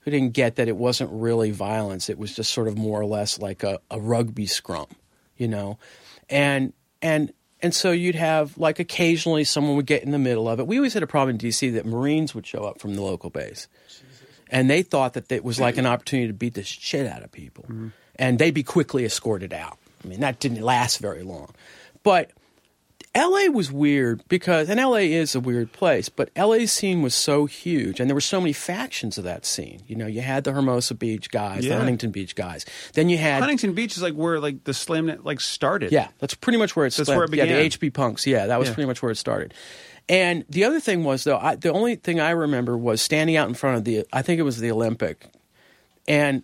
who 0.00 0.12
didn't 0.12 0.34
get 0.34 0.54
that 0.54 0.68
it 0.68 0.76
wasn't 0.76 1.10
really 1.12 1.50
violence. 1.50 2.08
It 2.08 2.16
was 2.18 2.34
just 2.34 2.52
sort 2.52 2.68
of 2.68 2.78
more 2.78 3.00
or 3.00 3.06
less 3.06 3.40
like 3.40 3.64
a, 3.64 3.80
a 3.90 3.98
rugby 3.98 4.46
scrum, 4.46 4.86
you 5.36 5.48
know, 5.48 5.78
and 6.30 6.72
and 7.02 7.32
and 7.60 7.74
so 7.74 7.90
you'd 7.90 8.14
have 8.14 8.56
like 8.56 8.78
occasionally 8.78 9.42
someone 9.42 9.74
would 9.76 9.86
get 9.86 10.04
in 10.04 10.12
the 10.12 10.18
middle 10.18 10.48
of 10.48 10.60
it. 10.60 10.66
We 10.66 10.76
always 10.76 10.94
had 10.94 11.02
a 11.02 11.08
problem 11.08 11.30
in 11.30 11.36
D.C. 11.38 11.70
that 11.70 11.86
Marines 11.86 12.34
would 12.34 12.46
show 12.46 12.64
up 12.64 12.80
from 12.80 12.94
the 12.94 13.02
local 13.02 13.30
base 13.30 13.66
and 14.50 14.68
they 14.70 14.82
thought 14.82 15.14
that 15.14 15.30
it 15.32 15.44
was 15.44 15.58
like 15.60 15.76
an 15.78 15.86
opportunity 15.86 16.28
to 16.28 16.34
beat 16.34 16.54
the 16.54 16.62
shit 16.64 17.06
out 17.06 17.22
of 17.22 17.32
people, 17.32 17.66
and 18.16 18.38
they'd 18.38 18.54
be 18.54 18.62
quickly 18.62 19.04
escorted 19.04 19.52
out. 19.52 19.78
I 20.04 20.08
mean, 20.08 20.20
that 20.20 20.38
didn't 20.40 20.62
last 20.62 20.98
very 20.98 21.22
long, 21.22 21.52
but 22.02 22.30
L.A. 23.14 23.48
was 23.48 23.72
weird 23.72 24.22
because, 24.28 24.68
and 24.68 24.78
L.A. 24.78 25.12
is 25.12 25.34
a 25.34 25.40
weird 25.40 25.72
place, 25.72 26.08
but 26.08 26.30
L.A.'s 26.36 26.70
scene 26.70 27.02
was 27.02 27.14
so 27.14 27.46
huge, 27.46 27.98
and 27.98 28.08
there 28.08 28.14
were 28.14 28.20
so 28.20 28.38
many 28.40 28.52
factions 28.52 29.18
of 29.18 29.24
that 29.24 29.44
scene. 29.46 29.80
You 29.88 29.96
know, 29.96 30.06
you 30.06 30.20
had 30.20 30.44
the 30.44 30.52
Hermosa 30.52 30.94
Beach 30.94 31.30
guys, 31.30 31.64
the 31.64 31.74
Huntington 31.76 32.10
Beach 32.12 32.36
guys, 32.36 32.64
then 32.92 33.08
you 33.08 33.16
had 33.18 33.40
Huntington 33.40 33.72
Beach 33.72 33.96
is 33.96 34.02
like 34.02 34.14
where 34.14 34.38
like 34.38 34.62
the 34.64 34.74
slam 34.74 35.06
net 35.06 35.24
like 35.24 35.40
started. 35.40 35.90
yeah, 35.90 36.08
that's 36.18 36.34
pretty 36.34 36.58
much 36.58 36.76
where 36.76 36.86
it 36.86 36.92
started. 36.92 37.08
That's 37.10 37.16
where 37.16 37.24
it 37.24 37.34
Yeah, 37.34 37.44
began. 37.44 37.58
the 37.80 37.88
HB 37.88 37.94
Punks. 37.94 38.26
Yeah, 38.26 38.46
that 38.46 38.58
was 38.58 38.68
Yeah. 38.68 38.74
pretty 38.74 38.86
much 38.86 39.02
where 39.02 39.10
it 39.10 39.16
started. 39.16 39.54
And 40.08 40.44
the 40.48 40.64
other 40.64 40.80
thing 40.80 41.04
was 41.04 41.24
though, 41.24 41.38
I, 41.38 41.56
the 41.56 41.72
only 41.72 41.96
thing 41.96 42.18
I 42.20 42.30
remember 42.30 42.76
was 42.76 43.02
standing 43.02 43.36
out 43.36 43.48
in 43.48 43.54
front 43.54 43.76
of 43.76 43.84
the. 43.84 44.06
I 44.12 44.22
think 44.22 44.38
it 44.38 44.44
was 44.44 44.58
the 44.58 44.70
Olympic, 44.70 45.26
and 46.06 46.42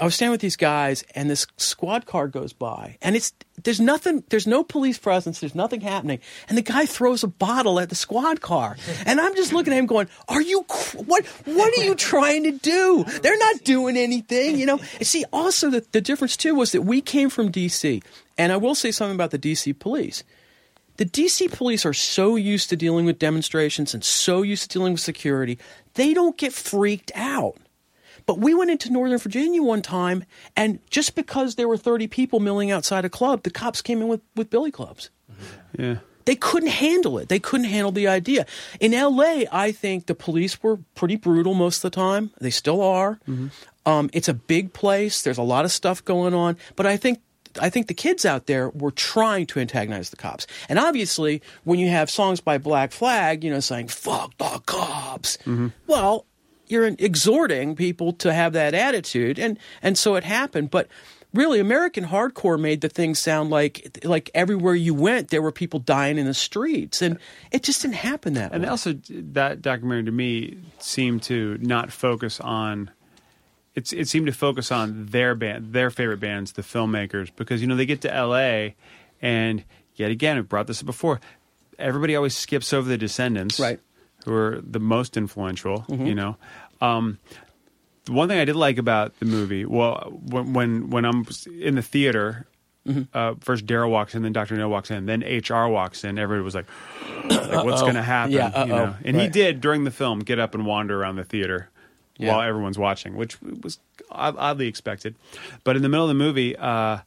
I 0.00 0.04
was 0.04 0.14
standing 0.14 0.32
with 0.32 0.40
these 0.40 0.56
guys, 0.56 1.02
and 1.14 1.28
this 1.28 1.46
squad 1.56 2.06
car 2.06 2.28
goes 2.28 2.52
by, 2.52 2.96
and 3.02 3.16
it's 3.16 3.32
there's 3.62 3.80
nothing, 3.80 4.22
there's 4.28 4.46
no 4.46 4.62
police 4.62 4.98
presence, 4.98 5.40
there's 5.40 5.54
nothing 5.54 5.80
happening, 5.80 6.20
and 6.48 6.56
the 6.56 6.62
guy 6.62 6.86
throws 6.86 7.24
a 7.24 7.28
bottle 7.28 7.80
at 7.80 7.88
the 7.88 7.94
squad 7.94 8.40
car, 8.40 8.76
and 9.04 9.20
I'm 9.20 9.34
just 9.34 9.52
looking 9.52 9.72
at 9.72 9.78
him 9.78 9.86
going, 9.86 10.08
"Are 10.28 10.40
you 10.42 10.64
what? 10.94 11.26
What 11.26 11.78
are 11.78 11.84
you 11.84 11.94
trying 11.94 12.44
to 12.44 12.52
do? 12.52 13.04
They're 13.22 13.38
not 13.38 13.64
doing 13.64 13.96
anything, 13.96 14.58
you 14.58 14.66
know." 14.66 14.78
And 14.98 15.06
see, 15.06 15.24
also 15.32 15.70
the, 15.70 15.84
the 15.92 16.00
difference 16.00 16.36
too 16.36 16.54
was 16.54 16.72
that 16.72 16.82
we 16.82 17.00
came 17.00 17.30
from 17.30 17.50
D.C., 17.50 18.02
and 18.38 18.52
I 18.52 18.56
will 18.56 18.74
say 18.74 18.90
something 18.92 19.14
about 19.14 19.30
the 19.30 19.38
D.C. 19.38 19.72
police 19.72 20.22
the 21.00 21.06
DC 21.06 21.50
police 21.50 21.86
are 21.86 21.94
so 21.94 22.36
used 22.36 22.68
to 22.68 22.76
dealing 22.76 23.06
with 23.06 23.18
demonstrations 23.18 23.94
and 23.94 24.04
so 24.04 24.42
used 24.42 24.64
to 24.64 24.68
dealing 24.68 24.92
with 24.92 25.00
security, 25.00 25.58
they 25.94 26.12
don't 26.12 26.36
get 26.36 26.52
freaked 26.52 27.10
out. 27.14 27.56
But 28.26 28.38
we 28.38 28.52
went 28.52 28.70
into 28.70 28.92
Northern 28.92 29.16
Virginia 29.16 29.62
one 29.62 29.80
time, 29.80 30.24
and 30.54 30.78
just 30.90 31.14
because 31.14 31.54
there 31.54 31.66
were 31.66 31.78
30 31.78 32.06
people 32.08 32.38
milling 32.38 32.70
outside 32.70 33.06
a 33.06 33.08
club, 33.08 33.44
the 33.44 33.50
cops 33.50 33.80
came 33.80 34.02
in 34.02 34.08
with, 34.08 34.20
with 34.36 34.50
billy 34.50 34.70
clubs. 34.70 35.08
yeah. 35.78 36.00
they 36.26 36.36
couldn't 36.36 36.68
handle 36.68 37.16
it. 37.16 37.30
They 37.30 37.40
couldn't 37.40 37.70
handle 37.70 37.92
the 37.92 38.06
idea. 38.06 38.44
In 38.78 38.92
L.A., 38.92 39.46
I 39.50 39.72
think 39.72 40.04
the 40.04 40.14
police 40.14 40.62
were 40.62 40.80
pretty 40.94 41.16
brutal 41.16 41.54
most 41.54 41.78
of 41.78 41.90
the 41.90 41.96
time. 41.96 42.30
They 42.42 42.50
still 42.50 42.82
are. 42.82 43.18
Um, 43.86 44.10
it's 44.12 44.28
a 44.28 44.34
big 44.34 44.74
place. 44.74 45.22
There's 45.22 45.38
a 45.38 45.42
lot 45.42 45.64
of 45.64 45.72
stuff 45.72 46.04
going 46.04 46.34
on, 46.34 46.58
but 46.76 46.84
I 46.84 46.98
think 46.98 47.20
I 47.60 47.70
think 47.70 47.86
the 47.86 47.94
kids 47.94 48.24
out 48.24 48.46
there 48.46 48.70
were 48.70 48.90
trying 48.90 49.46
to 49.46 49.60
antagonize 49.60 50.10
the 50.10 50.16
cops. 50.16 50.46
And 50.68 50.78
obviously, 50.78 51.42
when 51.64 51.78
you 51.78 51.88
have 51.88 52.10
songs 52.10 52.40
by 52.40 52.58
Black 52.58 52.92
Flag, 52.92 53.42
you 53.42 53.50
know, 53.50 53.60
saying 53.60 53.88
"fuck 53.88 54.36
the 54.38 54.60
cops," 54.66 55.36
mm-hmm. 55.38 55.68
well, 55.86 56.26
you're 56.66 56.86
exhorting 56.86 57.74
people 57.74 58.12
to 58.14 58.32
have 58.32 58.52
that 58.52 58.74
attitude, 58.74 59.38
and 59.38 59.58
and 59.82 59.98
so 59.98 60.14
it 60.14 60.24
happened. 60.24 60.70
But 60.70 60.88
really, 61.34 61.58
American 61.58 62.04
hardcore 62.04 62.58
made 62.58 62.80
the 62.80 62.88
thing 62.88 63.14
sound 63.14 63.50
like 63.50 63.98
like 64.04 64.30
everywhere 64.34 64.74
you 64.74 64.94
went, 64.94 65.28
there 65.28 65.42
were 65.42 65.52
people 65.52 65.80
dying 65.80 66.18
in 66.18 66.26
the 66.26 66.34
streets, 66.34 67.02
and 67.02 67.18
it 67.50 67.62
just 67.62 67.82
didn't 67.82 67.96
happen 67.96 68.34
that 68.34 68.50
way. 68.50 68.56
And 68.56 68.64
way. 68.64 68.70
also, 68.70 68.94
that 69.08 69.62
documentary 69.62 70.04
to 70.04 70.12
me 70.12 70.58
seemed 70.78 71.22
to 71.24 71.58
not 71.60 71.92
focus 71.92 72.40
on. 72.40 72.90
It's, 73.74 73.92
it 73.92 74.08
seemed 74.08 74.26
to 74.26 74.32
focus 74.32 74.72
on 74.72 75.06
their 75.06 75.34
band, 75.34 75.72
their 75.72 75.90
favorite 75.90 76.18
bands, 76.20 76.52
the 76.52 76.62
filmmakers, 76.62 77.30
because 77.36 77.60
you 77.60 77.68
know 77.68 77.76
they 77.76 77.86
get 77.86 78.00
to 78.02 78.12
L.A. 78.12 78.74
and 79.22 79.62
yet 79.94 80.10
again, 80.10 80.36
we 80.36 80.42
brought 80.42 80.66
this 80.66 80.80
up 80.80 80.86
before. 80.86 81.20
Everybody 81.78 82.16
always 82.16 82.36
skips 82.36 82.72
over 82.72 82.88
the 82.88 82.98
Descendents, 82.98 83.58
Right. 83.60 83.80
Who 84.26 84.34
are 84.34 84.60
the 84.62 84.80
most 84.80 85.16
influential, 85.16 85.84
you 85.88 86.14
know. 86.14 86.36
Um, 86.82 87.18
the 88.04 88.12
one 88.12 88.28
thing 88.28 88.38
I 88.38 88.44
did 88.44 88.56
like 88.56 88.76
about 88.76 89.18
the 89.18 89.24
movie, 89.24 89.64
well, 89.64 90.12
when 90.26 90.52
when, 90.52 90.90
when 90.90 91.04
I'm 91.06 91.26
in 91.58 91.76
the 91.76 91.82
theater, 91.82 92.46
uh, 93.14 93.34
first 93.40 93.64
Daryl 93.66 93.88
walks 93.88 94.14
in, 94.14 94.22
then 94.22 94.32
Doctor 94.34 94.56
Know 94.56 94.68
walks 94.68 94.90
in, 94.90 95.06
then 95.06 95.20
HR 95.22 95.68
walks 95.68 96.04
in. 96.04 96.18
Everybody 96.18 96.44
was 96.44 96.54
like, 96.54 96.66
like 97.24 97.64
what's 97.64 97.80
going 97.80 97.94
to 97.94 98.02
happen? 98.02 98.32
Yeah, 98.32 98.64
you 98.64 98.68
know? 98.68 98.94
And 99.04 99.16
he 99.18 99.28
did 99.28 99.60
during 99.62 99.84
the 99.84 99.90
film 99.90 100.18
get 100.20 100.38
up 100.38 100.54
and 100.54 100.66
wander 100.66 101.00
around 101.00 101.16
the 101.16 101.24
theater 101.24 101.69
Yeah. 102.20 102.36
while 102.36 102.48
everyone's 102.48 102.78
watching, 102.78 103.16
which 103.16 103.36
was 103.42 103.78
oddly 104.10 104.66
expected. 104.68 105.14
But 105.64 105.76
in 105.76 105.82
the 105.82 105.88
middle 105.88 106.04
of 106.04 106.08
the 106.10 106.14
movie, 106.14 106.56
uh, 106.56 106.98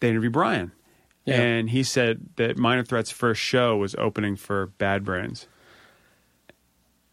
they 0.00 0.10
interview 0.10 0.30
Brian. 0.30 0.72
Yeah. 1.24 1.40
And 1.40 1.70
he 1.70 1.82
said 1.82 2.20
that 2.36 2.56
Minor 2.56 2.84
Threat's 2.84 3.10
first 3.10 3.40
show 3.40 3.76
was 3.76 3.94
opening 3.96 4.36
for 4.36 4.66
Bad 4.78 5.04
Brains. 5.04 5.46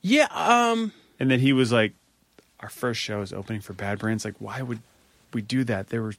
yeah, 0.02 0.28
um, 0.32 0.92
And 1.20 1.30
then 1.30 1.40
he 1.40 1.52
was 1.54 1.72
like, 1.72 1.94
Our 2.60 2.70
first 2.70 3.00
show 3.02 3.22
is 3.22 3.34
opening 3.34 3.62
for 3.62 3.74
Bad 3.74 4.00
Brains. 4.00 4.24
Like, 4.24 4.36
why 4.40 4.62
would 4.62 4.80
we 5.34 5.42
do 5.42 5.64
that? 5.66 5.88
They 5.90 6.00
were 6.00 6.14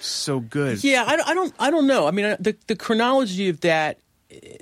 so 0.00 0.40
good. 0.40 0.82
Yeah, 0.82 1.04
I, 1.06 1.16
don't- 1.16 1.28
I 1.28 1.34
don't. 1.34 1.54
I 1.58 1.70
don't 1.70 1.86
know. 1.86 2.06
I 2.06 2.10
mean, 2.10 2.36
the 2.40 2.56
the 2.66 2.74
chronology 2.76 3.48
of 3.50 3.60
that, 3.60 3.98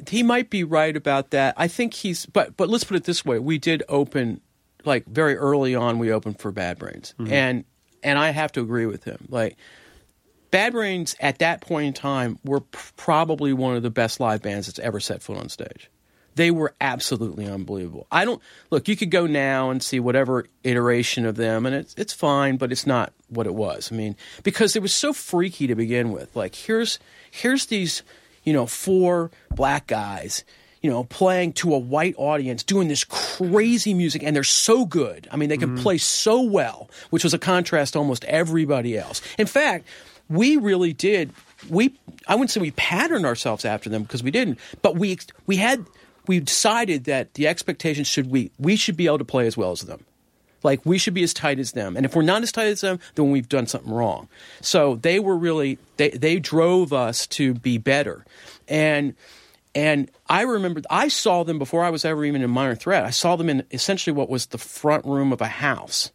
he 0.09 0.23
might 0.23 0.51
be 0.51 0.65
right 0.65 0.97
about 0.97 1.31
that. 1.31 1.55
I 1.57 1.69
think 1.69 1.95
he's. 1.95 2.27
But 2.27 2.57
but 2.57 2.69
let's 2.69 2.85
put 2.85 2.97
it 2.97 3.05
this 3.05 3.25
way: 3.25 3.39
we 3.39 3.57
did 3.59 3.83
open, 3.89 4.41
like 4.85 5.07
very 5.07 5.37
early 5.37 5.75
on, 5.75 5.99
we 5.99 6.13
opened 6.13 6.39
for 6.39 6.53
Bad 6.53 6.79
Brains, 6.79 7.15
mm-hmm. 7.19 7.33
and 7.33 7.65
and 8.03 8.19
I 8.19 8.31
have 8.31 8.53
to 8.53 8.61
agree 8.61 8.87
with 8.87 9.05
him. 9.05 9.27
Like, 9.29 9.57
Bad 10.51 10.73
Brains 10.73 11.15
at 11.21 11.39
that 11.39 11.61
point 11.61 11.87
in 11.87 11.93
time 11.93 12.39
were 12.45 12.61
probably 12.61 13.53
one 13.53 13.77
of 13.77 13.83
the 13.83 13.91
best 13.91 14.21
live 14.21 14.43
bands 14.43 14.67
that's 14.67 14.79
ever 14.79 15.01
set 15.01 15.23
foot 15.23 15.39
on 15.39 15.49
stage. 15.49 15.91
They 16.37 16.51
were 16.51 16.75
absolutely 16.81 17.47
unbelievable. 17.47 18.07
I 18.11 18.25
don't 18.25 18.41
look. 18.71 18.89
You 18.89 18.97
could 18.97 19.11
go 19.11 19.27
now 19.27 19.71
and 19.71 19.83
see 19.83 20.01
whatever 20.01 20.47
iteration 20.65 21.27
of 21.27 21.37
them, 21.37 21.67
and 21.67 21.75
it's 21.75 21.95
it's 21.97 22.13
fine, 22.13 22.57
but 22.57 22.73
it's 22.73 22.87
not 22.87 23.13
what 23.29 23.47
it 23.47 23.55
was. 23.55 23.91
I 23.93 23.97
mean, 23.97 24.17
because 24.43 24.77
it 24.77 24.83
was 24.83 24.95
so 24.95 25.13
freaky 25.13 25.67
to 25.67 25.75
begin 25.75 26.13
with. 26.13 26.35
Like 26.35 26.55
here's 26.55 26.99
here's 27.31 27.67
these 27.67 28.03
you 28.45 28.53
know 28.53 28.67
four 28.67 29.31
black 29.51 29.87
guys 29.87 30.45
you 30.81 30.91
know 30.91 31.05
playing 31.05 31.53
to 31.55 31.75
a 31.75 31.79
white 31.79 32.15
audience 32.17 32.63
doing 32.63 32.89
this 32.89 33.05
crazy 33.05 33.95
music 33.95 34.23
and 34.23 34.35
they're 34.35 34.45
so 34.45 34.85
good. 34.85 35.29
I 35.31 35.37
mean 35.37 35.49
they 35.49 35.57
can 35.57 35.71
mm-hmm. 35.71 35.83
play 35.83 35.99
so 35.99 36.43
well 36.43 36.91
which 37.11 37.25
was 37.25 37.35
a 37.35 37.39
contrast 37.39 37.95
to 37.95 37.99
almost 37.99 38.25
everybody 38.25 38.97
else. 38.97 39.23
In 39.39 39.47
fact 39.47 39.87
we 40.29 40.57
really 40.57 40.93
did 40.93 41.33
we 41.69 41.93
i 42.29 42.35
wouldn't 42.35 42.51
say 42.51 42.61
we 42.61 42.71
patterned 42.71 43.27
ourselves 43.27 43.65
after 43.65 43.91
them 43.91 44.05
because 44.05 44.23
we 44.23 44.31
didn't 44.31 44.61
but 44.81 44.95
we 44.95 45.19
we 45.47 45.57
had 45.57 45.85
we 46.31 46.39
decided 46.39 47.05
that 47.05 47.35
the 47.35 47.49
expectation 47.49 48.05
should 48.05 48.31
we 48.31 48.53
we 48.59 48.77
should 48.77 48.97
be 48.97 49.07
able 49.07 49.19
to 49.19 49.25
play 49.25 49.49
as 49.49 49.57
well 49.57 49.73
as 49.73 49.81
them. 49.81 50.05
Like 50.63 50.85
we 50.85 50.97
should 50.97 51.15
be 51.15 51.23
as 51.23 51.33
tight 51.33 51.59
as 51.59 51.73
them. 51.73 51.97
And 51.97 52.05
if 52.05 52.15
we're 52.15 52.23
not 52.23 52.43
as 52.43 52.53
tight 52.53 52.69
as 52.69 52.83
them 52.83 53.01
then 53.15 53.33
we've 53.33 53.49
done 53.49 53.67
something 53.67 53.93
wrong. 53.93 54.29
So 54.61 54.97
they 54.97 55.19
were 55.19 55.37
really 55.37 55.79
they 55.97 56.11
they 56.11 56.39
drove 56.39 56.93
us 56.93 57.27
to 57.29 57.55
be 57.55 57.79
better. 57.79 58.25
And 58.69 59.15
and 59.75 60.11
I 60.29 60.43
remember 60.43 60.81
I 60.91 61.09
saw 61.09 61.45
them 61.45 61.59
before 61.59 61.85
I 61.85 61.91
was 61.91 62.05
ever 62.05 62.25
even 62.25 62.43
in 62.43 62.51
minor 62.51 62.75
threat. 62.75 63.05
I 63.05 63.11
saw 63.11 63.37
them 63.37 63.49
in 63.49 63.65
essentially 63.71 64.15
what 64.15 64.29
was 64.29 64.47
the 64.47 64.59
front 64.59 65.05
room 65.05 65.33
of 65.33 65.41
a 65.41 65.49
house 65.49 66.11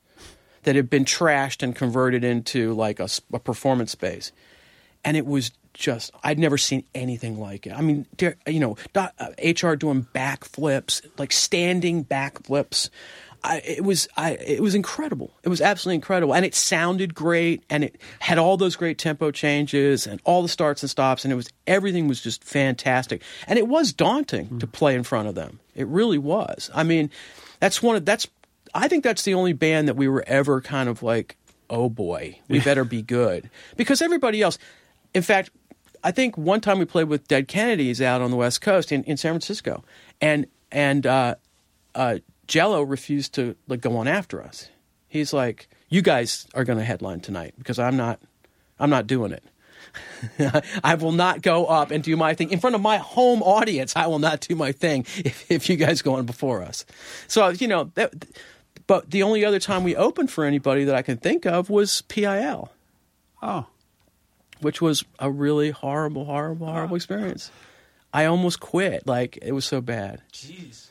that 0.64 0.76
had 0.76 0.89
been 0.89 1.06
trashed 1.06 1.64
and 1.64 1.76
converted 1.76 2.24
into 2.24 2.74
like 2.74 2.99
a 2.99 3.08
performance 3.39 3.91
space, 3.91 4.32
and 5.03 5.16
it 5.16 5.26
was 5.26 5.51
just 5.74 6.12
I'd 6.24 6.39
never 6.39 6.58
seen 6.58 6.86
anything 6.95 7.39
like 7.39 7.68
it. 7.68 7.74
I 7.74 7.82
mean, 7.82 8.08
you 8.47 8.60
know, 8.60 8.78
uh, 8.95 9.10
HR 9.38 9.76
doing 9.76 10.08
backflips, 10.14 11.06
like 11.18 11.32
standing 11.32 12.03
backflips. 12.03 12.89
I, 13.46 13.62
it 13.64 13.84
was 13.84 14.08
I, 14.18 14.32
it 14.32 14.60
was 14.60 14.74
incredible. 14.74 15.32
It 15.43 15.50
was 15.50 15.62
absolutely 15.62 15.96
incredible, 15.96 16.34
and 16.34 16.43
it 16.43 16.56
sounded 16.56 17.14
great, 17.14 17.64
and 17.70 17.84
it 17.84 18.02
had 18.20 18.38
all 18.39 18.58
those 18.58 18.76
great 18.76 18.98
tempo 18.98 19.30
changes 19.30 20.08
and 20.08 20.20
all 20.24 20.41
the 20.41 20.50
starts 20.50 20.82
and 20.82 20.89
stops, 20.89 21.24
and 21.24 21.32
it 21.32 21.36
was 21.36 21.50
everything 21.68 22.08
was 22.08 22.22
just 22.22 22.43
fantastic. 22.43 23.22
And 23.48 23.60
it 23.60 23.68
was 23.68 23.93
daunting 23.93 24.60
to 24.60 24.68
play 24.68 24.96
in 24.96 25.04
front 25.04 25.28
of 25.28 25.36
them. 25.36 25.60
It 25.76 25.88
really 25.88 26.18
was. 26.18 26.72
I 26.74 26.84
mean, 26.84 27.12
that's 27.60 27.84
one 27.84 27.96
of 27.96 28.04
that's. 28.04 28.28
I 28.74 28.88
think 28.88 29.04
that's 29.04 29.24
the 29.24 29.36
only 29.36 29.54
band 29.54 29.88
that 29.88 29.96
we 29.96 30.08
were 30.08 30.24
ever 30.26 30.60
kind 30.60 30.89
of 30.89 31.04
like, 31.04 31.38
oh 31.70 31.88
boy, 31.88 32.39
we 32.50 32.60
better 32.60 32.84
be 32.84 33.04
good 33.04 33.50
because 33.78 34.02
everybody 34.02 34.41
else. 34.41 34.58
In 35.14 35.22
fact, 35.22 35.52
I 36.04 36.12
think 36.12 36.36
one 36.38 36.62
time 36.62 36.80
we 36.80 36.86
played 36.86 37.10
with 37.10 37.28
Dead 37.28 37.48
Kennedys 37.48 38.02
out 38.02 38.22
on 38.22 38.32
the 38.32 38.38
West 38.38 38.62
Coast 38.62 38.91
in, 38.91 39.04
in 39.04 39.18
San 39.18 39.34
Francisco, 39.34 39.84
and 40.20 40.48
and 40.72 41.06
uh, 41.06 41.36
uh, 41.93 42.18
Jello 42.48 42.82
refused 42.82 43.34
to 43.36 43.56
like 43.68 43.82
go 43.82 43.98
on 43.98 44.08
after 44.08 44.41
us. 44.43 44.70
He's 45.08 45.34
like, 45.34 45.68
"You 45.89 46.02
guys 46.02 46.48
are 46.54 46.64
going 46.64 46.80
to 46.80 46.86
headline 46.86 47.22
tonight 47.22 47.54
because 47.58 47.80
I'm 47.80 47.98
not, 47.98 48.20
I'm 48.80 48.89
not 48.89 49.08
doing 49.08 49.32
it. 49.32 49.43
I 50.84 50.96
will 50.96 51.12
not 51.14 51.41
go 51.41 51.66
up 51.68 51.91
and 51.91 52.04
do 52.04 52.16
my 52.18 52.34
thing 52.34 52.52
in 52.52 52.60
front 52.60 52.76
of 52.76 52.82
my 52.82 52.98
home 52.98 53.41
audience. 53.41 53.96
I 53.96 54.08
will 54.08 54.20
not 54.20 54.41
do 54.41 54.56
my 54.56 54.72
thing 54.72 55.06
if, 55.18 55.50
if 55.50 55.70
you 55.70 55.76
guys 55.78 56.02
go 56.02 56.16
on 56.16 56.26
before 56.26 56.62
us." 56.62 56.86
So 57.28 57.50
you 57.50 57.68
know, 57.68 57.91
that, 57.96 58.14
but 58.88 59.10
the 59.12 59.24
only 59.24 59.46
other 59.46 59.60
time 59.60 59.84
we 59.84 59.96
opened 59.96 60.32
for 60.32 60.43
anybody 60.43 60.84
that 60.86 60.96
I 60.96 61.02
can 61.02 61.18
think 61.18 61.46
of 61.46 61.70
was 61.70 62.02
PIL 62.04 62.72
Oh. 63.41 63.68
which 64.62 64.82
was 64.82 65.04
a 65.20 65.30
really 65.30 65.70
horrible, 65.72 66.26
horrible, 66.26 66.68
horrible 66.68 66.96
experience. 66.96 67.52
I 68.14 68.26
almost 68.26 68.60
quit. 68.60 69.06
Like 69.08 69.38
it 69.41 69.52
was 69.52 69.66
so 69.66 69.82
bad. 69.82 70.22
Jeez. 70.34 70.88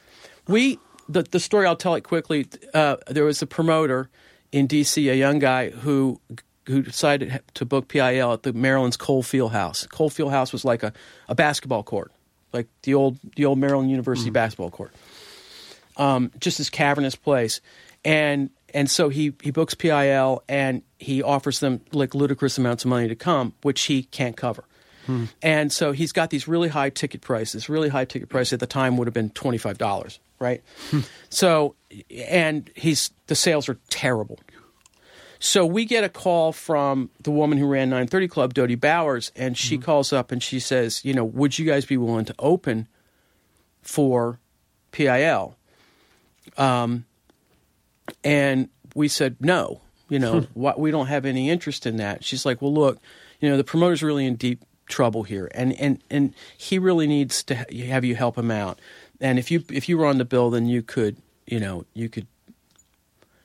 We 0.46 0.78
the 1.08 1.22
the 1.22 1.40
story. 1.40 1.66
I'll 1.66 1.76
tell 1.76 1.94
it 1.94 2.02
quickly. 2.02 2.46
Uh, 2.72 2.96
there 3.08 3.24
was 3.24 3.42
a 3.42 3.46
promoter 3.46 4.10
in 4.52 4.66
D.C., 4.66 5.08
a 5.08 5.14
young 5.14 5.38
guy 5.38 5.70
who 5.70 6.20
who 6.66 6.82
decided 6.82 7.42
to 7.54 7.64
book 7.64 7.88
PIL 7.88 8.32
at 8.32 8.42
the 8.42 8.52
Maryland's 8.52 8.96
Cole 8.96 9.22
Field 9.22 9.52
House. 9.52 9.86
Cole 9.86 10.10
Field 10.10 10.30
House 10.30 10.52
was 10.52 10.64
like 10.64 10.82
a, 10.82 10.92
a 11.28 11.34
basketball 11.34 11.82
court, 11.82 12.12
like 12.52 12.68
the 12.82 12.94
old 12.94 13.18
the 13.36 13.44
old 13.44 13.58
Maryland 13.58 13.90
University 13.90 14.30
basketball 14.30 14.70
court. 14.70 14.92
Um, 15.96 16.32
just 16.40 16.58
this 16.58 16.70
cavernous 16.70 17.14
place, 17.14 17.60
and 18.04 18.50
and 18.72 18.90
so 18.90 19.08
he 19.08 19.34
he 19.42 19.50
books 19.50 19.74
PIL 19.74 20.42
and 20.48 20.82
he 20.98 21.22
offers 21.22 21.60
them 21.60 21.80
like 21.92 22.14
ludicrous 22.14 22.58
amounts 22.58 22.84
of 22.84 22.90
money 22.90 23.08
to 23.08 23.14
come, 23.14 23.52
which 23.62 23.82
he 23.82 24.04
can't 24.04 24.36
cover. 24.36 24.64
And 25.42 25.70
so 25.70 25.92
he's 25.92 26.12
got 26.12 26.30
these 26.30 26.48
really 26.48 26.68
high 26.68 26.88
ticket 26.88 27.20
prices. 27.20 27.68
Really 27.68 27.90
high 27.90 28.06
ticket 28.06 28.30
price 28.30 28.54
at 28.54 28.60
the 28.60 28.66
time 28.66 28.96
would 28.96 29.06
have 29.06 29.12
been 29.12 29.28
twenty 29.30 29.58
five 29.58 29.76
dollars, 29.76 30.18
right? 30.38 30.62
So, 31.30 31.74
and 32.28 32.70
he's 32.76 33.10
the 33.26 33.34
sales 33.34 33.68
are 33.68 33.76
terrible. 33.90 34.38
So 35.40 35.66
we 35.66 35.84
get 35.84 36.04
a 36.04 36.08
call 36.08 36.52
from 36.52 37.10
the 37.20 37.32
woman 37.32 37.58
who 37.58 37.66
ran 37.66 37.90
930 37.90 38.28
Club, 38.28 38.54
Dodie 38.54 38.76
Bowers, 38.76 39.32
and 39.34 39.58
she 39.58 39.76
calls 39.78 40.12
up 40.12 40.30
and 40.30 40.40
she 40.40 40.60
says, 40.60 41.04
you 41.04 41.12
know, 41.12 41.24
would 41.24 41.58
you 41.58 41.66
guys 41.66 41.84
be 41.84 41.96
willing 41.96 42.24
to 42.24 42.34
open 42.38 42.86
for 43.82 44.38
PIL? 44.92 45.56
Um, 46.56 47.04
and 48.22 48.68
we 48.94 49.08
said 49.08 49.36
no. 49.40 49.80
You 50.08 50.18
know, 50.18 50.46
why, 50.54 50.74
we 50.78 50.90
don't 50.90 51.08
have 51.08 51.26
any 51.26 51.50
interest 51.50 51.84
in 51.84 51.96
that. 51.96 52.24
She's 52.24 52.46
like, 52.46 52.62
well, 52.62 52.72
look, 52.72 52.98
you 53.40 53.50
know, 53.50 53.56
the 53.56 53.64
promoter's 53.64 54.02
really 54.02 54.26
in 54.26 54.36
deep 54.36 54.62
trouble 54.86 55.22
here, 55.22 55.50
and 55.54 55.72
and 55.80 56.02
and 56.10 56.34
he 56.56 56.78
really 56.78 57.06
needs 57.06 57.42
to 57.44 57.56
ha- 57.56 57.64
have 57.86 58.04
you 58.04 58.14
help 58.14 58.38
him 58.38 58.50
out. 58.50 58.78
And 59.20 59.38
if 59.38 59.50
you 59.50 59.64
if 59.70 59.88
you 59.88 59.98
were 59.98 60.06
on 60.06 60.18
the 60.18 60.24
bill, 60.24 60.50
then 60.50 60.66
you 60.66 60.82
could, 60.82 61.16
you 61.46 61.60
know, 61.60 61.84
you 61.94 62.08
could 62.08 62.26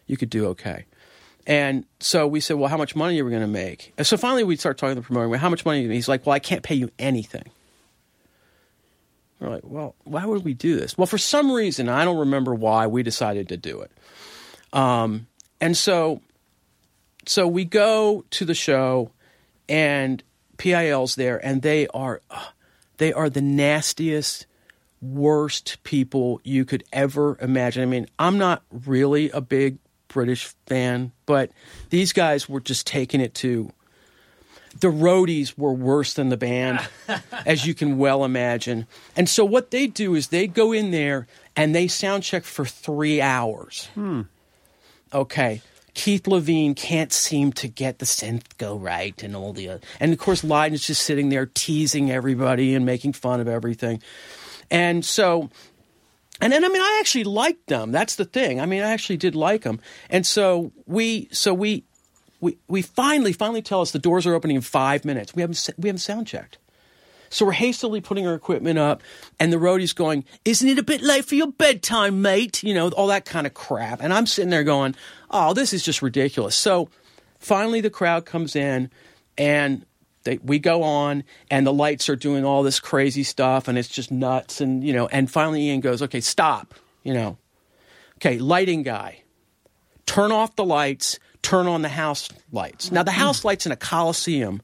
you 0.07 0.17
could 0.17 0.29
do 0.29 0.47
okay. 0.47 0.85
And 1.47 1.85
so 1.99 2.27
we 2.27 2.41
said, 2.41 2.57
well, 2.57 2.69
how 2.69 2.77
much 2.77 2.95
money 2.95 3.19
are 3.19 3.25
we 3.25 3.31
going 3.31 3.41
to 3.41 3.47
make? 3.47 3.93
And 3.97 4.05
so 4.05 4.17
finally 4.17 4.43
we 4.43 4.55
start 4.55 4.77
talking 4.77 4.95
to 4.95 5.01
the 5.01 5.05
promoter. 5.05 5.35
How 5.37 5.49
much 5.49 5.65
money? 5.65 5.87
He's 5.87 6.07
like, 6.07 6.25
well, 6.25 6.33
I 6.33 6.39
can't 6.39 6.61
pay 6.61 6.75
you 6.75 6.91
anything. 6.99 7.49
We're 9.39 9.49
like, 9.49 9.63
well, 9.63 9.95
why 10.03 10.25
would 10.25 10.43
we 10.43 10.53
do 10.53 10.75
this? 10.75 10.97
Well, 10.97 11.07
for 11.07 11.17
some 11.17 11.51
reason, 11.51 11.87
I 11.87 12.03
don't 12.05 12.17
remember 12.17 12.53
why 12.53 12.87
we 12.87 13.03
decided 13.03 13.49
to 13.49 13.57
do 13.57 13.81
it. 13.81 13.91
Um, 14.73 15.27
and 15.61 15.75
so, 15.77 16.21
so 17.25 17.47
we 17.47 17.65
go 17.65 18.25
to 18.31 18.45
the 18.45 18.53
show, 18.53 19.11
and 19.67 20.21
PIL's 20.57 21.15
there, 21.15 21.43
and 21.43 21.61
they 21.61 21.87
are, 21.87 22.21
uh, 22.29 22.47
they 22.97 23.13
are 23.13 23.29
the 23.29 23.41
nastiest, 23.41 24.45
worst 25.01 25.81
people 25.83 26.41
you 26.43 26.65
could 26.65 26.83
ever 26.91 27.37
imagine. 27.41 27.83
I 27.83 27.85
mean, 27.85 28.07
I'm 28.17 28.37
not 28.37 28.63
really 28.71 29.29
a 29.31 29.41
big 29.41 29.77
British 30.07 30.53
fan, 30.65 31.11
but 31.25 31.51
these 31.89 32.13
guys 32.13 32.49
were 32.49 32.59
just 32.59 32.85
taking 32.87 33.21
it 33.21 33.33
to 33.35 33.71
the 34.79 34.87
roadies 34.87 35.57
were 35.57 35.73
worse 35.73 36.13
than 36.13 36.29
the 36.29 36.37
band, 36.37 36.79
as 37.45 37.65
you 37.65 37.73
can 37.73 37.97
well 37.97 38.23
imagine. 38.23 38.87
And 39.15 39.27
so 39.27 39.43
what 39.43 39.71
they 39.71 39.87
do 39.87 40.15
is 40.15 40.27
they 40.27 40.47
go 40.47 40.71
in 40.71 40.91
there 40.91 41.27
and 41.55 41.73
they 41.73 41.87
sound 41.87 42.23
check 42.23 42.43
for 42.43 42.65
three 42.65 43.21
hours. 43.21 43.89
Hmm. 43.95 44.23
Okay. 45.13 45.61
Keith 45.95 46.23
Levene 46.23 46.75
can't 46.75 47.11
seem 47.11 47.51
to 47.53 47.67
get 47.67 47.99
the 47.99 48.05
synth 48.05 48.57
go 48.57 48.77
right 48.77 49.21
and 49.23 49.35
all 49.35 49.53
the 49.53 49.69
other. 49.69 49.81
and 49.99 50.13
of 50.13 50.19
course 50.19 50.43
Lydon's 50.43 50.85
just 50.85 51.01
sitting 51.01 51.29
there 51.29 51.47
teasing 51.47 52.11
everybody 52.11 52.73
and 52.75 52.85
making 52.85 53.13
fun 53.13 53.41
of 53.41 53.47
everything. 53.47 54.01
And 54.71 55.03
so 55.03 55.49
and 56.41 56.53
then 56.53 56.63
I 56.63 56.69
mean 56.69 56.81
I 56.81 56.97
actually 56.99 57.25
liked 57.25 57.67
them. 57.67 57.91
That's 57.91 58.15
the 58.15 58.25
thing. 58.25 58.59
I 58.59 58.65
mean 58.65 58.81
I 58.81 58.91
actually 58.91 59.17
did 59.17 59.35
like 59.35 59.63
them. 59.63 59.79
And 60.09 60.25
so 60.25 60.71
we 60.85 61.27
so 61.31 61.53
we 61.53 61.83
we 62.39 62.57
we 62.67 62.81
finally 62.81 63.33
finally 63.33 63.61
tell 63.61 63.81
us 63.81 63.91
the 63.91 63.99
doors 63.99 64.25
are 64.25 64.33
opening 64.33 64.55
in 64.55 64.61
5 64.61 65.05
minutes. 65.05 65.35
We 65.35 65.41
haven't 65.41 65.69
we 65.77 65.89
haven't 65.89 65.99
sound 65.99 66.27
checked. 66.27 66.57
So 67.29 67.45
we're 67.45 67.51
hastily 67.53 68.01
putting 68.01 68.27
our 68.27 68.33
equipment 68.33 68.79
up, 68.79 69.03
and 69.39 69.53
the 69.53 69.59
roadie's 69.59 69.93
going, 69.93 70.25
Isn't 70.45 70.67
it 70.67 70.79
a 70.79 70.83
bit 70.83 71.01
late 71.01 71.25
for 71.25 71.35
your 71.35 71.51
bedtime, 71.51 72.21
mate? 72.21 72.63
You 72.63 72.73
know, 72.73 72.89
all 72.89 73.07
that 73.07 73.25
kind 73.25 73.45
of 73.45 73.53
crap. 73.53 74.01
And 74.01 74.11
I'm 74.13 74.25
sitting 74.25 74.49
there 74.49 74.63
going, 74.63 74.95
Oh, 75.29 75.53
this 75.53 75.73
is 75.73 75.83
just 75.83 76.01
ridiculous. 76.01 76.55
So 76.55 76.89
finally 77.37 77.81
the 77.81 77.89
crowd 77.89 78.25
comes 78.25 78.55
in, 78.55 78.89
and 79.37 79.85
they, 80.29 80.37
we 80.43 80.59
go 80.59 80.83
on, 80.83 81.23
and 81.49 81.65
the 81.65 81.73
lights 81.73 82.07
are 82.07 82.15
doing 82.15 82.45
all 82.45 82.61
this 82.61 82.79
crazy 82.79 83.23
stuff, 83.23 83.67
and 83.67 83.77
it's 83.77 83.87
just 83.87 84.11
nuts. 84.11 84.61
And, 84.61 84.83
you 84.83 84.93
know, 84.93 85.07
and 85.07 85.29
finally 85.29 85.63
Ian 85.67 85.79
goes, 85.79 86.01
Okay, 86.01 86.21
stop. 86.21 86.75
You 87.03 87.13
know, 87.13 87.37
okay, 88.17 88.37
lighting 88.37 88.83
guy, 88.83 89.23
turn 90.05 90.31
off 90.31 90.55
the 90.55 90.65
lights, 90.65 91.17
turn 91.41 91.65
on 91.65 91.81
the 91.81 91.89
house 91.89 92.29
lights. 92.51 92.91
Now, 92.91 93.03
the 93.03 93.11
house 93.11 93.43
lights 93.43 93.65
in 93.65 93.71
a 93.71 93.77
coliseum. 93.77 94.61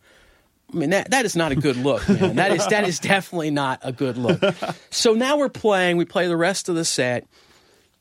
I 0.74 0.78
mean 0.78 0.89
that 0.89 1.11
that 1.11 1.26
is 1.26 1.36
not 1.36 1.51
a 1.51 1.55
good 1.55 1.78
look, 1.78 2.07
man. 2.09 2.36
That 2.36 2.51
is 2.51 2.66
that 2.68 2.88
is 2.88 2.99
definitely 2.99 3.51
not 3.51 3.80
a 3.84 3.91
good 3.91 4.18
look. 4.18 4.41
So 4.89 5.13
now 5.13 5.38
we're 5.38 5.47
playing. 5.47 5.97
We 5.97 6.05
play 6.05 6.28
the 6.28 6.36
rest 6.36 6.70
of 6.70 6.76
the 6.76 6.84
set, 6.84 7.28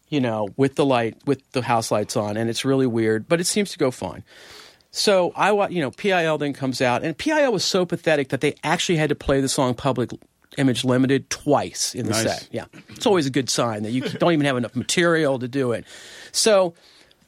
you 0.09 0.21
know, 0.21 0.49
with 0.57 0.75
the 0.75 0.85
light, 0.85 1.17
with 1.27 1.49
the 1.53 1.63
house 1.63 1.91
lights 1.91 2.17
on, 2.17 2.37
and 2.37 2.49
it's 2.49 2.65
really 2.65 2.87
weird, 2.87 3.29
but 3.29 3.39
it 3.41 3.45
seems 3.45 3.71
to 3.73 3.79
go 3.79 3.91
fine. 3.91 4.25
So 4.97 5.33
I, 5.35 5.51
you 5.71 5.81
know, 5.81 5.91
PIL 5.91 6.39
then 6.39 6.53
comes 6.53 6.81
out, 6.81 7.03
and 7.03 7.19
PIL 7.19 7.53
was 7.53 7.65
so 7.65 7.85
pathetic 7.85 8.29
that 8.29 8.41
they 8.41 8.55
actually 8.63 8.95
had 8.97 9.09
to 9.09 9.17
play 9.17 9.41
the 9.41 9.49
song 9.49 9.75
"Public 9.75 10.11
Image 10.57 10.85
Limited" 10.85 11.29
twice 11.31 11.97
in 11.97 12.07
the 12.07 12.13
Nice. 12.13 12.23
set. 12.23 12.49
Yeah, 12.53 12.67
it's 12.91 13.05
always 13.05 13.27
a 13.27 13.31
good 13.31 13.51
sign 13.51 13.83
that 13.83 13.91
you 13.91 14.03
don't 14.03 14.33
even 14.33 14.47
have 14.47 14.57
enough 14.57 14.77
material 14.77 15.41
to 15.41 15.49
do 15.49 15.73
it. 15.73 15.85
So, 16.31 16.75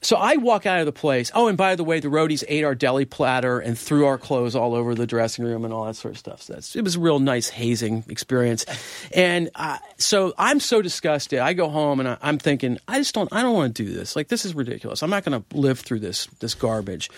so 0.00 0.14
I 0.14 0.36
walk 0.36 0.64
out 0.64 0.78
of 0.78 0.86
the 0.86 0.92
place. 0.92 1.32
Oh, 1.34 1.48
and 1.48 1.58
by 1.58 1.74
the 1.74 1.82
way, 1.82 1.98
the 1.98 2.06
roadies 2.06 2.44
ate 2.46 2.62
our 2.62 2.76
deli 2.76 3.04
platter 3.04 3.58
and 3.58 3.76
threw 3.76 4.06
our 4.06 4.16
clothes 4.16 4.54
all 4.54 4.72
over 4.76 4.94
the 4.94 5.06
dressing 5.06 5.44
room 5.44 5.64
and 5.64 5.74
all 5.74 5.86
that 5.86 5.96
sort 5.96 6.14
of 6.14 6.18
stuff. 6.18 6.42
So 6.42 6.52
that's, 6.52 6.76
it 6.76 6.84
was 6.84 6.94
a 6.94 7.00
real 7.00 7.18
nice 7.18 7.48
hazing 7.48 8.04
experience. 8.08 8.64
And 9.12 9.50
uh, 9.56 9.78
so 9.98 10.34
I'm 10.38 10.60
so 10.60 10.82
disgusted. 10.82 11.40
I 11.40 11.52
go 11.54 11.68
home 11.68 11.98
and 11.98 12.08
I, 12.10 12.16
I'm 12.22 12.38
thinking, 12.38 12.78
I 12.86 12.98
just 12.98 13.12
don't, 13.12 13.32
I 13.32 13.42
don't 13.42 13.54
want 13.54 13.74
to 13.74 13.84
do 13.84 13.92
this. 13.92 14.14
Like 14.14 14.28
this 14.28 14.44
is 14.44 14.54
ridiculous. 14.54 15.02
I'm 15.02 15.10
not 15.10 15.24
going 15.24 15.42
to 15.42 15.56
live 15.58 15.80
through 15.80 15.98
this 16.00 16.26
this 16.38 16.54
garbage. 16.54 17.10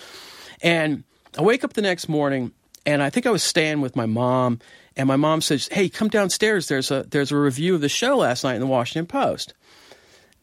And 0.61 1.03
I 1.37 1.41
wake 1.41 1.63
up 1.63 1.73
the 1.73 1.81
next 1.81 2.09
morning, 2.09 2.51
and 2.85 3.01
I 3.01 3.09
think 3.09 3.25
I 3.25 3.31
was 3.31 3.43
staying 3.43 3.81
with 3.81 3.95
my 3.95 4.05
mom, 4.05 4.59
and 4.95 5.07
my 5.07 5.15
mom 5.15 5.41
says, 5.41 5.69
"Hey, 5.71 5.89
come 5.89 6.09
downstairs. 6.09 6.67
There's 6.67 6.91
a 6.91 7.05
there's 7.09 7.31
a 7.31 7.37
review 7.37 7.75
of 7.75 7.81
the 7.81 7.89
show 7.89 8.17
last 8.17 8.43
night 8.43 8.55
in 8.55 8.61
the 8.61 8.67
Washington 8.67 9.05
Post." 9.05 9.53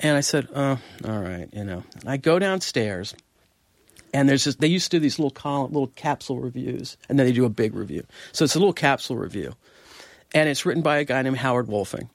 And 0.00 0.16
I 0.16 0.20
said, 0.20 0.48
"Oh, 0.54 0.78
all 1.06 1.20
right, 1.20 1.48
you 1.52 1.64
know." 1.64 1.84
And 2.00 2.08
I 2.08 2.16
go 2.16 2.38
downstairs, 2.38 3.14
and 4.14 4.28
there's 4.28 4.44
this. 4.44 4.56
They 4.56 4.68
used 4.68 4.90
to 4.90 4.98
do 4.98 5.00
these 5.00 5.18
little 5.18 5.30
column, 5.30 5.72
little 5.72 5.92
capsule 5.96 6.38
reviews, 6.38 6.96
and 7.08 7.18
then 7.18 7.26
they 7.26 7.32
do 7.32 7.44
a 7.44 7.50
big 7.50 7.74
review. 7.74 8.04
So 8.32 8.44
it's 8.44 8.54
a 8.54 8.58
little 8.58 8.72
capsule 8.72 9.16
review, 9.16 9.54
and 10.34 10.48
it's 10.48 10.64
written 10.64 10.82
by 10.82 10.98
a 10.98 11.04
guy 11.04 11.20
named 11.22 11.38
Howard 11.38 11.66
Wuelfing, 11.66 12.08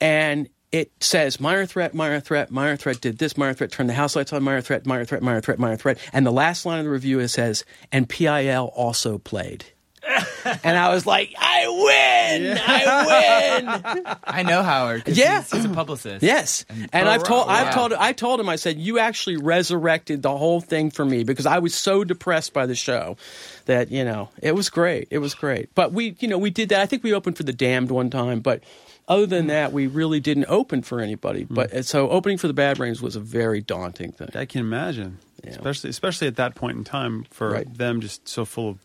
and 0.00 0.48
it 0.72 0.90
says 1.00 1.40
minor 1.40 1.66
threat, 1.66 1.94
minor 1.94 2.20
threat, 2.20 2.50
minor 2.50 2.76
threat 2.76 3.00
did 3.00 3.18
this, 3.18 3.36
minor 3.36 3.54
threat 3.54 3.72
turned 3.72 3.88
the 3.88 3.94
house 3.94 4.14
lights 4.16 4.32
on, 4.32 4.42
minor 4.42 4.60
threat, 4.60 4.86
minor 4.86 5.04
threat, 5.04 5.22
minor 5.22 5.40
threat, 5.40 5.58
minor 5.58 5.76
threat, 5.76 5.98
and 6.12 6.24
the 6.24 6.30
last 6.32 6.64
line 6.66 6.78
of 6.78 6.84
the 6.84 6.90
review 6.90 7.18
it 7.20 7.28
says, 7.28 7.64
and 7.90 8.08
PIL 8.08 8.72
also 8.76 9.18
played. 9.18 9.64
and 10.64 10.78
I 10.78 10.88
was 10.94 11.04
like, 11.04 11.34
I 11.38 11.66
win! 11.68 12.58
I 12.58 13.94
win! 13.94 14.16
I 14.24 14.42
know 14.42 14.62
Howard. 14.62 15.02
Yeah. 15.06 15.42
he's, 15.42 15.50
he's 15.52 15.64
a 15.66 15.68
publicist. 15.68 16.22
Yes, 16.22 16.64
And- 16.70 16.88
and 16.92 17.06
Oh, 17.08 17.10
I've 17.10 17.22
told 17.22 17.46
wow. 17.48 17.52
I've 17.52 17.74
told 17.74 17.92
I 17.92 18.12
told 18.14 18.40
him 18.40 18.48
I 18.48 18.56
said 18.56 18.78
you 18.78 18.98
actually 18.98 19.36
resurrected 19.36 20.22
the 20.22 20.34
whole 20.36 20.60
thing 20.62 20.90
for 20.90 21.04
me 21.04 21.22
because 21.24 21.44
I 21.46 21.58
was 21.58 21.74
so 21.74 22.02
depressed 22.04 22.54
by 22.54 22.64
the 22.64 22.74
show 22.74 23.18
that 23.66 23.90
you 23.90 24.02
know 24.04 24.30
it 24.40 24.54
was 24.54 24.70
great 24.70 25.08
it 25.10 25.18
was 25.18 25.34
great 25.34 25.74
but 25.74 25.92
we 25.92 26.16
you 26.18 26.28
know 26.28 26.38
we 26.38 26.48
did 26.50 26.70
that 26.70 26.80
I 26.80 26.86
think 26.86 27.02
we 27.04 27.12
opened 27.12 27.36
for 27.36 27.42
the 27.42 27.52
Damned 27.52 27.90
one 27.90 28.08
time 28.08 28.40
but 28.40 28.62
other 29.10 29.26
than 29.26 29.44
mm. 29.44 29.48
that 29.48 29.72
we 29.72 29.86
really 29.86 30.20
didn't 30.20 30.46
open 30.48 30.80
for 30.80 31.00
anybody 31.00 31.44
mm. 31.44 31.54
but 31.54 31.72
uh, 31.74 31.82
so 31.82 32.08
opening 32.08 32.38
for 32.38 32.46
the 32.48 32.54
Bad 32.54 32.78
Brains 32.78 33.02
was 33.02 33.14
a 33.16 33.20
very 33.20 33.60
daunting 33.60 34.12
thing 34.12 34.28
I 34.34 34.46
can 34.46 34.60
imagine, 34.62 35.18
Yeah. 35.44 35.50
especially 35.50 35.90
especially 35.90 36.28
at 36.28 36.36
that 36.36 36.54
point 36.54 36.78
in 36.78 36.84
time 36.84 37.26
for 37.30 37.50
Right. 37.50 37.76
them, 37.78 38.00
just 38.00 38.26
so 38.28 38.44
full 38.46 38.70
of 38.70 38.78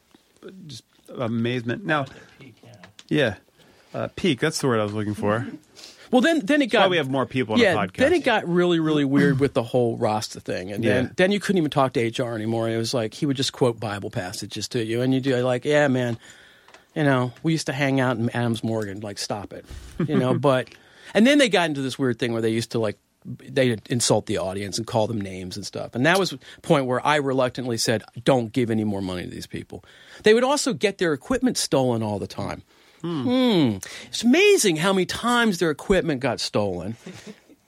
just 0.68 0.84
amazement. 1.18 1.86
Now, 1.86 2.06
yeah, 3.08 3.36
uh, 3.94 4.10
peak. 4.16 4.40
That's 4.40 4.60
the 4.60 4.68
word 4.68 4.80
I 4.80 4.84
was 4.84 4.94
looking 4.94 5.14
for. 5.14 5.48
well 6.12 6.22
then 6.22 6.40
then 6.46 6.62
it 6.62 6.72
That's 6.72 6.80
why 6.80 6.84
got 6.86 6.90
we 6.92 6.98
have 6.98 7.10
more 7.10 7.26
people 7.26 7.56
on 7.56 7.60
yeah 7.60 7.74
the 7.74 7.80
podcast. 7.80 7.98
then 7.98 8.14
it 8.14 8.24
got 8.24 8.48
really 8.48 8.80
really 8.80 9.06
weird 9.06 9.40
with 9.40 9.54
the 9.54 9.64
whole 9.64 9.98
Rasta 9.98 10.40
thing 10.40 10.72
and 10.72 10.84
then 10.84 11.06
Yeah. 11.06 11.10
then 11.16 11.32
you 11.32 11.40
couldn't 11.40 11.58
even 11.58 11.72
talk 11.72 11.94
to 11.94 12.00
HR 12.24 12.36
anymore 12.36 12.70
it 12.70 12.78
was 12.78 12.94
like 12.94 13.14
he 13.16 13.26
would 13.26 13.38
just 13.38 13.54
quote 13.54 13.80
Bible 13.80 14.12
passages 14.12 14.68
to 14.70 14.84
you 14.84 15.02
and 15.02 15.14
you 15.14 15.20
do 15.20 15.36
like 15.38 15.66
yeah 15.66 15.88
man 15.88 16.18
you 16.96 17.04
know, 17.04 17.34
we 17.44 17.52
used 17.52 17.68
to 17.68 17.74
hang 17.74 18.00
out 18.00 18.18
in 18.18 18.30
Adams 18.30 18.64
Morgan, 18.64 19.02
like, 19.02 19.18
stop 19.18 19.54
it, 19.54 19.66
you 20.08 20.18
know, 20.18 20.34
but, 20.34 20.70
and 21.14 21.28
then 21.28 21.38
they 21.38 21.50
got 21.50 21.70
into 21.70 21.82
this 21.82 22.00
weird 22.00 22.20
thing 22.20 22.34
where 22.34 22.42
they 22.42 22.50
used 22.50 22.72
to, 22.72 22.80
like, 22.80 22.98
they 23.26 23.76
insult 23.90 24.28
the 24.28 24.38
audience 24.38 24.78
and 24.78 24.86
call 24.86 25.08
them 25.08 25.20
names 25.20 25.58
and 25.58 25.66
stuff. 25.66 25.96
And 25.96 26.06
that 26.06 26.20
was 26.20 26.34
a 26.34 26.40
point 26.62 26.86
where 26.86 27.06
I 27.06 27.16
reluctantly 27.16 27.78
said, 27.78 28.04
don't 28.24 28.54
give 28.54 28.70
any 28.70 28.84
more 28.84 29.02
money 29.02 29.24
to 29.24 29.30
these 29.30 29.48
people. 29.48 29.84
They 30.24 30.36
would 30.36 30.44
also 30.44 30.74
get 30.74 31.00
their 31.00 31.12
equipment 31.12 31.58
stolen 31.58 32.04
all 32.04 32.20
the 32.20 32.28
time. 32.28 32.62
Hmm. 33.02 33.78
It's 34.08 34.24
amazing 34.24 34.78
how 34.78 34.94
many 34.94 35.06
times 35.06 35.58
their 35.60 35.72
equipment 35.72 36.22
got 36.22 36.40
stolen. 36.40 36.98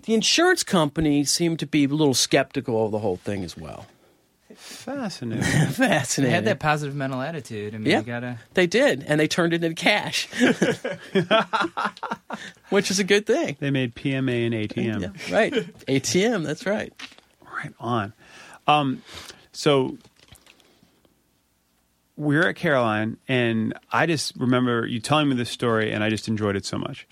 The 0.03 0.13
insurance 0.13 0.63
company 0.63 1.23
seemed 1.25 1.59
to 1.59 1.67
be 1.67 1.83
a 1.83 1.87
little 1.87 2.13
skeptical 2.13 2.85
of 2.85 2.91
the 2.91 2.99
whole 2.99 3.17
thing 3.17 3.43
as 3.43 3.57
well. 3.57 3.87
Fascinating. 4.57 5.43
Fascinating. 5.71 6.29
They 6.31 6.35
had 6.35 6.45
that 6.45 6.59
positive 6.59 6.95
mental 6.95 7.21
attitude. 7.21 7.75
I 7.75 7.77
mean, 7.77 7.89
Yeah. 7.91 7.99
you 7.99 8.05
gotta. 8.05 8.39
They 8.53 8.67
did, 8.67 9.03
and 9.07 9.19
they 9.19 9.27
turned 9.27 9.53
it 9.53 9.63
into 9.63 9.75
cash, 9.75 10.27
which 12.69 12.91
is 12.91 12.99
a 12.99 13.03
good 13.03 13.25
thing. 13.25 13.57
they 13.59 13.71
made 13.71 13.95
PMA 13.95 14.45
and 14.45 14.53
ATM. 14.55 15.01
Yeah, 15.01 15.35
right. 15.35 15.53
ATM, 15.87 16.45
that's 16.45 16.65
right. 16.65 16.93
Right 17.63 17.73
on. 17.79 18.13
Um, 18.67 19.01
so 19.51 19.97
we're 22.15 22.47
at 22.49 22.55
Caroline, 22.55 23.17
and 23.27 23.73
I 23.91 24.05
just 24.05 24.35
remember 24.37 24.85
you 24.85 24.99
telling 24.99 25.29
me 25.29 25.35
this 25.35 25.49
story, 25.49 25.91
and 25.91 26.03
I 26.03 26.09
just 26.09 26.27
enjoyed 26.27 26.55
it 26.55 26.65
so 26.65 26.77
much. 26.77 27.07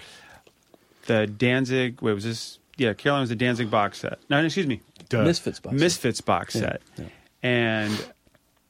The 1.08 1.28
Danzig, 1.28 2.02
wait, 2.02 2.14
was 2.14 2.24
this? 2.24 2.60
Yeah, 2.78 2.94
Caroline 2.94 3.22
was 3.22 3.30
the 3.30 3.36
Danzig 3.36 3.72
box 3.72 4.00
set. 4.00 4.20
No, 4.30 4.40
no, 4.40 4.46
excuse 4.46 4.68
me. 4.68 4.82
Duh. 5.10 5.24
Misfits 5.24 5.60
box 5.60 5.74
set. 5.76 5.80
Misfits 5.80 6.22
box 6.22 6.54
set. 6.56 6.82
yeah. 6.98 7.06
And 7.46 8.04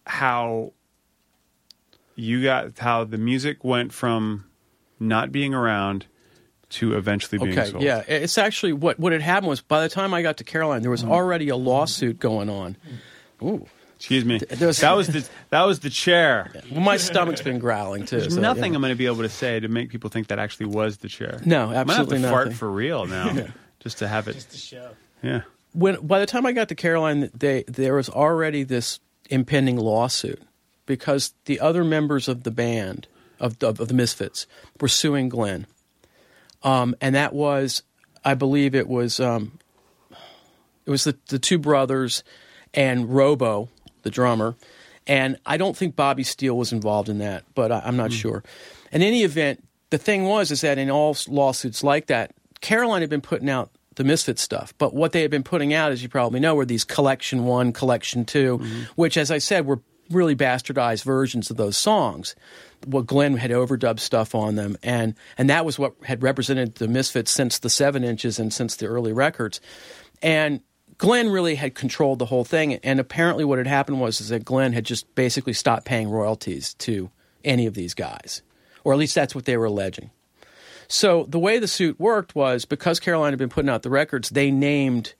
how 0.06 0.73
you 2.15 2.43
got, 2.43 2.77
how 2.77 3.03
the 3.03 3.18
music 3.18 3.64
went 3.64 3.93
from 3.93 4.45
not 4.99 5.31
being 5.31 5.53
around 5.53 6.06
to 6.72 6.97
eventually 6.97 7.38
being 7.38 7.57
Okay, 7.57 7.69
sold. 7.72 7.84
yeah. 7.84 8.03
It's 8.07 8.38
actually 8.38 8.73
what 8.73 8.99
what 8.99 9.14
had 9.14 9.22
happened 9.22 9.49
was 9.49 9.61
by 9.61 9.81
the 9.81 9.89
time 9.89 10.14
I 10.14 10.22
got 10.22 10.38
to 10.38 10.43
Caroline, 10.43 10.81
there 10.81 10.91
was 10.91 11.03
Mm. 11.03 11.10
already 11.11 11.49
a 11.49 11.56
lawsuit 11.56 12.19
going 12.19 12.49
on. 12.49 12.76
Ooh, 13.41 13.65
Excuse 13.97 14.26
me. 14.26 14.39
was- 14.60 14.77
that 14.80 14.95
was 14.95 15.07
the 15.07 15.26
that 15.52 15.64
was 15.65 15.80
the 15.80 15.89
chair. 15.89 16.52
well, 16.72 16.81
my 16.81 16.97
stomach's 16.97 17.41
been 17.41 17.60
growling 17.60 18.06
too. 18.06 18.19
There's 18.19 18.35
so, 18.35 18.41
nothing 18.41 18.73
yeah. 18.73 18.77
I'm 18.77 18.81
going 18.81 18.91
to 18.93 18.97
be 18.97 19.06
able 19.06 19.22
to 19.22 19.30
say 19.30 19.60
to 19.60 19.68
make 19.69 19.89
people 19.89 20.10
think 20.10 20.27
that 20.27 20.39
actually 20.39 20.65
was 20.68 20.97
the 20.97 21.07
chair. 21.07 21.39
No, 21.45 21.68
I'm 21.68 21.68
gonna 21.68 21.77
have 21.77 21.85
to 21.85 21.91
absolutely 22.15 22.30
fart 22.30 22.53
for 22.53 22.69
real 22.69 23.06
now, 23.06 23.45
just 23.80 23.99
to 23.99 24.07
have 24.07 24.27
it. 24.27 24.34
Just 24.34 24.52
to 24.52 24.57
show. 24.57 24.89
Yeah. 25.23 25.41
When 25.76 26.07
by 26.07 26.19
the 26.19 26.26
time 26.26 26.45
I 26.45 26.53
got 26.53 26.69
to 26.69 26.76
Caroline, 26.76 27.30
they 27.34 27.64
there 27.68 27.95
was 27.95 28.10
already 28.10 28.64
this 28.64 28.99
impending 29.30 29.77
lawsuit 29.77 30.41
because 30.85 31.34
the 31.45 31.60
other 31.60 31.84
members 31.84 32.27
of 32.27 32.43
the 32.43 32.52
band 32.52 33.07
of 33.39 33.61
of, 33.61 33.80
of 33.80 33.88
the 33.88 33.93
Misfits 33.93 34.47
were 34.80 34.88
suing 34.88 35.30
Glenn. 35.30 35.68
Um, 36.64 36.95
and 37.02 37.14
that 37.14 37.34
was, 37.34 37.84
I 38.23 38.34
believe, 38.34 38.73
it 38.73 38.88
was 38.88 39.19
um, 39.19 39.60
it 40.85 40.89
was 40.89 41.03
the 41.03 41.18
the 41.27 41.39
two 41.39 41.60
brothers 41.60 42.23
and 42.73 43.14
Robo, 43.14 43.69
the 44.03 44.10
drummer, 44.10 44.56
and 45.06 45.38
I 45.45 45.57
don't 45.57 45.76
think 45.76 45.95
Bobby 45.95 46.23
Steele 46.23 46.57
was 46.57 46.72
involved 46.72 47.10
in 47.10 47.19
that, 47.19 47.43
but 47.53 47.72
I, 47.72 47.81
I'm 47.85 47.97
not 47.97 48.11
sure. 48.14 48.43
In 48.91 49.02
any 49.02 49.23
event, 49.23 49.64
the 49.89 49.97
thing 49.97 50.23
was 50.23 50.52
is 50.52 50.61
that 50.61 50.77
in 50.77 50.89
all 50.89 51.18
lawsuits 51.27 51.84
like 51.84 52.07
that, 52.07 52.31
Caroline 52.61 53.02
had 53.02 53.10
been 53.10 53.22
putting 53.22 53.49
out 53.49 53.72
the 53.95 54.03
Misfit 54.03 54.39
stuff, 54.39 54.73
but 54.77 54.93
what 54.93 55.11
they 55.11 55.22
had 55.22 55.31
been 55.31 55.43
putting 55.43 55.73
out, 55.73 55.91
as 55.91 56.03
you 56.03 56.09
probably 56.09 56.39
know, 56.39 56.55
were 56.55 56.65
these 56.65 56.84
collection 56.84 57.45
one, 57.45 57.72
collection 57.72 58.26
2 58.26 58.57
mm-hmm. 58.57 58.81
which, 58.95 59.17
as 59.17 59.31
I 59.31 59.38
said, 59.38 59.65
were 59.65 59.81
really 60.09 60.35
bastardized 60.35 61.03
versions 61.03 61.49
of 61.49 61.57
those 61.57 61.77
songs. 61.77 62.35
What 62.85 63.07
Glenn 63.07 63.38
had 63.38 63.51
overdubbed 63.51 63.99
stuff 63.99 64.35
on 64.35 64.55
them, 64.55 64.77
and 64.84 65.15
and 65.38 65.49
that 65.49 65.65
was 65.65 65.80
what 65.80 65.95
had 66.03 66.22
represented 66.22 66.76
the 66.76 66.88
Misfits 66.88 67.31
since 67.31 67.59
the 67.59 67.69
seven 67.69 68.03
inches 68.03 68.38
and 68.38 68.53
since 68.53 68.76
the 68.76 68.88
early 68.88 69.13
records, 69.13 69.59
and. 70.22 70.61
Glenn 70.97 71.27
really 71.30 71.55
had 71.55 71.76
controlled 71.76 72.19
the 72.19 72.26
whole 72.27 72.45
thing, 72.45 72.76
and 72.76 73.01
apparently, 73.01 73.43
what 73.43 73.57
had 73.57 73.67
happened 73.67 73.99
was 73.99 74.22
is 74.22 74.30
that 74.30 74.45
Glenn 74.45 74.72
had 74.72 74.85
just 74.85 75.13
basically 75.13 75.51
stopped 75.51 75.84
paying 75.84 76.09
royalties 76.09 76.73
to 76.76 77.11
any 77.43 77.65
of 77.65 77.73
these 77.73 77.93
guys, 77.93 78.41
or 78.85 78.93
at 78.93 78.99
least 78.99 79.13
that's 79.13 79.35
what 79.35 79.43
they 79.43 79.57
were 79.57 79.65
alleging. 79.65 80.11
So 80.87 81.25
the 81.27 81.39
way 81.39 81.59
the 81.59 81.67
suit 81.67 81.99
worked 81.99 82.35
was 82.35 82.65
because 82.65 82.99
Caroline 82.99 83.31
had 83.31 83.39
been 83.39 83.49
putting 83.49 83.69
out 83.69 83.83
the 83.83 83.89
records, 83.89 84.29
they 84.29 84.51
named 84.51 85.13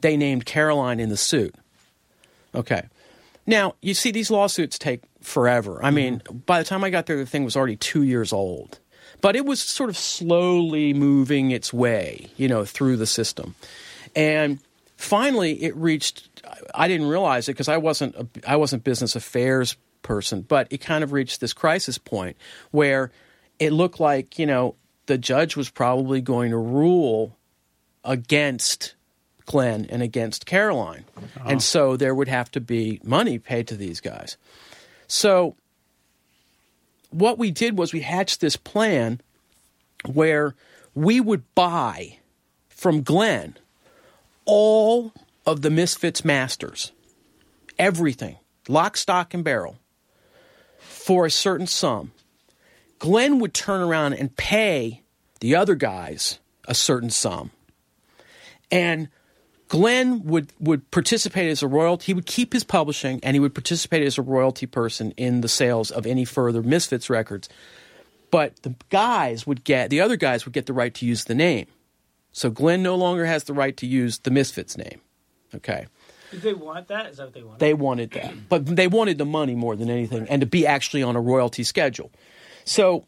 they 0.00 0.16
named 0.16 0.46
Caroline 0.46 0.98
in 0.98 1.10
the 1.10 1.16
suit. 1.16 1.54
Okay. 2.54 2.82
Now, 3.46 3.74
you 3.80 3.94
see 3.94 4.10
these 4.10 4.30
lawsuits 4.30 4.78
take 4.78 5.02
forever. 5.20 5.82
I 5.82 5.90
mean, 5.90 6.20
mm-hmm. 6.20 6.38
by 6.38 6.58
the 6.58 6.64
time 6.64 6.82
I 6.84 6.90
got 6.90 7.06
there 7.06 7.16
the 7.16 7.26
thing 7.26 7.44
was 7.44 7.56
already 7.56 7.76
2 7.76 8.02
years 8.02 8.32
old. 8.32 8.78
But 9.20 9.36
it 9.36 9.46
was 9.46 9.60
sort 9.60 9.88
of 9.90 9.96
slowly 9.96 10.92
moving 10.92 11.52
its 11.52 11.72
way, 11.72 12.28
you 12.36 12.48
know, 12.48 12.64
through 12.64 12.96
the 12.96 13.06
system. 13.06 13.54
And 14.16 14.58
finally 14.96 15.62
it 15.62 15.74
reached 15.76 16.28
I 16.74 16.88
didn't 16.88 17.06
realize 17.08 17.48
it 17.48 17.52
because 17.52 17.68
I 17.68 17.76
wasn't 17.76 18.14
a, 18.16 18.26
I 18.46 18.56
wasn't 18.56 18.84
business 18.84 19.16
affairs 19.16 19.76
person, 20.02 20.42
but 20.42 20.66
it 20.70 20.78
kind 20.78 21.04
of 21.04 21.12
reached 21.12 21.40
this 21.40 21.52
crisis 21.52 21.98
point 21.98 22.36
where 22.72 23.10
it 23.58 23.72
looked 23.72 24.00
like, 24.00 24.38
you 24.38 24.46
know, 24.46 24.74
the 25.06 25.18
judge 25.18 25.56
was 25.56 25.70
probably 25.70 26.20
going 26.20 26.50
to 26.50 26.56
rule 26.56 27.36
against 28.04 28.94
Glenn 29.46 29.86
and 29.90 30.02
against 30.02 30.46
Caroline. 30.46 31.04
And 31.40 31.46
uh-huh. 31.46 31.58
so 31.58 31.96
there 31.96 32.14
would 32.14 32.28
have 32.28 32.50
to 32.52 32.60
be 32.60 33.00
money 33.04 33.38
paid 33.38 33.68
to 33.68 33.76
these 33.76 34.00
guys. 34.00 34.36
So 35.06 35.56
what 37.10 37.38
we 37.38 37.50
did 37.50 37.76
was 37.76 37.92
we 37.92 38.00
hatched 38.00 38.40
this 38.40 38.56
plan 38.56 39.20
where 40.06 40.54
we 40.94 41.20
would 41.20 41.42
buy 41.54 42.18
from 42.68 43.02
Glenn 43.02 43.56
all 44.44 45.12
of 45.46 45.62
the 45.62 45.70
Misfits 45.70 46.24
masters, 46.24 46.92
everything, 47.78 48.36
lock, 48.68 48.96
stock, 48.96 49.34
and 49.34 49.44
barrel, 49.44 49.76
for 50.78 51.26
a 51.26 51.30
certain 51.30 51.66
sum. 51.66 52.12
Glenn 53.02 53.40
would 53.40 53.52
turn 53.52 53.80
around 53.80 54.12
and 54.12 54.36
pay 54.36 55.02
the 55.40 55.56
other 55.56 55.74
guys 55.74 56.38
a 56.68 56.74
certain 56.74 57.10
sum. 57.10 57.50
And 58.70 59.08
Glenn 59.66 60.22
would, 60.22 60.52
would 60.60 60.88
participate 60.92 61.50
as 61.50 61.64
a 61.64 61.66
royalty. 61.66 62.06
He 62.06 62.14
would 62.14 62.26
keep 62.26 62.52
his 62.52 62.62
publishing 62.62 63.18
and 63.24 63.34
he 63.34 63.40
would 63.40 63.56
participate 63.56 64.04
as 64.04 64.18
a 64.18 64.22
royalty 64.22 64.66
person 64.66 65.10
in 65.16 65.40
the 65.40 65.48
sales 65.48 65.90
of 65.90 66.06
any 66.06 66.24
further 66.24 66.62
Misfits 66.62 67.10
records. 67.10 67.48
But 68.30 68.62
the 68.62 68.76
guys 68.88 69.48
would 69.48 69.64
get, 69.64 69.90
the 69.90 70.00
other 70.00 70.14
guys 70.14 70.44
would 70.44 70.54
get 70.54 70.66
the 70.66 70.72
right 70.72 70.94
to 70.94 71.04
use 71.04 71.24
the 71.24 71.34
name. 71.34 71.66
So 72.30 72.50
Glenn 72.50 72.84
no 72.84 72.94
longer 72.94 73.26
has 73.26 73.42
the 73.42 73.52
right 73.52 73.76
to 73.78 73.86
use 73.86 74.18
the 74.18 74.30
Misfits 74.30 74.78
name. 74.78 75.00
Okay. 75.56 75.86
Did 76.30 76.42
they 76.42 76.54
want 76.54 76.86
that? 76.86 77.06
Is 77.06 77.16
that 77.16 77.24
what 77.24 77.34
they 77.34 77.42
wanted? 77.42 77.58
They 77.58 77.74
wanted 77.74 78.10
that. 78.12 78.48
But 78.48 78.64
they 78.64 78.86
wanted 78.86 79.18
the 79.18 79.26
money 79.26 79.56
more 79.56 79.74
than 79.74 79.90
anything 79.90 80.28
and 80.28 80.38
to 80.40 80.46
be 80.46 80.68
actually 80.68 81.02
on 81.02 81.16
a 81.16 81.20
royalty 81.20 81.64
schedule. 81.64 82.12
So, 82.64 83.06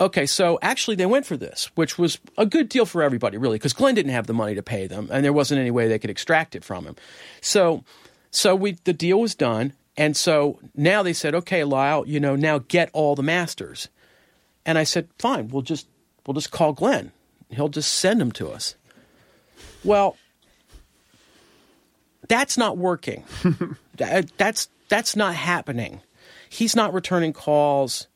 okay, 0.00 0.26
so 0.26 0.58
actually 0.62 0.96
they 0.96 1.06
went 1.06 1.26
for 1.26 1.36
this, 1.36 1.70
which 1.74 1.98
was 1.98 2.18
a 2.36 2.46
good 2.46 2.68
deal 2.68 2.86
for 2.86 3.02
everybody, 3.02 3.36
really, 3.38 3.56
because 3.56 3.72
Glenn 3.72 3.94
didn't 3.94 4.12
have 4.12 4.26
the 4.26 4.34
money 4.34 4.54
to 4.54 4.62
pay 4.62 4.86
them 4.86 5.08
and 5.10 5.24
there 5.24 5.32
wasn't 5.32 5.60
any 5.60 5.70
way 5.70 5.88
they 5.88 5.98
could 5.98 6.10
extract 6.10 6.54
it 6.54 6.64
from 6.64 6.84
him. 6.84 6.96
So, 7.40 7.84
so 8.30 8.54
we, 8.54 8.72
the 8.84 8.92
deal 8.92 9.20
was 9.20 9.34
done. 9.34 9.72
And 9.96 10.16
so 10.16 10.58
now 10.74 11.02
they 11.02 11.12
said, 11.14 11.34
okay, 11.34 11.64
Lyle, 11.64 12.06
you 12.06 12.20
know, 12.20 12.36
now 12.36 12.58
get 12.58 12.90
all 12.92 13.14
the 13.14 13.22
masters. 13.22 13.88
And 14.66 14.76
I 14.76 14.84
said, 14.84 15.08
fine, 15.18 15.48
we'll 15.48 15.62
just, 15.62 15.86
we'll 16.26 16.34
just 16.34 16.50
call 16.50 16.72
Glenn. 16.74 17.12
He'll 17.48 17.68
just 17.68 17.92
send 17.92 18.20
them 18.20 18.32
to 18.32 18.50
us. 18.50 18.74
Well, 19.84 20.16
that's 22.28 22.58
not 22.58 22.76
working. 22.76 23.24
That- 23.96 24.36
that's 24.36 24.68
that's 24.90 25.16
not 25.16 25.34
happening. 25.34 26.02
He's 26.50 26.76
not 26.76 26.92
returning 26.92 27.32
calls. 27.32 28.08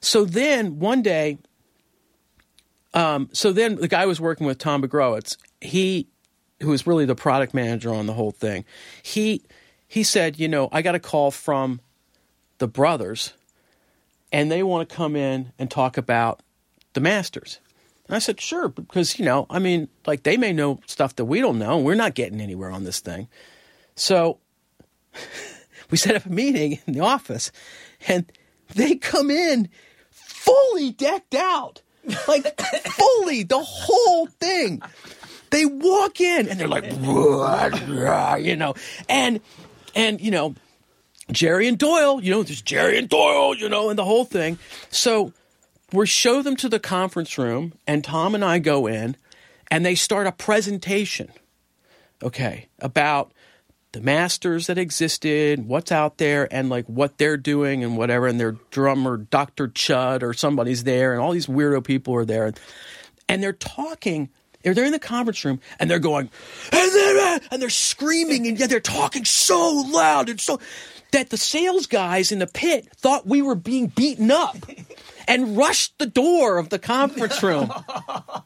So 0.00 0.24
then 0.24 0.78
one 0.78 1.02
day, 1.02 1.38
um, 2.94 3.28
so 3.32 3.52
then 3.52 3.76
the 3.76 3.88
guy 3.88 4.06
was 4.06 4.20
working 4.20 4.46
with 4.46 4.58
Tom 4.58 4.82
Bejgrowicz. 4.82 5.36
He, 5.60 6.08
who 6.60 6.68
was 6.68 6.86
really 6.86 7.04
the 7.04 7.14
product 7.14 7.54
manager 7.54 7.92
on 7.92 8.06
the 8.06 8.14
whole 8.14 8.32
thing, 8.32 8.64
he 9.02 9.42
he 9.88 10.02
said, 10.02 10.38
you 10.38 10.48
know, 10.48 10.68
I 10.70 10.82
got 10.82 10.94
a 10.94 11.00
call 11.00 11.30
from 11.30 11.80
the 12.58 12.68
brothers, 12.68 13.32
and 14.30 14.52
they 14.52 14.62
want 14.62 14.88
to 14.88 14.94
come 14.94 15.16
in 15.16 15.52
and 15.58 15.70
talk 15.70 15.96
about 15.96 16.42
the 16.92 17.00
masters. 17.00 17.58
And 18.06 18.14
I 18.14 18.18
said, 18.18 18.40
sure, 18.40 18.68
because, 18.68 19.18
you 19.18 19.24
know, 19.24 19.46
I 19.48 19.58
mean, 19.58 19.88
like 20.06 20.22
they 20.22 20.36
may 20.36 20.52
know 20.52 20.80
stuff 20.86 21.16
that 21.16 21.24
we 21.24 21.40
don't 21.40 21.58
know. 21.58 21.76
and 21.76 21.86
We're 21.86 21.94
not 21.94 22.14
getting 22.14 22.40
anywhere 22.40 22.70
on 22.70 22.84
this 22.84 23.00
thing. 23.00 23.28
So 23.94 24.38
we 25.90 25.96
set 25.96 26.16
up 26.16 26.26
a 26.26 26.30
meeting 26.30 26.80
in 26.86 26.92
the 26.92 27.00
office, 27.00 27.50
and 28.06 28.30
they 28.74 28.96
come 28.96 29.30
in 29.30 29.68
fully 30.38 30.90
decked 30.92 31.34
out. 31.34 31.82
Like, 32.26 32.60
fully, 32.90 33.42
the 33.42 33.62
whole 33.62 34.26
thing. 34.26 34.82
They 35.50 35.64
walk 35.64 36.20
in 36.20 36.48
and 36.48 36.60
they're 36.60 36.68
like, 36.68 36.92
you 38.36 38.56
know, 38.56 38.74
and, 39.08 39.40
and, 39.94 40.20
you 40.20 40.30
know, 40.30 40.54
Jerry 41.32 41.68
and 41.68 41.78
Doyle, 41.78 42.22
you 42.22 42.30
know, 42.30 42.42
there's 42.42 42.62
Jerry 42.62 42.98
and 42.98 43.08
Doyle, 43.08 43.54
you 43.54 43.68
know, 43.68 43.90
and 43.90 43.98
the 43.98 44.04
whole 44.04 44.24
thing. 44.24 44.58
So 44.90 45.32
we 45.92 46.06
show 46.06 46.42
them 46.42 46.56
to 46.56 46.68
the 46.68 46.78
conference 46.78 47.38
room, 47.38 47.72
and 47.86 48.04
Tom 48.04 48.34
and 48.34 48.44
I 48.44 48.58
go 48.58 48.86
in, 48.86 49.16
and 49.70 49.84
they 49.84 49.94
start 49.94 50.26
a 50.26 50.32
presentation, 50.32 51.30
okay, 52.22 52.68
about 52.78 53.32
the 53.92 54.00
masters 54.00 54.66
that 54.66 54.78
existed, 54.78 55.66
what's 55.66 55.90
out 55.90 56.18
there, 56.18 56.52
and 56.52 56.68
like 56.68 56.86
what 56.86 57.18
they're 57.18 57.36
doing 57.36 57.82
and 57.82 57.96
whatever. 57.96 58.26
And 58.26 58.38
their 58.38 58.52
drummer, 58.70 59.16
Dr. 59.16 59.68
Chud, 59.68 60.22
or 60.22 60.34
somebody's 60.34 60.84
there, 60.84 61.12
and 61.12 61.20
all 61.20 61.32
these 61.32 61.46
weirdo 61.46 61.84
people 61.84 62.14
are 62.14 62.24
there. 62.24 62.52
And 63.28 63.42
they're 63.42 63.52
talking. 63.52 64.30
They're 64.62 64.74
they're 64.74 64.86
in 64.86 64.92
the 64.92 64.98
conference 64.98 65.44
room 65.44 65.60
and 65.78 65.88
they're 65.88 66.00
going, 66.00 66.30
and 66.72 66.92
they're, 66.92 67.34
uh, 67.36 67.38
and 67.52 67.62
they're 67.62 67.70
screaming 67.70 68.48
and 68.48 68.58
yeah, 68.58 68.66
they're 68.66 68.80
talking 68.80 69.24
so 69.24 69.84
loud 69.86 70.28
and 70.28 70.40
so 70.40 70.58
that 71.12 71.30
the 71.30 71.36
sales 71.36 71.86
guys 71.86 72.32
in 72.32 72.38
the 72.38 72.46
pit 72.46 72.88
thought 72.96 73.26
we 73.26 73.40
were 73.40 73.54
being 73.54 73.86
beaten 73.86 74.30
up 74.30 74.56
and 75.26 75.56
rushed 75.56 75.96
the 75.98 76.06
door 76.06 76.58
of 76.58 76.70
the 76.70 76.78
conference 76.78 77.42
room, 77.42 77.70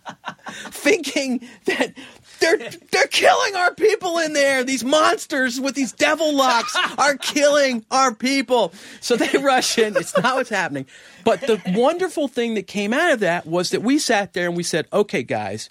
thinking 0.70 1.40
that 1.64 1.94
they're 2.42 2.58
they're 2.90 3.06
killing 3.06 3.56
our 3.56 3.74
people 3.74 4.18
in 4.18 4.32
there. 4.32 4.64
These 4.64 4.84
monsters 4.84 5.60
with 5.60 5.74
these 5.74 5.92
devil 5.92 6.34
locks 6.34 6.76
are 6.98 7.16
killing 7.16 7.84
our 7.90 8.14
people. 8.14 8.72
So 9.00 9.16
they 9.16 9.38
rush 9.38 9.78
in. 9.78 9.96
It's 9.96 10.16
not 10.18 10.36
what's 10.36 10.50
happening. 10.50 10.86
But 11.24 11.40
the 11.40 11.62
wonderful 11.68 12.28
thing 12.28 12.54
that 12.54 12.66
came 12.66 12.92
out 12.92 13.12
of 13.12 13.20
that 13.20 13.46
was 13.46 13.70
that 13.70 13.82
we 13.82 13.98
sat 13.98 14.32
there 14.32 14.48
and 14.48 14.56
we 14.56 14.62
said, 14.62 14.86
"Okay, 14.92 15.22
guys, 15.22 15.70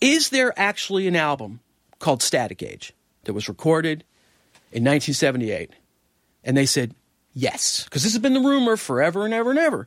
is 0.00 0.30
there 0.30 0.52
actually 0.58 1.06
an 1.06 1.16
album 1.16 1.60
called 1.98 2.22
Static 2.22 2.62
Age 2.62 2.92
that 3.24 3.34
was 3.34 3.48
recorded 3.48 4.02
in 4.72 4.82
1978?" 4.82 5.70
And 6.42 6.56
they 6.56 6.66
said, 6.66 6.94
"Yes," 7.34 7.84
because 7.84 8.02
this 8.02 8.12
has 8.12 8.22
been 8.22 8.34
the 8.34 8.40
rumor 8.40 8.76
forever 8.76 9.24
and 9.24 9.34
ever 9.34 9.50
and 9.50 9.58
ever. 9.58 9.86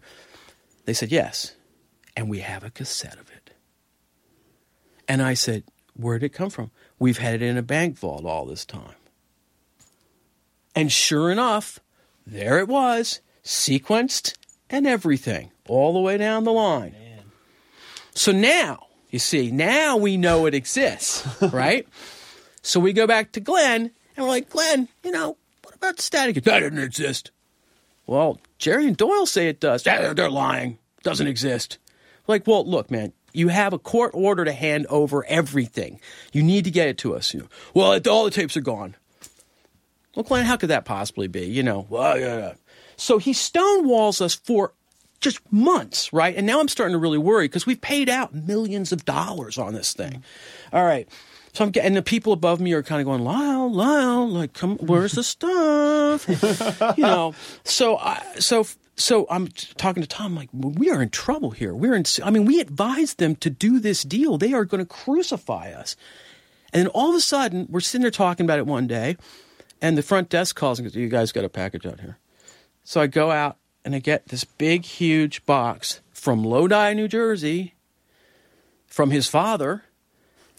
They 0.85 0.93
said, 0.93 1.11
"Yes," 1.11 1.53
and 2.15 2.29
we 2.29 2.39
have 2.39 2.63
a 2.63 2.69
cassette 2.69 3.17
of 3.19 3.29
it. 3.31 3.48
And 5.09 5.21
I 5.21 5.33
said, 5.33 5.63
Where'd 5.95 6.23
it 6.23 6.29
come 6.29 6.49
from? 6.49 6.71
We've 6.97 7.17
had 7.17 7.35
it 7.35 7.41
in 7.41 7.57
a 7.57 7.61
bank 7.61 7.97
vault 7.97 8.23
all 8.23 8.45
this 8.45 8.63
time. 8.63 8.93
And 10.75 10.89
sure 10.91 11.29
enough, 11.31 11.79
there 12.25 12.59
it 12.59 12.67
was, 12.69 13.19
sequenced 13.43 14.35
and 14.69 14.87
everything, 14.87 15.51
all 15.67 15.91
the 15.93 15.99
way 15.99 16.17
down 16.17 16.43
the 16.45 16.53
line. 16.53 16.95
So 18.13 18.31
now, 18.31 18.87
you 19.09 19.19
see, 19.19 19.51
now 19.51 19.97
we 19.97 20.15
know 20.15 20.45
it 20.45 20.53
exists, 20.53 21.27
right? 21.51 21.87
so 22.61 22.79
we 22.79 22.93
go 22.93 23.07
back 23.07 23.31
to 23.33 23.39
Glenn 23.39 23.91
and 24.15 24.25
we're 24.25 24.29
like, 24.29 24.49
Glenn, 24.49 24.87
you 25.03 25.11
know, 25.11 25.37
what 25.63 25.75
about 25.75 25.99
static? 25.99 26.43
That 26.43 26.59
didn't 26.59 26.79
exist. 26.79 27.31
Well, 28.05 28.39
Jerry 28.57 28.87
and 28.87 28.97
Doyle 28.97 29.25
say 29.25 29.47
it 29.49 29.59
does. 29.59 29.85
"Ah, 29.87 30.13
They're 30.13 30.29
lying. 30.29 30.77
Doesn't 31.03 31.27
exist. 31.27 31.77
Like, 32.27 32.45
well, 32.45 32.65
look, 32.65 32.91
man, 32.91 33.13
you 33.33 33.49
have 33.49 33.73
a 33.73 33.79
court 33.79 34.11
order 34.13 34.45
to 34.45 34.51
hand 34.51 34.87
over 34.87 35.25
everything. 35.25 35.99
You 36.31 36.43
need 36.43 36.65
to 36.65 36.71
get 36.71 36.87
it 36.87 36.97
to 36.99 37.15
us. 37.15 37.33
You 37.33 37.41
know, 37.41 37.47
well, 37.73 37.99
all 38.09 38.25
the 38.25 38.31
tapes 38.31 38.57
are 38.57 38.61
gone. 38.61 38.95
Well, 40.15 40.23
Glenn, 40.23 40.45
how 40.45 40.57
could 40.57 40.69
that 40.69 40.85
possibly 40.85 41.27
be? 41.27 41.45
You 41.45 41.63
know, 41.63 41.85
well, 41.89 42.19
yeah, 42.19 42.37
yeah. 42.37 42.53
So 42.97 43.17
he 43.17 43.31
stonewalls 43.31 44.21
us 44.21 44.35
for 44.35 44.73
just 45.19 45.39
months, 45.51 46.11
right? 46.13 46.35
And 46.35 46.45
now 46.45 46.59
I'm 46.59 46.67
starting 46.67 46.93
to 46.93 46.99
really 46.99 47.17
worry 47.17 47.47
because 47.47 47.65
we've 47.65 47.81
paid 47.81 48.09
out 48.09 48.33
millions 48.33 48.91
of 48.91 49.05
dollars 49.05 49.57
on 49.57 49.73
this 49.73 49.93
thing. 49.93 50.23
All 50.73 50.83
right. 50.83 51.07
So 51.53 51.65
I'm 51.65 51.71
getting 51.71 51.93
the 51.93 52.01
people 52.01 52.31
above 52.31 52.59
me 52.59 52.73
are 52.73 52.83
kind 52.83 53.01
of 53.01 53.05
going, 53.05 53.23
Lyle, 53.23 53.71
Lyle, 53.71 54.27
like, 54.27 54.53
come, 54.53 54.77
where's 54.77 55.13
the 55.13 55.23
stuff? 55.23 56.27
you 56.97 57.03
know. 57.03 57.33
So, 57.63 57.97
I, 57.97 58.21
so, 58.37 58.65
so 58.99 59.25
I'm 59.29 59.47
talking 59.77 60.03
to 60.03 60.07
Tom. 60.07 60.35
Like, 60.35 60.49
we 60.53 60.89
are 60.89 61.01
in 61.01 61.09
trouble 61.09 61.51
here. 61.51 61.73
We're 61.73 61.95
in. 61.95 62.03
I 62.23 62.29
mean, 62.29 62.45
we 62.45 62.59
advised 62.59 63.17
them 63.17 63.35
to 63.37 63.49
do 63.49 63.79
this 63.79 64.03
deal. 64.03 64.37
They 64.37 64.53
are 64.53 64.65
going 64.65 64.85
to 64.85 64.85
crucify 64.85 65.71
us. 65.71 65.95
And 66.71 66.81
then 66.81 66.87
all 66.87 67.09
of 67.09 67.15
a 67.15 67.21
sudden, 67.21 67.65
we're 67.69 67.79
sitting 67.79 68.03
there 68.03 68.11
talking 68.11 68.45
about 68.45 68.59
it 68.59 68.67
one 68.67 68.85
day, 68.85 69.17
and 69.81 69.97
the 69.97 70.03
front 70.03 70.29
desk 70.29 70.55
calls 70.55 70.77
and 70.77 70.87
goes, 70.87 70.95
"You 70.95 71.09
guys 71.09 71.31
got 71.31 71.45
a 71.45 71.49
package 71.49 71.85
out 71.85 71.99
here." 72.01 72.17
So 72.83 73.01
I 73.01 73.07
go 73.07 73.31
out 73.31 73.57
and 73.83 73.95
I 73.95 73.99
get 73.99 74.27
this 74.27 74.43
big, 74.43 74.85
huge 74.85 75.45
box 75.45 76.01
from 76.11 76.43
Lodi, 76.43 76.93
New 76.93 77.07
Jersey, 77.07 77.75
from 78.85 79.11
his 79.11 79.27
father, 79.27 79.83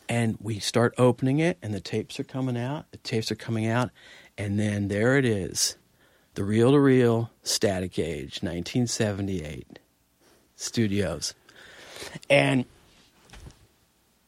and 0.08 0.36
we 0.40 0.58
start 0.58 0.94
opening 0.96 1.38
it, 1.38 1.58
and 1.62 1.74
the 1.74 1.80
tapes 1.80 2.18
are 2.18 2.24
coming 2.24 2.56
out. 2.56 2.90
The 2.90 2.98
tapes 2.98 3.30
are 3.30 3.36
coming 3.36 3.66
out, 3.66 3.90
and 4.38 4.58
then 4.58 4.88
there 4.88 5.16
it 5.16 5.24
is, 5.24 5.76
the 6.40 6.46
reel-to-reel 6.46 7.30
Static 7.42 7.98
Age, 7.98 8.40
1978, 8.40 9.78
Studios, 10.56 11.34
and 12.30 12.64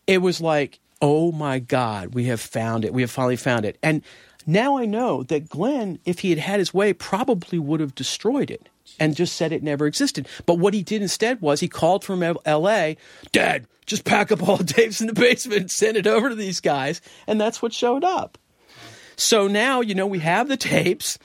it 0.07 0.19
was 0.19 0.39
like, 0.39 0.79
oh 1.01 1.33
my 1.33 1.59
God, 1.59 2.13
we 2.13 2.25
have 2.25 2.39
found 2.39 2.85
it. 2.85 2.93
We 2.93 3.01
have 3.01 3.11
finally 3.11 3.37
found 3.37 3.65
it. 3.65 3.79
And 3.83 4.03
now 4.47 4.77
I 4.77 4.85
know 4.85 5.23
that 5.23 5.49
Glenn, 5.49 6.01
if 6.05 6.19
he 6.19 6.29
had 6.29 6.39
had 6.39 6.59
his 6.59 6.75
way, 6.75 6.93
probably 6.93 7.59
would 7.59 7.81
have 7.81 7.95
destroyed 7.95 8.51
it 8.51 8.69
and 9.01 9.17
just 9.17 9.35
said 9.35 9.51
it 9.51 9.63
never 9.63 9.87
existed. 9.87 10.29
But 10.45 10.59
what 10.59 10.75
he 10.75 10.83
did 10.83 11.01
instead 11.01 11.41
was 11.41 11.61
he 11.61 11.69
called 11.69 12.05
from 12.05 12.21
LA, 12.21 12.93
Dad, 13.33 13.67
just 13.87 14.05
pack 14.05 14.31
up 14.31 14.47
all 14.47 14.59
the 14.59 14.65
tapes 14.65 15.01
in 15.01 15.07
the 15.07 15.15
basement 15.15 15.61
and 15.63 15.71
send 15.71 15.97
it 15.97 16.07
over 16.07 16.29
to 16.29 16.35
these 16.35 16.61
guys. 16.61 17.01
And 17.27 17.41
that's 17.41 17.63
what 17.63 17.73
showed 17.73 18.05
up. 18.05 18.37
So 19.17 19.47
now, 19.47 19.81
you 19.81 19.95
know, 19.95 20.07
we 20.07 20.19
have 20.19 20.49
the 20.49 20.59
tapes 20.59 21.19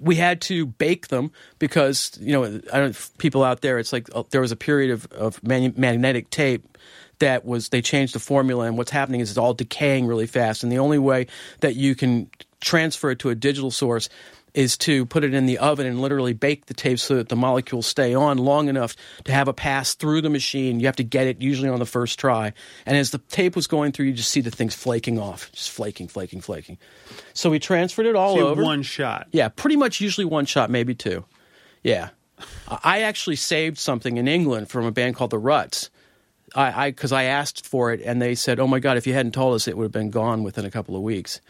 we 0.00 0.16
had 0.16 0.40
to 0.42 0.66
bake 0.66 1.08
them 1.08 1.30
because 1.58 2.16
you 2.20 2.32
know 2.32 2.44
I 2.72 2.80
don't 2.80 3.10
people 3.18 3.44
out 3.44 3.60
there. 3.60 3.78
It's 3.78 3.92
like 3.92 4.08
uh, 4.14 4.24
there 4.30 4.40
was 4.40 4.52
a 4.52 4.56
period 4.56 4.90
of 4.90 5.06
of 5.12 5.42
magnetic 5.42 6.30
tape 6.30 6.78
that 7.20 7.44
was 7.44 7.68
they 7.68 7.82
changed 7.82 8.14
the 8.14 8.18
formula, 8.18 8.66
and 8.66 8.76
what's 8.76 8.90
happening 8.90 9.20
is 9.20 9.30
it's 9.30 9.38
all 9.38 9.54
decaying 9.54 10.06
really 10.06 10.26
fast. 10.26 10.62
And 10.62 10.72
the 10.72 10.78
only 10.78 10.98
way 10.98 11.26
that 11.60 11.76
you 11.76 11.94
can 11.94 12.30
transfer 12.60 13.10
it 13.10 13.18
to 13.20 13.30
a 13.30 13.34
digital 13.34 13.70
source 13.70 14.08
is 14.54 14.78
to 14.78 15.04
put 15.06 15.24
it 15.24 15.34
in 15.34 15.46
the 15.46 15.58
oven 15.58 15.84
and 15.86 16.00
literally 16.00 16.32
bake 16.32 16.66
the 16.66 16.74
tape 16.74 16.98
so 17.00 17.16
that 17.16 17.28
the 17.28 17.34
molecules 17.36 17.86
stay 17.86 18.14
on 18.14 18.38
long 18.38 18.68
enough 18.68 18.94
to 19.24 19.32
have 19.32 19.48
a 19.48 19.52
pass 19.52 19.94
through 19.94 20.20
the 20.20 20.30
machine. 20.30 20.78
You 20.78 20.86
have 20.86 20.96
to 20.96 21.04
get 21.04 21.26
it 21.26 21.42
usually 21.42 21.68
on 21.68 21.80
the 21.80 21.86
first 21.86 22.18
try. 22.18 22.52
And 22.86 22.96
as 22.96 23.10
the 23.10 23.18
tape 23.18 23.56
was 23.56 23.66
going 23.66 23.90
through, 23.92 24.06
you 24.06 24.12
just 24.12 24.30
see 24.30 24.40
the 24.40 24.52
things 24.52 24.74
flaking 24.74 25.18
off, 25.18 25.50
just 25.52 25.70
flaking, 25.72 26.06
flaking, 26.06 26.40
flaking. 26.40 26.78
So 27.32 27.50
we 27.50 27.58
transferred 27.58 28.06
it 28.06 28.14
all 28.14 28.36
So 28.36 28.48
over. 28.48 28.62
one 28.62 28.82
shot. 28.82 29.26
Yeah, 29.32 29.48
pretty 29.48 29.76
much 29.76 30.00
usually 30.00 30.24
one 30.24 30.46
shot, 30.46 30.70
maybe 30.70 30.94
two. 30.94 31.24
Yeah. 31.82 32.10
I 32.68 33.02
actually 33.02 33.36
saved 33.36 33.78
something 33.78 34.16
in 34.16 34.28
England 34.28 34.68
from 34.68 34.84
a 34.86 34.92
band 34.92 35.16
called 35.16 35.30
The 35.30 35.38
Ruts. 35.38 35.90
I 36.56 36.90
because 36.90 37.10
I, 37.10 37.24
asked 37.24 37.66
for 37.66 37.92
it 37.92 38.00
and 38.02 38.22
they 38.22 38.36
said, 38.36 38.60
"Oh 38.60 38.68
my 38.68 38.78
god, 38.78 38.96
if 38.96 39.08
you 39.08 39.12
hadn't 39.14 39.32
told 39.32 39.54
us, 39.56 39.66
it 39.66 39.76
would 39.76 39.84
have 39.84 39.92
been 39.92 40.10
gone 40.10 40.44
within 40.44 40.64
a 40.64 40.70
couple 40.70 40.94
of 40.94 41.02
weeks." 41.02 41.40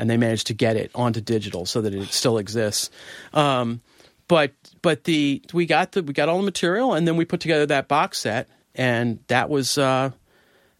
And 0.00 0.10
they 0.10 0.16
managed 0.16 0.48
to 0.48 0.54
get 0.54 0.76
it 0.76 0.90
onto 0.94 1.20
digital 1.20 1.66
so 1.66 1.82
that 1.82 1.94
it 1.94 2.08
still 2.08 2.38
exists. 2.38 2.90
Um, 3.32 3.80
but 4.26 4.52
but 4.82 5.04
the 5.04 5.42
we 5.52 5.66
got 5.66 5.92
the 5.92 6.02
we 6.02 6.12
got 6.12 6.28
all 6.28 6.38
the 6.38 6.44
material 6.44 6.94
and 6.94 7.06
then 7.06 7.16
we 7.16 7.24
put 7.24 7.40
together 7.40 7.66
that 7.66 7.86
box 7.86 8.18
set 8.20 8.48
and 8.74 9.18
that 9.26 9.50
was 9.50 9.76
uh, 9.76 10.10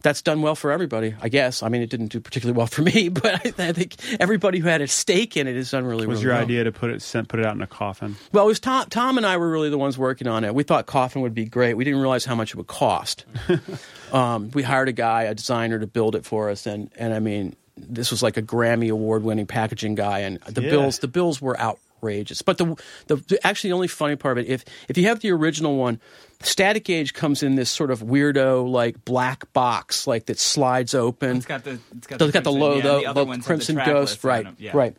that's 0.03 0.23
done 0.23 0.41
well 0.41 0.55
for 0.55 0.71
everybody, 0.71 1.15
I 1.21 1.29
guess. 1.29 1.63
I 1.63 1.69
mean, 1.69 1.83
it 1.83 1.91
didn't 1.91 2.09
do 2.09 2.21
particularly 2.21 2.57
well 2.57 2.67
for 2.67 2.83
me, 2.95 3.09
but 3.09 3.27
I, 3.27 3.69
I 3.69 3.73
think 3.73 3.97
everybody 4.19 4.59
who 4.59 4.69
had 4.69 4.81
a 4.81 4.89
stake 4.89 5.37
in 5.37 5.47
it 5.47 5.57
has 5.57 5.71
done 5.71 5.85
really, 5.85 6.07
Was 6.07 6.19
really 6.19 6.25
your 6.25 6.33
well. 6.35 6.43
idea 6.43 6.65
to 6.65 6.73
put 6.73 6.91
it 6.91 7.03
sent, 7.03 7.29
put 7.29 7.41
it 7.41 7.47
out 7.47 7.55
in 7.55 7.63
a 7.63 7.67
coffin? 7.67 8.17
Well, 8.33 8.45
it 8.45 8.47
was 8.47 8.61
Tom. 8.61 8.87
Tom 8.89 9.19
and 9.19 9.27
I 9.27 9.37
were 9.37 9.51
really 9.51 9.69
the 9.69 9.79
ones 9.79 9.99
working 9.99 10.27
on 10.27 10.45
it. 10.45 10.55
We 10.55 10.63
thought 10.63 10.87
coffin 10.87 11.23
would 11.23 11.35
be 11.35 11.45
great. 11.45 11.75
We 11.75 11.85
didn't 11.85 12.01
realize 12.01 12.25
how 12.25 12.35
much 12.35 12.51
it 12.51 12.57
would 12.57 12.67
cost. 12.69 13.25
um, 14.13 14.51
we 14.53 14.63
hired 14.63 14.89
a 14.89 14.93
guy, 14.93 15.25
a 15.25 15.35
designer, 15.35 15.79
to 15.79 15.87
build 15.87 16.15
it 16.17 16.25
for 16.25 16.51
us, 16.51 16.67
and 16.67 16.91
and 16.97 17.13
I 17.13 17.19
mean, 17.19 17.55
this 17.89 18.11
was 18.11 18.23
like 18.23 18.37
a 18.37 18.43
Grammy 18.43 18.91
award 18.91 19.23
winning 19.23 19.47
packaging 19.47 19.95
guy, 19.95 20.21
and 20.21 20.39
the 20.43 20.63
Yeah. 20.63 20.71
bills 20.71 20.99
the 20.99 21.09
bills 21.09 21.41
were 21.41 21.59
outrageous. 21.61 22.43
But 22.43 22.59
the, 22.59 22.77
the 23.07 23.17
the 23.17 23.47
actually 23.47 23.71
the 23.71 23.75
only 23.75 23.89
funny 23.89 24.17
part 24.17 24.39
of 24.39 24.45
it, 24.45 24.51
if 24.51 24.65
if 24.89 24.97
you 24.99 25.07
have 25.09 25.21
the 25.21 25.31
original 25.33 25.77
one. 25.77 26.01
Static 26.43 26.89
Age 26.89 27.13
comes 27.13 27.43
in 27.43 27.57
this 27.57 27.71
sort 27.71 27.91
of 27.91 28.01
weirdo 28.01 28.67
like 28.67 29.05
black 29.05 29.53
box, 29.53 30.07
like 30.07 30.25
that 30.25 30.39
slides 30.39 30.95
open. 30.95 31.37
It's 31.37 31.45
got 31.45 31.65
the 31.65 31.79
it's 31.95 32.07
got 32.07 32.23
It's 32.23 32.33
got 32.33 32.45
the 32.45 32.51
low, 32.53 32.77
yeah, 32.77 32.83
the, 32.83 32.89
the 33.01 33.07
other 33.09 33.21
the 33.21 33.27
ones 33.27 33.37
have 33.47 33.59
the 33.59 33.65
Crimson 33.67 33.77
Ghost, 33.85 34.25
right? 34.25 34.47
yeah. 34.57 34.71
Right. 34.73 34.97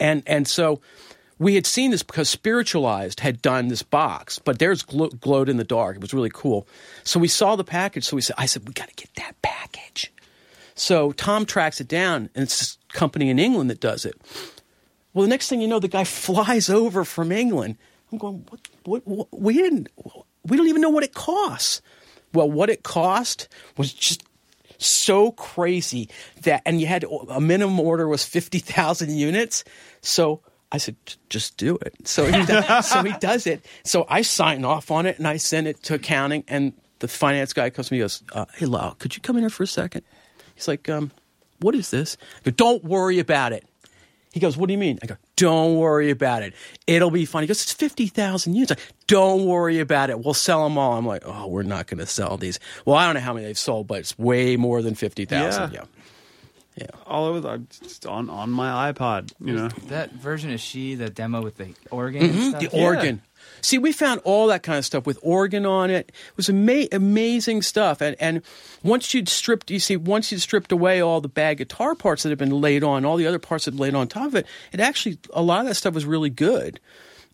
And 0.00 0.22
and 0.26 0.48
so 0.48 0.80
we 1.38 1.56
had 1.56 1.66
seen 1.66 1.90
this 1.90 2.02
because 2.02 2.30
Spiritualized 2.30 3.20
had 3.20 3.42
done 3.42 3.68
this 3.68 3.82
box, 3.82 4.38
but 4.38 4.58
theirs 4.60 4.82
glo- 4.82 5.10
glowed 5.10 5.50
in 5.50 5.58
the 5.58 5.64
dark. 5.64 5.96
It 5.96 6.00
was 6.00 6.14
really 6.14 6.30
cool. 6.32 6.66
So 7.04 7.20
we 7.20 7.28
saw 7.28 7.54
the 7.54 7.64
package. 7.64 8.04
So 8.04 8.16
we 8.16 8.22
said, 8.22 8.36
I 8.38 8.46
said, 8.46 8.66
we 8.66 8.72
got 8.72 8.88
to 8.88 8.94
get 8.94 9.10
that 9.16 9.34
package. 9.42 10.10
So 10.82 11.12
Tom 11.12 11.46
tracks 11.46 11.80
it 11.80 11.86
down, 11.86 12.28
and 12.34 12.42
it's 12.42 12.58
this 12.58 12.78
company 12.92 13.30
in 13.30 13.38
England 13.38 13.70
that 13.70 13.78
does 13.78 14.04
it. 14.04 14.20
Well, 15.14 15.22
the 15.22 15.28
next 15.28 15.48
thing 15.48 15.60
you 15.60 15.68
know, 15.68 15.78
the 15.78 15.86
guy 15.86 16.02
flies 16.24 16.68
over 16.68 17.04
from 17.04 17.30
England. 17.30 17.76
I'm 18.10 18.18
going, 18.18 18.44
what? 18.48 18.60
What? 18.82 19.06
what 19.06 19.28
we 19.30 19.54
didn't. 19.54 19.90
We 20.44 20.56
don't 20.56 20.66
even 20.66 20.82
know 20.82 20.90
what 20.90 21.04
it 21.04 21.14
costs. 21.14 21.82
Well, 22.34 22.50
what 22.50 22.68
it 22.68 22.82
cost 22.82 23.48
was 23.76 23.92
just 23.92 24.24
so 24.78 25.30
crazy 25.30 26.08
that, 26.42 26.62
and 26.66 26.80
you 26.80 26.88
had 26.88 27.04
a 27.30 27.40
minimum 27.40 27.78
order 27.78 28.08
was 28.08 28.24
fifty 28.24 28.58
thousand 28.58 29.10
units. 29.16 29.62
So 30.00 30.40
I 30.72 30.78
said, 30.78 30.96
just 31.28 31.58
do 31.58 31.76
it. 31.76 32.08
So 32.08 32.26
he 32.26 32.44
does, 32.44 32.88
so 32.88 33.04
he 33.04 33.12
does 33.20 33.46
it. 33.46 33.64
So 33.84 34.04
I 34.08 34.22
sign 34.22 34.64
off 34.64 34.90
on 34.90 35.06
it 35.06 35.18
and 35.18 35.28
I 35.28 35.36
send 35.36 35.68
it 35.68 35.80
to 35.84 35.94
accounting. 35.94 36.42
And 36.48 36.72
the 36.98 37.06
finance 37.06 37.52
guy 37.52 37.70
comes 37.70 37.86
to 37.88 37.94
me 37.94 38.00
and 38.00 38.04
goes, 38.04 38.24
uh, 38.32 38.46
"Hey, 38.56 38.66
Lau, 38.66 38.96
could 38.98 39.14
you 39.14 39.22
come 39.22 39.36
in 39.36 39.44
here 39.44 39.50
for 39.50 39.62
a 39.62 39.68
second? 39.68 40.02
He's 40.62 40.68
like, 40.68 40.88
um, 40.88 41.10
"What 41.60 41.74
is 41.74 41.90
this?" 41.90 42.16
I 42.40 42.50
go, 42.50 42.50
"Don't 42.52 42.84
worry 42.84 43.18
about 43.18 43.52
it." 43.52 43.64
He 44.32 44.40
goes, 44.40 44.56
"What 44.56 44.68
do 44.68 44.72
you 44.72 44.78
mean?" 44.78 44.98
I 45.02 45.06
go, 45.06 45.16
"Don't 45.36 45.76
worry 45.76 46.10
about 46.10 46.42
it. 46.42 46.54
It'll 46.86 47.10
be 47.10 47.24
fine." 47.24 47.42
He 47.42 47.46
goes, 47.48 47.62
"It's 47.62 47.72
fifty 47.72 48.06
thousand 48.06 48.54
units." 48.54 48.72
I, 48.72 48.76
Don't 49.08 49.44
worry 49.44 49.80
about 49.80 50.08
it. 50.10 50.20
We'll 50.20 50.34
sell 50.34 50.64
them 50.64 50.78
all. 50.78 50.92
I'm 50.96 51.06
like, 51.06 51.22
"Oh, 51.26 51.48
we're 51.48 51.64
not 51.64 51.86
going 51.88 51.98
to 51.98 52.06
sell 52.06 52.36
these." 52.36 52.60
Well, 52.86 52.96
I 52.96 53.04
don't 53.06 53.14
know 53.14 53.20
how 53.20 53.34
many 53.34 53.46
they've 53.46 53.58
sold, 53.58 53.88
but 53.88 53.98
it's 53.98 54.18
way 54.18 54.56
more 54.56 54.82
than 54.82 54.94
fifty 54.94 55.24
thousand. 55.24 55.72
Yeah. 55.72 55.80
Yeah. 55.80 55.86
Yeah. 56.74 56.86
All 57.06 57.26
over 57.26 57.40
the, 57.40 57.58
just 57.82 58.06
on 58.06 58.30
on 58.30 58.50
my 58.50 58.92
iPod. 58.92 59.32
You 59.40 59.52
know, 59.54 59.68
That 59.88 60.12
version 60.12 60.52
of 60.52 60.60
She, 60.60 60.94
the 60.94 61.10
demo 61.10 61.42
with 61.42 61.58
the 61.58 61.74
organ 61.90 62.22
and 62.22 62.34
stuff. 62.34 62.62
Mm-hmm. 62.62 62.76
The 62.76 62.82
organ. 62.82 63.22
See, 63.64 63.78
we 63.78 63.92
found 63.92 64.20
all 64.24 64.48
that 64.48 64.62
kind 64.64 64.76
of 64.76 64.84
stuff 64.84 65.06
with 65.06 65.18
organ 65.22 65.64
on 65.64 65.88
it. 65.88 66.08
It 66.08 66.36
was 66.36 66.48
ama- 66.50 66.88
amazing 66.92 67.62
stuff. 67.62 68.00
And 68.00 68.16
and 68.20 68.42
once 68.82 69.14
you'd 69.14 69.28
stripped, 69.28 69.70
you 69.70 69.78
see, 69.78 69.96
once 69.96 70.32
you'd 70.32 70.42
stripped 70.42 70.72
away 70.72 71.00
all 71.00 71.20
the 71.20 71.28
bad 71.28 71.58
guitar 71.58 71.94
parts 71.94 72.24
that 72.24 72.30
had 72.30 72.38
been 72.38 72.60
laid 72.60 72.82
on, 72.82 73.04
all 73.04 73.16
the 73.16 73.26
other 73.26 73.38
parts 73.38 73.64
that 73.66 73.74
had 73.74 73.80
laid 73.80 73.94
on 73.94 74.08
top 74.08 74.26
of 74.26 74.34
it, 74.34 74.46
it 74.72 74.80
actually 74.80 75.18
a 75.32 75.40
lot 75.42 75.60
of 75.60 75.66
that 75.66 75.76
stuff 75.76 75.94
was 75.94 76.04
really 76.04 76.28
good. 76.30 76.80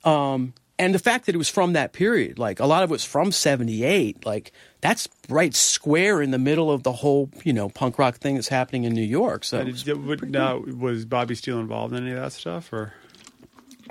Um, 0.05 0.53
and 0.79 0.95
the 0.95 0.99
fact 1.01 1.27
that 1.27 1.35
it 1.35 1.39
was 1.39 1.49
from 1.49 1.73
that 1.73 1.93
period, 1.93 2.39
like 2.39 2.61
a 2.61 2.67
lot 2.67 2.85
of 2.85 2.91
it 2.91 2.93
was 2.93 3.05
from 3.05 3.33
'78, 3.33 4.25
like 4.25 4.53
that's 4.81 5.09
right 5.29 5.53
square 5.55 6.23
in 6.23 6.31
the 6.31 6.39
middle 6.39 6.71
of 6.71 6.85
the 6.85 6.93
whole, 6.93 7.31
you 7.43 7.53
know, 7.53 7.69
punk 7.69 7.99
rock 7.99 8.19
thing 8.19 8.35
that's 8.37 8.47
happening 8.49 8.85
in 8.85 8.93
New 8.93 9.03
York. 9.03 9.43
So 9.45 9.65
did- 9.65 10.05
would- 10.07 10.31
now, 10.31 10.59
was 10.59 11.05
Bobby 11.05 11.35
Steele 11.35 11.59
involved 11.59 11.95
in 11.95 12.03
any 12.05 12.13
of 12.15 12.21
that 12.21 12.33
stuff, 12.33 12.73
or 12.73 12.93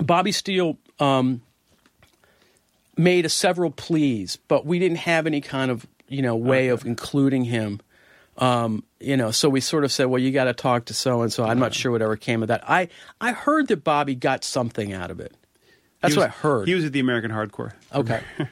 Bobby 0.00 0.32
Steele 0.32 0.78
um, 0.98 1.42
made 2.98 3.24
a 3.24 3.28
several 3.30 3.70
pleas, 3.70 4.36
but 4.48 4.66
we 4.66 4.78
didn't 4.78 4.98
have 4.98 5.26
any 5.26 5.40
kind 5.40 5.70
of 5.70 5.86
you 6.08 6.20
know 6.20 6.36
way 6.36 6.68
of 6.68 6.84
including 6.84 7.44
him. 7.44 7.80
Um, 8.36 8.84
you 9.00 9.16
know, 9.16 9.30
so 9.30 9.48
we 9.48 9.60
sort 9.60 9.84
of 9.84 9.90
said, 9.92 10.04
"Well, 10.06 10.20
you 10.20 10.30
got 10.30 10.44
to 10.44 10.52
talk 10.54 10.84
to 10.86 10.94
so 10.94 11.22
and 11.22 11.32
so." 11.32 11.44
I'm 11.44 11.58
not 11.58 11.74
sure 11.74 11.90
whatever 11.90 12.16
came 12.16 12.42
of 12.42 12.48
that. 12.48 12.68
I 12.68 12.88
I 13.20 13.32
heard 13.32 13.68
that 13.68 13.82
Bobby 13.82 14.14
got 14.14 14.44
something 14.44 14.92
out 14.92 15.10
of 15.10 15.18
it. 15.20 15.32
That's 16.02 16.14
He 16.14 16.18
was- 16.20 16.24
what 16.26 16.30
I 16.30 16.38
heard. 16.38 16.68
He 16.68 16.74
was 16.74 16.84
at 16.84 16.92
the 16.92 17.00
American 17.00 17.30
Hardcore. 17.30 17.72
okay. 17.94 18.20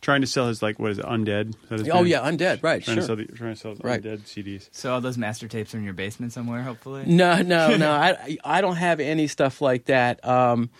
trying 0.00 0.20
to 0.20 0.26
sell 0.28 0.46
his 0.46 0.62
like 0.62 0.78
what 0.78 0.92
is 0.92 0.98
it, 0.98 1.04
Undead? 1.04 1.48
Is 1.50 1.56
that 1.68 1.78
his 1.80 1.88
oh 1.90 1.92
band? 1.94 2.08
yeah, 2.08 2.20
undead. 2.20 2.62
Right. 2.62 2.82
Trying 2.82 2.94
Sure. 2.98 3.02
to 3.02 3.06
sell 3.06 3.16
the, 3.16 3.24
trying 3.26 3.54
to 3.54 3.60
sell 3.60 3.72
his 3.72 3.80
Right. 3.80 4.00
Undead 4.02 4.20
CDs. 4.20 4.68
So 4.72 4.94
all 4.94 5.00
those 5.00 5.18
master 5.18 5.48
tapes 5.48 5.74
are 5.74 5.78
in 5.78 5.84
your 5.84 5.92
basement 5.92 6.32
somewhere, 6.32 6.62
hopefully. 6.62 7.02
No, 7.06 7.42
no, 7.42 7.76
no. 7.76 7.90
I 7.92 8.38
I 8.44 8.60
don't 8.60 8.76
have 8.76 9.00
any 9.00 9.26
stuff 9.26 9.60
like 9.60 9.86
that. 9.86 10.24
Um, 10.26 10.70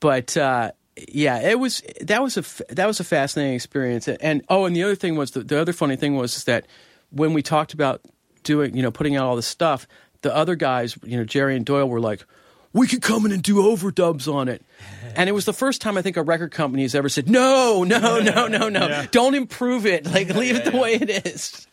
but 0.00 0.36
uh, 0.36 0.72
yeah, 0.96 1.40
it 1.40 1.58
was 1.58 1.82
that 2.00 2.22
was 2.22 2.36
a 2.36 2.74
that 2.74 2.86
was 2.86 3.00
a 3.00 3.04
fascinating 3.04 3.54
experience. 3.54 4.08
And 4.08 4.42
oh, 4.48 4.64
and 4.64 4.74
the 4.74 4.82
other 4.82 4.94
thing 4.94 5.16
was 5.16 5.32
the, 5.32 5.40
the 5.40 5.60
other 5.60 5.72
funny 5.72 5.96
thing 5.96 6.16
was 6.16 6.36
is 6.36 6.44
that 6.44 6.66
when 7.10 7.34
we 7.34 7.42
talked 7.42 7.74
about 7.74 8.00
doing, 8.44 8.76
you 8.76 8.82
know, 8.82 8.90
putting 8.90 9.16
out 9.16 9.26
all 9.26 9.36
this 9.36 9.46
stuff, 9.46 9.86
the 10.22 10.34
other 10.34 10.54
guys, 10.54 10.96
you 11.04 11.16
know, 11.16 11.24
Jerry 11.24 11.56
and 11.56 11.66
Doyle 11.66 11.88
were 11.88 12.00
like, 12.00 12.24
"We 12.72 12.86
could 12.86 13.02
come 13.02 13.26
in 13.26 13.32
and 13.32 13.42
do 13.42 13.56
overdubs 13.56 14.32
on 14.32 14.48
it." 14.48 14.62
And 15.16 15.30
it 15.30 15.32
was 15.32 15.46
the 15.46 15.54
first 15.54 15.80
time 15.80 15.96
I 15.96 16.02
think 16.02 16.18
a 16.18 16.22
record 16.22 16.50
company 16.50 16.82
has 16.82 16.94
ever 16.94 17.08
said, 17.08 17.26
"No, 17.26 17.84
no, 17.84 18.20
no, 18.20 18.48
no, 18.48 18.68
no, 18.68 19.06
don't 19.12 19.34
improve 19.34 19.86
it. 19.86 20.04
Like 20.04 20.28
leave 20.28 20.56
it 20.56 20.70
the 20.70 20.76
way 20.76 20.92
it 20.92 21.26
is." 21.26 21.66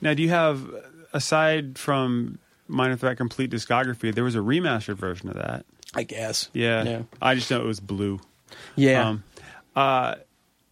Now, 0.00 0.14
do 0.14 0.22
you 0.22 0.30
have, 0.30 0.66
aside 1.12 1.78
from 1.78 2.38
Minor 2.68 2.96
Threat 2.96 3.18
Complete 3.18 3.50
discography, 3.50 4.14
there 4.14 4.24
was 4.24 4.34
a 4.34 4.38
remastered 4.38 4.94
version 4.96 5.28
of 5.28 5.34
that? 5.34 5.66
I 5.94 6.04
guess. 6.04 6.48
Yeah. 6.54 6.84
Yeah. 6.84 7.02
I 7.20 7.34
just 7.34 7.50
know 7.50 7.60
it 7.60 7.66
was 7.66 7.80
blue. 7.80 8.20
Yeah. 8.76 9.08
Um, 9.08 9.24
uh, 9.76 10.14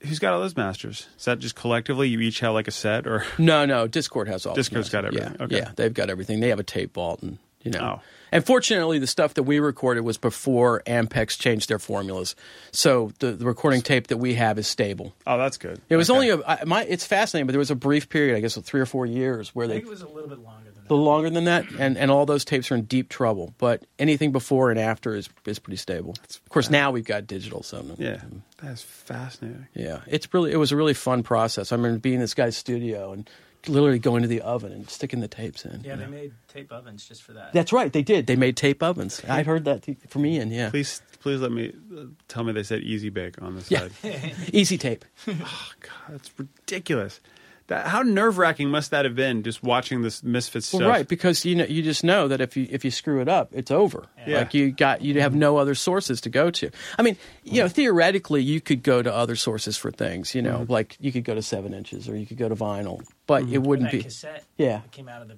who's 0.01 0.19
got 0.19 0.33
all 0.35 0.41
those 0.41 0.57
masters? 0.57 1.07
Is 1.19 1.25
that 1.25 1.39
just 1.39 1.55
collectively 1.55 2.09
you 2.09 2.21
each 2.21 2.41
have 2.41 2.53
like 2.55 2.69
a 2.69 2.73
set 2.73 3.07
or? 3.07 3.25
No, 3.39 3.65
no. 3.65 3.89
Dischord 3.89 4.27
has 4.29 4.47
all. 4.47 4.55
the 4.55 4.61
Dischord's 4.61 4.91
got 4.91 5.05
everything. 5.05 5.37
Yeah, 5.39 5.45
Okay. 5.45 5.57
yeah, 5.59 5.71
they've 5.77 5.95
got 5.95 6.11
everything. 6.11 6.41
They 6.41 6.49
have 6.49 6.61
a 6.61 6.65
tape 6.65 6.95
vault, 6.95 7.23
and 7.23 7.39
you 7.63 7.71
know. 7.71 7.99
Oh. 7.99 8.03
And 8.31 8.45
fortunately, 8.45 8.99
the 8.99 9.07
stuff 9.07 9.33
that 9.35 9.45
we 9.45 9.59
recorded 9.59 10.03
was 10.03 10.19
before 10.19 10.83
Ampex 10.87 11.39
changed 11.39 11.71
their 11.71 11.79
formulas, 11.79 12.37
so 12.73 13.11
the, 13.21 13.33
the 13.33 13.47
recording 13.47 13.81
tape 13.81 14.09
that 14.09 14.19
we 14.19 14.35
have 14.35 14.59
is 14.59 14.67
stable. 14.69 15.15
Oh, 15.27 15.39
that's 15.39 15.57
good. 15.57 15.81
It 15.89 15.97
was 15.97 16.11
Okay. 16.11 16.31
only 16.31 16.43
a 16.47 16.67
my. 16.67 16.85
It's 16.85 17.07
fascinating, 17.07 17.47
but 17.47 17.53
there 17.53 17.59
was 17.59 17.71
a 17.71 17.75
brief 17.75 18.11
period, 18.11 18.37
I 18.37 18.41
guess, 18.41 18.59
of 18.59 18.67
three 18.67 18.83
or 18.83 18.87
four 18.87 19.07
years 19.07 19.55
where 19.55 19.65
I 19.65 19.69
they 19.69 19.77
it 19.79 19.87
was 19.87 20.03
a 20.03 20.09
little 20.09 20.29
bit 20.29 20.41
longer 20.41 20.68
than 20.89 20.97
a 20.97 20.99
that. 20.99 21.05
little 21.05 21.05
longer 21.05 21.31
than 21.31 21.45
that, 21.45 21.71
and, 21.79 21.97
and 21.99 22.11
all 22.11 22.27
those 22.27 22.45
tapes 22.45 22.71
are 22.71 22.75
in 22.75 22.83
deep 22.83 23.09
trouble. 23.09 23.55
But 23.59 23.85
anything 23.99 24.33
before 24.33 24.71
and 24.71 24.79
after 24.81 25.15
is 25.15 25.29
is 25.47 25.59
pretty 25.59 25.77
stable. 25.77 26.15
Of 26.29 26.49
course, 26.49 26.71
now 26.71 26.91
we've 26.91 27.05
got 27.05 27.27
digital, 27.27 27.63
so 27.63 27.85
Yeah, 27.99 28.21
that's 28.63 28.83
fascinating. 28.83 29.67
yeah, 29.75 30.01
it's 30.07 30.33
really 30.35 30.53
it 30.53 30.57
was 30.57 30.73
a 30.73 30.77
really 30.77 30.95
fun 30.95 31.23
process. 31.23 31.73
I 31.73 31.77
remember 31.77 31.99
being 31.99 32.17
in 32.17 32.21
this 32.21 32.35
guy's 32.35 32.57
studio 32.57 33.13
and 33.13 33.29
literally 33.67 33.99
going 33.99 34.23
to 34.23 34.29
the 34.29 34.41
oven 34.41 34.73
and 34.73 34.89
sticking 34.89 35.19
the 35.21 35.29
tapes 35.29 35.65
in. 35.65 35.83
Yeah, 35.85 35.97
they 35.97 36.07
made 36.07 36.33
tape 36.47 36.73
ovens 36.73 37.07
just 37.07 37.23
for 37.25 37.33
that. 37.33 37.53
That's 37.53 37.73
right, 37.73 37.93
they 37.93 38.03
did. 38.03 38.27
They 38.29 38.37
made 38.37 38.57
tape 38.57 38.83
ovens. 38.83 39.21
I'd 39.29 39.47
heard 39.47 39.65
that 39.65 39.85
from 40.09 40.25
Ian. 40.25 40.51
Yeah, 40.53 40.71
Please, 40.71 41.03
please 41.21 41.41
let 41.41 41.51
me 41.51 41.73
uh, 41.95 42.05
tell 42.29 42.45
me 42.45 42.53
they 42.53 42.63
said 42.63 42.83
Easy 42.83 43.11
Bake 43.11 43.43
on 43.43 43.57
the 43.57 43.63
side. 43.63 43.91
Yeah. 44.03 44.13
side. 44.21 44.35
easy 44.55 44.79
tape. 44.79 45.05
Oh, 45.29 45.73
God, 45.81 45.91
that's 46.11 46.31
ridiculous. 46.39 47.21
That, 47.69 47.87
how 47.87 48.01
nerve 48.01 48.39
wracking 48.39 48.71
must 48.71 48.93
that 48.93 49.05
have 49.05 49.15
been 49.15 49.43
just 49.43 49.63
watching 49.63 50.01
this 50.01 50.23
Misfits 50.23 50.73
Well, 50.73 50.81
stuff? 50.81 50.91
right, 50.91 51.07
because 51.07 51.45
you 51.45 51.55
know 51.55 51.65
you 51.65 51.83
just 51.83 52.03
know 52.03 52.27
that 52.29 52.41
if 52.41 52.57
you 52.57 52.67
if 52.71 52.83
you 52.83 52.91
screw 52.91 53.21
it 53.21 53.29
up, 53.29 53.51
it's 53.53 53.71
over. 53.71 54.07
Yeah. 54.27 54.39
Like 54.39 54.55
you 54.55 54.73
got 54.73 55.03
you 55.03 55.21
have 55.21 55.35
no 55.35 55.59
other 55.59 55.75
sources 55.75 56.23
to 56.23 56.31
go 56.31 56.51
to. 56.51 56.71
I 56.99 57.03
mean, 57.03 57.19
you 57.45 57.63
know, 57.63 57.69
theoretically, 57.69 58.43
you 58.43 58.63
could 58.63 58.83
go 58.83 59.03
to 59.03 59.15
other 59.15 59.37
sources 59.37 59.77
for 59.77 59.91
things. 59.91 60.35
You 60.35 60.41
know, 60.41 60.61
mm-hmm. 60.61 60.73
like 60.73 60.97
you 60.99 61.13
could 61.13 61.25
go 61.25 61.35
to 61.35 61.43
seven 61.43 61.75
inches 61.75 62.09
or 62.09 62.17
you 62.17 62.25
could 62.27 62.39
go 62.39 62.49
to 62.49 62.57
vinyl, 62.57 63.03
but 63.27 63.45
mm-hmm. 63.45 63.55
it 63.55 63.63
wouldn't 63.63 63.91
that 63.91 63.99
be. 63.99 64.03
cassette 64.03 64.45
Yeah. 64.57 64.79
that 64.79 64.91
came 64.91 65.09
out 65.09 65.21
of 65.21 65.29
the 65.29 65.37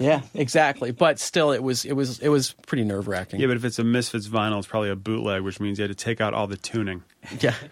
Yeah, 0.00 0.22
exactly. 0.34 0.90
But 0.90 1.20
still, 1.20 1.52
it 1.52 1.62
was 1.62 1.84
it 1.84 1.92
was 1.92 2.18
it 2.18 2.30
was 2.30 2.52
pretty 2.66 2.82
nerve 2.82 3.06
wracking. 3.06 3.38
Yeah, 3.38 3.46
but 3.46 3.56
if 3.56 3.64
it's 3.64 3.78
a 3.78 3.84
Misfits 3.84 4.26
vinyl, 4.26 4.58
it's 4.58 4.66
probably 4.66 4.90
a 4.90 4.96
bootleg, 4.96 5.42
which 5.42 5.60
means 5.60 5.78
you 5.78 5.84
had 5.84 5.96
to 5.96 6.04
take 6.04 6.20
out 6.20 6.34
all 6.34 6.48
the 6.48 6.56
tuning. 6.56 7.04
yeah. 7.38 7.54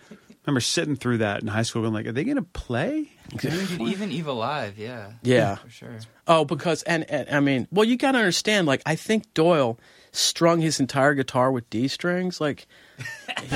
I 0.48 0.50
remember 0.50 0.60
sitting 0.62 0.96
through 0.96 1.18
that 1.18 1.42
in 1.42 1.46
high 1.48 1.60
school, 1.60 1.82
going 1.82 1.92
like, 1.92 2.06
"Are 2.06 2.12
they 2.12 2.24
going 2.24 2.38
to 2.38 2.42
play?" 2.42 3.10
Even 3.42 4.10
Evilive, 4.10 4.78
yeah. 4.78 5.10
Yeah. 5.22 5.56
For 5.56 5.68
sure. 5.68 5.98
Oh, 6.26 6.46
because 6.46 6.82
and, 6.84 7.04
and 7.10 7.28
I 7.28 7.40
mean, 7.40 7.68
well, 7.70 7.84
you 7.84 7.98
got 7.98 8.12
to 8.12 8.18
understand. 8.18 8.66
Like, 8.66 8.80
I 8.86 8.94
think 8.94 9.34
Doyle 9.34 9.78
strung 10.12 10.60
his 10.60 10.80
entire 10.80 11.14
guitar 11.14 11.50
with 11.52 11.68
D 11.70 11.88
strings. 11.88 12.40
Like, 12.40 12.66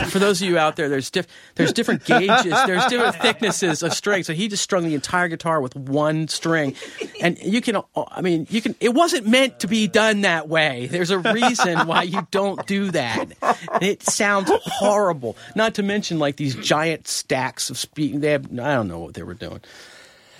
for 0.08 0.18
those 0.18 0.40
of 0.40 0.48
you 0.48 0.56
out 0.56 0.76
there, 0.76 0.88
there's 0.88 1.10
diff- 1.10 1.26
there's 1.56 1.72
different 1.72 2.04
gauges, 2.04 2.54
there's 2.66 2.86
different 2.86 3.16
thicknesses 3.16 3.82
of 3.82 3.92
strings. 3.92 4.26
So 4.26 4.32
he 4.32 4.46
just 4.46 4.62
strung 4.62 4.84
the 4.84 4.94
entire 4.94 5.28
guitar 5.28 5.60
with 5.60 5.74
one 5.74 6.28
string, 6.28 6.76
and 7.20 7.36
you 7.42 7.60
can, 7.60 7.78
I 7.96 8.20
mean, 8.20 8.46
you 8.50 8.62
can. 8.62 8.76
It 8.78 8.94
wasn't 8.94 9.26
meant 9.26 9.60
to 9.60 9.66
be 9.66 9.88
done 9.88 10.20
that 10.20 10.48
way. 10.48 10.86
There's 10.86 11.10
a 11.10 11.18
reason 11.18 11.86
why 11.86 12.04
you 12.04 12.26
don't 12.30 12.64
do 12.66 12.90
that. 12.92 13.32
It 13.80 14.02
sounds 14.02 14.50
horrible. 14.64 15.36
Not 15.56 15.74
to 15.74 15.82
mention 15.82 16.18
like 16.18 16.36
these 16.36 16.54
giant 16.54 17.08
stacks 17.08 17.68
of 17.70 17.78
speaking. 17.78 18.20
They 18.20 18.32
have, 18.32 18.46
I 18.46 18.74
don't 18.74 18.88
know 18.88 19.00
what 19.00 19.14
they 19.14 19.24
were 19.24 19.34
doing. 19.34 19.60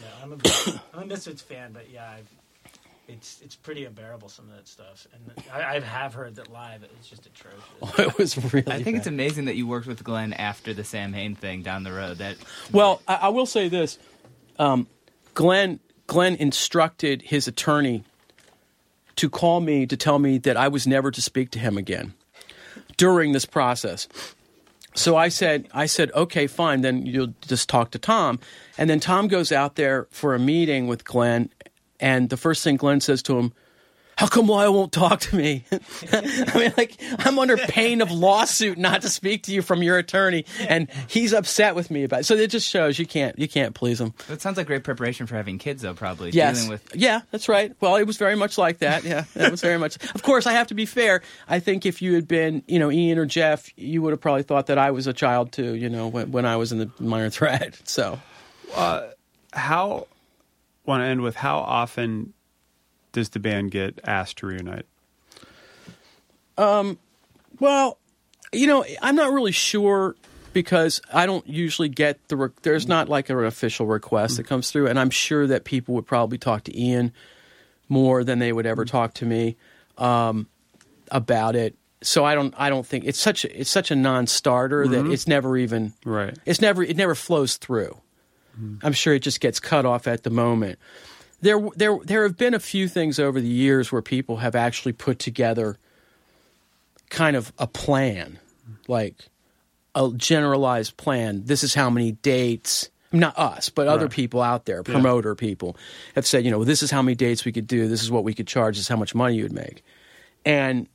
No, 0.01 0.09
I'm 0.23 0.33
a, 0.33 0.81
I'm 0.95 1.03
a 1.03 1.07
Misfits 1.07 1.43
fan, 1.43 1.73
but 1.73 1.91
yeah, 1.91 2.09
I've, 2.19 2.29
it's 3.13 3.41
it's 3.43 3.57
pretty 3.57 3.85
unbearable 3.85 4.29
some 4.29 4.49
of 4.49 4.57
that 4.57 4.67
stuff, 4.67 5.07
and 5.13 5.45
I, 5.53 5.77
I 5.77 5.81
have 5.81 6.15
heard 6.15 6.37
that 6.37 6.53
live 6.53 6.83
it's 6.83 7.09
just 7.09 7.27
atrocious. 7.27 7.99
It 7.99 8.19
was 8.19 8.53
really. 8.53 8.71
I 8.73 8.83
think 8.83 8.97
it's 8.97 9.07
amazing 9.07 9.47
that 9.47 9.57
you 9.57 9.67
worked 9.67 9.87
with 9.87 10.03
Glenn 10.03 10.33
after 10.33 10.75
the 10.75 10.85
Samhain 10.85 11.35
thing 11.35 11.63
down 11.63 11.85
the 11.85 11.93
road. 11.93 12.19
That 12.19 12.37
Well, 12.73 13.03
I, 13.07 13.15
I 13.15 13.29
will 13.29 13.47
say 13.47 13.69
this: 13.69 13.99
um, 14.59 14.87
Glenn 15.35 15.81
Glenn 16.07 16.37
instructed 16.37 17.23
his 17.23 17.47
attorney 17.47 18.05
to 19.17 19.29
call 19.29 19.61
me 19.61 19.87
to 19.87 19.97
tell 19.97 20.19
me 20.19 20.39
that 20.39 20.57
I 20.57 20.69
was 20.69 20.87
never 20.87 21.11
to 21.11 21.23
speak 21.23 21.51
to 21.53 21.59
him 21.59 21.77
again 21.77 22.15
during 22.97 23.33
this 23.33 23.45
process. 23.45 24.09
So 24.95 25.17
I 25.17 25.29
said, 25.29 25.69
I 25.73 25.87
said, 25.87 26.11
okay, 26.13 26.47
fine. 26.47 26.83
Then 26.83 27.07
you'll 27.07 27.35
just 27.41 27.69
talk 27.69 27.93
to 27.93 27.99
Tom. 27.99 28.39
And 28.77 28.91
then 28.91 29.01
Tom 29.01 29.29
goes 29.29 29.51
out 29.51 29.77
there 29.77 30.07
for 30.11 30.35
a 30.35 30.39
meeting 30.39 30.87
with 30.87 31.05
Glenn, 31.05 31.51
and 32.03 32.29
the 32.29 32.37
first 32.37 32.62
thing 32.62 32.77
Glenn 32.77 33.01
says 33.01 33.23
to 33.23 33.39
him, 33.39 33.53
"How 34.19 34.27
come 34.27 34.47
Lyle 34.47 34.74
won't 34.74 34.93
talk 34.93 35.20
to 35.20 35.37
me?" 35.37 35.65
I 36.12 36.53
mean, 36.59 36.73
like 36.77 37.01
I'm 37.20 37.39
under 37.39 37.57
pain 37.57 38.01
of 38.03 38.11
lawsuit 38.11 38.77
not 38.77 39.01
to 39.03 39.09
speak 39.09 39.45
to 39.45 39.53
you 39.53 39.62
from 39.62 39.83
your 39.83 39.97
attorney, 39.99 40.45
and 40.69 40.89
he's 41.09 41.33
upset 41.33 41.74
with 41.74 41.91
me 41.91 42.05
about 42.05 42.20
it. 42.20 42.24
So 42.24 42.35
it 42.35 42.51
just 42.51 42.69
shows 42.69 42.99
you 42.99 43.07
can't 43.07 43.39
you 43.39 43.49
can't 43.49 43.74
please 43.74 44.01
him. 44.01 44.12
that 44.29 44.41
sounds 44.43 44.57
like 44.59 44.66
great 44.66 44.85
preparation 44.85 45.27
for 45.27 45.37
having 45.37 45.59
kids, 45.59 45.83
though. 45.83 45.95
Probably 45.95 46.31
Yes. 46.31 46.57
dealing 46.57 46.70
with 46.70 46.95
Yeah, 46.95 47.20
that's 47.31 47.49
right. 47.49 47.73
Well, 47.81 47.97
it 47.97 48.05
was 48.05 48.16
very 48.19 48.37
much 48.37 48.59
like 48.59 48.79
that. 48.79 49.05
Yeah, 49.05 49.24
it 49.35 49.51
was 49.51 49.61
very 49.62 49.79
much. 49.79 49.97
Of 50.15 50.23
course, 50.23 50.47
I 50.47 50.53
have 50.53 50.66
to 50.69 50.74
be 50.74 50.85
fair. 50.87 51.23
I 51.49 51.59
think 51.61 51.87
if 51.87 52.03
you 52.03 52.15
had 52.15 52.29
been, 52.29 52.62
you 52.66 52.79
know, 52.79 52.91
Ian 52.91 53.19
or 53.19 53.27
Jeff, 53.27 53.70
you 53.77 54.03
would 54.03 54.11
have 54.12 54.20
probably 54.20 54.43
thought 54.43 54.66
that 54.66 54.79
I 54.79 54.91
was 54.91 55.07
a 55.07 55.12
child 55.12 55.53
too. 55.53 55.74
You 55.74 55.89
know, 55.89 56.09
when, 56.09 56.31
when 56.33 56.45
I 56.47 56.57
was 56.57 56.73
in 56.73 56.79
the 56.79 56.91
minor 56.99 57.31
threat. 57.31 57.81
So 57.89 58.19
uh, 58.74 59.09
How 59.53 60.07
want 60.85 61.03
to 61.03 61.05
end 61.05 61.21
with 61.23 61.37
how 61.37 61.59
often 61.59 62.33
does 63.13 63.31
the 63.31 63.39
band 63.39 63.71
get 63.71 64.01
asked 64.05 64.39
to 64.39 64.47
reunite? 64.47 64.87
Well, 67.61 67.99
you 68.53 68.67
know, 68.67 68.85
I'm 69.01 69.15
not 69.15 69.33
really 69.33 69.53
sure 69.53 70.17
because 70.53 71.01
I 71.13 71.27
don't 71.27 71.47
usually 71.47 71.89
get 71.89 72.27
the. 72.29 72.37
Re- 72.37 72.49
there's 72.63 72.89
not 72.89 73.09
like 73.09 73.31
an 73.31 73.39
official 73.45 73.87
request 73.87 74.37
that 74.37 74.45
comes 74.45 74.71
through, 74.71 74.89
and 74.89 74.99
I'm 74.99 75.11
sure 75.11 75.47
that 75.47 75.65
people 75.65 75.95
would 75.95 76.07
probably 76.07 76.39
talk 76.39 76.65
to 76.65 76.79
Ian 76.79 77.13
more 77.89 78.25
than 78.25 78.39
they 78.39 78.53
would 78.53 78.67
ever 78.67 78.85
talk 78.85 79.15
to 79.15 79.27
me 79.27 79.57
um, 79.99 80.49
about 81.11 81.57
it. 81.57 81.77
So 82.03 82.25
I 82.25 82.35
don't. 82.35 82.53
I 82.59 82.69
don't 82.69 82.87
think 82.87 83.05
it's 83.05 83.21
such. 83.21 83.45
A, 83.45 83.61
it's 83.61 83.71
such 83.71 83.91
a 83.91 83.97
non-starter 83.97 84.89
that 84.89 85.07
it's 85.07 85.29
never 85.29 85.57
even. 85.57 85.95
Right. 86.05 86.37
It's 86.45 86.61
never. 86.61 86.83
It 86.83 86.97
never 86.97 87.15
flows 87.15 87.57
through. 87.57 88.02
I'm 88.83 88.93
sure 88.93 89.15
it 89.15 89.20
just 89.20 89.41
gets 89.41 89.59
cut 89.61 89.85
off 89.87 90.07
at 90.07 90.23
the 90.23 90.31
moment. 90.31 90.79
There, 91.41 91.61
there, 91.74 91.99
there 92.05 92.23
have 92.23 92.37
been 92.37 92.55
a 92.55 92.61
few 92.61 92.87
things 92.89 93.19
over 93.19 93.41
the 93.41 93.49
years 93.49 93.91
where 93.91 94.03
people 94.03 94.37
have 94.39 94.55
actually 94.55 94.93
put 94.93 95.19
together 95.19 95.79
kind 97.11 97.37
of 97.37 97.53
a 97.59 97.66
plan, 97.66 98.39
like 98.89 99.16
a 99.95 100.11
generalized 100.16 100.97
plan. 100.97 101.43
This 101.45 101.62
is 101.65 101.74
how 101.74 101.91
many 101.91 102.12
dates. 102.12 102.89
Not 103.15 103.39
us, 103.39 103.69
but 103.69 103.89
other 103.89 104.07
Right. 104.07 104.11
people 104.11 104.41
out 104.41 104.65
there, 104.65 104.83
promoter 104.83 105.35
people, 105.35 105.77
have 106.15 106.27
said, 106.27 106.45
you 106.47 106.51
know, 106.51 106.65
this 106.65 106.83
is 106.83 106.91
how 106.91 107.03
many 107.03 107.15
dates 107.15 107.45
we 107.45 107.53
could 107.53 107.66
do. 107.66 107.87
This 107.87 108.03
is 108.03 108.11
what 108.11 108.24
we 108.24 108.33
could 108.33 108.47
charge. 108.47 108.77
This 108.77 108.85
is 108.85 108.89
how 108.89 108.97
much 108.97 109.15
money 109.15 109.37
you 109.37 109.43
would 109.43 109.53
make. 109.53 109.85
And 110.47 110.89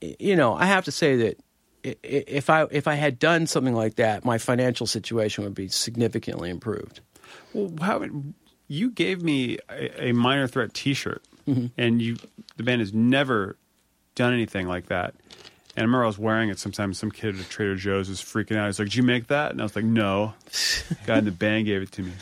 you 0.00 0.36
know, 0.36 0.54
I 0.54 0.66
have 0.66 0.84
to 0.86 0.90
say 0.92 1.16
that 1.16 1.38
if 2.02 2.48
I 2.50 2.66
if 2.70 2.88
I 2.88 2.94
had 2.94 3.18
done 3.18 3.46
something 3.46 3.74
like 3.74 3.96
that, 3.96 4.24
my 4.24 4.38
financial 4.38 4.86
situation 4.86 5.44
would 5.44 5.54
be 5.54 5.68
significantly 5.68 6.50
improved. 6.50 7.00
Well, 7.52 7.72
how 7.80 8.02
you 8.68 8.90
gave 8.90 9.22
me 9.22 9.58
a, 9.70 10.08
a 10.08 10.12
minor 10.12 10.46
threat 10.48 10.72
T-shirt, 10.74 11.22
Mm-hmm. 11.48 11.66
and 11.76 12.00
you 12.00 12.16
the 12.56 12.62
band 12.62 12.80
has 12.80 12.94
never 12.94 13.56
done 14.14 14.32
anything 14.32 14.66
like 14.66 14.86
that. 14.86 15.14
And 15.76 15.82
I 15.82 15.82
remember 15.82 16.04
I 16.04 16.06
was 16.06 16.18
wearing 16.18 16.48
it. 16.48 16.58
Sometimes 16.58 16.98
some 16.98 17.10
kid 17.10 17.38
at 17.38 17.48
Trader 17.50 17.74
Joe's 17.76 18.08
was 18.08 18.22
freaking 18.22 18.56
out. 18.56 18.66
He's 18.66 18.78
like, 18.78 18.86
"Did 18.88 18.94
you 18.94 19.02
make 19.02 19.26
that?" 19.26 19.50
And 19.50 19.60
I 19.60 19.64
was 19.64 19.76
like, 19.76 19.84
"No." 19.84 20.32
Guy 21.06 21.18
in 21.18 21.24
the 21.26 21.30
band 21.32 21.66
gave 21.66 21.82
it 21.82 21.92
to 21.92 22.02
me. 22.02 22.12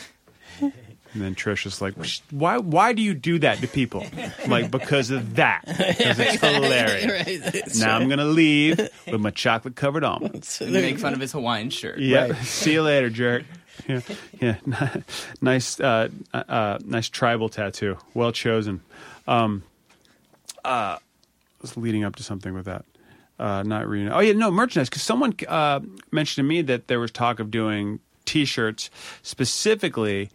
And 1.14 1.20
then 1.22 1.34
Trish 1.34 1.64
was 1.64 1.82
like, 1.82 1.94
"Why? 2.30 2.56
Why 2.56 2.93
do 2.94 3.02
you 3.02 3.12
do 3.12 3.39
that 3.40 3.59
to 3.59 3.68
people?" 3.68 4.06
Like, 4.47 4.70
because 4.70 5.10
of 5.10 5.36
that. 5.36 5.62
Because 5.66 6.18
it's 6.18 6.40
hilarious. 6.40 7.78
now 7.80 7.97
I'm 7.97 8.09
gonna 8.09 8.24
leave 8.24 8.78
with 8.78 9.20
my 9.20 9.30
chocolate 9.34 9.76
covered 9.76 10.05
almonds. 10.05 10.60
and 10.62 10.72
make 10.72 10.98
fun 10.98 11.12
of 11.12 11.20
his 11.20 11.32
Hawaiian 11.32 11.68
shirt. 11.70 11.98
Yeah. 11.98 12.32
See 12.43 12.72
you 12.72 12.82
later, 12.82 13.10
jerk. 13.10 13.44
Yeah, 13.89 14.01
yeah. 14.40 14.56
nice, 15.40 15.80
uh, 15.80 16.09
uh, 16.32 16.78
nice 16.84 17.09
tribal 17.09 17.48
tattoo. 17.48 17.98
Well 18.14 18.32
chosen. 18.32 18.80
Um, 19.26 19.64
uh, 20.64 20.97
I 20.97 20.98
was 21.60 21.76
leading 21.76 22.05
up 22.05 22.16
to 22.16 22.22
something 22.22 22.55
with 22.55 22.66
that. 22.66 22.84
uh, 23.39 23.62
not 23.64 23.89
reunion. 23.89 24.12
Oh 24.14 24.20
yeah, 24.20 24.32
no 24.32 24.51
merchandise. 24.51 24.89
Because 24.89 25.02
someone 25.02 25.34
uh, 25.48 25.80
mentioned 26.10 26.44
to 26.44 26.48
me 26.48 26.62
that 26.62 26.86
there 26.89 27.01
was 27.01 27.10
talk 27.10 27.39
of 27.40 27.51
doing 27.51 27.98
T-shirts, 28.24 28.89
specifically 29.22 30.30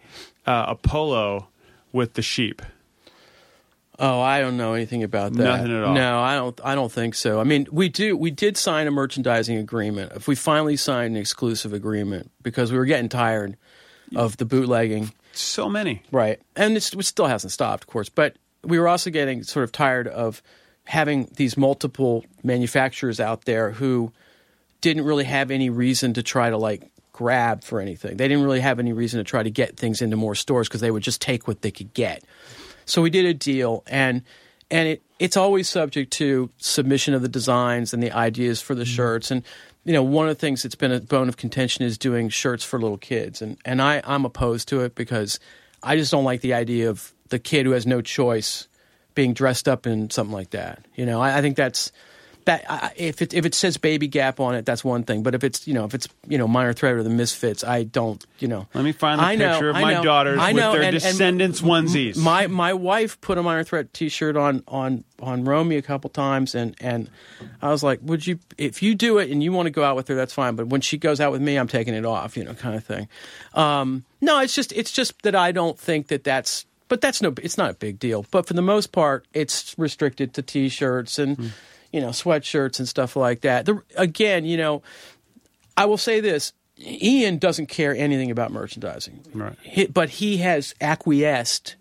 uh, 0.48 0.66
a 0.68 0.74
polo 0.74 1.48
with 1.92 2.14
the 2.14 2.22
sheep. 2.22 2.62
Oh, 4.00 4.20
I 4.20 4.40
don't 4.40 4.56
know 4.56 4.74
anything 4.74 5.02
about 5.02 5.32
that. 5.32 5.42
Nothing 5.42 5.76
at 5.76 5.82
all. 5.82 5.94
No, 5.94 6.20
I 6.20 6.36
don't. 6.36 6.60
I 6.64 6.74
don't 6.76 6.90
think 6.92 7.16
so. 7.16 7.40
I 7.40 7.44
mean, 7.44 7.66
we 7.72 7.88
do. 7.88 8.16
We 8.16 8.30
did 8.30 8.56
sign 8.56 8.86
a 8.86 8.92
merchandising 8.92 9.56
agreement. 9.56 10.12
If 10.14 10.28
we 10.28 10.36
finally 10.36 10.76
signed 10.76 11.16
an 11.16 11.20
exclusive 11.20 11.72
agreement 11.72 12.30
because 12.42 12.70
we 12.70 12.78
were 12.78 12.84
getting 12.84 13.08
tired 13.08 13.56
of 14.14 14.36
the 14.36 14.44
bootlegging, 14.44 15.12
So 15.32 15.68
many. 15.68 16.02
right? 16.12 16.40
And 16.56 16.76
it's, 16.76 16.94
it 16.94 17.02
still 17.04 17.26
hasn't 17.26 17.52
stopped, 17.52 17.84
of 17.84 17.88
course. 17.88 18.08
But 18.08 18.36
we 18.62 18.78
were 18.78 18.88
also 18.88 19.10
getting 19.10 19.42
sort 19.42 19.64
of 19.64 19.72
tired 19.72 20.06
of 20.08 20.42
having 20.84 21.28
these 21.36 21.56
multiple 21.58 22.24
manufacturers 22.44 23.18
out 23.20 23.44
there 23.46 23.72
who 23.72 24.12
didn't 24.80 25.04
really 25.04 25.24
have 25.24 25.50
any 25.50 25.68
reason 25.70 26.14
to 26.14 26.22
try 26.22 26.48
to 26.50 26.56
like 26.56 26.88
grab 27.18 27.64
for 27.64 27.80
anything. 27.80 28.16
They 28.16 28.28
didn't 28.28 28.44
really 28.44 28.60
have 28.60 28.78
any 28.78 28.92
reason 28.92 29.18
to 29.18 29.24
try 29.24 29.42
to 29.42 29.50
get 29.50 29.76
things 29.76 30.00
into 30.00 30.16
more 30.16 30.36
stores 30.36 30.68
because 30.68 30.80
they 30.80 30.92
would 30.92 31.02
just 31.02 31.20
take 31.20 31.48
what 31.48 31.62
they 31.62 31.72
could 31.72 31.92
get. 31.92 32.22
So 32.84 33.02
we 33.02 33.10
did 33.10 33.26
a 33.26 33.34
deal, 33.34 33.82
and 33.88 34.22
and 34.70 34.88
it 34.88 35.02
it's 35.18 35.36
always 35.36 35.68
subject 35.68 36.12
to 36.12 36.48
submission 36.58 37.14
of 37.14 37.22
the 37.22 37.28
designs 37.28 37.92
and 37.92 38.00
the 38.00 38.12
ideas 38.12 38.62
for 38.62 38.76
the 38.76 38.84
mm-hmm. 38.84 38.94
shirts. 38.94 39.32
And 39.32 39.42
you 39.84 39.92
know, 39.92 40.04
one 40.04 40.28
of 40.28 40.36
the 40.36 40.40
things 40.40 40.62
that's 40.62 40.76
been 40.76 40.92
a 40.92 41.00
bone 41.00 41.28
of 41.28 41.36
contention 41.36 41.84
is 41.84 41.98
doing 41.98 42.28
shirts 42.28 42.62
for 42.62 42.80
little 42.80 42.98
kids, 42.98 43.42
and 43.42 43.58
and 43.64 43.82
I 43.82 44.00
I'm 44.04 44.24
opposed 44.24 44.68
to 44.68 44.82
it 44.82 44.94
because 44.94 45.40
I 45.82 45.96
just 45.96 46.12
don't 46.12 46.24
like 46.24 46.40
the 46.40 46.54
idea 46.54 46.88
of 46.88 47.12
the 47.30 47.40
kid 47.40 47.66
who 47.66 47.72
has 47.72 47.84
no 47.84 48.00
choice 48.00 48.68
being 49.16 49.34
dressed 49.34 49.66
up 49.66 49.88
in 49.88 50.08
something 50.10 50.32
like 50.32 50.50
that. 50.50 50.84
You 50.94 51.04
know, 51.04 51.20
I, 51.20 51.38
I 51.38 51.40
think 51.42 51.56
that's 51.56 51.90
that 52.48 52.94
if 52.96 53.20
it 53.22 53.34
if 53.34 53.44
it 53.46 53.54
says 53.54 53.76
Baby 53.76 54.08
Gap 54.08 54.40
on 54.40 54.54
it, 54.54 54.64
that's 54.66 54.82
one 54.82 55.02
thing. 55.04 55.22
But 55.22 55.34
if 55.34 55.44
it's 55.44 55.68
you 55.68 55.74
know 55.74 55.84
if 55.84 55.94
it's 55.94 56.08
you 56.26 56.38
know 56.38 56.48
Minor 56.48 56.72
Threat 56.72 56.94
or 56.94 57.02
the 57.02 57.10
Misfits, 57.10 57.62
I 57.62 57.82
don't 57.84 58.24
you 58.38 58.48
know. 58.48 58.66
Let 58.74 58.84
me 58.84 58.92
find 58.92 59.20
the 59.20 59.24
I 59.24 59.34
know, 59.36 59.52
picture 59.52 59.68
of 59.70 59.76
I 59.76 59.82
my 59.82 59.94
know, 59.94 60.02
daughters 60.02 60.38
I 60.40 60.52
with 60.52 60.62
their 60.62 60.74
and- 60.82 60.84
and 60.84 60.92
Descendents 61.00 61.60
onesies. 61.60 62.16
My 62.16 62.46
my 62.46 62.72
wife 62.72 63.20
put 63.20 63.38
a 63.38 63.42
Minor 63.42 63.64
Threat 63.64 63.92
T-shirt 63.92 64.36
on 64.36 64.62
on 64.66 65.04
on 65.20 65.44
Romy 65.44 65.76
a 65.76 65.82
couple 65.82 66.10
times, 66.10 66.54
and 66.54 66.74
and 66.80 67.10
I 67.62 67.68
was 67.70 67.82
like, 67.82 68.00
would 68.02 68.26
you 68.26 68.38
if 68.56 68.82
you 68.82 68.94
do 68.94 69.18
it 69.18 69.30
and 69.30 69.42
you 69.42 69.52
want 69.52 69.66
to 69.66 69.70
go 69.70 69.84
out 69.84 69.94
with 69.96 70.08
her, 70.08 70.14
that's 70.14 70.32
fine. 70.32 70.56
But 70.56 70.68
when 70.68 70.80
she 70.80 70.96
goes 70.98 71.20
out 71.20 71.30
with 71.32 71.42
me, 71.42 71.56
I'm 71.56 71.68
taking 71.68 71.94
it 71.94 72.04
off, 72.06 72.36
you 72.36 72.44
know, 72.44 72.54
kind 72.54 72.74
of 72.76 72.82
thing. 72.84 73.08
Um, 73.54 74.04
no, 74.20 74.40
it's 74.40 74.54
just 74.54 74.72
it's 74.72 74.90
just 74.90 75.20
that 75.22 75.34
I 75.36 75.52
don't 75.52 75.78
think 75.78 76.08
that 76.08 76.24
that's. 76.24 76.64
But 76.88 77.02
that's 77.02 77.20
no, 77.20 77.34
it's 77.42 77.58
not 77.58 77.70
a 77.70 77.74
big 77.74 77.98
deal. 77.98 78.24
But 78.30 78.46
for 78.46 78.54
the 78.54 78.62
most 78.62 78.92
part, 78.92 79.26
it's 79.34 79.74
restricted 79.76 80.32
to 80.32 80.40
T-shirts 80.42 81.18
and, 81.18 81.36
Hmm. 81.36 81.46
You 81.92 82.00
know, 82.00 82.08
sweatshirts 82.08 82.78
and 82.78 82.88
stuff 82.88 83.16
like 83.16 83.40
that. 83.42 83.66
The, 83.66 83.82
again, 83.96 84.44
you 84.44 84.56
know, 84.56 84.82
I 85.76 85.84
will 85.86 85.96
say 85.98 86.20
this: 86.20 86.52
Ian 86.80 87.38
doesn't 87.38 87.66
care 87.68 87.94
anything 87.94 88.30
about 88.30 88.52
merchandising, 88.52 89.20
Right. 89.34 89.56
He- 89.62 89.86
but 89.86 90.08
he 90.10 90.38
has 90.38 90.74
acquiesced 90.80 91.76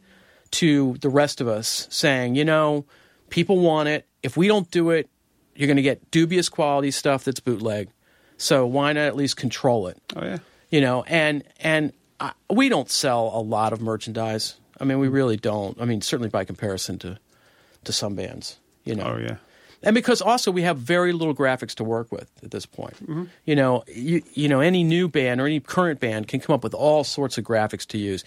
to 0.52 0.96
the 1.02 1.10
rest 1.10 1.42
of 1.42 1.48
us, 1.48 1.88
saying, 1.92 2.36
you 2.36 2.46
know, 2.46 2.86
people 3.30 3.60
want 3.60 3.90
it. 3.90 4.06
If 4.24 4.38
we 4.38 4.48
don't 4.48 4.70
do 4.72 4.92
it, 4.92 5.10
you're 5.56 5.68
going 5.68 5.76
to 5.78 5.84
get 5.84 6.10
dubious 6.12 6.50
quality 6.50 6.92
stuff 6.92 7.24
that's 7.26 7.40
bootleg. 7.40 7.90
So 8.38 8.66
why 8.66 8.94
not 8.94 9.02
at 9.02 9.16
least 9.16 9.36
control 9.38 9.88
it? 9.88 9.98
oh 10.16 10.24
yeah. 10.24 10.38
You 10.70 10.82
know, 10.82 11.04
and 11.04 11.44
and 11.60 11.94
I, 12.20 12.34
we 12.50 12.70
don't 12.70 12.90
sell 12.90 13.32
a 13.34 13.42
lot 13.42 13.74
of 13.74 13.82
merchandise. 13.82 14.56
I 14.80 14.84
mean, 14.84 15.00
we 15.00 15.08
really 15.08 15.38
don't. 15.38 15.80
I 15.82 15.86
mean, 15.86 16.02
certainly 16.02 16.30
by 16.30 16.46
comparison 16.46 17.00
to 17.00 17.18
to 17.86 17.92
some 17.94 18.16
bands, 18.16 18.60
you 18.84 18.96
know 18.96 19.14
Oh 19.16 19.18
yeah. 19.20 19.38
And 19.88 19.94
because 19.94 20.22
also 20.22 20.52
we 20.52 20.64
have 20.64 20.78
very 20.78 21.14
little 21.14 21.34
graphics 21.34 21.74
to 21.76 21.84
work 21.86 22.12
with 22.12 22.30
at 22.44 22.52
this 22.52 22.66
point. 22.66 22.96
Mm-hmm. 22.96 23.24
You 23.46 23.56
know, 23.56 23.86
you, 23.88 24.22
you 24.34 24.50
know, 24.50 24.60
any 24.60 24.84
new 24.84 25.08
band 25.08 25.40
or 25.40 25.46
any 25.46 25.62
current 25.62 26.02
band 26.02 26.28
can 26.28 26.42
come 26.42 26.54
up 26.54 26.62
with 26.62 26.74
all 26.74 27.06
sorts 27.06 27.38
of 27.38 27.46
graphics 27.46 27.88
to 27.88 27.98
use. 27.98 28.26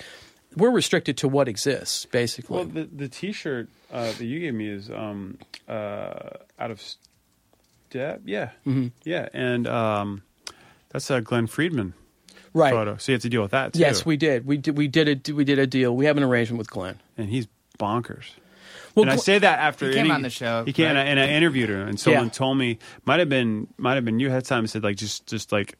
We're 0.56 0.70
restricted 0.70 1.18
to 1.18 1.28
what 1.28 1.48
exists, 1.48 2.06
basically. 2.06 2.56
Well, 2.56 2.64
the 2.64 2.84
the 2.84 3.08
T-shirt 3.08 3.68
uh, 3.92 4.06
that 4.06 4.24
you 4.24 4.40
gave 4.40 4.54
me 4.54 4.68
is 4.68 4.90
um, 4.90 5.36
uh, 5.68 6.30
out 6.58 6.70
of 6.70 6.80
step. 7.90 8.22
Yeah, 8.24 8.50
mm-hmm. 8.66 8.88
yeah, 9.04 9.28
and 9.34 9.68
um, 9.68 10.22
that's 10.88 11.10
a 11.10 11.20
Glenn 11.20 11.46
Friedman 11.46 11.92
right? 12.54 12.72
photo. 12.72 12.96
So 12.96 13.12
you 13.12 13.14
have 13.14 13.22
to 13.22 13.28
deal 13.28 13.42
with 13.42 13.50
that 13.50 13.74
too. 13.74 13.80
Yes, 13.80 14.06
we 14.06 14.16
did. 14.16 14.46
We 14.46 14.56
did. 14.56 14.76
We 14.76 14.88
did 14.88 15.28
a 15.28 15.32
we 15.34 15.44
did 15.44 15.58
a 15.58 15.66
deal. 15.66 15.94
We 15.94 16.06
have 16.06 16.16
an 16.16 16.22
arrangement 16.22 16.58
with 16.58 16.70
Glenn. 16.70 16.98
and 17.16 17.28
he's 17.28 17.46
bonkers. 17.78 18.30
Well, 18.94 19.04
and 19.04 19.12
I 19.12 19.16
say 19.16 19.38
that 19.38 19.58
after 19.60 19.86
He 19.88 19.92
came 19.94 20.06
any- 20.06 20.10
on 20.10 20.22
the 20.22 20.30
show, 20.30 20.64
He 20.64 20.72
came 20.72 20.94
right? 20.94 21.06
and 21.06 21.18
I 21.20 21.28
interviewed 21.28 21.68
her, 21.68 21.82
and 21.82 21.98
someone 21.98 22.24
Yeah. 22.24 22.30
told 22.30 22.58
me 22.58 22.78
might 23.04 23.18
have 23.20 23.28
been 23.28 23.68
might 23.78 23.94
have 23.94 24.04
been 24.04 24.18
you 24.20 24.30
had 24.30 24.44
time 24.44 24.66
said 24.66 24.82
like 24.82 24.96
just 24.96 25.26
just 25.26 25.52
like 25.52 25.76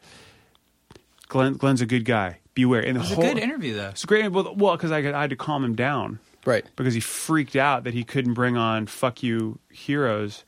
Glenn 1.29 1.55
Glenn's 1.55 1.81
a 1.81 1.87
good 1.87 2.05
guy. 2.05 2.39
Beware. 2.55 2.81
And 2.81 2.97
the 2.97 3.01
It 3.01 3.03
was 3.03 3.13
a 3.13 3.15
whole 3.15 3.25
good 3.25 3.39
interview, 3.39 3.77
though. 3.77 3.89
It's 3.91 4.05
great. 4.05 4.31
Well, 4.33 4.55
well, 4.57 4.77
because 4.77 4.91
I, 4.91 4.99
I 4.99 5.21
had 5.23 5.31
to 5.31 5.37
calm 5.37 5.65
him 5.65 5.77
down 5.77 6.19
right. 6.45 6.65
because 6.77 6.95
he 6.95 7.01
freaked 7.01 7.55
out 7.55 7.85
that 7.85 7.95
he 7.95 8.03
couldn't 8.03 8.35
bring 8.35 8.57
on 8.57 8.87
"fuck 8.87 9.23
you" 9.23 9.61
heroes 9.71 10.45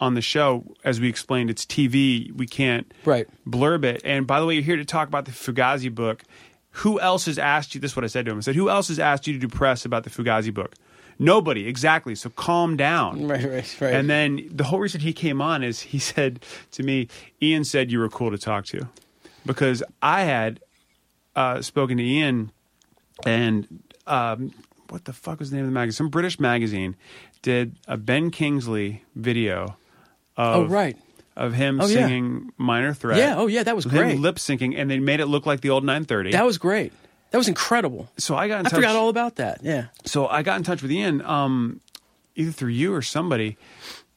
on 0.00 0.14
the 0.14 0.20
show. 0.20 0.64
As 0.84 1.00
we 1.00 1.08
explained, 1.08 1.48
it's 1.50 1.64
TV. 1.64 2.32
We 2.32 2.46
can't 2.46 2.92
Right. 3.04 3.28
blurb 3.48 3.84
it. 3.84 4.02
And 4.04 4.26
by 4.26 4.40
the 4.40 4.46
way, 4.46 4.54
you're 4.54 4.62
here 4.64 4.76
to 4.76 4.84
talk 4.84 5.06
about 5.08 5.24
the 5.24 5.30
Fugazi 5.30 5.94
book. 5.94 6.24
Who 6.80 7.00
else 7.00 7.24
has 7.26 7.38
asked 7.38 7.74
you? 7.74 7.80
This 7.80 7.92
is 7.92 7.96
what 7.96 8.04
I 8.04 8.08
said 8.08 8.26
to 8.26 8.32
him. 8.32 8.38
I 8.38 8.40
said, 8.40 8.56
"Who 8.56 8.68
else 8.68 8.88
has 8.88 8.98
asked 8.98 9.26
you 9.28 9.32
to 9.32 9.38
do 9.38 9.48
press 9.48 9.84
about 9.84 10.02
the 10.04 10.10
Fugazi 10.10 10.52
book?" 10.52 10.74
Nobody. 11.18 11.66
Exactly. 11.66 12.14
So 12.14 12.30
calm 12.30 12.76
down. 12.76 13.26
Right. 13.28 13.44
Right. 13.44 13.76
Right. 13.80 13.94
And 13.94 14.08
then 14.10 14.48
the 14.50 14.64
whole 14.64 14.78
reason 14.80 15.00
he 15.00 15.12
came 15.12 15.40
on 15.40 15.62
is 15.62 15.80
he 15.80 15.98
said 16.12 16.44
to 16.72 16.82
me, 16.82 17.08
Ian 17.42 17.64
said 17.64 17.90
you 17.90 17.98
were 17.98 18.08
cool 18.08 18.30
to 18.30 18.38
talk 18.38 18.64
to. 18.66 18.88
Because 19.44 19.82
I 20.02 20.22
had 20.22 20.60
uh, 21.34 21.62
spoken 21.62 21.96
to 21.98 22.02
Ian 22.04 22.50
and 23.24 23.66
um, 24.06 24.52
what 24.88 25.04
the 25.04 25.12
fuck 25.12 25.38
was 25.38 25.50
the 25.50 25.56
name 25.56 25.64
of 25.64 25.70
the 25.70 25.74
magazine? 25.74 25.96
Some 25.96 26.08
British 26.10 26.38
magazine 26.38 26.96
did 27.42 27.76
a 27.86 27.96
Ben 27.96 28.30
Kingsley 28.30 29.02
video 29.14 29.76
of, 30.36 30.56
oh, 30.56 30.64
right. 30.66 30.96
of 31.36 31.54
him 31.54 31.80
Oh, 31.80 31.86
yeah. 31.86 32.06
singing 32.06 32.52
Minor 32.58 32.92
Threat. 32.92 33.18
Yeah, 33.18 33.36
oh, 33.36 33.46
yeah, 33.46 33.62
that 33.62 33.74
was 33.76 33.86
great. 33.86 34.18
Lip 34.18 34.36
syncing, 34.36 34.74
and 34.76 34.90
they 34.90 34.98
made 34.98 35.20
it 35.20 35.26
look 35.26 35.46
like 35.46 35.60
the 35.60 35.70
old 35.70 35.84
930. 35.84 36.32
That 36.32 36.44
was 36.44 36.58
great. 36.58 36.92
That 37.30 37.38
was 37.38 37.48
incredible. 37.48 38.08
so 38.16 38.34
I 38.36 38.48
got 38.48 38.60
in 38.60 38.66
I 38.66 38.68
touch. 38.70 38.76
forgot 38.78 38.96
all 38.96 39.08
about 39.08 39.36
that. 39.36 39.60
Yeah. 39.62 39.86
So 40.04 40.26
I 40.28 40.42
got 40.42 40.56
in 40.58 40.62
touch 40.62 40.80
with 40.82 40.90
Ian, 40.92 41.20
um, 41.22 41.80
either 42.34 42.52
through 42.52 42.70
you 42.70 42.94
or 42.94 43.02
somebody, 43.02 43.56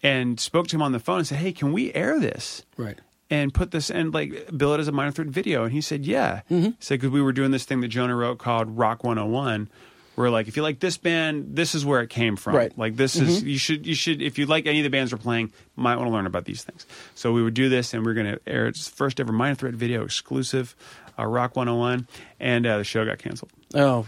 and 0.04 0.40
spoke 0.40 0.68
to 0.68 0.76
him 0.76 0.82
on 0.82 0.92
the 0.92 1.00
phone 1.00 1.18
and 1.20 1.28
said, 1.28 1.40
"Hey, 1.40 1.52
can 1.52 1.74
we 1.74 1.94
air 1.94 2.20
this 2.20 2.64
Right. 2.78 3.00
and 3.30 3.54
put 3.54 3.72
this 3.72 3.90
and 3.92 4.14
like 4.14 4.50
bill 4.56 4.74
it 4.74 4.80
as 4.80 4.88
a 4.88 4.92
minor 4.92 5.12
threat 5.12 5.28
video?" 5.28 5.64
And 5.64 5.74
he 5.74 5.82
said, 5.82 6.06
"Yeah." 6.06 6.42
Mm-hmm. 6.52 6.64
He 6.66 6.74
said 6.80 7.00
because 7.00 7.12
we 7.12 7.22
were 7.22 7.34
doing 7.34 7.52
this 7.52 7.66
thing 7.66 7.82
that 7.82 7.88
Jonah 7.90 8.16
wrote 8.16 8.38
called 8.40 8.78
Rock 8.78 9.04
101. 9.04 9.70
Where 10.16 10.30
like 10.30 10.50
if 10.50 10.58
you 10.58 10.64
like 10.64 10.82
this 10.82 10.98
band, 10.98 11.56
this 11.56 11.74
is 11.74 11.86
where 11.86 12.02
it 12.02 12.10
came 12.10 12.36
from. 12.36 12.54
Right. 12.54 12.78
Like 12.78 12.98
this 12.98 13.16
is 13.16 13.42
you 13.42 13.58
should 13.58 13.86
you 13.88 13.96
should 13.96 14.22
if 14.22 14.38
you 14.38 14.46
like 14.48 14.66
any 14.68 14.80
of 14.80 14.84
the 14.84 14.90
bands 14.90 15.14
we're 15.14 15.18
playing, 15.18 15.54
might 15.78 15.96
want 15.96 16.10
to 16.10 16.14
learn 16.14 16.26
about 16.26 16.44
these 16.44 16.62
things. 16.62 16.86
So 17.16 17.32
we 17.32 17.42
would 17.42 17.54
do 17.54 17.70
this, 17.70 17.94
and 17.94 18.06
we're 18.06 18.14
going 18.16 18.34
to 18.34 18.40
air 18.46 18.68
its 18.68 18.90
first 18.90 19.22
ever 19.22 19.32
minor 19.32 19.56
threat 19.56 19.76
video 19.76 20.04
exclusive, 20.04 20.76
uh, 21.20 21.26
Rock 21.26 21.56
101, 21.56 22.08
and 22.40 22.66
uh, 22.66 22.78
the 22.78 22.84
show 22.84 23.06
got 23.06 23.18
canceled 23.20 23.52
Oh, 23.76 24.06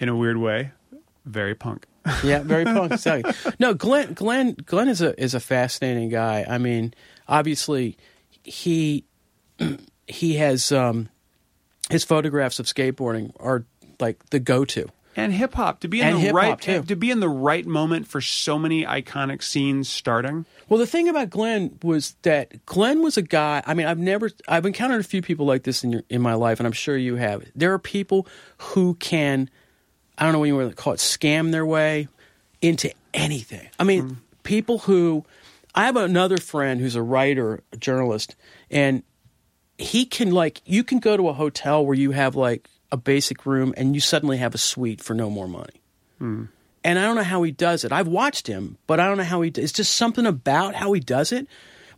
in 0.00 0.08
a 0.08 0.16
weird 0.16 0.36
way. 0.36 0.70
Very 1.24 1.54
punk. 1.54 1.86
yeah, 2.24 2.42
very 2.42 2.64
punk. 2.64 2.92
exactly. 2.92 3.32
No, 3.58 3.74
Glenn. 3.74 4.14
Glenn. 4.14 4.54
Glenn 4.64 4.88
is 4.88 5.02
a 5.02 5.20
is 5.22 5.34
a 5.34 5.40
fascinating 5.40 6.08
guy. 6.08 6.46
I 6.48 6.56
mean, 6.58 6.94
obviously, 7.26 7.98
he 8.44 9.04
he 10.06 10.36
has 10.36 10.72
um, 10.72 11.08
his 11.90 12.04
photographs 12.04 12.58
of 12.58 12.66
skateboarding 12.66 13.32
are 13.40 13.64
like 14.00 14.24
the 14.30 14.38
go 14.38 14.64
to. 14.64 14.88
And 15.18 15.32
hip 15.32 15.54
hop 15.54 15.80
to 15.80 15.88
be 15.88 16.00
in 16.00 16.06
And 16.06 16.24
the 16.24 16.32
right 16.32 16.60
too. 16.60 16.82
to 16.84 16.94
be 16.96 17.10
in 17.10 17.18
the 17.18 17.28
right 17.28 17.66
moment 17.66 18.06
for 18.06 18.20
so 18.20 18.56
many 18.58 18.84
iconic 18.84 19.42
scenes 19.42 19.88
starting. 19.88 20.46
Well, 20.68 20.78
the 20.78 20.86
thing 20.86 21.08
about 21.08 21.28
Glenn 21.28 21.78
was 21.82 22.14
that 22.22 22.64
Glenn 22.66 23.02
was 23.02 23.16
a 23.16 23.22
guy. 23.22 23.62
I 23.66 23.74
mean, 23.74 23.86
I've 23.86 23.98
never, 23.98 24.30
I've 24.46 24.64
encountered 24.64 25.00
a 25.00 25.04
few 25.04 25.20
people 25.20 25.44
like 25.44 25.64
this 25.64 25.82
in 25.82 25.90
your, 25.90 26.02
in 26.08 26.22
my 26.22 26.34
life, 26.34 26.60
and 26.60 26.66
I'm 26.66 26.72
sure 26.72 26.96
you 26.96 27.16
have. 27.16 27.44
There 27.56 27.72
are 27.72 27.78
people 27.80 28.28
who 28.58 28.94
can, 28.94 29.50
I 30.16 30.24
don't 30.24 30.32
know 30.32 30.38
what 30.38 30.46
you 30.46 30.56
want 30.56 30.70
to 30.70 30.76
call 30.76 30.92
it, 30.92 30.98
scam 30.98 31.50
their 31.50 31.66
way 31.66 32.06
into 32.62 32.92
anything. 33.12 33.68
I 33.78 33.84
mean, 33.84 34.02
mm. 34.10 34.16
people 34.44 34.78
who, 34.78 35.24
I 35.74 35.86
have 35.86 35.96
another 35.96 36.38
friend 36.38 36.80
who's 36.80 36.94
a 36.94 37.02
writer, 37.02 37.64
a 37.72 37.76
journalist, 37.76 38.36
and 38.70 39.02
he 39.78 40.06
can 40.06 40.30
like, 40.30 40.62
you 40.64 40.84
can 40.84 41.00
go 41.00 41.16
to 41.16 41.28
a 41.28 41.32
hotel 41.32 41.84
where 41.84 41.96
you 41.96 42.12
have 42.12 42.36
like 42.36 42.68
a 42.90 42.96
basic 42.96 43.46
room, 43.46 43.74
and 43.76 43.94
you 43.94 44.00
suddenly 44.00 44.38
have 44.38 44.54
a 44.54 44.58
suite 44.58 45.00
for 45.00 45.14
no 45.14 45.30
more 45.30 45.48
money 45.48 45.80
hmm. 46.18 46.44
and 46.84 46.98
I 46.98 47.02
don't 47.02 47.16
know 47.16 47.22
how 47.22 47.42
he 47.42 47.52
does 47.52 47.84
it. 47.84 47.92
I've 47.92 48.08
watched 48.08 48.46
him, 48.46 48.78
but 48.86 49.00
I 49.00 49.06
don't 49.06 49.18
know 49.18 49.24
how 49.24 49.42
he. 49.42 49.50
It's 49.50 49.72
just 49.72 49.94
something 49.94 50.26
about 50.26 50.74
how 50.74 50.92
he 50.92 51.00
does 51.00 51.32
it. 51.32 51.46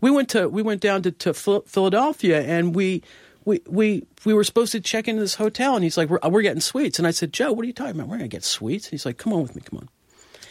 We 0.01 0.11
went 0.11 0.29
to 0.31 0.49
we 0.49 0.63
went 0.63 0.81
down 0.81 1.03
to, 1.03 1.11
to 1.13 1.35
Philadelphia, 1.35 2.43
and 2.43 2.75
we. 2.75 3.03
We, 3.47 3.63
we 3.67 4.07
we 4.27 4.35
were 4.35 4.45
supposed 4.45 4.71
to 4.73 4.81
check 4.81 5.09
into 5.09 5.23
this 5.23 5.37
hotel, 5.37 5.75
and 5.75 5.83
he's 5.83 5.97
like, 5.97 6.11
"We're, 6.11 6.21
we're 6.29 6.43
getting 6.43 6.61
suites." 6.61 6.99
And 6.99 7.09
I 7.09 7.11
said, 7.11 7.33
"Joe, 7.33 7.53
what 7.53 7.65
are 7.65 7.67
you 7.67 7.73
talking 7.73 7.97
about? 7.97 8.09
We're 8.09 8.19
gonna 8.19 8.29
get 8.29 8.45
suites." 8.45 8.89
He's 8.89 9.07
like, 9.07 9.17
"Come 9.17 9.33
on 9.33 9.41
with 9.41 9.57
me, 9.57 9.63
come 9.65 9.79
on." 9.79 9.89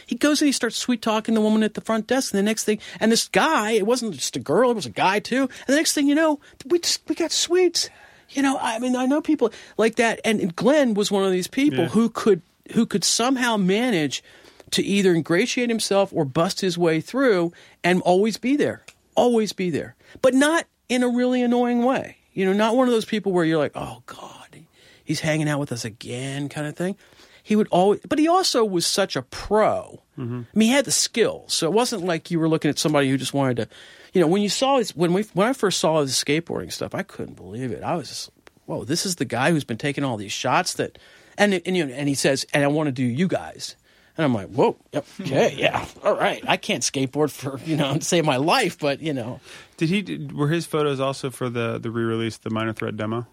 He 0.09 0.15
goes 0.15 0.41
and 0.41 0.47
he 0.47 0.51
starts 0.51 0.75
sweet 0.75 1.03
talking 1.03 1.35
the 1.35 1.39
woman 1.39 1.61
at 1.61 1.75
the 1.75 1.81
front 1.81 2.07
desk. 2.07 2.33
And 2.33 2.39
the 2.39 2.43
next 2.43 2.63
thing, 2.63 2.79
and 2.99 3.11
this 3.11 3.27
guy, 3.27 3.73
it 3.73 3.85
wasn't 3.85 4.15
just 4.15 4.35
a 4.35 4.39
girl, 4.39 4.71
it 4.71 4.75
was 4.75 4.87
a 4.87 4.89
guy 4.89 5.19
too. 5.19 5.43
And 5.43 5.67
the 5.67 5.75
next 5.75 5.93
thing 5.93 6.07
you 6.07 6.15
know, 6.15 6.39
we 6.65 6.79
just 6.79 7.07
we 7.07 7.13
got 7.13 7.31
sweets. 7.31 7.91
You 8.31 8.41
know, 8.41 8.57
I 8.59 8.79
mean, 8.79 8.95
I 8.95 9.05
know 9.05 9.21
people 9.21 9.51
like 9.77 9.95
that. 9.95 10.19
And 10.23 10.55
Glenn 10.55 10.93
was 10.93 11.11
one 11.11 11.23
of 11.23 11.31
these 11.31 11.47
people 11.47 11.79
Yeah. 11.85 11.89
who 11.89 12.09
could 12.09 12.41
who 12.73 12.85
could 12.85 13.03
somehow 13.03 13.57
manage 13.57 14.23
to 14.71 14.83
either 14.83 15.11
ingratiate 15.15 15.69
himself 15.69 16.11
or 16.13 16.23
bust 16.23 16.61
his 16.61 16.77
way 16.77 17.01
through 17.01 17.51
and 17.83 17.99
always 18.03 18.37
be 18.37 18.55
there, 18.55 18.83
always 19.15 19.53
be 19.53 19.71
there, 19.71 19.95
but 20.21 20.35
not 20.35 20.65
in 20.87 21.01
a 21.01 21.07
really 21.09 21.41
annoying 21.41 21.83
way. 21.83 22.17
You 22.33 22.45
know, 22.45 22.53
not 22.53 22.75
one 22.75 22.87
of 22.87 22.93
those 22.93 23.05
people 23.05 23.31
where 23.31 23.43
you're 23.43 23.57
like, 23.57 23.71
oh 23.73 24.03
God, 24.05 24.59
he's 25.03 25.21
hanging 25.21 25.49
out 25.49 25.59
with 25.59 25.71
us 25.71 25.83
again, 25.83 26.47
kind 26.49 26.67
of 26.67 26.75
thing. 26.75 26.95
He 27.41 27.55
would 27.55 27.67
always, 27.71 28.01
but 28.07 28.19
he 28.19 28.27
also 28.27 28.63
was 28.63 28.85
such 28.85 29.15
a 29.15 29.23
pro. 29.23 30.03
Mm-hmm. 30.19 30.41
I 30.53 30.57
mean, 30.57 30.69
he 30.69 30.75
had 30.75 30.85
the 30.85 30.91
skills, 30.91 31.51
so 31.55 31.65
it 31.65 31.73
wasn't 31.73 32.03
like 32.05 32.29
you 32.29 32.39
were 32.39 32.47
looking 32.47 32.69
at 32.69 32.77
somebody 32.77 33.09
who 33.09 33.17
just 33.17 33.33
wanted 33.33 33.57
to, 33.57 33.67
you 34.13 34.21
know, 34.21 34.27
when 34.27 34.41
you 34.41 34.49
saw 34.49 34.77
his 34.77 34.95
when 34.95 35.13
we 35.13 35.23
when 35.33 35.47
I 35.47 35.53
first 35.53 35.79
saw 35.79 36.01
his 36.01 36.11
skateboarding 36.11 36.71
stuff, 36.71 36.95
I 36.95 37.03
couldn't 37.03 37.35
believe 37.35 37.71
it. 37.71 37.83
I 37.83 37.95
was 37.95 38.09
just, 38.09 38.29
whoa, 38.65 38.83
this 38.83 39.05
is 39.05 39.15
the 39.17 39.25
guy 39.25 39.51
who's 39.51 39.63
been 39.63 39.77
taking 39.77 40.03
all 40.03 40.17
these 40.17 40.31
shots 40.31 40.73
that, 40.75 40.97
and 41.37 41.53
and 41.65 41.77
you 41.77 41.85
know, 41.85 41.93
and 41.93 42.07
he 42.09 42.15
says, 42.15 42.45
and 42.53 42.63
I 42.63 42.67
want 42.67 42.87
to 42.87 42.91
do 42.91 43.03
you 43.03 43.27
guys. 43.27 43.75
And 44.17 44.25
I'm 44.25 44.33
like, 44.33 44.49
whoa, 44.49 44.75
yep, 44.91 45.05
okay, 45.21 45.55
yeah, 45.57 45.85
all 46.03 46.17
right. 46.17 46.43
I 46.45 46.57
can't 46.57 46.83
skateboard 46.83 47.31
for 47.31 47.57
you 47.65 47.77
know 47.77 47.93
to 47.93 48.01
save 48.03 48.25
my 48.25 48.35
life, 48.35 48.77
but 48.77 49.01
you 49.01 49.13
know, 49.13 49.39
Did 49.77 49.89
he? 49.89 50.27
Were 50.33 50.49
his 50.49 50.65
photos 50.65 50.99
also 50.99 51.29
for 51.29 51.49
the 51.49 51.77
the 51.77 51.89
re-release, 51.89 52.37
the 52.37 52.49
Minor 52.49 52.73
Threat 52.73 52.97
demo? 52.97 53.27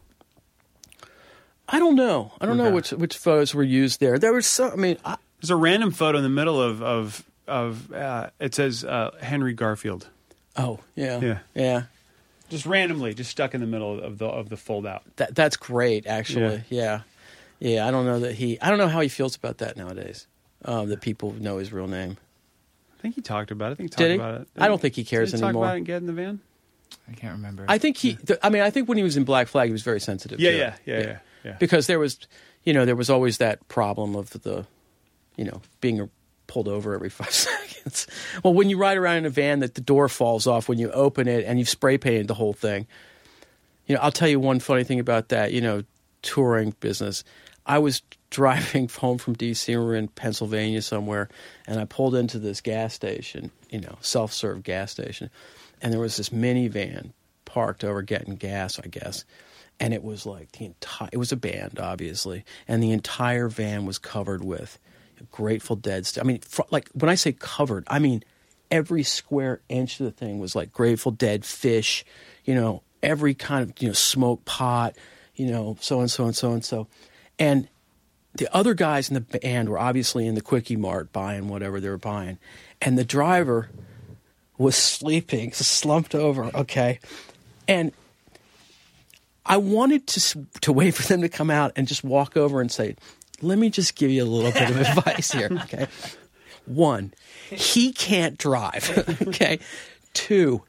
I 1.69 1.81
don't 1.81 1.97
know. 1.97 2.32
I 2.40 2.47
don't 2.47 2.57
know 2.57 2.70
which 2.70 2.90
which 2.90 3.16
photos 3.16 3.53
were 3.55 3.65
used 3.65 3.98
there. 3.98 4.19
There 4.19 4.32
was 4.32 4.47
so. 4.47 4.70
I 4.70 4.77
mean, 4.77 4.98
I, 5.05 5.16
There's 5.40 5.51
a 5.51 5.57
random 5.57 5.90
photo 5.90 6.19
in 6.19 6.23
the 6.23 6.31
middle 6.31 6.62
of 6.62 6.81
of 6.82 7.24
of 7.48 7.93
uh, 7.93 8.31
it 8.39 8.55
says 8.55 8.85
uh, 8.85 9.11
Henry 9.20 9.53
Garfield, 9.55 10.09
oh 10.57 10.81
yeah, 10.95 11.20
Yeah. 11.20 11.39
yeah. 11.55 11.83
just 12.49 12.66
randomly, 12.66 13.15
just 13.15 13.31
stuck 13.31 13.55
in 13.55 13.61
the 13.61 13.66
middle 13.66 14.01
of 14.01 14.19
the 14.19 14.27
of 14.27 14.49
the 14.49 14.57
fold 14.57 14.87
out. 14.87 15.03
That 15.16 15.35
that's 15.35 15.57
great, 15.57 16.07
actually. 16.07 16.62
Yeah. 16.69 17.03
yeah, 17.59 17.87
I 17.87 17.91
don't 17.91 18.07
know 18.07 18.20
that 18.20 18.35
he. 18.37 18.61
I 18.61 18.69
don't 18.70 18.78
know 18.78 18.89
how 18.89 19.01
he 19.01 19.09
feels 19.09 19.37
about 19.37 19.59
that 19.59 19.77
nowadays. 19.77 20.27
Um, 20.65 20.89
that 20.89 21.01
people 21.01 21.33
know 21.35 21.59
his 21.59 21.73
real 21.73 21.87
name. 21.87 22.16
I 22.99 23.03
think 23.03 23.15
he 23.15 23.20
talked 23.20 23.51
about 23.51 23.69
it. 23.69 23.73
I 23.73 23.74
think 23.77 23.85
he 23.85 23.89
talked 23.91 23.99
Did 23.99 24.11
he? 24.12 24.16
about 24.16 24.41
it. 24.41 24.49
I 24.59 24.69
don't 24.69 24.81
think 24.81 24.95
he 24.95 25.05
cares 25.05 25.31
Did 25.31 25.37
he 25.37 25.41
talk 25.43 25.49
anymore. 25.51 25.65
about 25.66 25.74
it 25.74 25.77
and 25.78 25.87
get 25.87 25.97
in 25.99 26.07
the 26.07 26.12
van? 26.12 26.41
I 27.09 27.12
can't 27.12 27.35
remember. 27.35 27.65
I 27.69 27.78
think 27.78 27.99
he. 27.99 28.15
th- 28.15 28.39
I 28.43 28.49
mean, 28.49 28.62
I 28.62 28.70
think 28.70 28.89
when 28.89 28.97
he 28.99 29.05
was 29.05 29.16
in 29.16 29.24
Black 29.24 29.49
Flag, 29.49 29.69
he 29.69 29.73
was 29.73 29.83
very 29.83 30.01
sensitive. 30.01 30.41
Yeah, 30.41 30.51
to 30.51 30.57
it. 30.57 30.61
yeah, 30.61 30.74
yeah, 30.95 31.01
yeah, 31.07 31.19
yeah. 31.45 31.57
Because 31.61 31.87
there 31.87 31.99
was, 31.99 32.19
you 32.65 32.73
know, 32.73 32.85
there 32.85 32.97
was 32.97 33.11
always 33.11 33.39
that 33.39 33.66
problem 33.69 34.16
of 34.16 34.31
the, 34.31 34.66
you 35.37 35.45
know, 35.45 35.61
being 35.81 36.09
pulled 36.47 36.68
over 36.68 36.94
every 36.94 37.09
five 37.10 37.32
seconds. 37.32 38.06
Well, 38.43 38.55
when 38.55 38.70
you 38.70 38.78
ride 38.78 38.97
around 38.97 39.18
in 39.18 39.27
a 39.27 39.31
van, 39.31 39.60
that 39.60 39.74
the 39.74 39.81
door 39.81 40.09
falls 40.09 40.47
off 40.47 40.68
when 40.68 40.78
you 40.78 40.90
open 40.90 41.28
it, 41.28 41.44
and 41.44 41.59
you've 41.59 41.68
spray 41.68 41.98
painted 41.98 42.28
the 42.28 42.35
whole 42.35 42.52
thing. 42.52 42.86
You 43.86 43.94
know, 43.94 44.01
I'll 44.01 44.12
tell 44.12 44.28
you 44.28 44.40
one 44.40 44.60
funny 44.60 44.85
thing 44.85 45.01
about 45.01 45.28
that. 45.28 45.52
You 45.52 45.60
know, 45.60 45.85
touring 46.23 46.74
business. 46.81 47.24
I 47.64 47.78
was 47.78 48.02
driving 48.31 48.89
home 48.89 49.18
from 49.18 49.36
DC. 49.36 49.68
We 49.68 49.77
were 49.77 49.94
in 49.94 50.09
Pennsylvania 50.09 50.82
somewhere, 50.82 51.28
and 51.66 51.81
I 51.81 51.85
pulled 51.85 52.14
into 52.14 52.39
this 52.39 52.60
gas 52.60 52.94
station. 52.94 53.51
You 53.70 53.81
know, 53.81 53.98
self-serve 54.01 54.62
gas 54.62 54.90
station, 54.90 55.31
and 55.81 55.93
there 55.93 56.01
was 56.01 56.16
this 56.16 56.31
minivan 56.31 57.12
parked 57.44 57.85
over 57.85 58.02
getting 58.02 58.36
gas, 58.36 58.78
I 58.78 58.89
guess. 58.89 59.24
And 59.78 59.93
it 59.93 60.02
was 60.02 60.24
like 60.24 60.52
the 60.52 60.66
entire. 60.66 61.10
It 61.12 61.18
was 61.18 61.32
a 61.32 61.36
band, 61.36 61.78
obviously, 61.78 62.44
and 62.66 62.82
the 62.82 62.93
entire 62.93 63.48
van 63.48 63.85
was 63.85 63.98
covered 63.98 64.43
with 64.43 64.78
Grateful 65.30 65.76
Dead 65.76 66.06
stuff. 66.06 66.24
I 66.24 66.26
mean, 66.26 66.40
fr- 66.40 66.62
like 66.70 66.88
when 66.90 67.09
I 67.09 67.14
say 67.14 67.32
covered, 67.32 67.84
I 67.88 67.98
mean 67.98 68.22
every 68.70 69.02
square 69.02 69.60
inch 69.68 70.01
of 70.01 70.06
the 70.06 70.12
thing 70.12 70.38
was 70.38 70.55
like 70.55 70.72
Grateful 70.72 71.12
Dead, 71.12 71.43
Phish, 71.43 72.05
you 72.44 72.55
know, 72.55 72.82
every 73.02 73.34
kind 73.34 73.62
of 73.62 73.80
you 73.80 73.88
know 73.88 73.94
smoke 73.94 74.44
pot, 74.44 74.97
you 75.34 75.47
know, 75.47 75.76
so 75.80 76.01
and 76.01 76.10
so 76.10 76.24
and 76.24 76.36
so 76.36 76.52
and 76.52 76.64
so, 76.64 76.86
and 77.38 77.68
the 78.34 78.55
other 78.55 78.74
guys 78.74 79.09
in 79.09 79.14
the 79.14 79.20
band 79.20 79.68
were 79.68 79.78
obviously 79.78 80.26
in 80.26 80.34
the 80.34 80.40
quickie 80.40 80.76
mart 80.76 81.12
buying 81.12 81.48
whatever 81.48 81.80
they 81.80 81.88
were 81.88 81.98
buying, 81.98 82.38
and 82.80 82.98
the 82.98 83.05
driver 83.05 83.70
was 84.59 84.76
sleeping, 84.76 85.52
slumped 85.55 86.14
over. 86.14 86.44
Okay, 86.55 86.98
and 87.68 87.93
I 89.44 89.56
wanted 89.59 90.06
to 90.09 90.47
to 90.62 90.72
wait 90.72 90.94
for 90.94 91.06
them 91.06 91.22
to 91.22 91.28
come 91.28 91.51
out 91.51 91.72
and 91.76 91.86
just 91.86 92.05
walk 92.05 92.36
over 92.36 92.60
and 92.60 92.70
say, 92.70 92.97
"Let 93.43 93.59
me 93.59 93.71
just 93.71 93.95
give 93.97 94.11
you 94.11 94.23
a 94.23 94.27
little 94.27 94.53
bit 94.53 94.71
of 94.71 94.81
advice 94.81 95.33
here." 95.33 95.49
Okay, 95.65 95.87
one, 96.67 97.15
he 97.51 97.93
can't 97.93 98.39
drive. 98.39 99.19
okay, 99.29 99.59
two. 100.13 100.63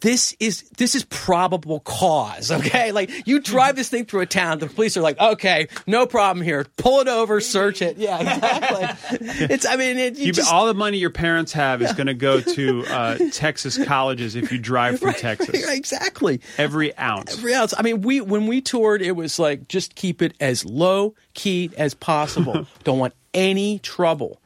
This 0.00 0.36
is 0.40 0.62
this 0.76 0.94
is 0.94 1.04
probable 1.04 1.80
cause, 1.80 2.50
okay? 2.52 2.92
Like 2.92 3.26
you 3.26 3.40
drive 3.40 3.76
this 3.76 3.88
thing 3.88 4.04
through 4.04 4.20
a 4.20 4.26
town, 4.26 4.58
the 4.58 4.66
police 4.66 4.94
are 4.96 5.00
like, 5.00 5.18
"Okay, 5.18 5.68
no 5.86 6.06
problem 6.06 6.44
here. 6.44 6.66
Pull 6.76 7.00
it 7.00 7.08
over, 7.08 7.40
search 7.40 7.80
it." 7.80 7.96
Yeah, 7.96 8.20
exactly. 8.20 9.18
it's 9.50 9.64
I 9.64 9.76
mean, 9.76 9.96
it, 9.96 10.18
you 10.18 10.26
You, 10.26 10.32
just, 10.32 10.52
all 10.52 10.66
the 10.66 10.74
money 10.74 10.98
your 10.98 11.10
parents 11.10 11.52
have 11.54 11.80
is 11.80 11.92
going 11.94 12.08
to 12.08 12.14
go 12.14 12.40
to 12.42 12.84
uh, 12.86 13.18
Texas 13.32 13.82
colleges 13.84 14.34
if 14.34 14.52
you 14.52 14.58
drive 14.58 14.98
through 14.98 15.08
Right, 15.12 15.18
Texas. 15.18 15.66
right, 15.66 15.78
exactly. 15.78 16.40
Every 16.58 16.96
ounce. 16.98 17.38
every 17.38 17.54
ounce. 17.54 17.72
I 17.76 17.80
mean, 17.82 18.02
we 18.02 18.20
when 18.20 18.46
we 18.46 18.60
toured, 18.60 19.00
it 19.00 19.12
was 19.12 19.38
like 19.38 19.66
just 19.66 19.94
keep 19.94 20.20
it 20.20 20.34
as 20.40 20.64
low 20.66 21.14
key 21.32 21.70
as 21.78 21.94
possible. 21.94 22.66
don't 22.84 22.98
want 22.98 23.14
any 23.32 23.78
trouble 23.78 24.40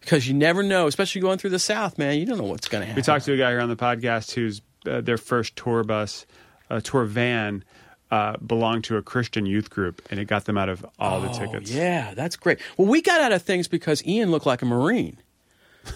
because 0.00 0.26
you 0.26 0.32
never 0.32 0.62
know, 0.62 0.86
especially 0.86 1.20
going 1.20 1.36
through 1.36 1.50
the 1.50 1.58
South, 1.58 1.98
man. 1.98 2.16
You 2.18 2.24
don't 2.24 2.38
know 2.38 2.44
what's 2.44 2.68
going 2.68 2.80
to 2.80 2.86
happen. 2.86 2.96
We 2.96 3.02
talked 3.02 3.26
to 3.26 3.34
a 3.34 3.36
guy 3.36 3.50
here 3.50 3.60
on 3.60 3.68
the 3.68 3.76
podcast 3.76 4.32
whose 4.32 4.62
uh, 4.88 5.00
their 5.00 5.18
first 5.18 5.54
tour 5.56 5.84
bus, 5.84 6.26
uh, 6.70 6.80
tour 6.80 7.04
van, 7.04 7.62
uh, 8.10 8.36
belonged 8.38 8.84
to 8.84 8.96
a 8.96 9.02
Christian 9.02 9.44
youth 9.46 9.68
group, 9.70 10.00
and 10.10 10.18
it 10.18 10.24
got 10.26 10.46
them 10.46 10.56
out 10.58 10.68
of 10.68 10.84
all 10.98 11.20
the 11.20 11.28
tickets. 11.28 11.70
Oh, 11.72 11.76
Yeah, 11.78 12.14
that's 12.14 12.36
great. 12.36 12.58
Well, 12.76 12.88
we 12.88 13.02
got 13.02 13.20
out 13.20 13.32
of 13.32 13.42
things 13.42 13.68
because 13.68 14.04
Ian 14.06 14.30
looked 14.30 14.46
like 14.46 14.62
a 14.62 14.66
Marine. 14.66 15.18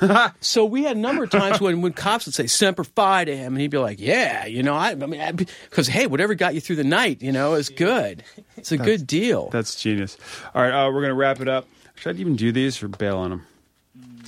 so 0.40 0.64
we 0.64 0.84
had 0.84 0.96
a 0.96 1.00
number 1.00 1.24
of 1.24 1.30
times 1.30 1.60
when, 1.60 1.82
when 1.82 1.92
cops 1.92 2.24
would 2.26 2.34
say 2.34 2.46
"Semper 2.46 2.84
Fi" 2.84 3.24
to 3.24 3.36
him, 3.36 3.52
and 3.54 3.60
he'd 3.60 3.70
be 3.70 3.76
like, 3.78 4.00
"Yeah, 4.00 4.46
you 4.46 4.62
know, 4.62 4.74
I, 4.74 4.90
I 4.92 4.94
mean, 4.94 5.36
because 5.68 5.86
hey, 5.86 6.06
whatever 6.06 6.34
got 6.34 6.54
you 6.54 6.60
through 6.62 6.76
the 6.76 6.84
night, 6.84 7.20
you 7.20 7.30
know, 7.32 7.54
is 7.54 7.68
good. 7.68 8.22
It's 8.56 8.72
a 8.72 8.78
good 8.78 9.06
deal." 9.06 9.50
That's 9.50 9.74
genius. 9.80 10.16
All 10.54 10.62
right, 10.62 10.70
uh, 10.72 10.86
we're 10.88 11.00
going 11.02 11.10
to 11.10 11.14
wrap 11.14 11.40
it 11.40 11.48
up. 11.48 11.66
Should 11.96 12.16
I 12.16 12.20
even 12.20 12.36
do 12.36 12.52
these 12.52 12.82
or 12.82 12.88
bail 12.88 13.18
on 13.18 13.30
them? 13.30 13.46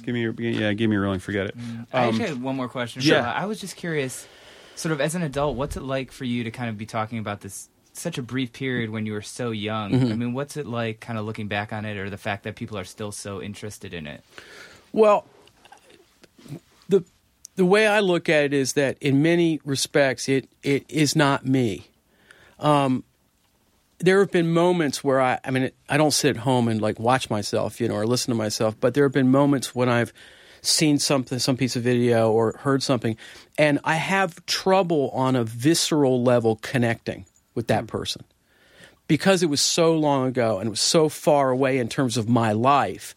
Give 0.02 0.12
me 0.14 0.20
your 0.20 0.34
yeah, 0.34 0.74
give 0.74 0.90
me 0.90 0.94
your 0.96 1.04
rolling. 1.04 1.20
Forget 1.20 1.46
it. 1.46 1.54
I 1.94 2.02
Um, 2.02 2.08
actually 2.10 2.28
had 2.28 2.42
one 2.42 2.56
more 2.56 2.68
question. 2.68 3.00
yeah. 3.02 3.32
I 3.32 3.46
was 3.46 3.58
just 3.58 3.76
curious, 3.76 4.26
sort 4.76 4.92
of 4.92 5.00
as 5.00 5.14
an 5.14 5.22
adult, 5.22 5.56
what's 5.56 5.76
it 5.76 5.82
like 5.82 6.12
for 6.12 6.24
you 6.24 6.44
to 6.44 6.50
kind 6.50 6.68
of 6.70 6.78
be 6.78 6.86
talking 6.86 7.18
about 7.18 7.40
this 7.40 7.68
such 7.92 8.18
a 8.18 8.22
brief 8.22 8.52
period 8.52 8.90
when 8.90 9.06
you 9.06 9.12
were 9.12 9.22
so 9.22 9.50
young? 9.50 9.92
Mm-hmm. 9.92 10.12
I 10.12 10.16
mean, 10.16 10.32
what's 10.32 10.56
it 10.56 10.66
like 10.66 11.00
kind 11.00 11.18
of 11.18 11.24
looking 11.24 11.48
back 11.48 11.72
on 11.72 11.84
it 11.84 11.96
or 11.96 12.10
the 12.10 12.18
fact 12.18 12.44
that 12.44 12.56
people 12.56 12.76
are 12.78 12.84
still 12.84 13.12
so 13.12 13.40
interested 13.40 13.94
in 13.94 14.06
it? 14.06 14.22
Well, 14.92 15.26
the 16.88 17.04
the 17.56 17.64
way 17.64 17.86
I 17.86 18.00
look 18.00 18.28
at 18.28 18.44
it 18.44 18.52
is 18.52 18.72
that 18.74 18.98
in 19.00 19.22
many 19.22 19.60
respects 19.64 20.28
it 20.28 20.48
it 20.62 20.84
is 20.88 21.14
not 21.16 21.46
me. 21.46 21.88
Um, 22.58 23.04
there 23.98 24.18
have 24.20 24.30
been 24.30 24.52
moments 24.52 25.02
where 25.02 25.20
I 25.20 25.38
I 25.44 25.50
mean 25.50 25.70
I 25.88 25.96
don't 25.96 26.12
sit 26.12 26.30
at 26.30 26.42
home 26.42 26.68
and 26.68 26.80
like 26.80 26.98
watch 26.98 27.30
myself, 27.30 27.80
you 27.80 27.88
know, 27.88 27.94
or 27.94 28.06
listen 28.06 28.32
to 28.32 28.36
myself, 28.36 28.76
but 28.80 28.94
there 28.94 29.04
have 29.04 29.12
been 29.12 29.30
moments 29.30 29.74
when 29.74 29.88
I've 29.88 30.12
seen 30.66 30.98
something 30.98 31.38
some 31.38 31.56
piece 31.56 31.76
of 31.76 31.82
video 31.82 32.30
or 32.30 32.56
heard 32.58 32.82
something 32.82 33.16
and 33.58 33.78
I 33.84 33.96
have 33.96 34.44
trouble 34.46 35.10
on 35.10 35.36
a 35.36 35.44
visceral 35.44 36.22
level 36.22 36.58
connecting 36.62 37.26
with 37.54 37.68
that 37.68 37.86
person 37.86 38.24
because 39.06 39.42
it 39.42 39.46
was 39.46 39.60
so 39.60 39.94
long 39.94 40.26
ago 40.26 40.58
and 40.58 40.68
it 40.68 40.70
was 40.70 40.80
so 40.80 41.08
far 41.08 41.50
away 41.50 41.78
in 41.78 41.88
terms 41.88 42.16
of 42.16 42.28
my 42.28 42.52
life. 42.52 43.14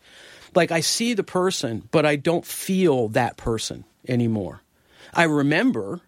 Like 0.55 0.71
I 0.71 0.81
see 0.81 1.13
the 1.13 1.23
person, 1.23 1.87
but 1.91 2.05
I 2.05 2.15
don't 2.15 2.45
feel 2.45 3.09
that 3.09 3.37
person 3.37 3.85
anymore. 4.07 4.61
I 5.13 5.23
remember. 5.23 6.01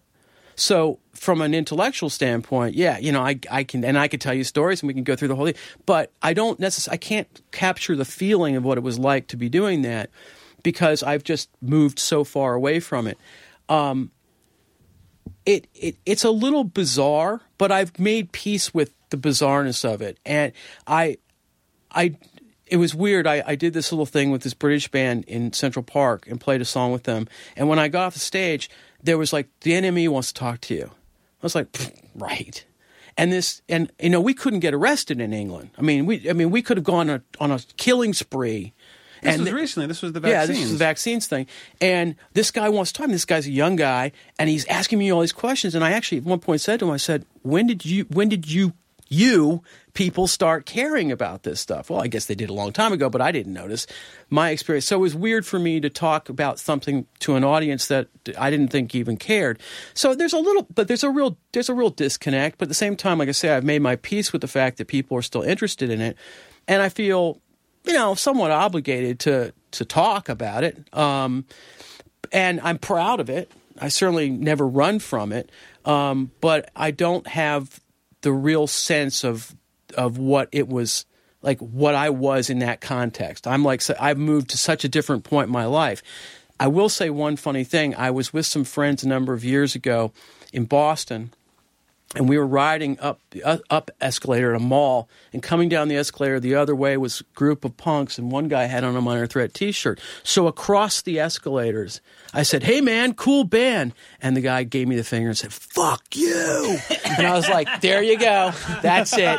So 0.56 0.98
from 1.14 1.40
an 1.40 1.54
intellectual 1.54 2.10
standpoint, 2.10 2.74
yeah, 2.74 2.98
you 2.98 3.12
know, 3.12 3.22
I, 3.22 3.38
I 3.50 3.64
can 3.64 3.84
and 3.84 3.98
I 3.98 4.08
could 4.08 4.20
tell 4.20 4.34
you 4.34 4.44
stories 4.44 4.82
and 4.82 4.88
we 4.88 4.94
can 4.94 5.04
go 5.04 5.16
through 5.16 5.28
the 5.28 5.36
whole 5.36 5.46
thing. 5.46 5.54
But 5.86 6.12
I 6.20 6.34
don't 6.34 6.60
necessarily 6.60 6.96
I 6.96 6.98
can't 6.98 7.40
capture 7.50 7.96
the 7.96 8.04
feeling 8.04 8.56
of 8.56 8.64
what 8.64 8.76
it 8.76 8.82
was 8.82 8.98
like 8.98 9.28
to 9.28 9.36
be 9.36 9.48
doing 9.48 9.82
that 9.82 10.10
because 10.62 11.02
I've 11.02 11.24
just 11.24 11.48
moved 11.60 11.98
so 11.98 12.24
far 12.24 12.54
away 12.54 12.80
from 12.80 13.06
it 13.06 13.18
um, 13.70 14.10
it, 15.46 15.68
it 15.74 15.96
it's 16.04 16.24
a 16.24 16.30
little 16.30 16.64
bizarre, 16.64 17.40
but 17.56 17.72
I've 17.72 17.98
made 17.98 18.32
peace 18.32 18.74
with 18.74 18.92
the 19.08 19.16
bizarreness 19.16 19.84
of 19.90 20.02
it. 20.02 20.18
And 20.26 20.52
I 20.86 21.18
I 21.90 22.16
it 22.66 22.76
was 22.76 22.94
weird. 22.94 23.26
I, 23.26 23.42
I 23.46 23.54
did 23.54 23.72
this 23.72 23.90
little 23.90 24.06
thing 24.06 24.30
with 24.30 24.42
this 24.42 24.54
British 24.54 24.88
band 24.88 25.24
in 25.24 25.52
Central 25.52 25.82
Park 25.82 26.26
and 26.28 26.40
played 26.40 26.60
a 26.60 26.64
song 26.64 26.92
with 26.92 27.04
them. 27.04 27.26
And 27.56 27.68
when 27.68 27.78
I 27.78 27.88
got 27.88 28.06
off 28.06 28.14
the 28.14 28.20
stage, 28.20 28.70
there 29.02 29.18
was 29.18 29.32
like 29.32 29.48
the 29.62 29.72
NME 29.72 30.08
wants 30.08 30.28
to 30.28 30.34
talk 30.34 30.60
to 30.62 30.74
you. 30.74 30.86
I 30.86 31.42
was 31.42 31.54
like, 31.54 31.68
right. 32.14 32.64
And 33.16 33.32
this 33.32 33.62
and 33.68 33.90
you 34.00 34.10
know, 34.10 34.20
we 34.20 34.34
couldn't 34.34 34.60
get 34.60 34.74
arrested 34.74 35.20
in 35.20 35.32
England. 35.32 35.70
I 35.78 35.82
mean, 35.82 36.06
we 36.06 36.28
I 36.28 36.32
mean 36.32 36.50
we 36.50 36.62
could 36.62 36.76
have 36.76 36.84
gone 36.84 37.08
on 37.08 37.16
a, 37.16 37.42
on 37.42 37.50
a 37.50 37.60
killing 37.76 38.14
spree 38.14 38.72
This 39.22 39.34
and 39.34 39.44
was 39.44 39.52
recently. 39.52 39.86
This 39.86 40.02
was 40.02 40.12
the 40.12 40.20
vaccines. 40.20 40.32
yeah, 40.32 40.46
vaccines. 40.46 40.58
this 40.58 40.66
is 40.66 40.78
the 40.78 40.84
vaccines 40.84 41.26
thing. 41.26 41.46
And 41.80 42.16
this 42.32 42.50
guy 42.50 42.68
wants 42.68 42.92
to 42.92 42.98
talk. 42.98 43.04
to 43.04 43.08
me. 43.08 43.14
This 43.14 43.24
guy's 43.24 43.46
a 43.46 43.50
young 43.50 43.76
guy, 43.76 44.12
and 44.38 44.48
he's 44.48 44.66
asking 44.66 44.98
me 44.98 45.12
all 45.12 45.20
these 45.20 45.32
questions. 45.32 45.74
And 45.74 45.84
I 45.84 45.92
actually 45.92 46.18
at 46.18 46.24
one 46.24 46.40
point 46.40 46.60
said 46.60 46.80
to 46.80 46.86
him, 46.86 46.92
I 46.92 46.96
said, 46.96 47.26
"When 47.42 47.66
did 47.66 47.84
you? 47.84 48.04
When 48.04 48.28
did 48.28 48.50
you?" 48.50 48.72
You 49.12 49.64
people 49.92 50.28
start 50.28 50.66
caring 50.66 51.10
about 51.10 51.42
this 51.42 51.60
stuff. 51.60 51.90
Well, 51.90 52.00
I 52.00 52.06
guess 52.06 52.26
they 52.26 52.36
did 52.36 52.48
a 52.48 52.52
long 52.52 52.72
time 52.72 52.92
ago, 52.92 53.10
but 53.10 53.20
I 53.20 53.32
didn't 53.32 53.52
notice 53.52 53.88
my 54.28 54.50
experience. 54.50 54.86
So 54.86 54.98
it 54.98 55.00
was 55.00 55.16
weird 55.16 55.44
for 55.44 55.58
me 55.58 55.80
to 55.80 55.90
talk 55.90 56.28
about 56.28 56.60
something 56.60 57.06
to 57.18 57.34
an 57.34 57.42
audience 57.42 57.88
that 57.88 58.06
I 58.38 58.50
didn't 58.50 58.68
think 58.68 58.94
even 58.94 59.16
cared. 59.16 59.58
So 59.94 60.14
there's 60.14 60.32
a 60.32 60.38
little, 60.38 60.64
but 60.72 60.86
there's 60.86 61.02
a 61.02 61.10
real, 61.10 61.36
there's 61.50 61.68
a 61.68 61.74
real 61.74 61.90
disconnect. 61.90 62.58
But 62.58 62.66
at 62.66 62.68
the 62.68 62.74
same 62.74 62.94
time, 62.94 63.18
like 63.18 63.28
I 63.28 63.32
say, 63.32 63.50
I've 63.50 63.64
made 63.64 63.82
my 63.82 63.96
peace 63.96 64.32
with 64.32 64.42
the 64.42 64.48
fact 64.48 64.78
that 64.78 64.86
people 64.86 65.16
are 65.16 65.22
still 65.22 65.42
interested 65.42 65.90
in 65.90 66.00
it, 66.00 66.16
and 66.68 66.80
I 66.80 66.88
feel, 66.88 67.40
you 67.84 67.92
know, 67.92 68.14
somewhat 68.14 68.50
obligated 68.50 69.20
to 69.20 69.52
to 69.72 69.84
talk 69.84 70.28
about 70.28 70.64
it. 70.64 70.92
Um, 70.96 71.44
and 72.32 72.60
I'm 72.60 72.78
proud 72.78 73.20
of 73.20 73.30
it. 73.30 73.50
I 73.80 73.88
certainly 73.88 74.30
never 74.30 74.66
run 74.66 74.98
from 74.98 75.32
it, 75.32 75.50
um, 75.84 76.30
but 76.40 76.70
I 76.76 76.90
don't 76.90 77.26
have 77.26 77.80
the 78.22 78.32
real 78.32 78.66
sense 78.66 79.24
of 79.24 79.54
of 79.96 80.18
what 80.18 80.48
it 80.52 80.68
was 80.68 81.06
like, 81.42 81.58
what 81.60 81.94
I 81.94 82.10
was 82.10 82.50
in 82.50 82.58
that 82.58 82.80
context. 82.80 83.46
I'm 83.46 83.64
like 83.64 83.82
I've 83.98 84.18
moved 84.18 84.50
to 84.50 84.58
such 84.58 84.84
a 84.84 84.88
different 84.88 85.24
point 85.24 85.46
in 85.46 85.52
my 85.52 85.64
life. 85.64 86.02
I 86.58 86.68
will 86.68 86.90
say 86.90 87.08
one 87.08 87.36
funny 87.36 87.64
thing. 87.64 87.94
I 87.94 88.10
was 88.10 88.32
with 88.34 88.44
some 88.44 88.64
friends 88.64 89.02
a 89.02 89.08
number 89.08 89.32
of 89.32 89.44
years 89.44 89.74
ago 89.74 90.12
in 90.52 90.66
Boston, 90.66 91.32
and 92.16 92.28
we 92.28 92.36
were 92.36 92.46
riding 92.46 92.98
up 92.98 93.20
the 93.30 93.42
uh, 93.44 93.58
up 93.70 93.90
escalator 94.00 94.50
at 94.50 94.56
a 94.56 94.64
mall 94.64 95.08
and 95.32 95.42
coming 95.42 95.68
down 95.68 95.88
the 95.88 95.96
escalator 95.96 96.40
the 96.40 96.56
other 96.56 96.74
way 96.74 96.96
was 96.96 97.20
a 97.20 97.24
group 97.36 97.64
of 97.64 97.76
punks 97.76 98.18
and 98.18 98.32
one 98.32 98.48
guy 98.48 98.64
had 98.64 98.82
on 98.82 98.96
a 98.96 99.00
minor 99.00 99.26
threat 99.26 99.54
t-shirt. 99.54 100.00
So 100.22 100.46
across 100.46 101.02
the 101.02 101.20
escalators 101.20 102.00
i 102.34 102.42
said 102.42 102.64
hey 102.64 102.80
man 102.80 103.14
cool 103.14 103.44
band. 103.44 103.92
And 104.20 104.36
the 104.36 104.40
guy 104.40 104.64
gave 104.64 104.88
me 104.88 104.96
the 104.96 105.04
finger 105.04 105.28
and 105.28 105.38
said 105.38 105.52
fuck 105.52 106.04
you. 106.14 106.78
And 107.18 107.26
i 107.26 107.34
was 107.34 107.48
like 107.48 107.80
there 107.80 108.02
you 108.02 108.18
go. 108.18 108.52
That's 108.82 109.12
it. 109.16 109.38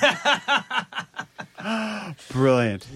Brilliant. 2.30 2.86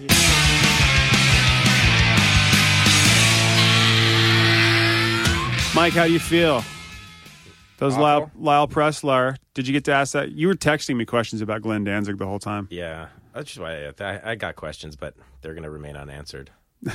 Mike, 5.75 5.93
how 5.93 6.07
do 6.07 6.13
you 6.13 6.19
feel? 6.19 6.63
Those 7.77 7.97
Lyle, 7.97 8.23
Awful. 8.23 8.41
Lyle 8.41 8.67
Preslar, 8.67 9.37
did 9.53 9.67
you 9.67 9.73
get 9.73 9.83
to 9.85 9.91
ask 9.93 10.13
that? 10.13 10.31
You 10.31 10.47
were 10.47 10.55
texting 10.55 10.95
me 10.95 11.05
questions 11.05 11.41
about 11.41 11.61
Glenn 11.61 11.83
Danzig 11.83 12.17
the 12.17 12.25
whole 12.25 12.39
time. 12.39 12.67
Yeah, 12.71 13.07
that's 13.33 13.47
just 13.47 13.59
why 13.59 13.87
I, 13.87 13.93
I, 13.99 14.31
I 14.31 14.35
got 14.35 14.55
questions, 14.55 14.95
but 14.95 15.15
they're 15.41 15.53
going 15.53 15.63
to 15.63 15.69
remain 15.69 15.95
unanswered. 15.95 16.51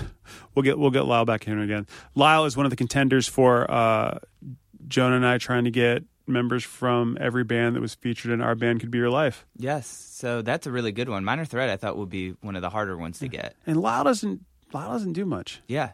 We'll 0.55 0.63
get 0.63 0.79
we'll 0.79 0.91
get 0.91 1.03
Lyle 1.05 1.25
back 1.25 1.47
in 1.47 1.59
again. 1.61 1.87
Lyle 2.15 2.45
is 2.45 2.57
one 2.57 2.67
of 2.67 2.71
the 2.71 2.77
contenders 2.77 3.27
for 3.29 3.71
uh, 3.71 4.19
Jonah 4.89 5.17
and 5.17 5.27
I 5.27 5.39
trying 5.39 5.65
to 5.65 5.71
get 5.71 6.05
members 6.27 6.63
from 6.65 7.17
every 7.21 7.45
band 7.45 7.77
that 7.77 7.81
was 7.81 7.95
featured 7.95 8.31
in 8.33 8.41
our 8.41 8.55
band 8.55 8.81
could 8.81 8.91
be 8.91 8.99
your 8.99 9.11
life. 9.11 9.47
Yes, 9.57 9.87
so 9.87 10.43
that's 10.43 10.67
a 10.67 10.71
really 10.73 10.93
good 10.93 11.09
one. 11.09 11.25
Minor 11.25 11.45
Threat, 11.45 11.71
I 11.71 11.77
thought 11.77 11.97
would 11.97 12.09
be 12.11 12.31
one 12.41 12.57
of 12.57 12.63
the 12.63 12.71
harder 12.71 12.97
ones 12.97 13.19
to 13.21 13.29
get. 13.29 13.55
And 13.67 13.81
Lyle 13.81 14.05
doesn't 14.05 14.45
Lyle 14.73 14.93
doesn't 14.93 15.13
do 15.15 15.25
much, 15.25 15.61
Yeah, 15.69 15.91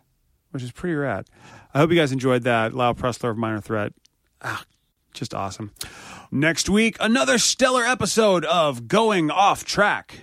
which 0.51 0.63
is 0.63 0.73
pretty 0.73 0.95
rad. 0.95 1.27
I 1.75 1.79
hope 1.79 1.91
you 1.91 1.97
guys 1.97 2.13
enjoyed 2.13 2.43
that. 2.45 2.75
Lyle 2.75 2.95
Preslar 2.95 3.31
of 3.31 3.37
Minor 3.39 3.61
Threat. 3.61 3.93
Ah, 4.43 4.65
just 5.17 5.35
awesome. 5.35 5.73
Next 6.31 6.69
week, 6.69 6.97
another 7.01 7.39
stellar 7.39 7.85
episode 7.85 8.45
of 8.45 8.87
Going 8.87 9.31
Off 9.31 9.65
Track. 9.65 10.21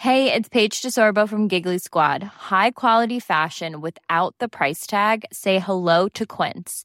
Hey, 0.00 0.32
it's 0.32 0.48
Paige 0.48 0.80
DeSorbo 0.80 1.28
from 1.28 1.48
Giggly 1.48 1.78
Squad. 1.78 2.22
High 2.22 2.70
quality 2.70 3.18
fashion 3.18 3.80
without 3.80 4.34
the 4.38 4.48
price 4.48 4.86
tag. 4.86 5.24
Say 5.32 5.58
hello 5.58 6.08
to 6.10 6.24
Quince. 6.24 6.84